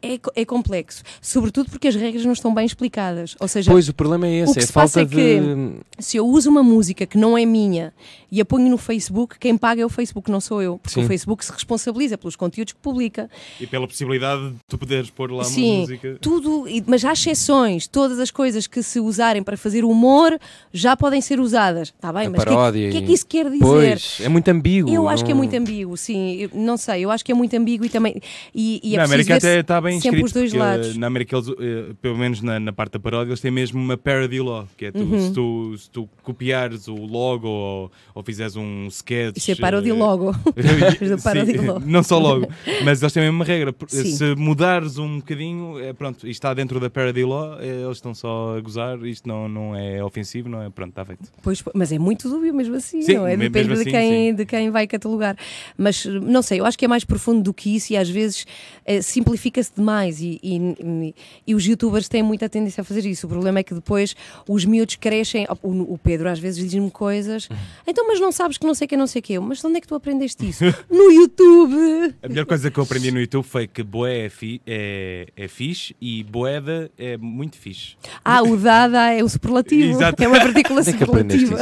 É, 0.04 0.20
é 0.42 0.46
complexo. 0.46 1.02
Sobretudo 1.22 1.70
porque 1.70 1.88
as 1.88 1.96
regras 1.96 2.26
não 2.26 2.34
estão 2.34 2.54
bem 2.54 2.66
explicadas. 2.66 3.36
Ou 3.40 3.48
seja, 3.48 3.72
Pois 3.72 3.88
o 3.88 3.94
problema 3.94 4.28
é 4.28 4.42
O 4.42 4.44
esse, 4.44 4.54
que 4.54 4.60
é 4.60 4.64
a 4.64 4.68
se 4.68 4.74
passa 4.74 5.00
falta 5.00 5.16
é 5.20 5.40
de. 5.40 5.74
se 6.00 6.18
eu 6.18 6.28
uso 6.28 6.50
uma 6.50 6.62
música 6.62 7.06
que 7.06 7.18
não 7.18 7.38
é 7.38 7.46
minha 7.46 7.94
e 8.30 8.42
a 8.42 8.46
ponho 8.46 8.70
no 8.70 8.78
Facebook, 8.78 9.38
quem 9.40 9.56
paga 9.58 9.82
é 9.82 9.86
o 9.86 9.90
Facebook, 9.90 10.30
não 10.30 10.42
sou 10.42 10.62
eu. 10.62 10.78
Porque 10.80 10.94
Sim. 11.00 11.06
o 11.06 11.08
Facebook 11.08 11.46
se 11.46 11.52
responsabiliza 11.52 12.18
pelos 12.18 12.36
conteúdos 12.36 12.74
que 12.74 12.80
publica. 12.80 13.30
E 13.62 13.66
pela 13.68 13.88
possibilidade 13.88 14.50
de 14.50 14.56
tu 14.68 14.78
poderes 14.78 15.10
pôr 15.10 15.30
lá 15.32 15.38
uma 15.38 15.44
Sim, 15.46 15.82
música. 15.82 16.18
tudo, 16.20 16.66
mas 16.88 17.06
há 17.06 17.14
exceções. 17.14 17.88
Todas 17.88 18.20
as 18.20 18.30
coisas 18.32 18.68
que 18.68 18.84
se 18.84 19.00
usarem 19.00 19.42
para 19.42 19.56
fazer 19.56 19.86
humor 19.86 20.38
já 20.74 20.98
podem 20.98 21.22
ser 21.22 21.40
usadas. 21.40 21.90
Está 21.96 22.12
bem, 22.12 22.28
A 22.28 22.30
mas 22.30 22.42
o 22.42 22.44
que, 22.44 22.50
é 22.50 22.52
que- 22.52 22.58
paródia 22.58 22.88
o 22.88 22.92
que 22.92 22.98
é 22.98 23.02
que 23.04 23.14
isso 23.14 23.26
quer 23.26 23.46
dizer? 23.46 23.60
Pois, 23.60 24.18
é 24.22 24.28
muito 24.28 24.48
ambíguo. 24.50 24.92
Eu 24.94 25.08
acho 25.08 25.24
que 25.24 25.32
é 25.32 25.34
não- 25.34 25.38
muito 25.38 25.56
ambíguo, 25.56 25.96
sim. 25.96 26.36
Eu 26.42 26.50
não 26.54 26.76
sei, 26.76 27.06
eu 27.06 27.12
acho 27.12 27.24
que 27.24 27.32
é 27.32 27.36
muito 27.36 27.56
ambíguo 27.56 27.86
e 27.86 27.90
também. 27.90 28.20
E, 28.54 28.82
e 28.84 28.96
é 28.96 28.98
na 28.98 29.06
América 29.06 29.34
ver 29.40 29.48
até 29.48 29.60
está 29.60 29.80
bem 29.80 29.93
bem 29.94 30.02
Sempre 30.02 30.20
escrito. 30.20 30.26
os 30.26 30.32
dois 30.34 30.52
porque, 30.52 30.64
lados. 30.64 30.96
eh, 30.96 31.00
Na 31.00 31.08
América, 31.08 31.36
eles, 31.36 31.48
eh, 31.50 31.94
pelo 32.02 32.18
menos 32.18 32.42
na, 32.42 32.60
na 32.60 32.74
parte 32.74 32.94
da 32.94 33.00
paródia, 33.00 33.30
eles 33.30 33.40
têm 33.42 33.52
mesmo 33.52 33.80
uma 33.82 33.98
parody 33.98 34.40
law, 34.40 34.68
que 34.78 34.86
é 34.86 34.92
tu, 34.92 35.00
Uhum. 35.00 35.20
se, 35.28 35.34
tu, 35.34 35.78
se 35.78 35.90
tu 35.90 36.10
copiares 36.24 36.88
o 36.88 36.96
logo 36.96 37.48
ou, 37.48 37.92
ou 38.16 38.24
fizeres 38.24 38.56
um 38.56 38.88
sketch. 38.88 39.38
Isso 39.38 39.52
é 39.52 39.56
parody 39.56 39.90
eh, 39.90 39.94
logo. 39.94 40.32
parody 41.24 41.52
Sim, 41.58 41.66
law. 41.68 41.80
não 41.80 42.04
só 42.04 42.18
logo, 42.20 42.48
mas 42.84 43.02
eles 43.02 43.14
têm 43.14 43.24
mesmo 43.24 43.36
uma 43.38 43.46
regra. 43.46 43.74
Sim. 43.88 44.04
Se 44.16 44.36
mudares 44.36 44.98
um 44.98 45.18
bocadinho, 45.18 45.80
é, 45.80 45.94
pronto, 45.94 46.18
isto 46.28 46.32
está 46.32 46.54
dentro 46.54 46.80
da 46.80 46.90
parody 46.90 47.24
law, 47.24 47.60
eh, 47.60 47.84
eles 47.84 47.98
estão 47.98 48.14
só 48.14 48.58
a 48.58 48.62
gozar, 48.62 49.04
isto 49.06 49.28
não, 49.28 49.48
não 49.48 49.76
é 49.76 50.04
ofensivo, 50.04 50.50
não 50.50 50.62
é? 50.62 50.70
Pronto, 50.70 50.90
está 50.90 51.06
feito. 51.06 51.24
Pois, 51.42 51.64
mas 51.74 51.92
é 51.92 52.00
muito 52.00 52.30
dúbio 52.30 52.54
mesmo 52.54 52.76
assim, 52.76 53.02
Sim, 53.02 53.16
não 53.16 53.28
é? 53.28 53.36
Depende 53.38 53.70
mesmo 53.70 53.76
de, 53.76 53.82
assim, 53.82 53.92
quem, 53.92 54.36
de 54.36 54.46
quem 54.46 54.70
vai 54.70 54.88
catalogar. 54.88 55.36
Mas 55.78 56.06
não 56.06 56.42
sei, 56.42 56.60
eu 56.60 56.66
acho 56.66 56.78
que 56.78 56.86
é 56.86 56.88
mais 56.88 57.04
profundo 57.04 57.42
do 57.44 57.54
que 57.54 57.76
isso 57.76 57.94
e 57.94 57.98
às 57.98 58.10
vezes 58.10 58.46
eh, 58.86 59.02
simplifica-se 59.02 59.72
demais 59.76 59.83
e, 60.22 60.40
e- 60.42 60.58
e- 60.58 61.16
e 61.48 61.56
os 61.56 61.66
youtubers 61.66 62.08
têm 62.08 62.24
muita 62.24 62.48
tendência 62.50 62.82
a 62.82 62.84
fazer 62.84 63.06
isso. 63.06 63.26
O 63.26 63.30
problema 63.30 63.60
é 63.60 63.64
que 63.64 63.74
depois 63.74 64.16
os 64.48 64.66
miúdos 64.66 64.96
crescem. 64.96 65.46
O, 65.62 65.94
o 65.94 65.98
Pedro 65.98 66.30
às 66.30 66.40
vezes 66.40 66.64
diz-me 66.70 66.90
coisas, 66.92 67.48
então, 67.88 68.08
mas 68.08 68.20
não 68.20 68.32
sabes 68.32 68.58
que 68.58 68.66
não 68.66 68.74
sei 68.74 68.88
que 68.88 68.96
não 68.98 69.08
sei 69.08 69.20
o 69.20 69.24
quê. 69.24 69.40
Mas 69.40 69.60
de 69.62 69.68
onde 69.68 69.78
é 69.78 69.82
que 69.82 69.88
tu 69.88 69.96
aprendeste 69.96 70.48
isso? 70.48 70.64
no 70.90 71.12
YouTube! 71.12 72.16
A 72.22 72.28
melhor 72.28 72.46
coisa 72.46 72.70
que 72.72 72.78
eu 72.80 72.84
aprendi 72.84 73.12
no 73.12 73.20
YouTube 73.20 73.44
foi 73.46 73.68
que 73.68 73.84
boé 73.84 74.26
é, 74.26 74.30
fi, 74.30 74.62
é, 74.66 75.28
é 75.36 75.48
fixe 75.48 75.96
e 76.02 76.24
boeda 76.24 76.90
é 76.98 77.18
muito 77.18 77.58
fixe. 77.58 77.96
Ah, 78.24 78.42
o 78.44 78.56
dada 78.58 79.12
é 79.14 79.24
o 79.24 79.30
superlativo. 79.30 79.92
Exato. 79.92 80.24
É 80.24 80.28
uma 80.28 80.40
partícula 80.40 80.82
é 80.82 80.84
que 80.86 80.92
superlativa. 80.92 81.58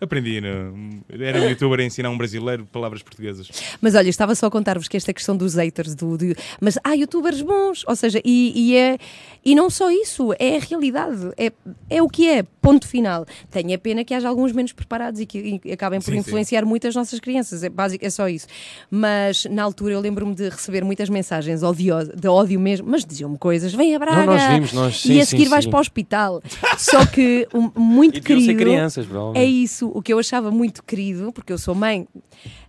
Aprendi, 0.00 0.40
no, 0.40 1.02
era 1.10 1.40
um 1.40 1.48
youtuber 1.48 1.80
a 1.80 1.84
ensinar 1.84 2.10
um 2.10 2.16
brasileiro 2.18 2.66
palavras 2.66 3.02
portuguesas. 3.02 3.48
Mas 3.80 3.94
olha, 3.94 4.08
estava 4.08 4.34
só 4.34 4.46
a 4.46 4.50
contar-vos 4.50 4.88
que 4.88 4.96
esta 4.96 5.12
questão 5.12 5.36
dos 5.36 5.54
haters, 5.54 5.94
do, 5.94 6.16
do- 6.16 6.34
mas 6.60 6.78
há 6.82 6.92
youtubers 6.94 7.27
bons, 7.40 7.84
ou 7.86 7.94
seja, 7.96 8.20
e, 8.24 8.52
e 8.54 8.76
é, 8.76 8.98
e 9.44 9.54
não 9.54 9.70
só 9.70 9.90
isso, 9.90 10.32
é 10.38 10.56
a 10.56 10.60
realidade, 10.60 11.30
é, 11.36 11.52
é 11.88 12.02
o 12.02 12.08
que 12.08 12.28
é, 12.28 12.42
ponto 12.60 12.86
final. 12.86 13.24
Tenho 13.50 13.74
a 13.74 13.78
pena 13.78 14.04
que 14.04 14.12
haja 14.12 14.28
alguns 14.28 14.52
menos 14.52 14.72
preparados 14.72 15.20
e 15.20 15.26
que 15.26 15.60
e 15.64 15.72
acabem 15.72 16.00
por 16.00 16.06
Sim, 16.06 16.12
sim. 16.12 16.18
influenciar 16.18 16.64
muito 16.64 16.86
as 16.86 16.94
nossas 16.94 17.18
crianças, 17.20 17.62
é, 17.62 17.68
básico, 17.68 18.04
é 18.04 18.10
só 18.10 18.28
isso. 18.28 18.46
Mas 18.90 19.44
na 19.46 19.62
altura 19.62 19.94
eu 19.94 20.00
lembro-me 20.00 20.34
de 20.34 20.48
receber 20.48 20.84
muitas 20.84 21.08
mensagens 21.08 21.62
odiosas, 21.62 22.14
de 22.14 22.28
ódio 22.28 22.58
mesmo, 22.60 22.88
mas 22.90 23.04
diziam-me 23.04 23.38
coisas, 23.38 23.72
vem 23.72 23.94
a 23.94 23.98
Braga, 23.98 24.26
Não, 24.26 24.26
nós 24.34 24.42
vimos, 24.54 24.72
nós, 24.72 24.94
e 24.96 25.08
sim, 25.08 25.20
a 25.20 25.24
seguir 25.26 25.44
sim, 25.44 25.50
vais 25.50 25.64
sim. 25.64 25.70
para 25.70 25.78
o 25.78 25.80
hospital. 25.80 26.42
Só 26.76 27.06
que 27.06 27.46
um, 27.54 27.70
muito 27.80 28.18
E 28.18 28.22
ser 28.22 28.26
querido. 28.26 28.58
crianças, 28.58 29.06
É 29.34 29.44
isso, 29.44 29.90
o 29.94 30.02
que 30.02 30.12
eu 30.12 30.18
achava 30.18 30.50
muito 30.50 30.82
querido, 30.84 31.32
porque 31.32 31.52
eu 31.52 31.58
sou 31.58 31.74
mãe 31.74 32.06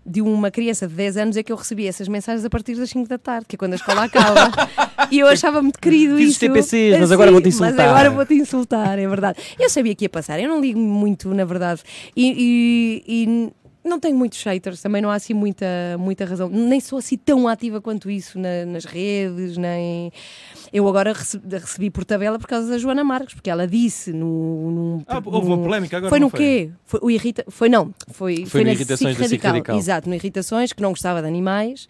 de 0.06 0.22
uma 0.22 0.50
criança 0.50 0.88
de 0.88 0.94
10 0.96 1.18
anos, 1.18 1.38
é 1.38 1.44
que 1.44 1.52
eu 1.52 1.56
recebia 1.56 1.90
essas 1.90 2.08
mensagens 2.08 2.44
a 2.46 2.50
partir 2.50 2.76
das 2.76 2.90
5 2.90 3.08
da 3.08 3.18
tarde, 3.18 3.46
que 3.48 3.56
é 3.56 3.58
quando 3.60 3.74
a 3.74 3.76
escola 3.76 4.04
acaba. 4.06 4.52
e 5.12 5.20
eu 5.20 5.28
achava 5.28 5.62
muito 5.62 5.80
querido 5.80 6.18
Fiz 6.18 6.32
isso. 6.32 6.40
TPCs, 6.40 6.94
mas 6.94 7.04
Assim, 7.04 7.14
agora 7.14 7.32
vou-te 7.32 7.46
Mas 7.46 7.56
insultar. 7.56 7.90
agora 7.90 8.10
vou-te 8.10 8.34
insultar, 8.34 8.98
é 9.00 9.08
verdade. 9.08 9.40
Eu 9.60 9.70
sabia 9.70 9.94
que 9.94 10.06
ia 10.06 10.10
passar, 10.10 10.40
eu 10.40 10.50
não 10.50 10.60
ligo 10.62 10.80
muito, 10.80 11.34
na 11.34 11.46
verdade. 11.46 11.82
E, 12.16 13.04
e- 13.08 13.24
e 13.26 13.52
não 13.84 14.00
tenho 14.00 14.16
muitos 14.16 14.44
haters, 14.44 14.82
também 14.82 15.02
não 15.02 15.10
há 15.10 15.16
assim 15.16 15.34
muita, 15.34 15.66
muita 15.98 16.26
razão. 16.26 16.50
Nem 16.50 16.80
sou 16.80 17.00
assim 17.00 17.18
tão 17.18 17.48
ativa 17.48 17.80
quanto 17.82 18.10
isso 18.10 18.38
na- 18.38 18.66
nas 18.66 18.86
redes, 18.86 19.56
nem. 19.58 20.12
Eu 20.72 20.88
agora 20.88 21.14
recebi, 21.14 21.56
recebi 21.58 21.90
por 21.90 22.04
tabela 22.06 22.38
por 22.38 22.48
causa 22.48 22.70
da 22.70 22.78
Joana 22.78 23.04
Marques, 23.04 23.34
porque 23.34 23.50
ela 23.50 23.66
disse 23.68 24.12
no. 24.12 24.72
num- 24.72 25.04
Ah, 25.08 25.22
houve 25.26 25.48
uma 25.48 25.58
polémica 25.58 25.98
agora. 25.98 26.10
foi 26.10 26.20
não 26.20 26.28
no 26.28 26.32
quê? 26.32 26.72
Foi, 26.86 27.00
o 27.04 27.10
irrita... 27.10 27.44
foi 27.50 27.70
não, 27.70 27.94
foi, 28.12 28.46
Foi 28.46 28.62
no 28.62 28.68
na 28.68 28.74
Irritações 28.74 29.16
SIC 29.16 29.22
da 29.24 29.28
SIC 29.30 29.44
Radical. 29.44 29.78
Exato, 29.78 30.10
no 30.10 30.16
Irritações, 30.16 30.74
que 30.74 30.82
não 30.82 30.90
gostava 30.90 31.22
de 31.22 31.28
animais. 31.28 31.88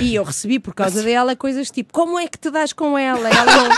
E 0.00 0.14
eu 0.16 0.24
recebi 0.24 0.58
por 0.58 0.74
causa 0.74 1.00
dela 1.04 1.36
coisas 1.36 1.70
tipo: 1.70 1.92
como 1.92 2.18
é 2.18 2.26
que 2.26 2.38
te 2.38 2.50
dás 2.50 2.72
com 2.72 2.98
ela? 2.98 3.28
Ela 3.28 3.44
não, 3.46 3.76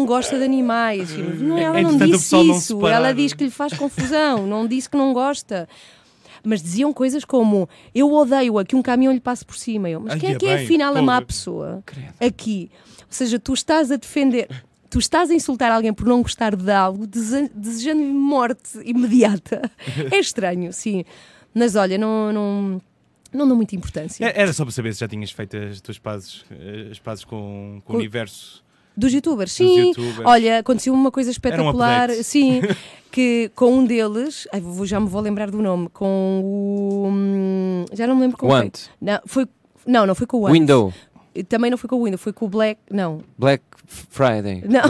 não 0.00 0.06
gosta 0.06 0.36
de 0.38 0.44
animais. 0.44 1.10
Não, 1.40 1.56
ela 1.58 1.80
não 1.82 1.96
disse 1.96 2.10
pessoal 2.10 2.44
não 2.44 2.54
se 2.54 2.60
isso. 2.60 2.78
parar. 2.78 2.96
Ela 2.96 3.12
diz 3.14 3.32
que 3.32 3.44
lhe 3.44 3.50
faz 3.50 3.72
confusão, 3.72 4.46
não 4.46 4.66
disse 4.66 4.88
que 4.90 4.96
não 4.96 5.12
gosta. 5.12 5.68
Mas 6.44 6.62
diziam 6.62 6.92
coisas 6.92 7.24
como: 7.24 7.68
eu 7.94 8.12
odeio-a 8.12 8.64
que 8.64 8.74
um 8.76 8.82
caminhão 8.82 9.12
lhe 9.12 9.20
passe 9.20 9.44
por 9.44 9.56
cima. 9.56 9.88
Eu, 9.88 10.00
mas 10.00 10.14
Ai, 10.14 10.18
quem 10.20 10.30
é 10.30 10.32
é 10.34 10.38
que 10.38 10.46
é 10.46 10.54
bem, 10.56 10.64
afinal 10.64 10.96
a 10.96 11.02
má 11.02 11.20
pessoa 11.22 11.82
aqui? 12.20 12.70
Ou 13.00 13.06
seja, 13.08 13.38
tu 13.38 13.52
estás 13.54 13.90
a 13.92 13.96
defender. 13.96 14.48
Tu 14.90 14.98
estás 14.98 15.30
a 15.30 15.34
insultar 15.34 15.72
alguém 15.72 15.92
por 15.92 16.06
não 16.06 16.20
gostar 16.20 16.54
de 16.54 16.70
algo, 16.70 17.06
dese- 17.06 17.50
desejando-lhe 17.54 18.12
morte 18.12 18.78
imediata. 18.84 19.70
É 20.10 20.18
estranho, 20.18 20.72
sim. 20.72 21.04
Mas 21.54 21.76
olha, 21.76 21.96
não, 21.96 22.30
não, 22.32 22.82
não 23.32 23.46
dou 23.48 23.56
muita 23.56 23.74
importância. 23.74 24.24
É- 24.24 24.40
Era 24.42 24.52
só 24.52 24.64
para 24.64 24.72
saber 24.72 24.92
se 24.92 25.00
já 25.00 25.08
tinhas 25.08 25.30
feito 25.30 25.56
as 25.56 25.80
tuas 25.80 25.98
pazes, 25.98 26.44
eh, 26.50 26.88
as 26.90 26.98
pazes 26.98 27.24
com, 27.24 27.80
com 27.84 27.92
o 27.92 27.94
Com- 27.94 27.98
universo 27.98 28.62
Dos 28.96 29.12
youtubers, 29.12 29.50
dos 29.50 29.56
sim. 29.56 29.88
youtubers. 29.88 30.20
Olha, 30.24 30.58
aconteceu 30.58 30.92
uma 30.92 31.10
coisa 31.10 31.30
espetacular, 31.30 32.04
update. 32.10 32.24
sim, 32.24 32.60
que 33.10 33.50
com 33.54 33.72
um 33.78 33.84
deles, 33.84 34.46
ai, 34.52 34.60
vou- 34.60 34.84
já 34.86 35.00
me 35.00 35.06
vou 35.08 35.20
lembrar 35.20 35.50
do 35.50 35.62
nome, 35.62 35.88
com 35.88 36.40
o. 36.44 37.06
hum, 37.08 37.84
Já 37.92 38.06
não 38.06 38.14
me 38.14 38.22
lembro 38.22 38.36
com 38.36 38.46
quem. 38.46 38.54
Want, 38.56 38.78
Não, 39.00 39.18
foi, 39.26 39.46
não, 39.86 40.06
não 40.06 40.14
foi 40.14 40.26
com 40.26 40.38
o 40.40 40.46
Ant. 40.46 40.52
Window, 40.52 40.92
Também 41.48 41.70
não 41.70 41.78
foi 41.78 41.88
com 41.88 41.96
o 41.96 42.04
Window, 42.04 42.18
foi 42.18 42.32
com 42.32 42.44
o 42.46 42.48
Black. 42.48 42.80
Não, 42.90 43.22
Black 43.38 43.62
Friday. 43.86 44.62
Não. 44.68 44.82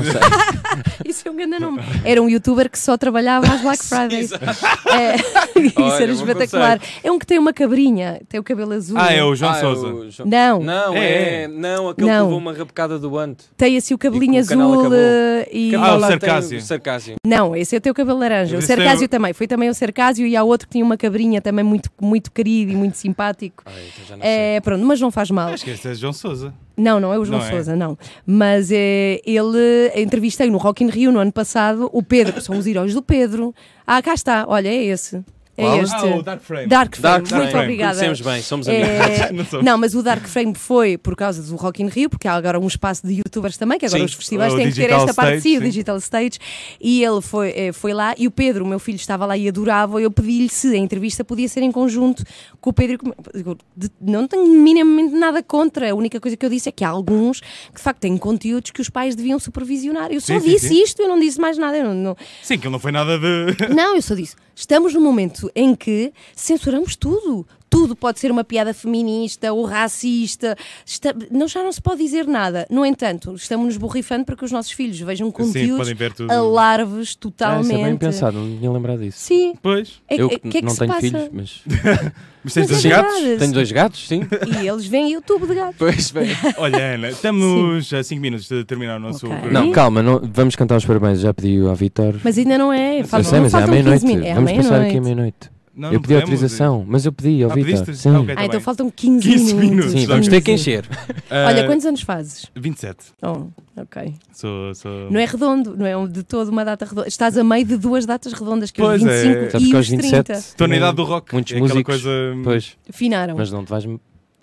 isso 1.04 1.26
é 1.26 1.30
um 1.30 1.36
grande 1.36 1.58
nome. 1.58 1.80
Era 2.04 2.20
um 2.22 2.28
youtuber 2.28 2.70
que 2.70 2.78
só 2.78 2.96
trabalhava 2.96 3.46
às 3.52 3.60
Black 3.60 3.82
Fridays. 3.84 4.32
É, 4.32 5.16
isso 5.60 5.80
Olha, 5.80 6.02
era 6.02 6.12
espetacular. 6.12 6.80
É 7.02 7.10
um 7.10 7.18
que 7.18 7.26
tem 7.26 7.38
uma 7.38 7.52
cabrinha, 7.52 8.20
tem 8.28 8.38
o 8.40 8.42
cabelo 8.44 8.72
azul. 8.72 8.96
Ah, 8.98 9.12
é 9.12 9.22
o 9.22 9.34
João 9.34 9.52
Ah, 9.52 9.56
é 9.56 9.60
Souza. 9.60 10.10
Jo- 10.10 10.24
Não, 10.26 10.60
Não, 10.62 10.94
É, 10.94 11.42
é, 11.44 11.48
não, 11.48 11.88
aquele 11.88 12.06
Não. 12.08 12.16
que 12.16 12.22
levou 12.24 12.38
uma 12.38 12.52
rapocada 12.52 12.98
do 12.98 13.12
Want. 13.12 13.38
tem 13.56 13.76
assim 13.76 13.94
o 13.94 13.98
cabelinho 13.98 14.34
E 14.34 14.38
azul 14.38 14.92
eh, 14.94 15.48
e. 15.52 15.74
Ah, 15.74 15.96
o 15.96 16.00
Sarcásio. 16.00 16.60
Sarcásio. 16.60 17.16
Não, 17.26 17.54
esse 17.56 17.74
é 17.74 17.78
o 17.78 17.80
teu 17.80 17.94
cabelo 17.94 18.18
laranja. 18.18 18.56
O 18.56 18.58
é 18.58 18.62
Cercásio 18.62 19.06
o- 19.06 19.08
também. 19.08 19.32
Foi 19.32 19.46
também 19.46 19.68
o 19.68 19.74
Cercásio 19.74 20.26
e 20.26 20.36
há 20.36 20.42
outro 20.42 20.66
que 20.68 20.72
tinha 20.72 20.84
uma 20.84 20.96
cabrinha 20.96 21.40
também 21.40 21.64
muito, 21.64 21.90
muito 22.00 22.30
querido 22.30 22.72
e 22.72 22.76
muito 22.76 22.96
simpático. 22.96 23.62
Ai, 23.66 23.72
então 23.92 24.04
já 24.08 24.16
não 24.16 24.22
sei. 24.22 24.30
É, 24.56 24.60
pronto, 24.60 24.84
mas 24.84 25.00
não 25.00 25.10
faz 25.10 25.30
mal. 25.30 25.48
Acho 25.48 25.64
que 25.64 25.70
este 25.70 25.88
é 25.88 25.94
João 25.94 26.12
Souza. 26.12 26.31
Não, 26.76 26.98
não 26.98 27.12
é 27.12 27.18
o 27.18 27.24
João 27.24 27.38
Não 27.38 27.46
é? 27.46 27.50
Souza, 27.50 27.76
não. 27.76 27.98
Mas 28.26 28.70
é, 28.72 29.20
ele 29.26 29.92
entrevistei 29.94 30.50
no 30.50 30.58
Rock 30.58 30.82
in 30.82 30.88
Rio 30.88 31.12
no 31.12 31.18
ano 31.18 31.32
passado 31.32 31.88
o 31.92 32.02
Pedro, 32.02 32.40
são 32.40 32.56
os 32.58 32.66
heróis 32.66 32.94
do 32.94 33.02
Pedro. 33.02 33.54
Ah, 33.86 34.00
cá 34.02 34.14
está, 34.14 34.44
olha, 34.48 34.68
é 34.68 34.84
esse. 34.84 35.22
É 35.54 35.78
este. 35.78 35.94
Ah, 35.94 36.16
o 36.16 36.22
Dark 36.22 36.42
Frame. 36.42 36.66
Dark 36.66 36.96
Frame, 36.96 37.02
Dark 37.28 37.30
muito 37.32 37.50
Frame. 37.50 37.64
obrigada. 37.64 37.94
Conhecemos 37.98 38.20
bem, 38.22 38.42
somos 38.42 38.68
amigos. 38.68 38.88
É, 38.88 39.32
Não 39.52 39.62
não, 39.62 39.78
mas 39.78 39.94
o 39.94 40.02
Dark 40.02 40.26
Frame 40.26 40.54
foi 40.54 40.96
por 40.96 41.14
causa 41.14 41.42
do 41.42 41.56
Rock 41.56 41.82
in 41.82 41.88
Rio, 41.88 42.08
porque 42.08 42.26
há 42.26 42.32
agora 42.34 42.58
um 42.58 42.66
espaço 42.66 43.06
de 43.06 43.14
youtubers 43.14 43.56
também, 43.58 43.78
que 43.78 43.84
agora 43.84 43.98
Sim, 44.00 44.04
os 44.06 44.14
festivais 44.14 44.52
o 44.52 44.56
têm 44.56 44.68
que 44.68 44.74
ter 44.74 44.90
esta 44.90 45.12
parte 45.12 45.36
Stage, 45.36 45.36
de 45.36 45.42
si, 45.42 45.56
o 45.56 45.60
sim. 45.60 45.66
Digital 45.66 45.96
Stage, 45.98 46.38
e 46.80 47.04
ele 47.04 47.20
foi, 47.20 47.50
eh, 47.54 47.72
foi 47.72 47.92
lá, 47.92 48.14
e 48.16 48.26
o 48.26 48.30
Pedro, 48.30 48.64
o 48.64 48.66
meu 48.68 48.78
filho, 48.78 48.96
estava 48.96 49.26
lá 49.26 49.36
e 49.36 49.46
adorava, 49.46 50.00
eu 50.00 50.10
pedi-lhe 50.10 50.48
se 50.48 50.68
a 50.74 50.76
entrevista 50.78 51.22
podia 51.22 51.48
ser 51.48 51.62
em 51.62 51.70
conjunto 51.70 52.24
com 52.60 52.70
o 52.70 52.72
Pedro. 52.72 52.98
e 53.34 53.90
Não 54.00 54.26
tenho 54.26 54.46
minimamente 54.46 55.14
nada 55.14 55.42
contra, 55.42 55.90
a 55.90 55.94
única 55.94 56.18
coisa 56.18 56.36
que 56.36 56.46
eu 56.46 56.50
disse 56.50 56.68
é 56.68 56.72
que 56.72 56.82
há 56.84 56.88
alguns 56.88 57.40
que 57.40 57.76
de 57.76 57.82
facto 57.82 58.00
têm 58.00 58.16
conteúdos 58.16 58.70
que 58.70 58.80
os 58.80 58.88
pais 58.88 59.14
deviam 59.14 59.38
supervisionar. 59.38 60.10
Eu 60.10 60.20
só 60.20 60.34
Sim, 60.34 60.40
sim, 60.40 60.48
disse 60.50 60.68
sim. 60.68 60.82
isto, 60.82 61.02
eu 61.02 61.08
não 61.08 61.18
disse 61.20 61.38
mais 61.40 61.58
nada. 61.58 61.76
Eu 61.76 61.84
não- 61.84 61.94
não, 61.94 62.16
Sim, 62.42 62.58
que 62.58 62.66
ele 62.66 62.72
não 62.72 62.78
foi 62.80 62.90
nada 62.92 63.18
de. 63.18 63.68
não, 63.74 63.94
eu 63.96 64.02
só 64.02 64.14
disse. 64.14 64.34
Estamos 64.54 64.92
num 64.92 65.00
momento 65.00 65.41
em 65.54 65.74
que 65.74 66.12
censuramos 66.34 66.96
tudo. 66.96 67.46
Tudo 67.72 67.96
pode 67.96 68.20
ser 68.20 68.30
uma 68.30 68.44
piada 68.44 68.74
feminista 68.74 69.52
ou 69.52 69.64
racista. 69.64 70.54
Está- 70.84 71.14
não, 71.30 71.48
já 71.48 71.62
não 71.64 71.72
se 71.72 71.80
pode 71.80 72.02
dizer 72.02 72.26
nada. 72.26 72.66
No 72.70 72.84
entanto, 72.84 73.34
estamos 73.34 73.66
nos 73.66 73.76
borrifando 73.78 74.24
para 74.26 74.36
que 74.36 74.44
os 74.44 74.52
nossos 74.52 74.72
filhos 74.72 75.00
vejam 75.00 75.28
Sim, 75.28 75.32
conteúdos 75.32 75.88
ver 75.92 76.12
tudo. 76.12 76.30
alarves 76.30 76.98
Ah, 76.98 77.02
isso 77.02 77.18
totalmente. 77.18 77.80
é 77.80 77.84
bem 77.84 77.96
pensado, 77.96 78.38
não 78.38 78.58
tinha 78.58 78.70
lembrado 78.70 79.00
disso. 79.00 79.18
Sim. 79.20 79.54
Pois. 79.62 80.00
É- 80.08 80.16
Eu 80.20 80.26
é- 80.26 80.38
que 80.38 80.48
que 80.50 80.58
é 80.58 80.60
que 80.60 80.62
não 80.66 80.70
se 80.72 80.78
tenho 80.80 80.92
passa? 80.92 81.00
filhos, 81.00 81.28
mas 81.32 81.62
Mas 82.44 82.54
tens 82.54 82.68
Mas 82.68 82.82
dois 82.82 82.84
é 82.84 82.88
gatos? 82.88 83.14
verdade. 83.20 83.38
tenho 83.38 83.52
dois 83.52 83.72
gatos, 83.72 84.08
sim. 84.08 84.22
E 84.62 84.66
eles 84.66 84.84
veem 84.86 85.12
YouTube 85.12 85.46
de 85.46 85.54
gato. 85.54 85.76
Pois 85.78 86.10
bem. 86.10 86.26
Olha, 86.58 86.94
Ana, 86.94 87.10
estamos 87.10 87.92
a 87.94 88.02
5 88.02 88.20
minutos 88.20 88.48
de 88.48 88.64
terminar 88.64 88.96
o 88.96 89.00
nosso. 89.00 89.26
Ok. 89.26 89.38
programa. 89.38 89.64
Não, 89.66 89.72
calma, 89.72 90.02
não- 90.02 90.20
vamos 90.24 90.56
cantar 90.56 90.76
os 90.76 90.84
parabéns. 90.84 91.20
Já 91.20 91.32
pedi 91.32 91.60
ao 91.60 91.74
Vitor. 91.76 92.16
Mas 92.24 92.36
ainda 92.36 92.58
não 92.58 92.72
é. 92.72 92.96
Eu 92.96 93.00
Eu 93.02 93.04
sei, 93.24 93.38
mas 93.40 93.54
é 93.54 93.56
à 93.58 93.60
faltam 93.60 93.76
15 93.84 94.04
meia-noite. 94.06 94.26
É 94.28 94.34
Vamos 94.34 94.52
passar 94.54 94.80
aqui 94.82 94.98
à 94.98 95.00
meia-noite. 95.00 95.50
Não, 95.74 95.88
Eu 95.88 95.94
não 95.94 96.00
pedi 96.02 96.14
podemos. 96.14 96.22
autorização, 96.30 96.84
mas 96.86 97.06
eu 97.06 97.12
pedi 97.12 97.42
ao 97.42 97.50
Ah, 97.50 97.54
Vitor. 97.54 97.94
Sim, 97.94 98.10
Ah, 98.10 98.20
ok. 98.20 98.32
Ah, 98.32 98.36
Tá 98.36 98.44
então 98.44 98.50
bem. 98.58 98.60
faltam 98.60 98.90
15, 98.94 99.26
15 99.28 99.54
minutos. 99.54 99.70
minutos. 99.70 99.92
sim, 99.92 100.06
vamos 100.06 100.28
ter 100.28 100.40
que 100.42 100.52
encher. 100.52 100.84
Ah, 101.30 101.46
Olha, 101.48 101.64
quantos 101.66 101.86
anos 101.86 102.02
fazes? 102.02 102.46
27. 102.54 102.98
Oh, 103.22 103.46
ok. 103.80 104.14
Sou. 104.34 104.74
sou... 104.74 105.10
Não 105.10 105.18
é 105.18 105.24
redondo, 105.24 105.74
não 105.74 105.86
é 105.86 106.06
de 106.08 106.22
toda 106.22 106.50
uma 106.50 106.62
data 106.64 106.84
redonda. 106.84 107.08
Estás 107.08 107.38
a 107.38 107.42
meio 107.44 107.64
de 107.64 107.78
duas 107.78 108.04
datas 108.04 108.34
redondas, 108.34 108.70
que 108.70 108.82
é 108.82 108.84
os 108.84 108.90
Pois 109.00 109.02
é. 109.06 109.22
25 109.22 109.50
Sabes 109.50 109.54
e 109.66 109.70
que 109.70 109.72
os 109.72 109.76
aos 109.78 109.88
27 109.88 110.24
30. 110.24 110.32
Estou 110.40 110.68
na 110.68 110.76
idade 110.76 110.96
do 110.96 111.04
rock. 111.04 111.32
Muitos 111.32 111.52
é 111.54 111.58
músicos. 111.58 111.84
coisa. 111.84 112.10
Pois, 112.44 112.72
Finaram. 112.90 113.34
mas 113.36 113.50
não 113.50 113.64
te 113.64 113.68
vais. 113.70 113.86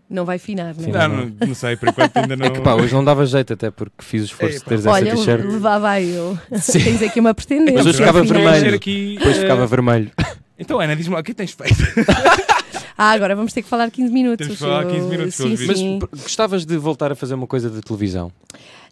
Não 0.09 0.25
vai 0.25 0.39
finar, 0.39 0.73
não 0.75 0.85
é? 0.89 1.07
Não, 1.07 1.15
não, 1.27 1.33
não 1.49 1.53
sei, 1.53 1.75
por 1.75 1.89
enquanto 1.89 2.17
ainda 2.17 2.35
não. 2.35 2.47
É 2.47 2.49
que 2.49 2.61
pá, 2.61 2.73
hoje 2.73 2.91
não 2.91 3.03
dava 3.03 3.23
jeito, 3.27 3.53
até 3.53 3.69
porque 3.69 3.93
fiz 4.03 4.23
o 4.23 4.25
esforço 4.25 4.57
de 4.57 4.65
teres 4.65 4.83
essa 4.83 4.95
Olha, 4.95 5.15
t-shirt. 5.15 5.45
levava 5.45 5.87
aí 5.89 6.09
eu. 6.15 6.35
Sim. 6.59 6.79
Tens 6.83 7.03
aqui 7.03 7.19
uma 7.19 7.31
pretendente. 7.35 7.73
Mas 7.73 7.85
hoje 7.85 7.99
ficava 7.99 8.23
vermelho. 8.23 8.73
Aqui, 8.73 9.15
Depois 9.19 9.37
eh, 9.37 9.41
ficava 9.41 9.67
vermelho. 9.67 10.11
Então, 10.59 10.79
Ana, 10.79 10.95
diz-me 10.95 11.13
lá, 11.15 11.21
o 11.21 11.23
que 11.23 11.33
tens 11.33 11.51
feito? 11.51 11.75
Ah, 13.01 13.11
agora 13.11 13.33
vamos 13.33 13.53
ter 13.53 13.61
que 13.63 13.69
falar 13.69 13.89
15 13.89 14.11
minutos. 14.11 14.45
Temos 14.45 14.59
que 14.59 14.65
falar 14.65 14.85
15 14.85 15.07
minutos, 15.07 15.33
Sim, 15.35 15.55
Mas 15.65 15.79
sim. 15.79 15.99
p- 15.99 16.07
gostavas 16.21 16.65
de 16.65 16.75
voltar 16.75 17.09
a 17.13 17.15
fazer 17.15 17.33
uma 17.33 17.47
coisa 17.47 17.69
de 17.69 17.79
televisão? 17.79 18.29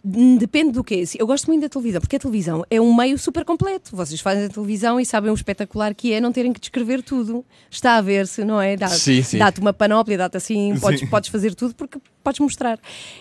Hum, 0.02 0.38
Depende 0.38 0.72
do 0.72 0.82
quê? 0.82 1.04
Eu 1.18 1.26
gosto 1.26 1.46
muito 1.48 1.60
da 1.60 1.68
televisão, 1.68 2.00
porque 2.00 2.16
a 2.16 2.18
televisão 2.18 2.64
é 2.70 2.80
um 2.80 2.96
meio 2.96 3.18
super 3.18 3.44
completo. 3.44 3.94
Vocês 3.94 4.18
fazem 4.22 4.46
a 4.46 4.48
televisão 4.48 4.98
e 4.98 5.04
sabem 5.04 5.30
o 5.30 5.34
espetacular 5.34 5.94
que 5.94 6.10
é 6.14 6.22
não 6.22 6.32
terem 6.32 6.54
que 6.54 6.58
descrever 6.60 7.02
tudo. 7.02 7.44
Está 7.70 7.96
a 7.96 8.00
ver-se, 8.00 8.42
não 8.44 8.58
é? 8.62 8.78
Dá- 8.78 8.88
Sim, 8.88 9.22
sim. 9.22 9.36
Dá-te 9.36 9.60
uma 9.60 9.74
panóplia, 9.74 10.16
dá-te 10.16 10.38
assim, 10.38 10.74
podes, 10.80 11.00
Sim. 11.00 11.06
podes 11.08 11.28
fazer 11.28 11.54
tudo 11.54 11.74
porque 11.74 11.98
podes 12.24 12.40
mostrar. 12.40 12.78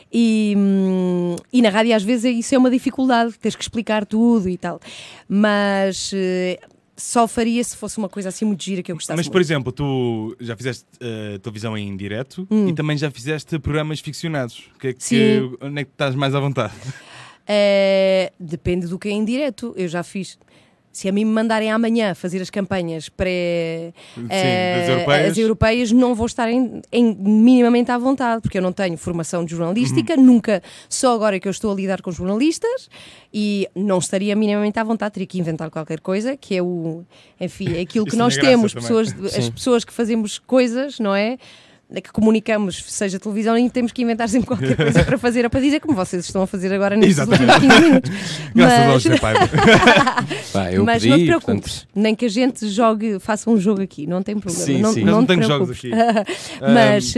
E, 0.10 0.54
hum, 0.56 1.36
e 1.52 1.62
na 1.62 1.68
rádio 1.70 1.94
às 1.94 2.04
vezes 2.04 2.24
é- 2.24 2.30
isso 2.32 2.56
é 2.56 2.58
uma 2.58 2.72
dificuldade, 2.72 3.34
teres 3.42 3.58
que 3.58 3.64
explicar 3.64 4.06
tudo 4.06 4.48
e 4.48 4.58
tal. 4.58 4.80
Mas 5.28 6.12
eh, 6.14 6.58
só 6.98 7.28
faria 7.28 7.64
se 7.64 7.78
fosse 7.78 7.98
uma 8.00 8.10
coisa 8.10 8.30
assim 8.30 8.44
muito 8.44 8.64
gira 8.64 8.82
que 8.82 8.92
eu 8.92 8.96
gostasse 8.96 9.16
Mas, 9.16 9.28
por 9.28 9.36
muito. 9.36 9.46
exemplo, 9.46 9.72
tu 9.72 10.36
já 10.40 10.58
fizeste 10.58 10.84
eh, 11.00 11.38
televisão 11.38 11.78
em 11.78 11.96
direto 11.96 12.48
Hum. 12.50 12.68
e 12.70 12.74
também 12.74 12.98
já 12.98 13.12
fizeste 13.12 13.60
programas 13.60 14.00
ficcionados. 14.00 14.64
Que 14.80 14.88
é 14.88 14.94
que, 14.94 15.42
onde 15.62 15.82
é 15.82 15.84
que 15.86 15.92
estás 15.92 16.16
mais 16.16 16.34
à 16.34 16.40
vontade? 16.40 16.74
Eh, 17.48 18.32
depende 18.40 18.88
do 18.88 19.00
que 19.00 19.08
é 19.08 19.12
em 19.12 19.24
direto. 19.24 19.74
Eu 19.78 19.88
já 19.88 20.04
fiz. 20.04 20.38
Se 20.98 21.08
a 21.08 21.12
mim 21.12 21.26
me 21.26 21.32
mandarem 21.32 21.70
amanhã 21.72 22.16
fazer 22.16 22.42
as 22.42 22.50
campanhas 22.50 23.08
pré 23.08 23.94
Sim, 24.16 24.28
das 24.28 24.90
europeias. 24.90 25.32
as 25.32 25.38
europeias, 25.38 25.92
não 25.92 26.16
vou 26.16 26.26
estar 26.26 26.50
em, 26.50 26.82
em- 26.92 27.16
minimamente 27.16 27.92
à 27.92 27.98
vontade, 28.00 28.42
porque 28.42 28.58
eu 28.58 28.62
não 28.64 28.72
tenho 28.72 28.98
formação 28.98 29.46
de 29.46 29.52
jornalística, 29.52 30.16
Uhum. 30.16 30.24
nunca, 30.24 30.64
só 30.90 31.14
agora 31.14 31.36
é 31.36 31.40
que 31.40 31.48
eu 31.48 31.52
estou 31.52 31.72
a 31.72 31.76
lidar 31.76 32.02
com 32.02 32.12
jornalistas 32.12 32.90
e 33.32 33.68
não 33.76 34.00
estaria 34.00 34.36
minimamente 34.36 34.80
à 34.80 34.84
vontade, 34.84 35.14
teria 35.14 35.28
que 35.28 35.40
inventar 35.40 35.70
qualquer 35.70 36.00
coisa, 36.00 36.36
que 36.36 36.56
é 36.56 36.64
o, 36.64 37.04
enfim, 37.40 37.76
é 37.78 37.82
aquilo 37.82 38.06
que 38.08 38.16
nós 38.16 38.36
graça 38.36 38.50
temos, 38.50 38.74
também. 38.74 38.88
pessoas, 38.88 39.36
as 39.38 39.50
pessoas 39.50 39.86
que 39.86 39.94
fazemos 39.94 40.40
coisas, 40.40 41.00
não 41.00 41.14
é? 41.14 41.38
Que 41.90 42.12
comunicamos, 42.12 42.84
seja 42.86 43.18
televisão, 43.18 43.58
e 43.58 43.70
temos 43.70 43.94
que 43.94 44.02
inventar 44.02 44.28
sempre 44.28 44.48
qualquer 44.48 44.76
coisa 44.76 45.06
para 45.06 45.18
fazer 45.18 45.46
ou 45.46 45.50
para 45.50 45.62
dizer, 45.62 45.80
como 45.80 45.96
vocês 45.96 46.26
estão 46.26 46.42
a 46.42 46.48
fazer 46.48 46.74
agora 46.74 46.98
nestes 46.98 47.18
últimos 47.20 47.40
Exatamente. 47.40 47.70
15 47.70 47.82
minutos. 47.82 48.12
Graças 48.54 49.06
Mas- 49.06 49.20
Paiva. 49.22 49.48
Pá, 50.52 50.72
eu 50.74 50.84
mas 50.84 51.02
pedi, 51.02 51.10
não 51.10 51.18
te 51.18 51.26
portanto, 51.28 51.46
preocupes, 51.46 51.88
nem 51.96 52.14
que 52.14 52.26
a 52.26 52.30
gente 52.30 52.68
jogue, 52.68 53.20
faça 53.20 53.50
um 53.50 53.58
jogo 53.58 53.82
aqui, 53.82 54.06
não 54.06 54.22
tem 54.22 54.38
problema. 54.38 54.66
Sim, 54.66 54.82
não, 54.82 54.94
sim. 54.94 55.04
Não 55.06 55.24
te 55.24 55.28
temos 55.28 55.48
jogos 55.48 55.70
aqui. 55.72 55.92
mas, 56.62 57.14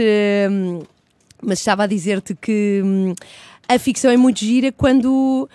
hum, 0.48 0.82
mas 1.42 1.58
estava 1.58 1.82
a 1.82 1.86
dizer-te 1.88 2.36
que 2.40 2.80
hum, 2.84 3.12
a 3.68 3.76
ficção 3.76 4.08
é 4.10 4.16
muito 4.16 4.38
gira 4.38 4.70
quando. 4.70 5.48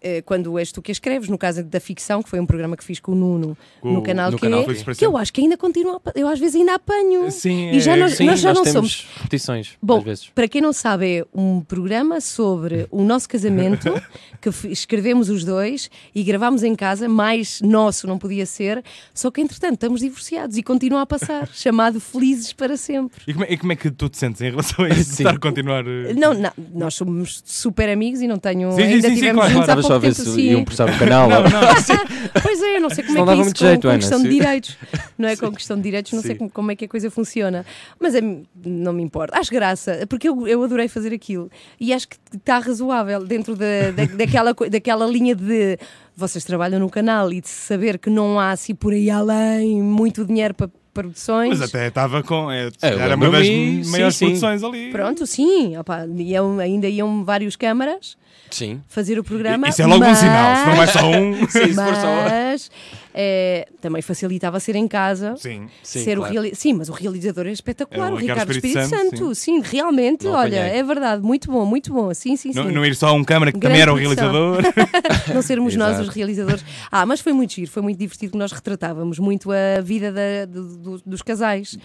Eh, 0.00 0.22
Quando 0.22 0.58
és 0.58 0.70
tu 0.72 0.80
que 0.82 0.92
escreves, 0.92 1.28
no 1.28 1.36
caso 1.38 1.62
da 1.64 1.80
ficção, 1.80 2.22
que 2.22 2.28
foi 2.28 2.40
um 2.40 2.46
programa 2.46 2.76
que 2.76 2.84
fiz 2.84 3.00
com 3.00 3.12
o 3.12 3.14
Nuno 3.14 3.56
Com- 3.80 3.92
no 3.92 4.02
canal 4.02 4.30
no 4.30 4.36
que 4.38 4.42
canal 4.42 4.60
é, 4.68 4.94
que 4.94 5.04
eu 5.06 5.16
acho 5.16 5.32
que 5.32 5.40
ainda 5.40 5.56
continua, 5.56 6.00
eu 6.14 6.28
às 6.28 6.38
vezes 6.38 6.56
ainda 6.56 6.74
apanho. 6.74 7.30
Sim, 7.30 7.70
E 7.70 7.80
já 7.80 7.96
é- 7.96 8.00
nós- 8.00 8.14
sim, 8.16 8.24
nós 8.24 8.40
já 8.40 8.52
não 8.52 8.62
temos 8.62 8.72
somos- 8.92 9.06
repetições, 9.16 9.76
Bom. 9.82 10.04
Para 10.34 10.48
quem 10.48 10.60
não 10.60 10.72
sabe, 10.72 11.18
é 11.18 11.24
um 11.34 11.60
programa 11.60 12.20
sobre 12.20 12.86
o 12.90 13.02
nosso 13.02 13.28
casamento 13.28 13.92
que 14.40 14.48
escrevemos 14.68 15.28
os 15.28 15.44
dois 15.44 15.90
e 16.14 16.22
gravámos 16.22 16.62
em 16.62 16.74
casa, 16.74 17.08
mais 17.08 17.60
nosso 17.62 18.06
não 18.06 18.18
podia 18.18 18.46
ser, 18.46 18.82
só 19.14 19.30
que 19.30 19.40
entretanto 19.40 19.74
estamos 19.74 20.00
divorciados 20.00 20.56
e 20.56 20.62
continua 20.62 21.02
a 21.02 21.06
passar, 21.06 21.48
chamado 21.52 22.00
Felizes 22.00 22.52
para 22.52 22.76
Sempre. 22.76 23.20
E 23.26 23.32
como, 23.32 23.44
é, 23.44 23.52
e 23.52 23.56
como 23.58 23.72
é 23.72 23.76
que 23.76 23.90
tu 23.90 24.08
te 24.08 24.16
sentes 24.18 24.40
em 24.40 24.50
relação 24.50 24.84
a 24.84 24.88
isso? 24.88 25.04
Sim. 25.16 25.22
Estar 25.24 25.36
a 25.36 25.38
continuar. 25.38 25.84
eh, 25.86 26.14
Não, 26.14 26.32
não, 26.34 26.50
nós 26.74 26.94
somos 26.94 27.42
super 27.44 27.88
amigos 27.88 28.20
e 28.20 28.26
não 28.26 28.38
tenho. 28.38 28.70
Sim, 28.72 28.76
sim, 28.76 28.82
ainda 28.84 29.02
sim, 29.02 29.08
sim, 29.08 29.14
tivemos 29.14 29.36
claro, 29.40 29.52
juntos 29.52 29.68
Estava 29.68 29.80
há 29.80 29.82
só 29.92 29.98
ver 29.98 30.14
se 30.14 30.24
sim. 30.24 30.40
iam 30.52 30.64
prestar 30.64 30.88
o 30.88 30.98
canal. 30.98 31.28
Não, 31.28 31.42
não, 31.42 31.50
Pois 32.42 32.62
é, 32.62 32.76
eu 32.76 32.80
não 32.80 32.90
sei 32.90 33.04
como 33.04 33.18
Não 33.18 33.22
é 33.24 33.26
que 33.26 33.30
é 33.32 33.34
isso 33.34 33.44
muito 33.44 33.58
com, 33.58 33.66
jeito, 33.66 33.82
com 33.82 33.88
Ana, 33.88 33.98
questão 33.98 34.18
de 34.22 34.24
sim. 34.28 34.30
direitos. 34.38 34.76
Não 35.18 35.28
é 35.28 35.36
com 35.36 35.52
questão 35.52 35.76
de 35.76 35.82
direitos, 35.82 36.12
não 36.12 36.22
sei 36.22 36.30
Sim. 36.32 36.38
como, 36.38 36.50
como 36.50 36.70
é 36.70 36.76
que 36.76 36.84
a 36.84 36.88
coisa 36.88 37.10
funciona. 37.10 37.66
Mas 37.98 38.14
é- 38.14 38.20
não 38.64 38.92
me 38.92 39.02
importa. 39.02 39.38
Acho 39.38 39.50
graça, 39.50 40.06
porque 40.08 40.28
eu, 40.28 40.46
eu 40.46 40.62
adorei 40.62 40.86
fazer 40.88 41.12
aquilo. 41.12 41.50
E 41.80 41.92
acho 41.92 42.08
que 42.08 42.16
está 42.34 42.58
razoável 42.58 43.24
dentro 43.24 43.56
da, 43.56 43.90
da- 43.94 44.04
daquela, 44.16 44.54
daquela 44.70 45.06
linha 45.06 45.34
de 45.34 45.78
vocês 46.16 46.44
trabalham 46.44 46.78
no 46.78 46.88
canal 46.90 47.32
e 47.32 47.40
de 47.40 47.48
saber 47.48 47.98
que 47.98 48.10
não 48.10 48.38
há 48.38 48.50
assim 48.52 48.74
por 48.74 48.92
aí 48.92 49.10
além 49.10 49.82
muito 49.82 50.24
dinheiro 50.24 50.54
para 50.54 50.70
produções. 50.92 51.50
Mas 51.58 51.62
até 51.62 51.86
estava 51.88 52.22
com. 52.22 52.50
É, 52.50 52.68
É, 52.82 52.88
era 52.94 53.16
uma 53.16 53.30
das 53.30 53.46
sim, 53.46 53.82
maiores 53.86 54.16
sim. 54.16 54.26
produções 54.26 54.62
ali. 54.62 54.90
Pronto, 54.90 55.26
sim, 55.26 55.76
opa, 55.76 56.06
iam, 56.16 56.58
ainda 56.58 56.88
iam 56.88 57.24
vários 57.24 57.56
câmaras 57.56 58.16
Sim. 58.50 58.80
fazer 58.88 59.18
o 59.18 59.24
programa. 59.24 59.68
Isso 59.68 59.80
é 59.82 59.86
logo 59.86 60.04
um 60.04 60.08
mas- 60.08 60.18
sinal, 60.18 60.56
se 60.56 60.66
não 60.66 60.82
é 60.82 60.86
só 60.86 61.10
um. 61.10 61.34
Sim, 61.48 61.68
se 61.68 61.74
for 61.74 61.94
só- 61.94 62.24
Mas 62.28 62.70
eh, 63.14 63.68
também 63.80 64.02
facilitava 64.02 64.58
ser 64.60 64.76
em 64.76 64.86
casa. 64.88 65.34
Sim. 65.36 65.68
Sim, 65.82 66.04
ser 66.04 66.18
o 66.18 66.22
claro. 66.22 66.32
reali- 66.34 66.54
Sim, 66.54 66.72
mas 66.74 66.88
o 66.88 66.92
realizador 66.92 67.46
é 67.46 67.52
espetacular, 67.52 68.08
É 68.08 68.10
o 68.12 68.14
o 68.14 68.18
Ricardo, 68.18 68.38
Ricardo 68.40 68.52
Espírito, 68.52 68.80
Espírito 68.80 69.10
Santo. 69.18 69.34
Sim. 69.34 69.60
realmente, 69.64 70.24
Não 70.26 70.32
olha, 70.32 70.60
apanhei. 70.60 70.78
é 70.80 70.82
verdade, 70.82 71.22
muito 71.22 71.50
bom, 71.50 71.64
muito 71.64 71.92
bom. 71.92 72.12
Sim, 72.14 72.36
sim, 72.36 72.52
sim. 72.52 72.58
Não, 72.58 72.64
Não, 72.66 72.72
não 72.72 72.86
ir 72.86 72.94
só 72.94 73.08
a 73.08 73.12
um 73.12 73.24
câmara 73.24 73.50
que 73.52 73.58
Grande 73.58 73.72
também 73.74 73.82
era 73.82 73.92
o 73.92 73.96
realizador. 73.96 74.62
sermos 75.42 75.74
nós 75.76 75.98
os 76.00 76.08
realizadores. 76.08 76.64
Ah, 76.90 77.04
mas 77.06 77.20
foi 77.20 77.32
muito 77.32 77.52
giro, 77.54 77.70
foi 77.70 77.82
muito 77.82 77.98
divertido 77.98 78.32
que 78.32 78.38
nós 78.38 78.52
retratávamos 78.52 79.18
muito 79.18 79.50
a 79.50 79.80
vida 79.80 80.12
da- 80.12 80.44
do- 80.46 80.76
do- 80.76 81.02
dos 81.06 81.22
casais. 81.22 81.76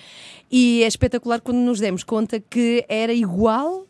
E 0.52 0.84
é 0.84 0.88
espetacular 0.88 1.42
quando 1.42 1.58
nos 1.58 1.80
demos 1.80 2.04
conta 2.04 2.40
que 2.40 2.86
era 2.88 3.14
igual, 3.14 3.86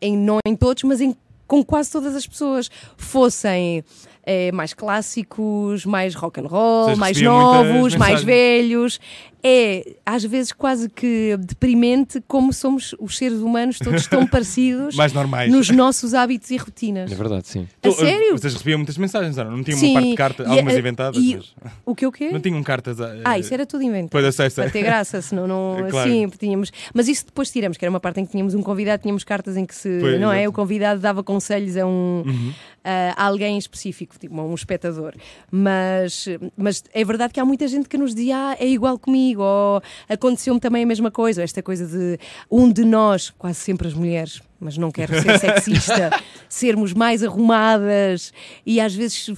em, 0.00 0.16
não 0.16 0.38
em 0.46 0.54
todos, 0.56 0.82
mas 0.84 1.00
em, 1.00 1.14
com 1.52 1.62
quase 1.62 1.90
todas 1.90 2.16
as 2.16 2.26
pessoas. 2.26 2.70
Fossem 2.96 3.84
eh, 4.24 4.50
mais 4.52 4.72
clássicos, 4.72 5.84
mais 5.84 6.14
rock 6.14 6.40
and 6.40 6.46
roll, 6.46 6.84
Vocês 6.84 6.98
mais 6.98 7.20
novos, 7.20 7.94
mais 7.94 8.24
velhos. 8.24 8.98
É, 9.44 9.96
às 10.06 10.22
vezes, 10.24 10.52
quase 10.52 10.88
que 10.88 11.36
deprimente 11.38 12.22
como 12.28 12.52
somos 12.52 12.94
os 13.00 13.16
seres 13.18 13.38
humanos 13.40 13.78
todos 13.78 14.06
tão 14.06 14.24
parecidos 14.28 14.94
Mais 14.94 15.12
normais. 15.12 15.50
nos 15.50 15.68
nossos 15.70 16.14
hábitos 16.14 16.50
e 16.50 16.56
rotinas. 16.56 17.10
É 17.10 17.14
verdade, 17.14 17.48
sim. 17.48 17.66
A 17.82 17.88
Tu, 17.88 17.92
sério? 17.94 18.38
Vocês 18.38 18.52
recebiam 18.52 18.78
muitas 18.78 18.96
mensagens, 18.96 19.36
não? 19.36 19.50
Não 19.56 19.64
tinham 19.64 19.78
Sim, 19.78 19.90
uma 19.90 19.94
parte 20.00 20.10
de 20.10 20.16
carta, 20.16 20.42
e 20.44 20.46
algumas 20.46 20.74
a- 20.74 20.78
inventadas, 20.78 21.22
e- 21.22 21.34
mas 21.36 21.72
O 21.84 21.94
que 21.94 22.06
o 22.06 22.12
quê? 22.12 22.30
não 22.30 22.40
tinham 22.40 22.62
cartas. 22.62 23.00
a- 23.00 23.14
Ah, 23.24 23.38
isso 23.38 23.52
era 23.52 23.66
tudo 23.66 23.82
inventado. 23.82 24.10
Pois 24.10 24.24
eu 24.24 24.32
sei, 24.32 24.48
sei. 24.50 24.62
Para 24.64 24.72
ter 24.72 24.82
graça, 24.82 25.20
senão 25.20 25.46
não. 25.48 25.78
É 25.86 25.90
claro. 25.90 26.08
Sim, 26.10 26.28
tínhamos. 26.38 26.70
Mas 26.94 27.08
isso 27.08 27.26
depois 27.26 27.50
tiramos, 27.50 27.76
que 27.76 27.84
era 27.84 27.90
uma 27.90 28.00
parte 28.00 28.20
em 28.20 28.24
que 28.26 28.30
tínhamos 28.32 28.54
um 28.54 28.62
convidado, 28.62 29.02
tínhamos 29.02 29.24
cartas 29.24 29.56
em 29.56 29.64
que 29.66 29.74
se. 29.74 29.98
Pois, 30.00 30.20
não 30.20 30.32
é? 30.32 30.48
O 30.48 30.52
convidado 30.52 31.00
dava 31.00 31.22
conselhos 31.24 31.76
a 31.76 31.86
um. 31.86 32.22
Uhum. 32.26 32.52
a 32.84 33.26
alguém 33.26 33.56
específico, 33.56 34.18
tipo 34.18 34.38
a 34.40 34.44
um 34.44 34.54
espectador. 34.54 35.14
Mas, 35.52 36.26
mas 36.56 36.82
é 36.92 37.04
verdade 37.04 37.32
que 37.32 37.38
há 37.38 37.44
muita 37.44 37.68
gente 37.68 37.88
que 37.88 37.96
nos 37.96 38.12
diz, 38.12 38.30
ah, 38.34 38.56
é 38.58 38.66
igual 38.66 38.98
comigo, 38.98 39.31
ou 39.40 39.80
aconteceu-me 40.08 40.60
também 40.60 40.82
a 40.82 40.86
mesma 40.86 41.10
coisa, 41.10 41.42
esta 41.42 41.62
coisa 41.62 41.86
de 41.86 42.18
um 42.50 42.70
de 42.70 42.84
nós, 42.84 43.30
quase 43.38 43.58
sempre 43.58 43.88
as 43.88 43.94
mulheres, 43.94 44.40
mas 44.60 44.76
não 44.76 44.90
quero 44.90 45.12
ser 45.20 45.38
sexista, 45.40 46.10
sermos 46.48 46.92
mais 46.92 47.22
arrumadas 47.24 48.32
e 48.66 48.80
às 48.80 48.94
vezes 48.94 49.30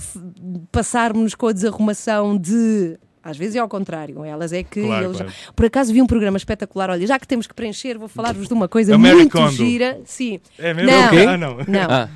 passarmos 0.70 1.34
com 1.34 1.48
a 1.48 1.52
desarrumação 1.52 2.36
de. 2.36 2.98
Às 3.22 3.38
vezes 3.38 3.56
é 3.56 3.58
ao 3.58 3.68
contrário, 3.68 4.22
elas 4.22 4.52
é 4.52 4.62
que. 4.62 4.82
Claro, 4.82 5.06
eles- 5.06 5.16
claro. 5.16 5.32
Por 5.56 5.64
acaso 5.64 5.92
vi 5.94 6.02
um 6.02 6.06
programa 6.06 6.36
espetacular. 6.36 6.90
Olha, 6.90 7.06
já 7.06 7.18
que 7.18 7.26
temos 7.26 7.46
que 7.46 7.54
preencher, 7.54 7.96
vou 7.96 8.06
falar-vos 8.08 8.46
de 8.48 8.52
uma 8.52 8.68
coisa 8.68 8.92
É 8.94 8.96
muito 8.98 9.30
Kondo. 9.36 9.50
gira. 9.50 9.98
Sim, 10.04 10.40
É 10.58 10.74
mesmo? 10.74 10.90
Não. 10.90 11.06
Ok. 11.06 11.26
Ah, 11.26 11.36
não. 11.38 11.56
não, 11.66 11.80
Ah, 11.90 12.08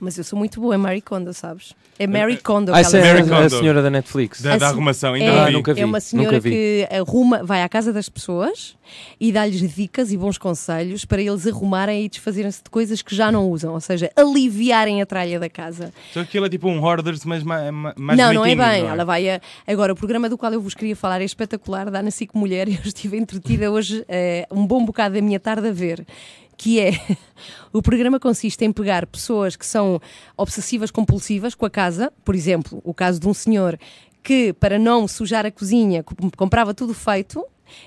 mas 0.00 0.16
eu 0.18 0.24
sou 0.24 0.38
muito 0.38 0.60
boa 0.60 0.74
em 0.74 0.78
Mary 0.78 1.00
Kondo, 1.00 1.32
sabes? 1.34 1.74
É 1.98 2.06
Mary 2.06 2.38
Kondo. 2.38 2.72
ah 2.74 2.80
essa 2.80 2.96
ela 2.96 3.06
é 3.06 3.12
Mary 3.22 3.30
a, 3.32 3.36
a 3.36 3.42
Kondo. 3.42 3.58
senhora 3.58 3.82
da 3.82 3.90
Netflix. 3.90 4.40
Da, 4.40 4.56
da 4.56 4.68
arrumação, 4.68 5.12
ainda 5.12 5.26
é, 5.26 5.30
não 5.32 5.38
Ah, 5.42 5.46
vi. 5.46 5.52
nunca 5.52 5.74
vi. 5.74 5.80
é 5.80 5.84
uma 5.84 6.00
senhora 6.00 6.28
nunca 6.32 6.40
vi. 6.40 6.50
que 6.50 6.88
arruma, 6.90 7.42
vai 7.44 7.62
à 7.62 7.68
casa 7.68 7.92
das 7.92 8.08
pessoas 8.08 8.74
e 9.20 9.30
dá-lhes 9.30 9.60
dicas 9.74 10.10
e 10.10 10.16
bons 10.16 10.38
conselhos 10.38 11.04
para 11.04 11.20
eles 11.20 11.46
arrumarem 11.46 12.04
e 12.04 12.08
desfazerem-se 12.08 12.62
de 12.64 12.70
coisas 12.70 13.02
que 13.02 13.14
já 13.14 13.30
não 13.30 13.48
usam, 13.50 13.74
ou 13.74 13.80
seja, 13.80 14.10
aliviarem 14.16 15.00
a 15.02 15.06
tralha 15.06 15.38
da 15.38 15.48
casa. 15.48 15.92
Só 16.12 16.20
que 16.22 16.28
aquilo 16.28 16.46
é 16.46 16.48
tipo 16.48 16.68
um 16.68 16.80
Hoarders, 16.82 17.24
mas 17.24 17.42
mais, 17.42 17.70
não, 17.72 18.32
não 18.32 18.44
é 18.44 18.48
bem. 18.48 18.56
não 18.56 18.64
é? 18.64 18.78
Ela 18.80 19.04
vai 19.04 19.28
a... 19.28 19.40
Agora, 19.66 19.92
o 19.92 19.96
programa 19.96 20.28
do 20.28 20.38
qual 20.38 20.52
eu 20.52 20.60
vos 20.60 20.74
queria 20.74 20.96
falar 20.96 21.20
é 21.20 21.24
espetacular, 21.24 21.90
dá 21.90 22.02
na 22.02 22.10
SIC 22.10 22.30
Mulher 22.34 22.66
e 22.68 22.74
eu 22.76 22.82
estive 22.84 23.16
entretida 23.16 23.70
hoje 23.70 24.04
eh, 24.08 24.46
um 24.50 24.66
bom 24.66 24.84
bocado 24.84 25.14
da 25.16 25.20
minha 25.20 25.38
tarde 25.38 25.68
a 25.68 25.72
ver. 25.72 26.04
Que 26.62 26.78
é 26.78 26.90
o 27.72 27.80
programa 27.80 28.20
consiste 28.20 28.62
em 28.66 28.70
pegar 28.70 29.06
pessoas 29.06 29.56
que 29.56 29.64
são 29.64 29.98
obsessivas 30.36 30.90
compulsivas 30.90 31.54
com 31.54 31.64
a 31.64 31.70
casa, 31.70 32.12
por 32.22 32.34
exemplo, 32.34 32.82
o 32.84 32.92
caso 32.92 33.18
de 33.18 33.26
um 33.26 33.32
senhor 33.32 33.78
que, 34.22 34.52
para 34.52 34.78
não 34.78 35.08
sujar 35.08 35.46
a 35.46 35.50
cozinha, 35.50 36.02
co- 36.02 36.14
comprava 36.36 36.74
tudo 36.74 36.92
feito 36.92 37.42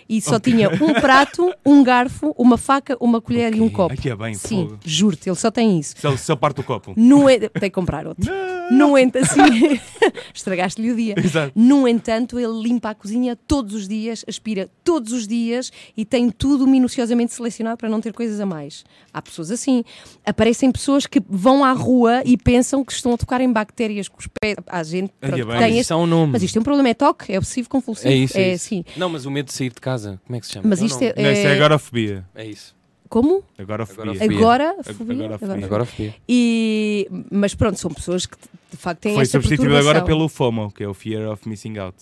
e 0.08 0.22
só 0.22 0.40
tinha 0.40 0.70
um 0.70 0.94
prato, 0.94 1.54
um 1.66 1.84
garfo, 1.84 2.34
uma 2.38 2.58
faca, 2.58 2.98
uma 3.00 3.22
colher 3.22 3.56
e 3.56 3.62
um 3.62 3.70
copo. 3.70 3.94
Aqui 3.94 4.10
é 4.10 4.16
bem, 4.16 4.34
Sim, 4.34 4.68
fogo. 4.68 4.80
juro-te, 4.86 5.30
ele 5.30 5.36
só 5.36 5.50
tem 5.52 5.80
isso. 5.80 5.96
Se 5.98 6.08
ele, 6.08 6.18
se 6.18 6.32
ele 6.32 6.40
parte 6.40 6.60
o 6.62 6.64
copo. 6.64 6.94
No 6.96 7.30
en- 7.30 7.40
Tem 7.50 7.70
que 7.70 7.72
comprar 7.72 8.06
outro. 8.08 8.32
No 8.72 8.98
entanto, 8.98 9.26
assim, 9.26 9.42
estragaste-lhe 10.34 10.92
o 10.92 10.96
dia. 10.96 11.16
Exato. 11.18 11.52
No 11.56 11.88
entanto, 11.88 12.40
ele 12.40 12.62
limpa 12.62 12.90
a 12.92 12.96
cozinha 12.96 13.36
todos 13.36 13.74
os 13.74 13.88
dias, 13.88 14.24
aspira 14.28 14.70
todos 14.84 15.12
os 15.12 15.28
dias 15.28 15.72
e 15.96 16.06
tem 16.06 16.30
tudo 16.30 16.66
minuciosamente 16.68 17.34
selecionado 17.34 17.78
para 17.78 17.90
não 17.90 18.00
ter 18.02 18.14
coisas 18.14 18.40
a 18.40 18.46
mais. 18.46 18.84
Há 19.14 19.22
pessoas 19.22 19.52
assim. 19.52 19.84
Aparecem 20.26 20.72
pessoas 20.72 21.06
que 21.06 21.22
vão 21.30 21.64
à 21.64 21.72
rua 21.74 22.22
e 22.26 22.38
pensam 22.38 22.84
que 22.84 22.92
estão 22.94 23.14
a 23.14 23.18
tocar 23.18 23.42
em 23.42 23.52
bactérias 23.52 24.08
com 24.08 24.20
os 24.20 24.28
pés. 24.28 24.56
Há 24.68 24.84
gente 24.84 25.12
pronto, 25.20 25.36
é 25.36 25.44
que 25.44 25.58
tem 25.60 25.80
isso 25.80 25.94
é 25.94 25.96
um 25.96 26.06
nome. 26.06 26.34
Mas 26.34 26.44
isto 26.44 26.54
tem 26.54 26.62
um 26.62 26.64
problema, 26.64 26.90
é 26.90 26.94
toque, 26.94 27.34
é 27.34 27.38
obsessivo 27.38 27.70
compulsivo. 27.70 28.10
É 28.10 28.16
isso, 28.16 28.38
é, 28.38 28.54
isso. 28.54 28.66
sim. 28.70 28.86
Não, 28.98 29.10
mas 29.10 29.26
o 29.26 29.32
medo 29.32 29.48
de 29.48 29.54
sair 29.54 29.73
de 29.74 29.82
casa. 29.82 30.20
Como 30.26 30.36
é 30.36 30.40
que 30.40 30.46
se 30.46 30.54
chama? 30.54 30.70
Mas 30.70 30.80
Não, 30.80 30.88
isto 30.88 31.02
não. 31.02 31.08
é- 31.08 31.14
Não, 31.24 31.32
isso 31.32 31.48
é 31.48 31.54
agorafobia. 31.56 32.26
É 32.36 32.46
isso. 32.46 32.76
Como? 33.10 33.44
Agorafobia. 33.58 34.04
Agorafobia. 34.14 34.38
Agora, 34.38 34.70
Ag- 34.80 34.94
fobia? 34.94 35.14
agorafobia. 35.26 35.54
Agora. 35.54 35.66
Agora 35.66 35.86
fui. 35.86 36.14
E, 36.28 37.08
mas 37.32 37.54
pronto, 37.54 37.80
são 37.80 37.92
pessoas 37.92 38.26
que 38.26 38.36
de 38.72 38.78
facto 38.78 39.02
têm 39.02 39.14
Foi 39.14 39.22
esta 39.24 39.40
substituído 39.40 39.78
agora 39.78 40.02
pelo 40.04 40.28
FOMO, 40.28 40.72
que 40.72 40.84
é 40.84 40.88
o 40.88 40.94
Fear 40.94 41.32
of 41.32 41.48
Missing 41.48 41.78
Out. 41.78 41.98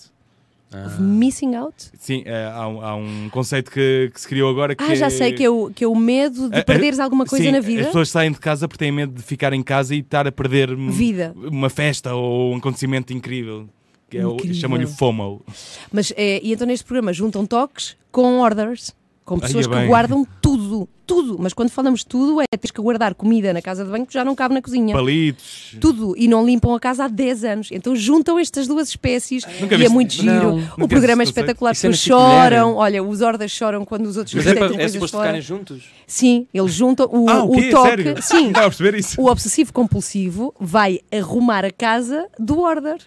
Ah. 0.74 0.88
Missing 0.98 1.54
out? 1.54 1.74
Sim, 1.98 2.22
é, 2.24 2.46
há, 2.46 2.66
um, 2.66 2.80
há 2.80 2.94
um 2.94 3.28
conceito 3.30 3.70
que, 3.70 4.10
que 4.14 4.18
se 4.18 4.26
criou 4.26 4.48
agora 4.48 4.74
que 4.74 4.82
Ah, 4.82 4.94
já 4.94 5.10
sei, 5.10 5.30
que 5.34 5.44
é 5.44 5.50
o, 5.50 5.70
que 5.70 5.84
é 5.84 5.86
o 5.86 5.94
medo 5.94 6.48
de 6.48 6.56
É, 6.56 6.60
é, 6.60 6.64
perderes 6.64 6.98
alguma 6.98 7.26
coisa 7.26 7.44
Sim, 7.44 7.50
na 7.52 7.58
As 7.58 7.64
vida. 7.66 7.84
pessoas 7.84 8.08
saem 8.08 8.32
de 8.32 8.38
casa 8.38 8.66
porque 8.66 8.82
têm 8.82 8.90
medo 8.90 9.12
de 9.12 9.22
ficar 9.22 9.52
em 9.52 9.62
casa 9.62 9.94
e 9.94 9.98
estar 9.98 10.26
a 10.26 10.32
perder 10.32 10.74
Vida. 10.74 11.34
uma 11.36 11.68
festa 11.68 12.14
ou 12.14 12.54
um 12.54 12.56
acontecimento 12.56 13.12
incrível. 13.12 13.68
Que 14.12 14.18
é 14.18 14.26
o- 14.26 14.54
chamam-lhe 14.54 14.86
FOMO. 14.86 15.42
Mas, 15.90 16.12
é, 16.16 16.40
e 16.42 16.52
então 16.52 16.66
neste 16.66 16.84
programa 16.84 17.12
juntam 17.12 17.46
toques 17.46 17.96
com 18.10 18.38
orders. 18.40 18.94
Com 19.24 19.38
pessoas 19.38 19.66
é 19.66 19.68
que 19.70 19.86
guardam 19.86 20.26
tudo, 20.42 20.88
tudo. 21.06 21.36
Mas 21.38 21.52
quando 21.52 21.70
falamos 21.70 22.00
de 22.00 22.06
tudo, 22.06 22.40
é 22.40 22.44
tens 22.58 22.72
que 22.72 22.82
guardar 22.82 23.14
comida 23.14 23.52
na 23.52 23.62
casa 23.62 23.84
de 23.84 23.90
banho 23.90 24.04
que 24.04 24.12
já 24.12 24.24
não 24.24 24.34
cabe 24.34 24.52
na 24.52 24.60
cozinha. 24.60 24.92
Palitos. 24.96 25.76
Tudo. 25.80 26.12
E 26.18 26.26
não 26.26 26.44
limpam 26.44 26.74
a 26.74 26.80
casa 26.80 27.04
há 27.04 27.08
10 27.08 27.44
anos. 27.44 27.68
Então 27.70 27.94
juntam 27.94 28.36
estas 28.36 28.66
duas 28.66 28.88
espécies 28.88 29.44
Nunca 29.60 29.74
e 29.74 29.76
é 29.76 29.78
viste- 29.78 29.92
muito 29.92 30.12
giro. 30.12 30.56
Não. 30.56 30.84
o 30.84 30.88
programa 30.88 31.22
é 31.22 31.24
espetacular. 31.24 31.70
É 31.70 31.74
Pessoas 31.74 31.98
choram. 31.98 32.74
Olha, 32.74 33.00
os 33.00 33.20
orders 33.20 33.52
choram 33.52 33.84
quando 33.84 34.06
os 34.06 34.16
outros 34.16 34.34
Mas 34.34 34.44
é, 34.44 34.54
para, 34.56 34.66
é 34.66 34.68
coisas 34.70 34.92
suposto 34.92 35.16
fora. 35.16 35.28
ficarem 35.28 35.40
juntos? 35.42 35.84
Sim, 36.04 36.48
eles 36.52 36.74
juntam 36.74 37.06
o, 37.12 37.30
Ah, 37.30 37.44
o 37.44 37.52
o 37.56 37.70
toque. 37.70 37.88
Sério? 37.90 38.22
Sim, 38.22 38.34
Não 38.40 38.46
estava 38.48 38.66
a 38.66 38.70
perceber 38.70 38.98
isso. 38.98 39.20
o 39.20 39.26
obsessivo 39.30 39.72
compulsivo 39.72 40.52
vai 40.58 40.98
arrumar 41.12 41.64
a 41.64 41.70
casa 41.70 42.26
do 42.40 42.58
order. 42.60 42.98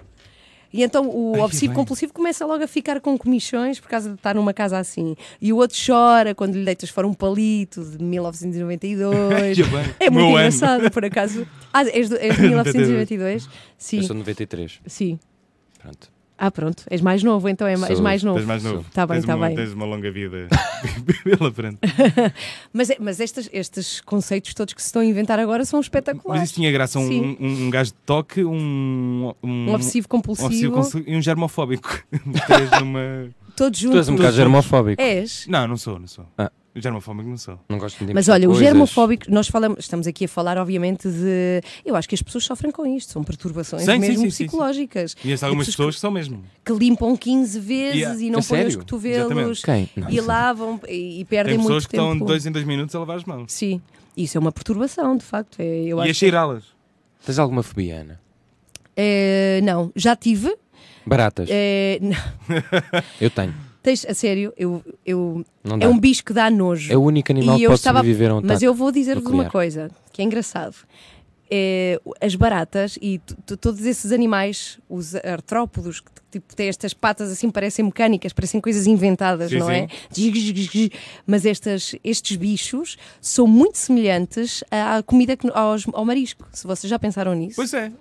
E 0.75 0.83
então 0.83 1.07
o 1.09 1.33
Ai, 1.35 1.41
obsessivo 1.41 1.73
compulsivo 1.73 2.11
começa 2.13 2.45
logo 2.45 2.63
a 2.63 2.67
ficar 2.67 2.99
com 2.99 3.17
comichões 3.17 3.79
por 3.79 3.87
causa 3.87 4.09
de 4.09 4.15
estar 4.15 4.35
numa 4.35 4.53
casa 4.53 4.77
assim. 4.77 5.15
E 5.41 5.53
o 5.53 5.57
outro 5.57 5.77
chora 5.85 6.35
quando 6.35 6.55
lhe 6.55 6.65
deitas 6.65 6.89
fora 6.89 7.07
um 7.07 7.13
palito 7.13 7.81
de 7.83 8.03
1992. 8.03 9.55
Que 9.57 9.63
bem. 9.63 9.85
É 9.99 10.09
muito 10.09 10.25
meu 10.25 10.37
ano. 10.37 10.47
engraçado, 10.47 10.91
por 10.91 11.05
acaso. 11.05 11.47
Ah, 11.73 11.83
és, 11.87 12.09
do, 12.09 12.17
és 12.17 12.35
de 12.35 12.41
1992? 12.47 13.47
Sim, 13.77 13.97
Eu 13.97 14.03
sou 14.03 14.13
de 14.15 14.19
93. 14.19 14.79
sim. 14.85 15.19
Pronto. 15.79 16.14
Ah, 16.37 16.51
pronto. 16.51 16.83
És 16.89 16.99
mais 17.01 17.23
novo, 17.23 17.47
então 17.47 17.65
é 17.65 17.77
mais, 17.77 17.89
és 17.91 17.97
Sou. 17.97 18.03
mais 18.03 18.21
novo. 18.23 18.37
Tens 18.39 18.45
mais 18.47 18.63
novo. 18.63 18.85
Tá 18.93 19.07
bem, 19.07 19.17
tens 19.17 19.25
tá 19.25 19.35
uma, 19.35 19.47
bem. 19.47 19.55
Tens 19.55 19.71
uma 19.71 19.85
longa 19.85 20.11
vida 20.11 20.47
pela 21.23 21.49
frente. 21.51 21.77
Mas, 22.73 22.89
é- 22.89 22.97
mas 22.99 23.19
estes, 23.21 23.49
estes 23.53 24.01
conceitos 24.01 24.53
todos 24.53 24.73
que 24.73 24.81
se 24.81 24.87
estão 24.87 25.01
a 25.01 25.05
inventar 25.05 25.39
agora 25.39 25.63
são 25.63 25.79
espetaculares. 25.79 26.41
Mas 26.41 26.49
isso 26.49 26.59
tinha 26.59 26.71
graça. 26.71 26.99
Um, 26.99 27.37
um, 27.39 27.65
um 27.67 27.69
gajo 27.69 27.91
de 27.91 27.97
toque, 28.05 28.43
um. 28.43 29.33
Um, 29.41 29.69
Um 29.69 29.73
obsessivo 29.73 30.07
compulsivo, 30.09 30.43
um 30.45 30.47
obsessivo 30.47 30.71
compulsivo 30.73 31.09
e 31.09 31.15
um 31.15 31.21
germofóbico. 31.21 32.03
Numa. 32.81 33.29
todos 33.55 33.79
Tu 33.79 33.85
és 33.87 33.93
juntos. 33.93 34.09
um 34.09 34.15
bocado 34.17 34.35
germofóbico. 34.35 35.01
És. 35.01 35.45
Não, 35.47 35.65
não 35.67 35.77
sou, 35.77 35.97
não 35.99 36.07
sou. 36.07 36.25
Ah. 36.37 36.51
Germofóbico 36.75 37.29
não 37.29 37.37
sou. 37.37 37.59
Não 37.69 37.77
gosto 37.77 37.97
de 38.05 38.13
Mas 38.13 38.25
inventar 38.27 38.33
olha, 38.35 38.47
o 38.47 38.51
coisas. 38.51 38.67
germofóbico, 38.67 39.25
nós 39.29 39.47
falamos, 39.47 39.79
estamos 39.79 40.05
aqui 40.07 40.25
a 40.25 40.27
falar, 40.27 40.57
obviamente, 40.57 41.07
de. 41.09 41.61
Eu 41.85 41.95
acho 41.95 42.07
que 42.09 42.15
as 42.15 42.21
pessoas 42.21 42.43
sofrem 42.43 42.71
com 42.71 42.85
isto, 42.85 43.13
são 43.13 43.23
perturbações 43.23 43.83
Sim, 43.83 43.97
mesmo 43.97 44.15
sim, 44.15 44.23
sim, 44.25 44.29
sim. 44.29 44.43
psicológicas. 44.45 45.15
E 45.23 45.31
algumas 45.33 45.67
pessoas 45.67 45.67
pessoas 45.67 45.95
que 45.95 46.01
são 46.01 46.11
mesmo. 46.11 46.43
Que 46.65 46.73
limpam 46.73 47.15
15 47.15 47.59
vezes 47.59 47.95
Yeah. 47.95 48.21
e 48.21 48.29
não 48.29 48.39
A 48.39 48.43
põem 48.43 48.59
os 48.59 48.73
sério? 48.73 48.77
cotovelos 48.79 49.59
Exatamente. 49.59 49.61
Quem? 49.63 49.89
Não, 50.03 50.09
e 50.09 50.19
lavam 50.21 50.79
e, 50.87 51.21
e 51.21 51.25
perdem 51.25 51.53
Tem 51.53 51.57
muito 51.57 51.67
pessoas 51.67 51.85
que 51.85 51.91
tempo. 51.91 52.03
estão 52.03 52.19
de 52.19 52.25
dois 52.25 52.45
em 52.45 52.51
dois 52.51 52.65
minutos 52.65 52.93
a 52.93 52.99
lavar 52.99 53.15
as 53.17 53.23
mãos. 53.23 53.51
Sim, 53.53 53.81
isso 54.17 54.37
é 54.37 54.41
uma 54.41 54.51
perturbação, 54.51 55.15
de 55.15 55.23
facto. 55.23 55.59
É, 55.59 55.83
eu 55.85 55.97
e 55.99 56.01
acho 56.01 56.11
a 56.11 56.13
cheirá-las. 56.13 56.63
Tens 57.25 57.39
alguma 57.39 57.63
fobia, 57.63 58.01
Ana? 58.01 58.19
É, 58.97 59.59
não, 59.63 59.91
já 59.95 60.15
tive. 60.15 60.55
Baratas. 61.05 61.47
É, 61.51 61.99
não, 62.01 62.17
Eu 63.21 63.29
tenho. 63.29 63.53
Tens, 63.85 64.05
a 64.05 64.13
sério, 64.13 64.51
eu, 64.57 64.81
eu, 65.05 65.45
é 65.79 65.87
um 65.87 65.97
bicho 65.97 66.23
que 66.25 66.33
dá 66.33 66.49
nojo. 66.49 66.91
É 66.91 66.97
o 66.97 67.01
único 67.01 67.31
animal 67.31 67.55
E 67.55 67.59
que 67.59 67.65
pode 67.67 67.79
estava- 67.79 67.99
sobreviver 67.99 68.31
a 68.31 68.35
um 68.35 68.41
Mas 68.43 68.61
eu 68.61 68.73
vou 68.73 68.91
dizer-vos 68.91 69.25
uma 69.31 69.49
coisa 69.49 69.89
que 70.11 70.21
é 70.21 70.25
engraçado. 70.25 70.75
É, 71.49 71.99
as 72.19 72.33
baratas 72.33 72.97
e 73.01 73.19
todos 73.61 73.85
esses 73.85 74.11
animais, 74.11 74.79
os 74.89 75.13
artrópodos, 75.15 75.99
que 75.99 76.09
tipo, 76.31 76.55
têm 76.55 76.67
estas 76.67 76.91
patas 76.91 77.31
assim, 77.31 77.51
parecem 77.51 77.85
mecânicas, 77.85 78.33
parecem 78.33 78.59
coisas 78.59 78.87
inventadas, 78.87 79.51
Sim, 79.51 79.59
não 79.59 79.69
é? 79.69 79.87
Mas 81.25 81.45
estas, 81.45 81.95
estes 82.03 82.35
bichos 82.37 82.97
são 83.21 83.45
muito 83.47 83.77
semelhantes 83.77 84.63
à 84.71 85.01
comida 85.03 85.37
que, 85.37 85.47
aos, 85.53 85.85
ao 85.93 86.03
marisco, 86.05 86.45
se 86.51 86.65
vocês 86.65 86.89
já 86.89 86.97
pensaram 86.99 87.33
nisso. 87.33 87.55
Pois 87.55 87.73
é. 87.73 87.91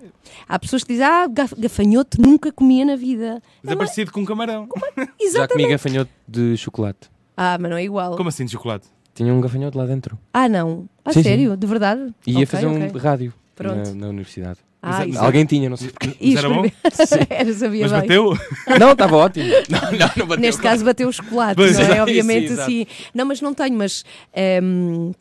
Há 0.49 0.59
pessoas 0.59 0.82
que 0.82 0.92
dizem, 0.92 1.07
ah, 1.07 1.26
gaf- 1.26 1.55
gafanhoto 1.59 2.20
nunca 2.20 2.51
comia 2.53 2.84
na 2.84 2.97
vida. 2.97 3.42
Mas 3.62 3.72
é 3.72 3.76
parecido 3.76 4.11
com 4.12 4.20
um 4.20 4.24
camarão. 4.24 4.68
Já 4.97 5.07
Exatamente. 5.20 5.53
comi 5.53 5.68
gafanhoto 5.68 6.11
de 6.26 6.57
chocolate. 6.57 7.11
Ah, 7.36 7.59
mas 7.61 7.70
não 7.70 7.76
é 7.76 7.84
igual. 7.84 8.16
Como 8.16 8.28
assim 8.28 8.45
de 8.45 8.53
chocolate? 8.53 8.86
Tinha 9.14 9.32
um 9.32 9.40
gafanhoto 9.40 9.78
lá 9.78 9.86
dentro. 9.86 10.18
Ah, 10.32 10.48
não. 10.48 10.88
A 11.04 11.12
Sim, 11.12 11.22
sim. 11.22 11.28
sério? 11.28 11.56
De 11.56 11.66
verdade? 11.66 12.12
E 12.26 12.32
ia 12.32 12.36
Ok, 12.38 12.46
fazer 12.46 12.66
ok. 12.66 12.90
um 12.92 12.98
rádio 12.98 13.32
na, 13.60 13.94
na 13.94 14.08
universidade. 14.08 14.58
Ah, 14.82 14.88
Mas 14.90 15.00
é- 15.00 15.06
isso. 15.10 15.18
Alguém 15.20 15.46
tinha, 15.46 15.70
não 15.70 15.76
sei 15.76 15.88
porquê. 15.90 16.14
Mas 16.20 16.36
era 16.36 16.48
bom? 16.50 16.62
Era, 17.30 17.54
sabia 17.54 17.82
Mas 17.82 17.92
bem. 17.92 18.00
bateu? 18.02 18.38
Não, 18.78 18.92
estava 18.92 19.16
ótimo. 19.16 19.46
Não, 19.70 19.80
não, 19.80 19.98
não 20.16 20.26
bateu. 20.26 20.42
Neste 20.42 20.60
caso 20.60 20.84
bateu 20.84 21.08
o 21.08 21.12
chocolate, 21.12 21.54
Pois, 21.56 21.78
não 21.78 21.84
é? 21.86 22.02
Obviamente 22.02 22.48
sim, 22.48 22.52
exato. 22.54 22.70
assim. 22.70 22.86
Não, 23.14 23.24
mas 23.24 23.40
não 23.40 23.54
tenho, 23.54 23.76
mas 23.78 24.04
ehm, 24.34 25.12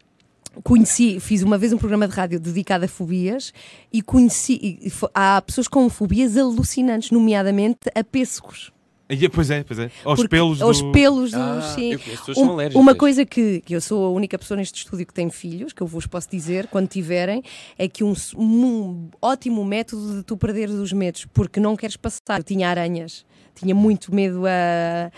conheci, 0.63 1.19
fiz 1.19 1.43
uma 1.43 1.57
vez 1.57 1.71
um 1.71 1.77
programa 1.77 2.07
de 2.07 2.13
rádio 2.13 2.39
dedicado 2.39 2.85
a 2.85 2.87
fobias 2.87 3.53
e 3.91 4.01
conheci. 4.01 4.53
e 4.83 4.91
há 5.13 5.41
pessoas 5.41 5.67
com 5.67 5.89
fobias 5.89 6.35
alucinantes, 6.37 7.11
nomeadamente 7.11 7.79
a 7.95 8.03
pêssegos. 8.03 8.71
E, 9.09 9.29
pois 9.29 9.51
é, 9.51 9.63
pois 9.63 9.77
é. 9.79 9.91
Aos 10.05 10.15
Porque- 10.15 10.29
pelos 10.29 10.59
do... 10.59 10.65
aos 10.65 10.81
pelos 10.81 11.31
dos. 11.31 11.39
Ah, 11.39 11.61
sim. 11.75 11.91
eu- 11.91 11.97
as 11.99 12.03
pessoas 12.03 12.37
Um- 12.37 12.45
são 12.45 12.53
alérgicas. 12.53 12.81
uma 12.81 12.95
coisa 12.95 13.25
que, 13.25 13.61
que 13.61 13.75
eu 13.75 13.81
sou 13.81 14.05
a 14.05 14.09
única 14.09 14.39
pessoa 14.39 14.57
neste 14.57 14.77
estúdio 14.77 15.05
que 15.05 15.13
tem 15.13 15.29
filhos, 15.29 15.73
que 15.73 15.81
eu 15.83 15.87
vos 15.87 16.07
posso 16.07 16.29
dizer, 16.31 16.67
quando 16.67 16.87
tiverem, 16.87 17.43
é 17.77 17.87
que 17.87 18.03
um, 18.03 18.13
um 18.35 19.09
ótimo 19.21 19.63
método 19.65 20.17
de 20.17 20.23
tu 20.23 20.35
perderes 20.37 20.75
os 20.75 20.91
medos, 20.93 21.25
porque 21.33 21.59
não 21.59 21.75
queres 21.75 21.97
passar. 21.97 22.39
Eu 22.39 22.43
tinha 22.43 22.69
aranhas, 22.69 23.25
tinha 23.53 23.75
muito 23.75 24.13
medo 24.15 24.43
a, 24.47 25.11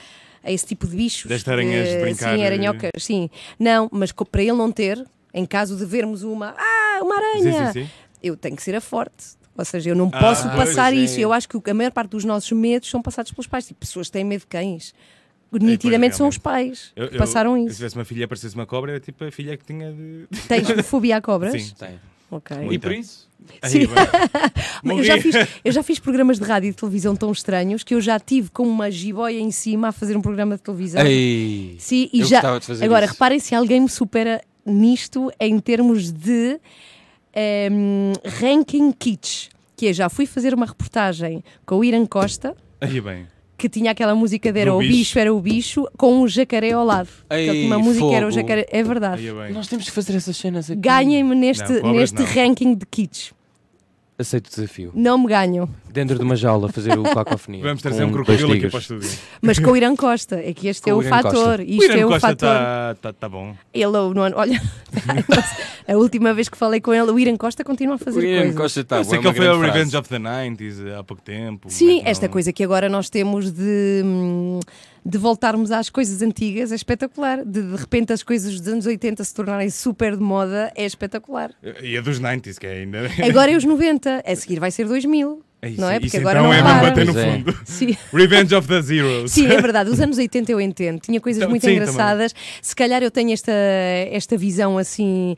a 0.43 0.51
esse 0.51 0.65
tipo 0.65 0.87
de 0.87 0.95
bichos. 0.97 1.29
Deste 1.29 1.49
aranhas 1.49 1.87
de 1.87 1.97
brincar, 1.99 2.35
Sim, 2.35 2.41
eh. 2.41 2.45
aranhocas, 2.47 2.89
sim. 2.99 3.29
Não, 3.57 3.87
mas 3.91 4.11
para 4.11 4.41
ele 4.41 4.53
não 4.53 4.71
ter, 4.71 5.05
em 5.33 5.45
caso 5.45 5.77
de 5.77 5.85
vermos 5.85 6.23
uma, 6.23 6.55
ah, 6.57 6.99
uma 7.01 7.15
Sim, 7.15 7.49
aranha, 7.49 7.71
sim, 7.71 7.83
sim. 7.85 7.89
eu 8.21 8.35
tenho 8.35 8.55
que 8.55 8.63
ser 8.63 8.75
a 8.75 8.81
forte. 8.81 9.35
Ou 9.57 9.63
seja, 9.65 9.89
eu 9.91 9.95
não 9.95 10.09
Ah, 10.11 10.19
posso 10.19 10.43
pois 10.49 10.69
passar 10.69 10.91
é. 10.93 10.97
isso. 10.97 11.19
Eu 11.19 11.31
acho 11.31 11.47
que 11.47 11.57
a 11.69 11.73
maior 11.73 11.91
parte 11.91 12.09
dos 12.11 12.25
nossos 12.25 12.51
medos 12.51 12.89
são 12.89 13.01
passados 13.01 13.31
pelos 13.31 13.47
pais. 13.47 13.65
Tipo, 13.67 13.79
pessoas 13.79 14.07
que 14.07 14.13
têm 14.13 14.23
medo 14.23 14.41
de 14.41 14.47
cães. 14.47 14.93
pois, 15.49 15.63
Nitidamente 15.63 16.17
são 16.17 16.27
os 16.27 16.37
pais 16.37 16.91
Eu- 16.95 17.07
que 17.07 17.15
eu- 17.15 17.19
passaram 17.19 17.55
Se 17.55 17.67
isso. 17.67 17.75
tivesse 17.77 17.95
uma 17.95 18.03
filha 18.03 18.19
e 18.21 18.23
aparecesse 18.23 18.53
uma 18.55 18.65
cobra, 18.65 18.91
era 18.91 18.99
tipo 18.99 19.23
a 19.23 19.31
filha 19.31 19.55
que 19.55 19.63
tinha 19.65 19.91
de. 19.93 20.27
Tens 20.49 20.67
fobia 20.85 21.15
a 21.17 21.21
cobras? 21.21 21.53
Sim. 21.63 21.73
Tem. 21.79 21.99
Ok. 22.29 22.57
Muito. 22.57 22.73
E 22.73 22.79
por 22.79 22.91
isso? 22.91 23.29
Sim. 23.63 23.81
eu, 24.83 25.03
já 25.03 25.21
fiz, 25.21 25.35
eu 25.63 25.71
já 25.71 25.83
fiz 25.83 25.99
programas 25.99 26.39
de 26.39 26.43
rádio 26.45 26.67
e 26.67 26.71
de 26.71 26.77
televisão 26.77 27.15
tão 27.15 27.31
estranhos 27.31 27.83
que 27.83 27.93
eu 27.93 28.01
já 28.01 28.19
tive 28.19 28.49
com 28.49 28.63
uma 28.63 28.89
jiboia 28.91 29.39
em 29.39 29.51
cima 29.51 29.89
a 29.89 29.91
fazer 29.91 30.17
um 30.17 30.21
programa 30.21 30.55
de 30.57 30.63
televisão. 30.63 31.05
Ei, 31.05 31.75
Sim, 31.79 32.09
e 32.11 32.21
eu 32.21 32.25
já. 32.25 32.37
gostava 32.37 32.59
de 32.59 32.65
fazer 32.65 32.83
Agora, 32.85 33.05
isso. 33.05 33.13
reparem 33.13 33.39
se 33.39 33.53
alguém 33.55 33.79
me 33.79 33.89
supera 33.89 34.41
nisto 34.65 35.31
em 35.39 35.59
termos 35.59 36.11
de 36.11 36.59
ehm, 37.35 38.13
ranking 38.39 38.91
kitsch. 38.91 39.49
Que 39.77 39.87
é, 39.87 39.93
já 39.93 40.07
fui 40.09 40.25
fazer 40.25 40.53
uma 40.53 40.65
reportagem 40.65 41.43
com 41.65 41.75
o 41.79 41.83
Irã 41.83 42.05
Costa, 42.05 42.55
Aí 42.79 43.01
bem. 43.01 43.27
que 43.57 43.67
tinha 43.67 43.91
aquela 43.91 44.15
música 44.15 44.51
de 44.53 44.59
era 44.59 44.73
o 44.73 44.79
bicho. 44.79 44.91
bicho, 44.91 45.19
era 45.19 45.33
o 45.33 45.39
bicho, 45.41 45.85
com 45.97 46.21
um 46.21 46.27
jacaré 46.29 46.71
ao 46.71 46.85
lado. 46.85 47.09
Ei, 47.29 47.65
uma 47.65 47.77
música 47.77 48.07
que 48.07 48.13
era 48.15 48.25
o 48.25 48.29
fogo. 48.31 48.41
jacaré. 48.41 48.65
É 48.71 48.81
verdade. 48.81 49.21
Nós 49.51 49.67
temos 49.67 49.83
que 49.85 49.91
fazer 49.91 50.15
essas 50.15 50.37
cenas 50.37 50.71
aqui. 50.71 50.79
Ganhem-me 50.79 51.35
neste, 51.35 51.81
Não, 51.81 51.91
neste 51.93 52.19
não. 52.19 52.25
ranking 52.25 52.73
de 52.73 52.85
kitsch. 52.85 53.31
Aceito 54.17 54.47
o 54.47 54.49
desafio. 54.49 54.91
Não 54.95 55.17
me 55.17 55.27
ganham. 55.27 55.67
Dentro 55.91 56.17
de 56.17 56.23
uma 56.23 56.37
jaula, 56.37 56.71
fazer 56.71 56.97
o 56.97 57.03
cacofonia. 57.13 57.61
Vamos 57.61 57.81
trazer 57.81 58.05
um 58.05 58.11
crocodilo 58.13 58.53
aqui 58.53 58.67
para 58.69 58.77
o 58.77 58.79
estúdio. 58.79 59.09
Mas 59.41 59.59
com 59.59 59.71
o 59.71 59.75
Irã 59.77 59.93
Costa, 59.93 60.37
é 60.37 60.53
que 60.53 60.69
este 60.69 60.83
Com 60.83 60.89
é 60.89 60.93
o 60.93 60.97
o 60.99 61.01
Irã 61.03 61.09
fator. 61.09 61.33
Costa. 61.33 61.61
O 61.61 61.65
Isto 61.65 61.83
Irã 61.83 61.95
é 61.99 62.05
o 62.05 62.09
Costa 62.09 62.27
fator. 62.29 62.49
está 62.49 62.95
tá, 63.01 63.13
tá 63.13 63.27
bom. 63.29 63.53
Ele, 63.73 63.91
não, 63.91 64.21
olha, 64.35 64.61
a 65.87 65.93
última 65.97 66.33
vez 66.33 66.47
que 66.47 66.57
falei 66.57 66.79
com 66.79 66.93
ele, 66.93 67.11
o 67.11 67.19
Irã 67.19 67.35
Costa 67.35 67.63
continua 67.63 67.95
a 67.95 67.97
fazer 67.97 68.19
O 68.19 68.23
Ian 68.23 68.37
coisas. 68.39 68.55
Costa 68.55 68.79
está 68.81 68.97
Eu 68.97 69.03
sei 69.03 69.17
é 69.17 69.21
que 69.21 69.27
uma 69.27 69.31
ele 69.33 69.37
foi 69.37 69.47
ao 69.47 69.59
Revenge 69.59 69.97
of 69.97 70.07
the 70.09 70.17
90s 70.19 70.97
há 70.97 71.03
pouco 71.03 71.21
tempo. 71.21 71.69
Sim, 71.69 71.97
mas 72.01 72.11
esta 72.11 72.27
não- 72.27 72.31
coisa 72.33 72.53
que 72.53 72.63
agora 72.63 72.87
nós 72.87 73.09
temos 73.09 73.51
de, 73.51 74.01
hum, 74.05 74.59
de 75.05 75.17
voltarmos 75.19 75.71
às 75.71 75.89
coisas 75.89 76.21
antigas 76.23 76.71
é 76.71 76.75
espetacular. 76.75 77.45
De, 77.45 77.61
de 77.61 77.75
repente 77.75 78.11
as 78.11 78.23
coisas 78.23 78.59
dos 78.59 78.67
anos 78.67 78.85
80 78.87 79.23
se 79.23 79.33
tornarem 79.33 79.69
super 79.69 80.17
de 80.17 80.23
moda 80.23 80.71
é 80.75 80.83
espetacular. 80.85 81.51
E 81.83 81.95
a 81.95 82.01
dos 82.01 82.19
90s, 82.19 82.57
que 82.57 82.65
é 82.65 82.71
ainda. 82.81 83.01
Agora 83.27 83.51
é 83.51 83.55
os 83.55 83.63
90, 83.63 84.23
a 84.25 84.35
seguir 84.35 84.59
vai 84.59 84.71
ser 84.71 84.87
2000. 84.87 85.43
É 85.61 85.69
isso, 85.69 85.81
não 85.81 85.89
é? 85.89 85.93
isso 85.97 86.01
Porque 86.01 86.17
agora 86.17 86.39
então 86.39 86.51
não 86.51 86.53
é 86.53 86.61
para. 86.61 86.73
mesmo 86.73 86.89
bater 86.89 87.05
no 87.05 87.19
é. 87.19 87.31
fundo. 87.33 87.59
Sim. 87.65 87.97
Revenge 88.13 88.55
of 88.55 88.67
the 88.67 88.81
Zeros. 88.81 89.31
Sim, 89.31 89.47
é 89.47 89.61
verdade. 89.61 89.89
Os 89.89 89.99
anos 89.99 90.17
80 90.17 90.51
eu 90.51 90.59
entendo. 90.61 90.99
Tinha 90.99 91.19
coisas 91.21 91.41
Então, 91.41 91.49
muito 91.49 91.65
sim, 91.65 91.71
engraçadas. 91.73 92.33
Se 92.61 92.75
calhar 92.75 93.01
eu 93.01 93.09
tenho 93.11 93.31
esta, 93.31 93.51
esta 93.51 94.37
visão 94.37 94.77
assim 94.77 95.35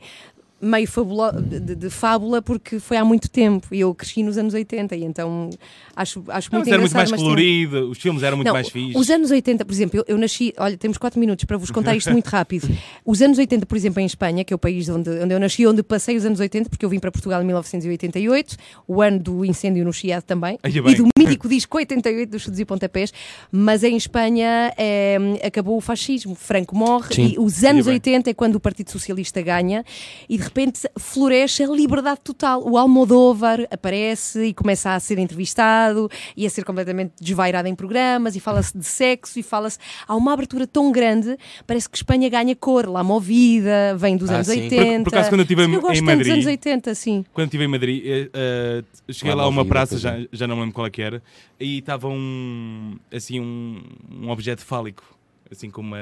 meio 0.60 0.88
fabulo- 0.88 1.32
de, 1.40 1.74
de 1.74 1.90
fábula 1.90 2.42
porque 2.42 2.78
foi 2.80 2.96
há 2.96 3.04
muito 3.04 3.28
tempo 3.30 3.66
e 3.72 3.80
eu 3.80 3.94
cresci 3.94 4.22
nos 4.22 4.36
anos 4.36 4.54
80 4.54 4.96
e 4.96 5.04
então 5.04 5.50
acho, 5.94 6.24
acho 6.28 6.50
Não, 6.52 6.58
muito 6.58 6.66
mas 6.66 6.72
era 6.72 6.80
muito 6.80 6.94
mais 6.94 7.10
mas 7.10 7.20
colorido, 7.22 7.90
os 7.90 7.98
filmes 7.98 8.22
eram 8.22 8.36
muito 8.36 8.46
não, 8.48 8.54
mais 8.54 8.68
fixes. 8.68 8.96
Os 8.96 9.08
anos 9.10 9.30
80, 9.30 9.64
por 9.64 9.72
exemplo, 9.72 9.98
eu, 10.00 10.04
eu 10.08 10.18
nasci. 10.18 10.52
Olha, 10.58 10.76
temos 10.76 10.98
4 10.98 11.18
minutos 11.18 11.44
para 11.44 11.56
vos 11.56 11.70
contar 11.70 11.96
isto 11.96 12.10
muito 12.10 12.26
rápido. 12.28 12.68
Os 13.04 13.22
anos 13.22 13.38
80, 13.38 13.66
por 13.66 13.76
exemplo, 13.76 14.00
em 14.00 14.06
Espanha, 14.06 14.44
que 14.44 14.52
é 14.52 14.56
o 14.56 14.58
país 14.58 14.88
onde, 14.88 15.10
onde 15.10 15.34
eu 15.34 15.40
nasci, 15.40 15.66
onde 15.66 15.82
passei 15.82 16.16
os 16.16 16.24
anos 16.24 16.40
80, 16.40 16.68
porque 16.70 16.84
eu 16.84 16.88
vim 16.88 16.98
para 16.98 17.10
Portugal 17.10 17.40
em 17.40 17.44
1988, 17.44 18.56
o 18.86 19.00
ano 19.00 19.18
do 19.18 19.44
incêndio 19.44 19.84
no 19.84 19.92
Chiado 19.92 20.22
também, 20.24 20.58
e 20.64 20.94
do 20.94 21.08
mítico 21.18 21.48
disco 21.48 21.76
88 21.76 22.30
dos 22.30 22.42
Chutes 22.42 22.58
e 22.60 22.64
Pontapés. 22.64 23.12
Mas 23.50 23.82
em 23.84 23.96
Espanha 23.96 24.72
eh, 24.76 25.18
acabou 25.44 25.76
o 25.76 25.80
fascismo. 25.80 26.34
Franco 26.34 26.76
morre 26.76 27.14
Sim. 27.14 27.34
e 27.34 27.38
os 27.38 27.62
anos 27.64 27.86
bem. 27.86 27.94
80 27.94 28.30
é 28.30 28.34
quando 28.34 28.56
o 28.56 28.60
Partido 28.60 28.90
Socialista 28.90 29.40
ganha 29.42 29.84
e 30.28 30.36
de 30.36 30.47
repente 30.48 30.80
floresce 30.98 31.62
a 31.62 31.66
liberdade 31.68 32.20
total. 32.22 32.62
O 32.68 32.76
Almodóvar 32.76 33.66
aparece 33.70 34.46
e 34.46 34.54
começa 34.54 34.94
a 34.94 35.00
ser 35.00 35.18
entrevistado 35.18 36.10
e 36.36 36.46
a 36.46 36.50
ser 36.50 36.64
completamente 36.64 37.12
desvairado 37.20 37.68
em 37.68 37.74
programas 37.74 38.36
e 38.36 38.40
fala-se 38.40 38.76
de 38.76 38.84
sexo 38.84 39.38
e 39.38 39.42
fala-se. 39.42 39.78
Há 40.06 40.14
uma 40.16 40.32
abertura 40.32 40.66
tão 40.66 40.90
grande, 40.92 41.36
parece 41.66 41.88
que 41.88 41.96
Espanha 41.96 42.28
ganha 42.28 42.54
cor. 42.56 42.86
La 42.88 43.02
Movida 43.04 43.96
vem 43.96 44.16
dos 44.16 44.30
Ah, 44.30 44.34
anos 44.36 44.46
sim. 44.48 44.62
80. 44.62 45.04
Por- 45.04 45.04
por 45.10 45.14
acaso, 45.14 45.28
quando 45.30 45.40
eu 45.40 45.44
estive 45.44 45.62
em- 45.64 45.72
eu 45.74 45.80
gosto 45.80 45.94
em 45.94 46.04
tanto 46.04 46.18
dos 46.18 46.26
Madrid- 46.26 46.32
anos 46.32 46.46
80, 46.46 46.94
sim. 46.94 47.24
Quando 47.32 47.46
estive 47.46 47.64
em 47.64 47.68
Madrid, 47.68 48.02
eh, 48.06 48.82
cheguei 49.10 49.34
Lá 49.34 49.42
lá 49.42 49.44
a 49.44 49.48
uma 49.48 49.64
praça, 49.64 49.90
pois 49.90 50.02
já, 50.02 50.18
é. 50.18 50.26
já 50.32 50.46
não 50.46 50.56
me 50.56 50.62
lembro 50.62 50.74
qual 50.74 50.86
é 50.86 50.90
que 50.90 51.02
era, 51.02 51.22
e 51.60 51.78
estava 51.78 52.08
um, 52.08 52.96
assim, 53.12 53.40
um, 53.40 53.82
um 54.10 54.30
objeto 54.30 54.64
fálico, 54.64 55.02
assim 55.50 55.70
com 55.70 55.80
uma, 55.80 55.98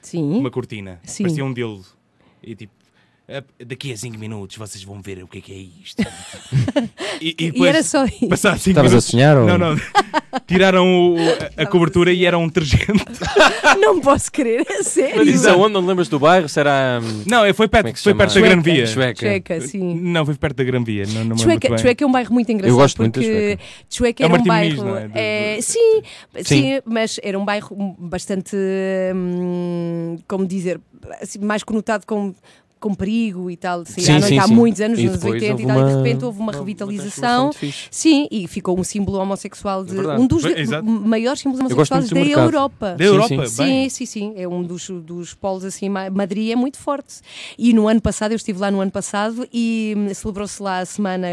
Sim. 0.00 0.22
uma 0.38 0.50
cortina. 0.50 1.00
Sim. 1.04 1.24
Parecia 1.24 1.44
um 1.44 1.52
dildo. 1.52 1.84
E 2.42 2.54
tipo, 2.54 2.72
"Ah, 2.80 2.85
daqui 3.64 3.92
a 3.92 3.96
5 3.96 4.18
minutos 4.18 4.56
vocês 4.56 4.84
vão 4.84 5.00
ver 5.02 5.22
o 5.22 5.26
que 5.28 5.38
é 5.38 5.40
que 5.40 5.52
é 5.52 5.56
isto. 5.82 6.00
e, 7.20 7.28
e 7.28 7.34
E 7.46 7.50
depois, 7.50 7.68
era 7.70 7.82
só 7.82 8.04
isso. 8.04 8.28
passado 8.28 8.58
5 8.58 8.70
Estavas 8.70 8.94
a 8.94 9.00
sonhar? 9.00 9.36
Ou... 9.36 9.46
Não, 9.46 9.58
não. 9.58 9.76
Tiraram 10.46 11.14
o- 11.14 11.16
a, 11.56 11.62
a 11.62 11.66
cobertura 11.66 12.12
e 12.12 12.24
era 12.24 12.38
um 12.38 12.46
detergente. 12.46 12.86
Não 13.80 14.00
posso 14.00 14.30
crer, 14.30 14.64
é 14.68 14.82
sério. 14.82 15.16
Mas 15.16 15.28
isso 15.28 15.48
aonde? 15.48 15.72
Não 15.72 15.82
te 15.82 15.86
lembras 15.88 16.08
do 16.08 16.18
bairro? 16.18 16.48
Será. 16.48 17.00
hum, 17.02 17.22
Não, 17.26 17.44
é- 17.44 17.52
foi 17.52 17.66
perto, 17.68 17.88
é 17.88 17.94
foi 17.94 18.14
perto 18.14 18.34
da 18.34 18.40
Gran 18.40 18.50
Chueca. 18.62 18.62
Via. 18.70 18.86
Chueca. 18.86 19.20
Chueca, 19.20 19.60
sim. 19.62 19.94
Não, 20.00 20.24
foi 20.26 20.34
perto 20.34 20.56
da 20.56 20.64
Gran 20.64 20.84
Via. 20.84 21.04
Não, 21.08 21.24
não 21.24 21.38
Chueca, 21.38 21.68
bem. 21.70 21.78
Chueca 21.78 22.04
é 22.04 22.06
um 22.06 22.12
bairro 22.12 22.32
muito 22.34 22.52
engraçado. 22.52 22.76
gosto 22.76 22.98
muito 22.98 23.18
da 23.18 23.26
porque 23.26 23.58
Chueca 23.90 24.22
É 24.22 24.26
era 24.26 24.32
um 24.34 24.36
Martim 24.36 24.48
bairro. 24.48 24.84
Muniz, 24.84 25.10
não 25.12 25.18
é? 25.20 25.56
É, 25.56 25.60
sim, 25.62 26.02
sim, 26.36 26.44
Sim. 26.44 26.80
mas 26.84 27.18
era 27.22 27.38
um 27.38 27.44
bairro 27.44 27.96
bastante. 27.98 28.54
hum, 29.14 30.18
como 30.28 30.46
dizer, 30.46 30.80
assim, 31.20 31.38
mais 31.38 31.62
conotado 31.62 32.06
com. 32.06 32.34
Com 32.78 32.94
perigo 32.94 33.50
e 33.50 33.56
tal, 33.56 33.86
sair 33.86 34.04
Sim, 34.04 34.12
à 34.12 34.18
noite 34.20 34.28
sim, 34.28 34.38
há 34.38 34.46
sim. 34.46 34.54
muitos 34.54 34.80
anos, 34.82 34.98
E 34.98 35.02
nos 35.04 35.10
anos 35.12 35.22
depois 35.22 35.42
80 35.42 35.62
e 35.62 35.66
tal, 35.66 35.76
e 35.76 35.78
de 35.78 35.90
uma- 35.94 36.02
repente 36.02 36.24
houve 36.26 36.38
uma, 36.38 36.44
uma- 36.44 36.52
uma 36.52 36.58
revitalização. 36.60 37.52
fixe. 37.54 37.88
Sim, 37.90 38.28
e 38.30 38.46
ficou 38.46 38.78
um 38.78 38.84
símbolo 38.84 39.18
homossexual 39.18 39.82
de. 39.82 39.92
É 39.92 39.94
verdade. 39.94 40.20
um 40.22 40.26
dos 40.26 40.44
exato. 40.44 40.84
maiores 40.86 41.40
símbolos 41.40 41.60
homossexuais 41.60 42.10
da 42.10 42.14
mercado. 42.14 42.42
Europa. 42.44 42.90
Da 42.92 42.98
Sim, 42.98 43.04
Europa, 43.04 43.46
sim. 43.46 43.62
bem. 43.64 43.88
Sim, 43.88 44.06
sim. 44.06 44.32
É 44.36 44.46
um 44.46 44.62
dos, 44.62 44.90
dos 44.90 45.32
polos 45.32 45.64
assim. 45.64 45.88
Ma- 45.88 46.10
Madrid 46.10 46.50
é 46.52 46.56
muito 46.56 46.76
forte. 46.78 47.20
E 47.58 47.72
no 47.72 47.88
ano 47.88 48.00
passado, 48.00 48.32
eu 48.32 48.36
estive 48.36 48.58
lá 48.60 48.70
no 48.70 48.80
ano 48.80 48.90
passado 48.90 49.48
e 49.52 49.94
hum, 49.96 50.12
celebrou-se 50.12 50.62
lá 50.62 50.80
a 50.80 50.84
semana. 50.84 51.26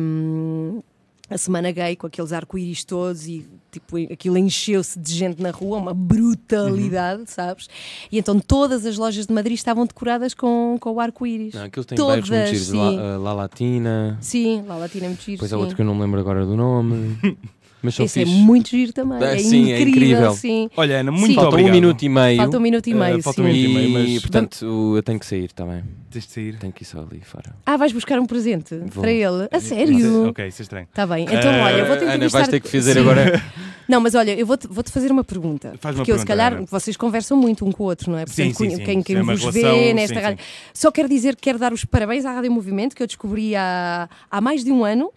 hum, 0.00 0.82
a 1.30 1.38
semana 1.38 1.70
gay 1.72 1.96
com 1.96 2.06
aqueles 2.06 2.32
arco-íris 2.32 2.84
todos 2.84 3.26
e 3.26 3.46
tipo 3.74 3.96
aquilo 4.12 4.38
encheu-se 4.38 4.98
de 4.98 5.12
gente 5.14 5.40
na 5.42 5.50
rua, 5.50 5.78
uma 5.78 5.92
brutalidade, 5.94 7.20
Uhum. 7.20 7.26
sabes? 7.26 7.68
E 8.10 8.18
então 8.18 8.38
todas 8.40 8.86
as 8.86 8.96
lojas 8.96 9.26
de 9.26 9.32
Madrid 9.32 9.54
estavam 9.56 9.84
decoradas 9.86 10.32
com, 10.34 10.76
com 10.80 10.92
o 10.92 11.00
arco-íris. 11.00 11.54
Não, 11.54 11.64
aquilo 11.64 11.84
tem 11.84 11.96
Todas, 11.96 12.28
bairros 12.28 12.50
muito 12.52 12.64
giros. 12.64 12.96
La, 12.98 13.16
La 13.18 13.32
Latina. 13.34 14.18
Sim, 14.20 14.62
lá 14.66 14.76
Latina 14.76 15.06
é 15.06 15.08
muito 15.08 15.22
giro. 15.22 15.36
Depois 15.36 15.52
há 15.52 15.58
outro 15.58 15.74
que 15.76 15.82
eu 15.82 15.86
não 15.86 15.94
me 15.94 16.00
lembro 16.02 16.20
agora 16.20 16.44
do 16.46 16.56
nome. 16.56 17.18
Mas 17.84 17.94
são 17.96 18.06
Esse 18.06 18.22
é 18.22 18.24
fixe. 18.24 18.36
muito 18.38 18.70
giro 18.70 18.92
também. 18.94 19.18
Ah, 19.22 19.34
É, 19.34 19.38
sim, 19.38 19.70
é 19.70 19.80
incrível, 19.80 19.88
incrível. 20.16 20.32
sim. 20.32 20.70
Olha, 20.76 21.00
Ana, 21.00 21.10
muito 21.12 21.26
Sim. 21.26 21.34
Falta 21.34 21.48
obrigado. 21.50 21.70
um 21.70 21.74
minuto 21.74 22.02
e 22.02 22.08
meio. 22.08 22.36
Falta 22.38 22.56
um 22.56 22.60
minuto 22.60 22.86
e 22.86 22.92
Eh, 22.92 22.94
meio. 22.94 23.22
falta 23.22 23.42
sim. 23.42 23.48
um 23.48 23.52
minuto 23.52 23.60
e 23.60 23.84
E, 23.84 23.88
meio, 23.92 23.92
mas- 24.14 24.22
portanto, 24.22 24.92
eu 24.96 25.02
tenho 25.02 25.18
que 25.20 25.26
sair 25.26 25.52
também. 25.52 25.84
Tens 26.10 26.26
de 26.26 26.32
sair. 26.32 26.56
Tenho 26.58 26.72
que 26.72 26.82
ir 26.82 26.86
só 26.86 27.00
ali 27.00 27.20
fora. 27.22 27.54
Ah, 27.66 27.76
vais 27.76 27.92
buscar 27.92 28.18
um 28.18 28.26
presente 28.26 28.74
Vou. 28.92 29.02
para 29.02 29.12
ele? 29.12 29.48
A 29.52 29.58
Isso 29.58 29.74
é- 29.74 29.76
sério? 29.76 30.28
Ok, 30.28 30.46
isso 30.48 30.62
é 30.62 30.64
estranho. 30.64 30.86
Está 30.90 31.06
bem. 31.06 31.24
Então, 31.24 31.50
Eh, 31.52 31.62
olha, 31.62 31.76
eu 31.76 31.86
vou-te 31.86 32.02
Ana, 32.04 32.14
entrevistar. 32.14 32.38
vais 32.38 32.48
ter 32.48 32.60
que 32.60 32.68
fazer 32.68 32.94
Sim. 32.94 33.00
agora. 33.00 33.42
Não, 33.86 34.00
mas 34.00 34.14
olha, 34.14 34.30
eu 34.34 34.46
vou-te 34.46 34.66
vou-te 34.66 34.90
fazer 34.90 35.12
uma 35.12 35.22
pergunta. 35.22 35.74
Faz 35.78 35.94
uma 35.94 36.00
porque 36.00 36.10
eu, 36.10 36.18
se 36.18 36.24
pergunta, 36.24 36.26
calhar, 36.26 36.54
Ana. 36.54 36.66
vocês 36.70 36.96
conversam 36.96 37.36
muito 37.36 37.66
um 37.66 37.70
com 37.70 37.82
o 37.82 37.86
outro, 37.86 38.10
não 38.10 38.18
é? 38.18 38.24
Sim, 38.26 38.54
sim, 38.54 38.70
sim. 38.70 38.82
quem, 38.82 39.02
quem 39.02 39.16
É 39.16 39.22
vos 39.22 39.40
relação, 39.40 39.60
vê 39.76 39.92
nesta 39.92 40.14
sim, 40.16 40.22
rádio. 40.22 40.44
Só 40.72 40.90
quero 40.90 41.06
dizer 41.06 41.36
que 41.36 41.42
quero 41.42 41.58
dar 41.58 41.70
os 41.70 41.84
parabéns 41.84 42.24
à 42.24 42.32
Rádio 42.32 42.50
Movimento, 42.50 42.96
que 42.96 43.02
eu 43.02 43.06
descobri 43.06 43.54
há, 43.54 44.08
há 44.30 44.40
mais 44.40 44.64
de 44.64 44.72
um 44.72 44.86
ano. 44.86 45.10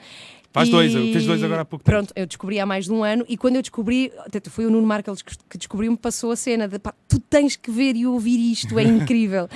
Faz 0.58 0.70
E- 0.70 0.72
dois, 0.72 0.92
fez 0.94 1.26
dois 1.26 1.44
agora 1.44 1.62
há 1.62 1.66
pouco 1.66 1.84
tempo. 1.86 1.96
Pronto, 1.98 2.14
eu 2.16 2.26
descobri 2.26 2.60
há 2.60 2.66
mais 2.66 2.86
de 2.86 2.92
um 2.92 3.04
ano 3.04 3.24
e 3.30 3.38
quando 3.38 3.56
eu 3.58 3.62
descobri, 3.62 4.12
até 4.20 4.40
foi 4.50 4.66
o 4.66 4.70
Nuno 4.72 4.88
Marques 4.88 5.22
que 5.50 5.58
descobriu-me, 5.58 5.98
passou 5.98 6.32
a 6.32 6.36
cena 6.36 6.68
de 6.68 6.80
pá, 6.80 6.94
tu 7.08 7.20
tens 7.20 7.56
que 7.56 7.70
ver 7.72 7.96
e 7.96 8.06
ouvir 8.08 8.40
isto, 8.52 8.78
é 8.80 8.84
incrível. 8.86 9.48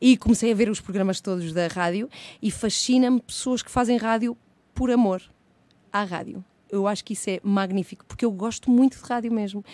e 0.00 0.16
comecei 0.16 0.50
a 0.52 0.54
ver 0.54 0.68
os 0.70 0.80
programas 0.80 1.20
todos 1.20 1.52
da 1.52 1.66
rádio 1.66 2.08
e 2.40 2.50
fascina-me 2.50 3.20
pessoas 3.20 3.62
que 3.62 3.70
fazem 3.70 3.96
rádio 3.96 4.36
por 4.74 4.90
amor 4.90 5.22
à 5.92 6.04
rádio. 6.04 6.44
Eu 6.70 6.88
acho 6.88 7.04
que 7.04 7.12
isso 7.12 7.30
é 7.30 7.40
magnífico, 7.42 8.04
porque 8.06 8.24
eu 8.24 8.30
gosto 8.30 8.70
muito 8.70 8.98
de 8.98 9.04
rádio 9.08 9.32
mesmo. 9.32 9.64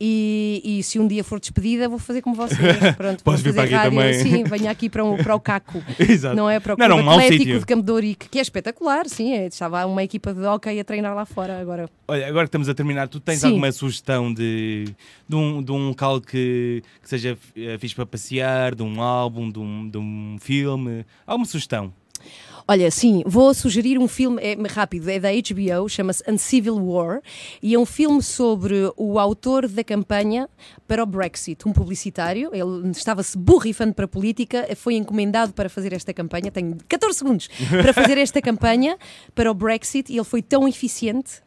E, 0.00 0.60
e 0.64 0.82
se 0.82 0.98
um 0.98 1.06
dia 1.06 1.22
for 1.22 1.38
despedida, 1.38 1.88
vou 1.88 1.98
fazer 1.98 2.22
como 2.22 2.34
vocês. 2.34 2.58
Pronto, 2.96 3.22
Podes 3.22 3.42
vir 3.42 3.54
para 3.54 3.64
aqui 3.64 3.74
rádio. 3.74 3.98
também. 3.98 4.14
Sim, 4.14 4.44
venho 4.44 4.70
aqui 4.70 4.88
para, 4.88 5.04
o 5.04 5.16
para 5.16 5.34
o 5.34 5.40
Caco. 5.40 5.82
Exato. 5.98 6.34
Não 6.34 6.50
é 6.50 6.58
para 6.58 6.74
o 6.74 6.76
Não 6.76 6.86
Clube 6.86 7.02
um 7.02 7.04
mau 7.04 7.18
Atlético 7.18 7.58
de 7.58 7.66
Campo 7.66 7.82
de 7.82 7.92
Ourique, 7.92 8.28
que 8.28 8.38
é 8.38 8.42
espetacular, 8.42 9.08
sim. 9.08 9.32
É, 9.32 9.46
estava 9.46 9.86
uma 9.86 10.02
equipa 10.02 10.34
de 10.34 10.40
hockey 10.40 10.80
a 10.80 10.84
treinar 10.84 11.14
lá 11.14 11.24
fora 11.24 11.60
agora. 11.60 11.88
Olha, 12.08 12.26
agora 12.26 12.46
que 12.46 12.48
estamos 12.48 12.68
a 12.68 12.74
terminar, 12.74 13.06
tu 13.08 13.20
tens 13.20 13.40
Sim. 13.40 13.46
alguma 13.48 13.70
sugestão 13.70 14.34
de, 14.34 14.92
de, 15.28 15.36
um, 15.36 15.62
de 15.62 15.70
um 15.70 15.88
local 15.88 16.20
que, 16.20 16.82
que 17.00 17.08
seja 17.08 17.38
eh, 17.56 17.78
fixe 17.78 17.94
para 17.94 18.04
passear, 18.04 18.74
de 18.74 18.82
um 18.82 19.00
álbum, 19.00 19.48
de 19.48 19.60
um, 19.60 19.88
de 19.88 19.96
um 19.96 20.36
filme? 20.40 21.06
Alguma 21.24 21.46
sugestão? 21.46 21.92
Olha, 22.70 22.88
sim, 22.88 23.24
vou 23.26 23.52
sugerir 23.52 23.98
um 23.98 24.06
filme 24.06 24.40
é, 24.40 24.56
rápido, 24.68 25.08
é 25.08 25.18
da 25.18 25.30
HBO, 25.32 25.88
chama-se 25.88 26.22
Uncivil 26.30 26.76
War, 26.76 27.20
e 27.60 27.74
é 27.74 27.76
um 27.76 27.84
filme 27.84 28.22
sobre 28.22 28.92
o 28.96 29.18
autor 29.18 29.66
da 29.66 29.82
campanha 29.82 30.48
para 30.86 31.02
o 31.02 31.06
Brexit, 31.06 31.68
um 31.68 31.72
publicitário. 31.72 32.48
Ele 32.52 32.92
estava-se 32.92 33.36
borrifando 33.36 33.92
para 33.92 34.04
a 34.04 34.08
política, 34.08 34.68
foi 34.76 34.94
encomendado 34.94 35.52
para 35.52 35.68
fazer 35.68 35.92
esta 35.92 36.14
campanha, 36.14 36.48
tenho 36.52 36.76
14 36.88 37.18
segundos 37.18 37.48
para 37.68 37.92
fazer 37.92 38.16
esta 38.16 38.38
campanha 38.40 38.96
para 39.34 39.50
o 39.50 39.54
Brexit, 39.54 40.12
e 40.12 40.16
ele 40.16 40.22
foi 40.22 40.40
tão 40.40 40.68
eficiente 40.68 41.42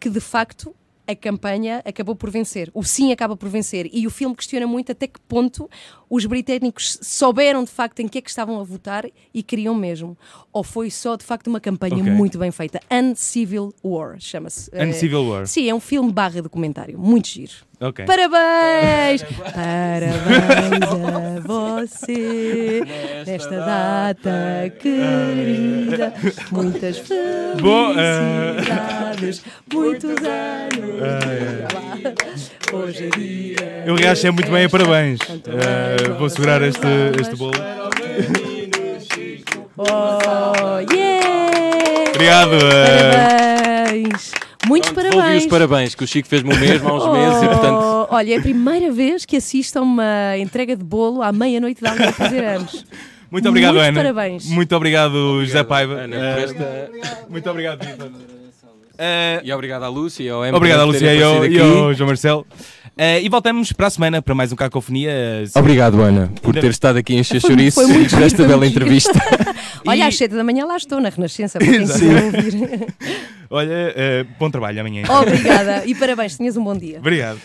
que 0.00 0.10
de 0.10 0.18
facto 0.18 0.74
a 1.06 1.14
campanha 1.14 1.82
acabou 1.84 2.14
por 2.16 2.30
vencer. 2.30 2.70
O 2.74 2.82
sim 2.82 3.12
acaba 3.12 3.36
por 3.36 3.48
vencer. 3.48 3.88
E 3.92 4.06
o 4.06 4.10
filme 4.10 4.34
questiona 4.34 4.66
muito 4.66 4.90
até 4.92 5.06
que 5.06 5.20
ponto 5.20 5.68
os 6.08 6.24
britânicos 6.26 6.98
souberam 7.02 7.62
de 7.64 7.70
facto 7.70 8.00
em 8.00 8.08
que 8.08 8.18
é 8.18 8.20
que 8.22 8.30
estavam 8.30 8.58
a 8.60 8.64
votar 8.64 9.04
e 9.32 9.42
queriam 9.42 9.74
mesmo. 9.74 10.16
Ou 10.52 10.62
foi 10.64 10.90
só 10.90 11.16
de 11.16 11.24
facto 11.24 11.48
uma 11.48 11.60
campanha 11.60 11.96
Ok. 11.96 12.10
muito 12.10 12.38
bem 12.38 12.50
feita. 12.50 12.80
Uncivil 12.90 13.74
War 13.84 14.16
chama-se. 14.18 14.70
Eh, 14.72 14.86
Uncivil 14.86 15.28
War. 15.28 15.46
Sim, 15.46 15.68
é 15.68 15.74
um 15.74 15.80
filme 15.80 16.12
barra 16.12 16.40
documentário. 16.40 16.98
Muito 16.98 17.28
giro. 17.28 17.52
Ok. 17.86 18.04
Parabéns! 18.06 19.22
Parabéns 19.52 20.82
a 20.82 21.40
você 21.46 22.82
nesta 23.26 23.56
data 23.58 24.72
querida. 24.80 26.14
Muitas 26.50 26.96
eh, 27.10 27.54
felicidades, 27.58 29.42
muitos 29.70 30.16
anos. 30.22 30.94
Hoje 32.72 33.06
é 33.06 33.10
dia. 33.18 33.84
Eu 33.86 33.96
reacho 33.96 34.32
muito 34.32 34.50
bem, 34.50 34.66
parabéns. 34.68 35.18
Mais 35.28 36.18
vou 36.18 36.30
segurar 36.30 36.62
este, 36.62 36.86
este 37.20 37.36
bolo. 37.36 37.52
Oh, 39.76 40.78
yeah! 40.90 42.10
Obrigado. 42.14 42.54
eh, 42.54 43.84
Parabéns! 43.92 44.32
Muitos 44.66 44.90
Ouvi 44.90 45.10
parabéns! 45.10 45.42
os 45.44 45.48
parabéns, 45.50 45.94
que 45.94 46.04
o 46.04 46.06
Chico 46.06 46.28
fez-me 46.28 46.52
o 46.52 46.58
mesmo 46.58 46.88
há 46.88 46.94
uns 46.94 47.12
meses 47.12 47.42
e 47.42 47.46
portanto. 47.48 47.78
Oh, 48.10 48.14
Olha, 48.14 48.34
é 48.34 48.38
a 48.38 48.40
primeira 48.40 48.90
vez 48.92 49.24
que 49.24 49.36
assisto 49.36 49.78
a 49.78 49.82
uma 49.82 50.36
entrega 50.38 50.76
de 50.76 50.84
bolo 50.84 51.22
à 51.22 51.32
meia-noite 51.32 51.80
de 51.80 51.86
alguém 51.88 52.06
a 52.06 52.12
fazer 52.12 52.44
anos. 52.44 52.84
muito 53.30 53.48
obrigado, 53.48 53.74
Muitos 53.74 53.88
Ana. 53.88 54.00
parabéns. 54.02 54.46
Muito 54.46 54.76
obrigado, 54.76 55.44
José 55.44 55.64
Paiva. 55.64 55.94
Ana, 55.94 56.16
por 56.16 56.42
esta- 56.44 56.90
Muito 57.28 57.50
obrigado, 57.50 57.84
Vitor. 57.84 58.10
Eh, 58.98 59.40
E 59.44 59.52
obrigado 59.52 59.82
à 59.82 59.88
Lúcia 59.88 60.22
e 60.24 60.28
ao 60.30 60.44
Em 60.46 60.52
Obrigado, 60.54 60.84
Lucia 60.86 61.00
terem 61.00 61.20
e 61.20 61.22
ao, 61.22 61.44
e 61.46 61.58
ao 61.60 61.94
João 61.94 62.06
Marcelo. 62.08 62.46
Uh, 62.96 63.18
e 63.20 63.28
voltamos 63.28 63.72
para 63.72 63.88
a 63.88 63.90
semana 63.90 64.22
para 64.22 64.34
mais 64.36 64.52
um 64.52 64.56
Cacofonia. 64.56 65.12
Obrigado, 65.56 66.00
Ana, 66.00 66.32
por 66.40 66.54
ter 66.54 66.70
estado 66.70 66.96
aqui 66.98 67.14
em 67.14 67.18
encher 67.18 67.40
chouriços 67.40 67.88
e 67.90 68.08
por 68.08 68.22
esta 68.22 68.44
bela 68.46 68.64
entrevista. 68.64 69.12
Olha, 69.84 69.98
e... 69.98 70.02
às 70.02 70.16
7 70.16 70.32
da 70.32 70.44
manhã 70.44 70.64
lá 70.64 70.76
estou, 70.76 71.00
na 71.00 71.08
Renascença, 71.08 71.58
para 71.58 71.66
quem 71.66 71.80
ouvir. 71.82 72.86
Olha, 73.50 73.72
uh, 73.72 74.26
bom 74.38 74.48
trabalho 74.48 74.80
amanhã. 74.80 75.02
Obrigada 75.08 75.82
e 75.86 75.94
parabéns, 75.94 76.36
Tenhas 76.36 76.56
um 76.56 76.62
bom 76.62 76.76
dia. 76.76 76.98
Obrigado. 76.98 77.40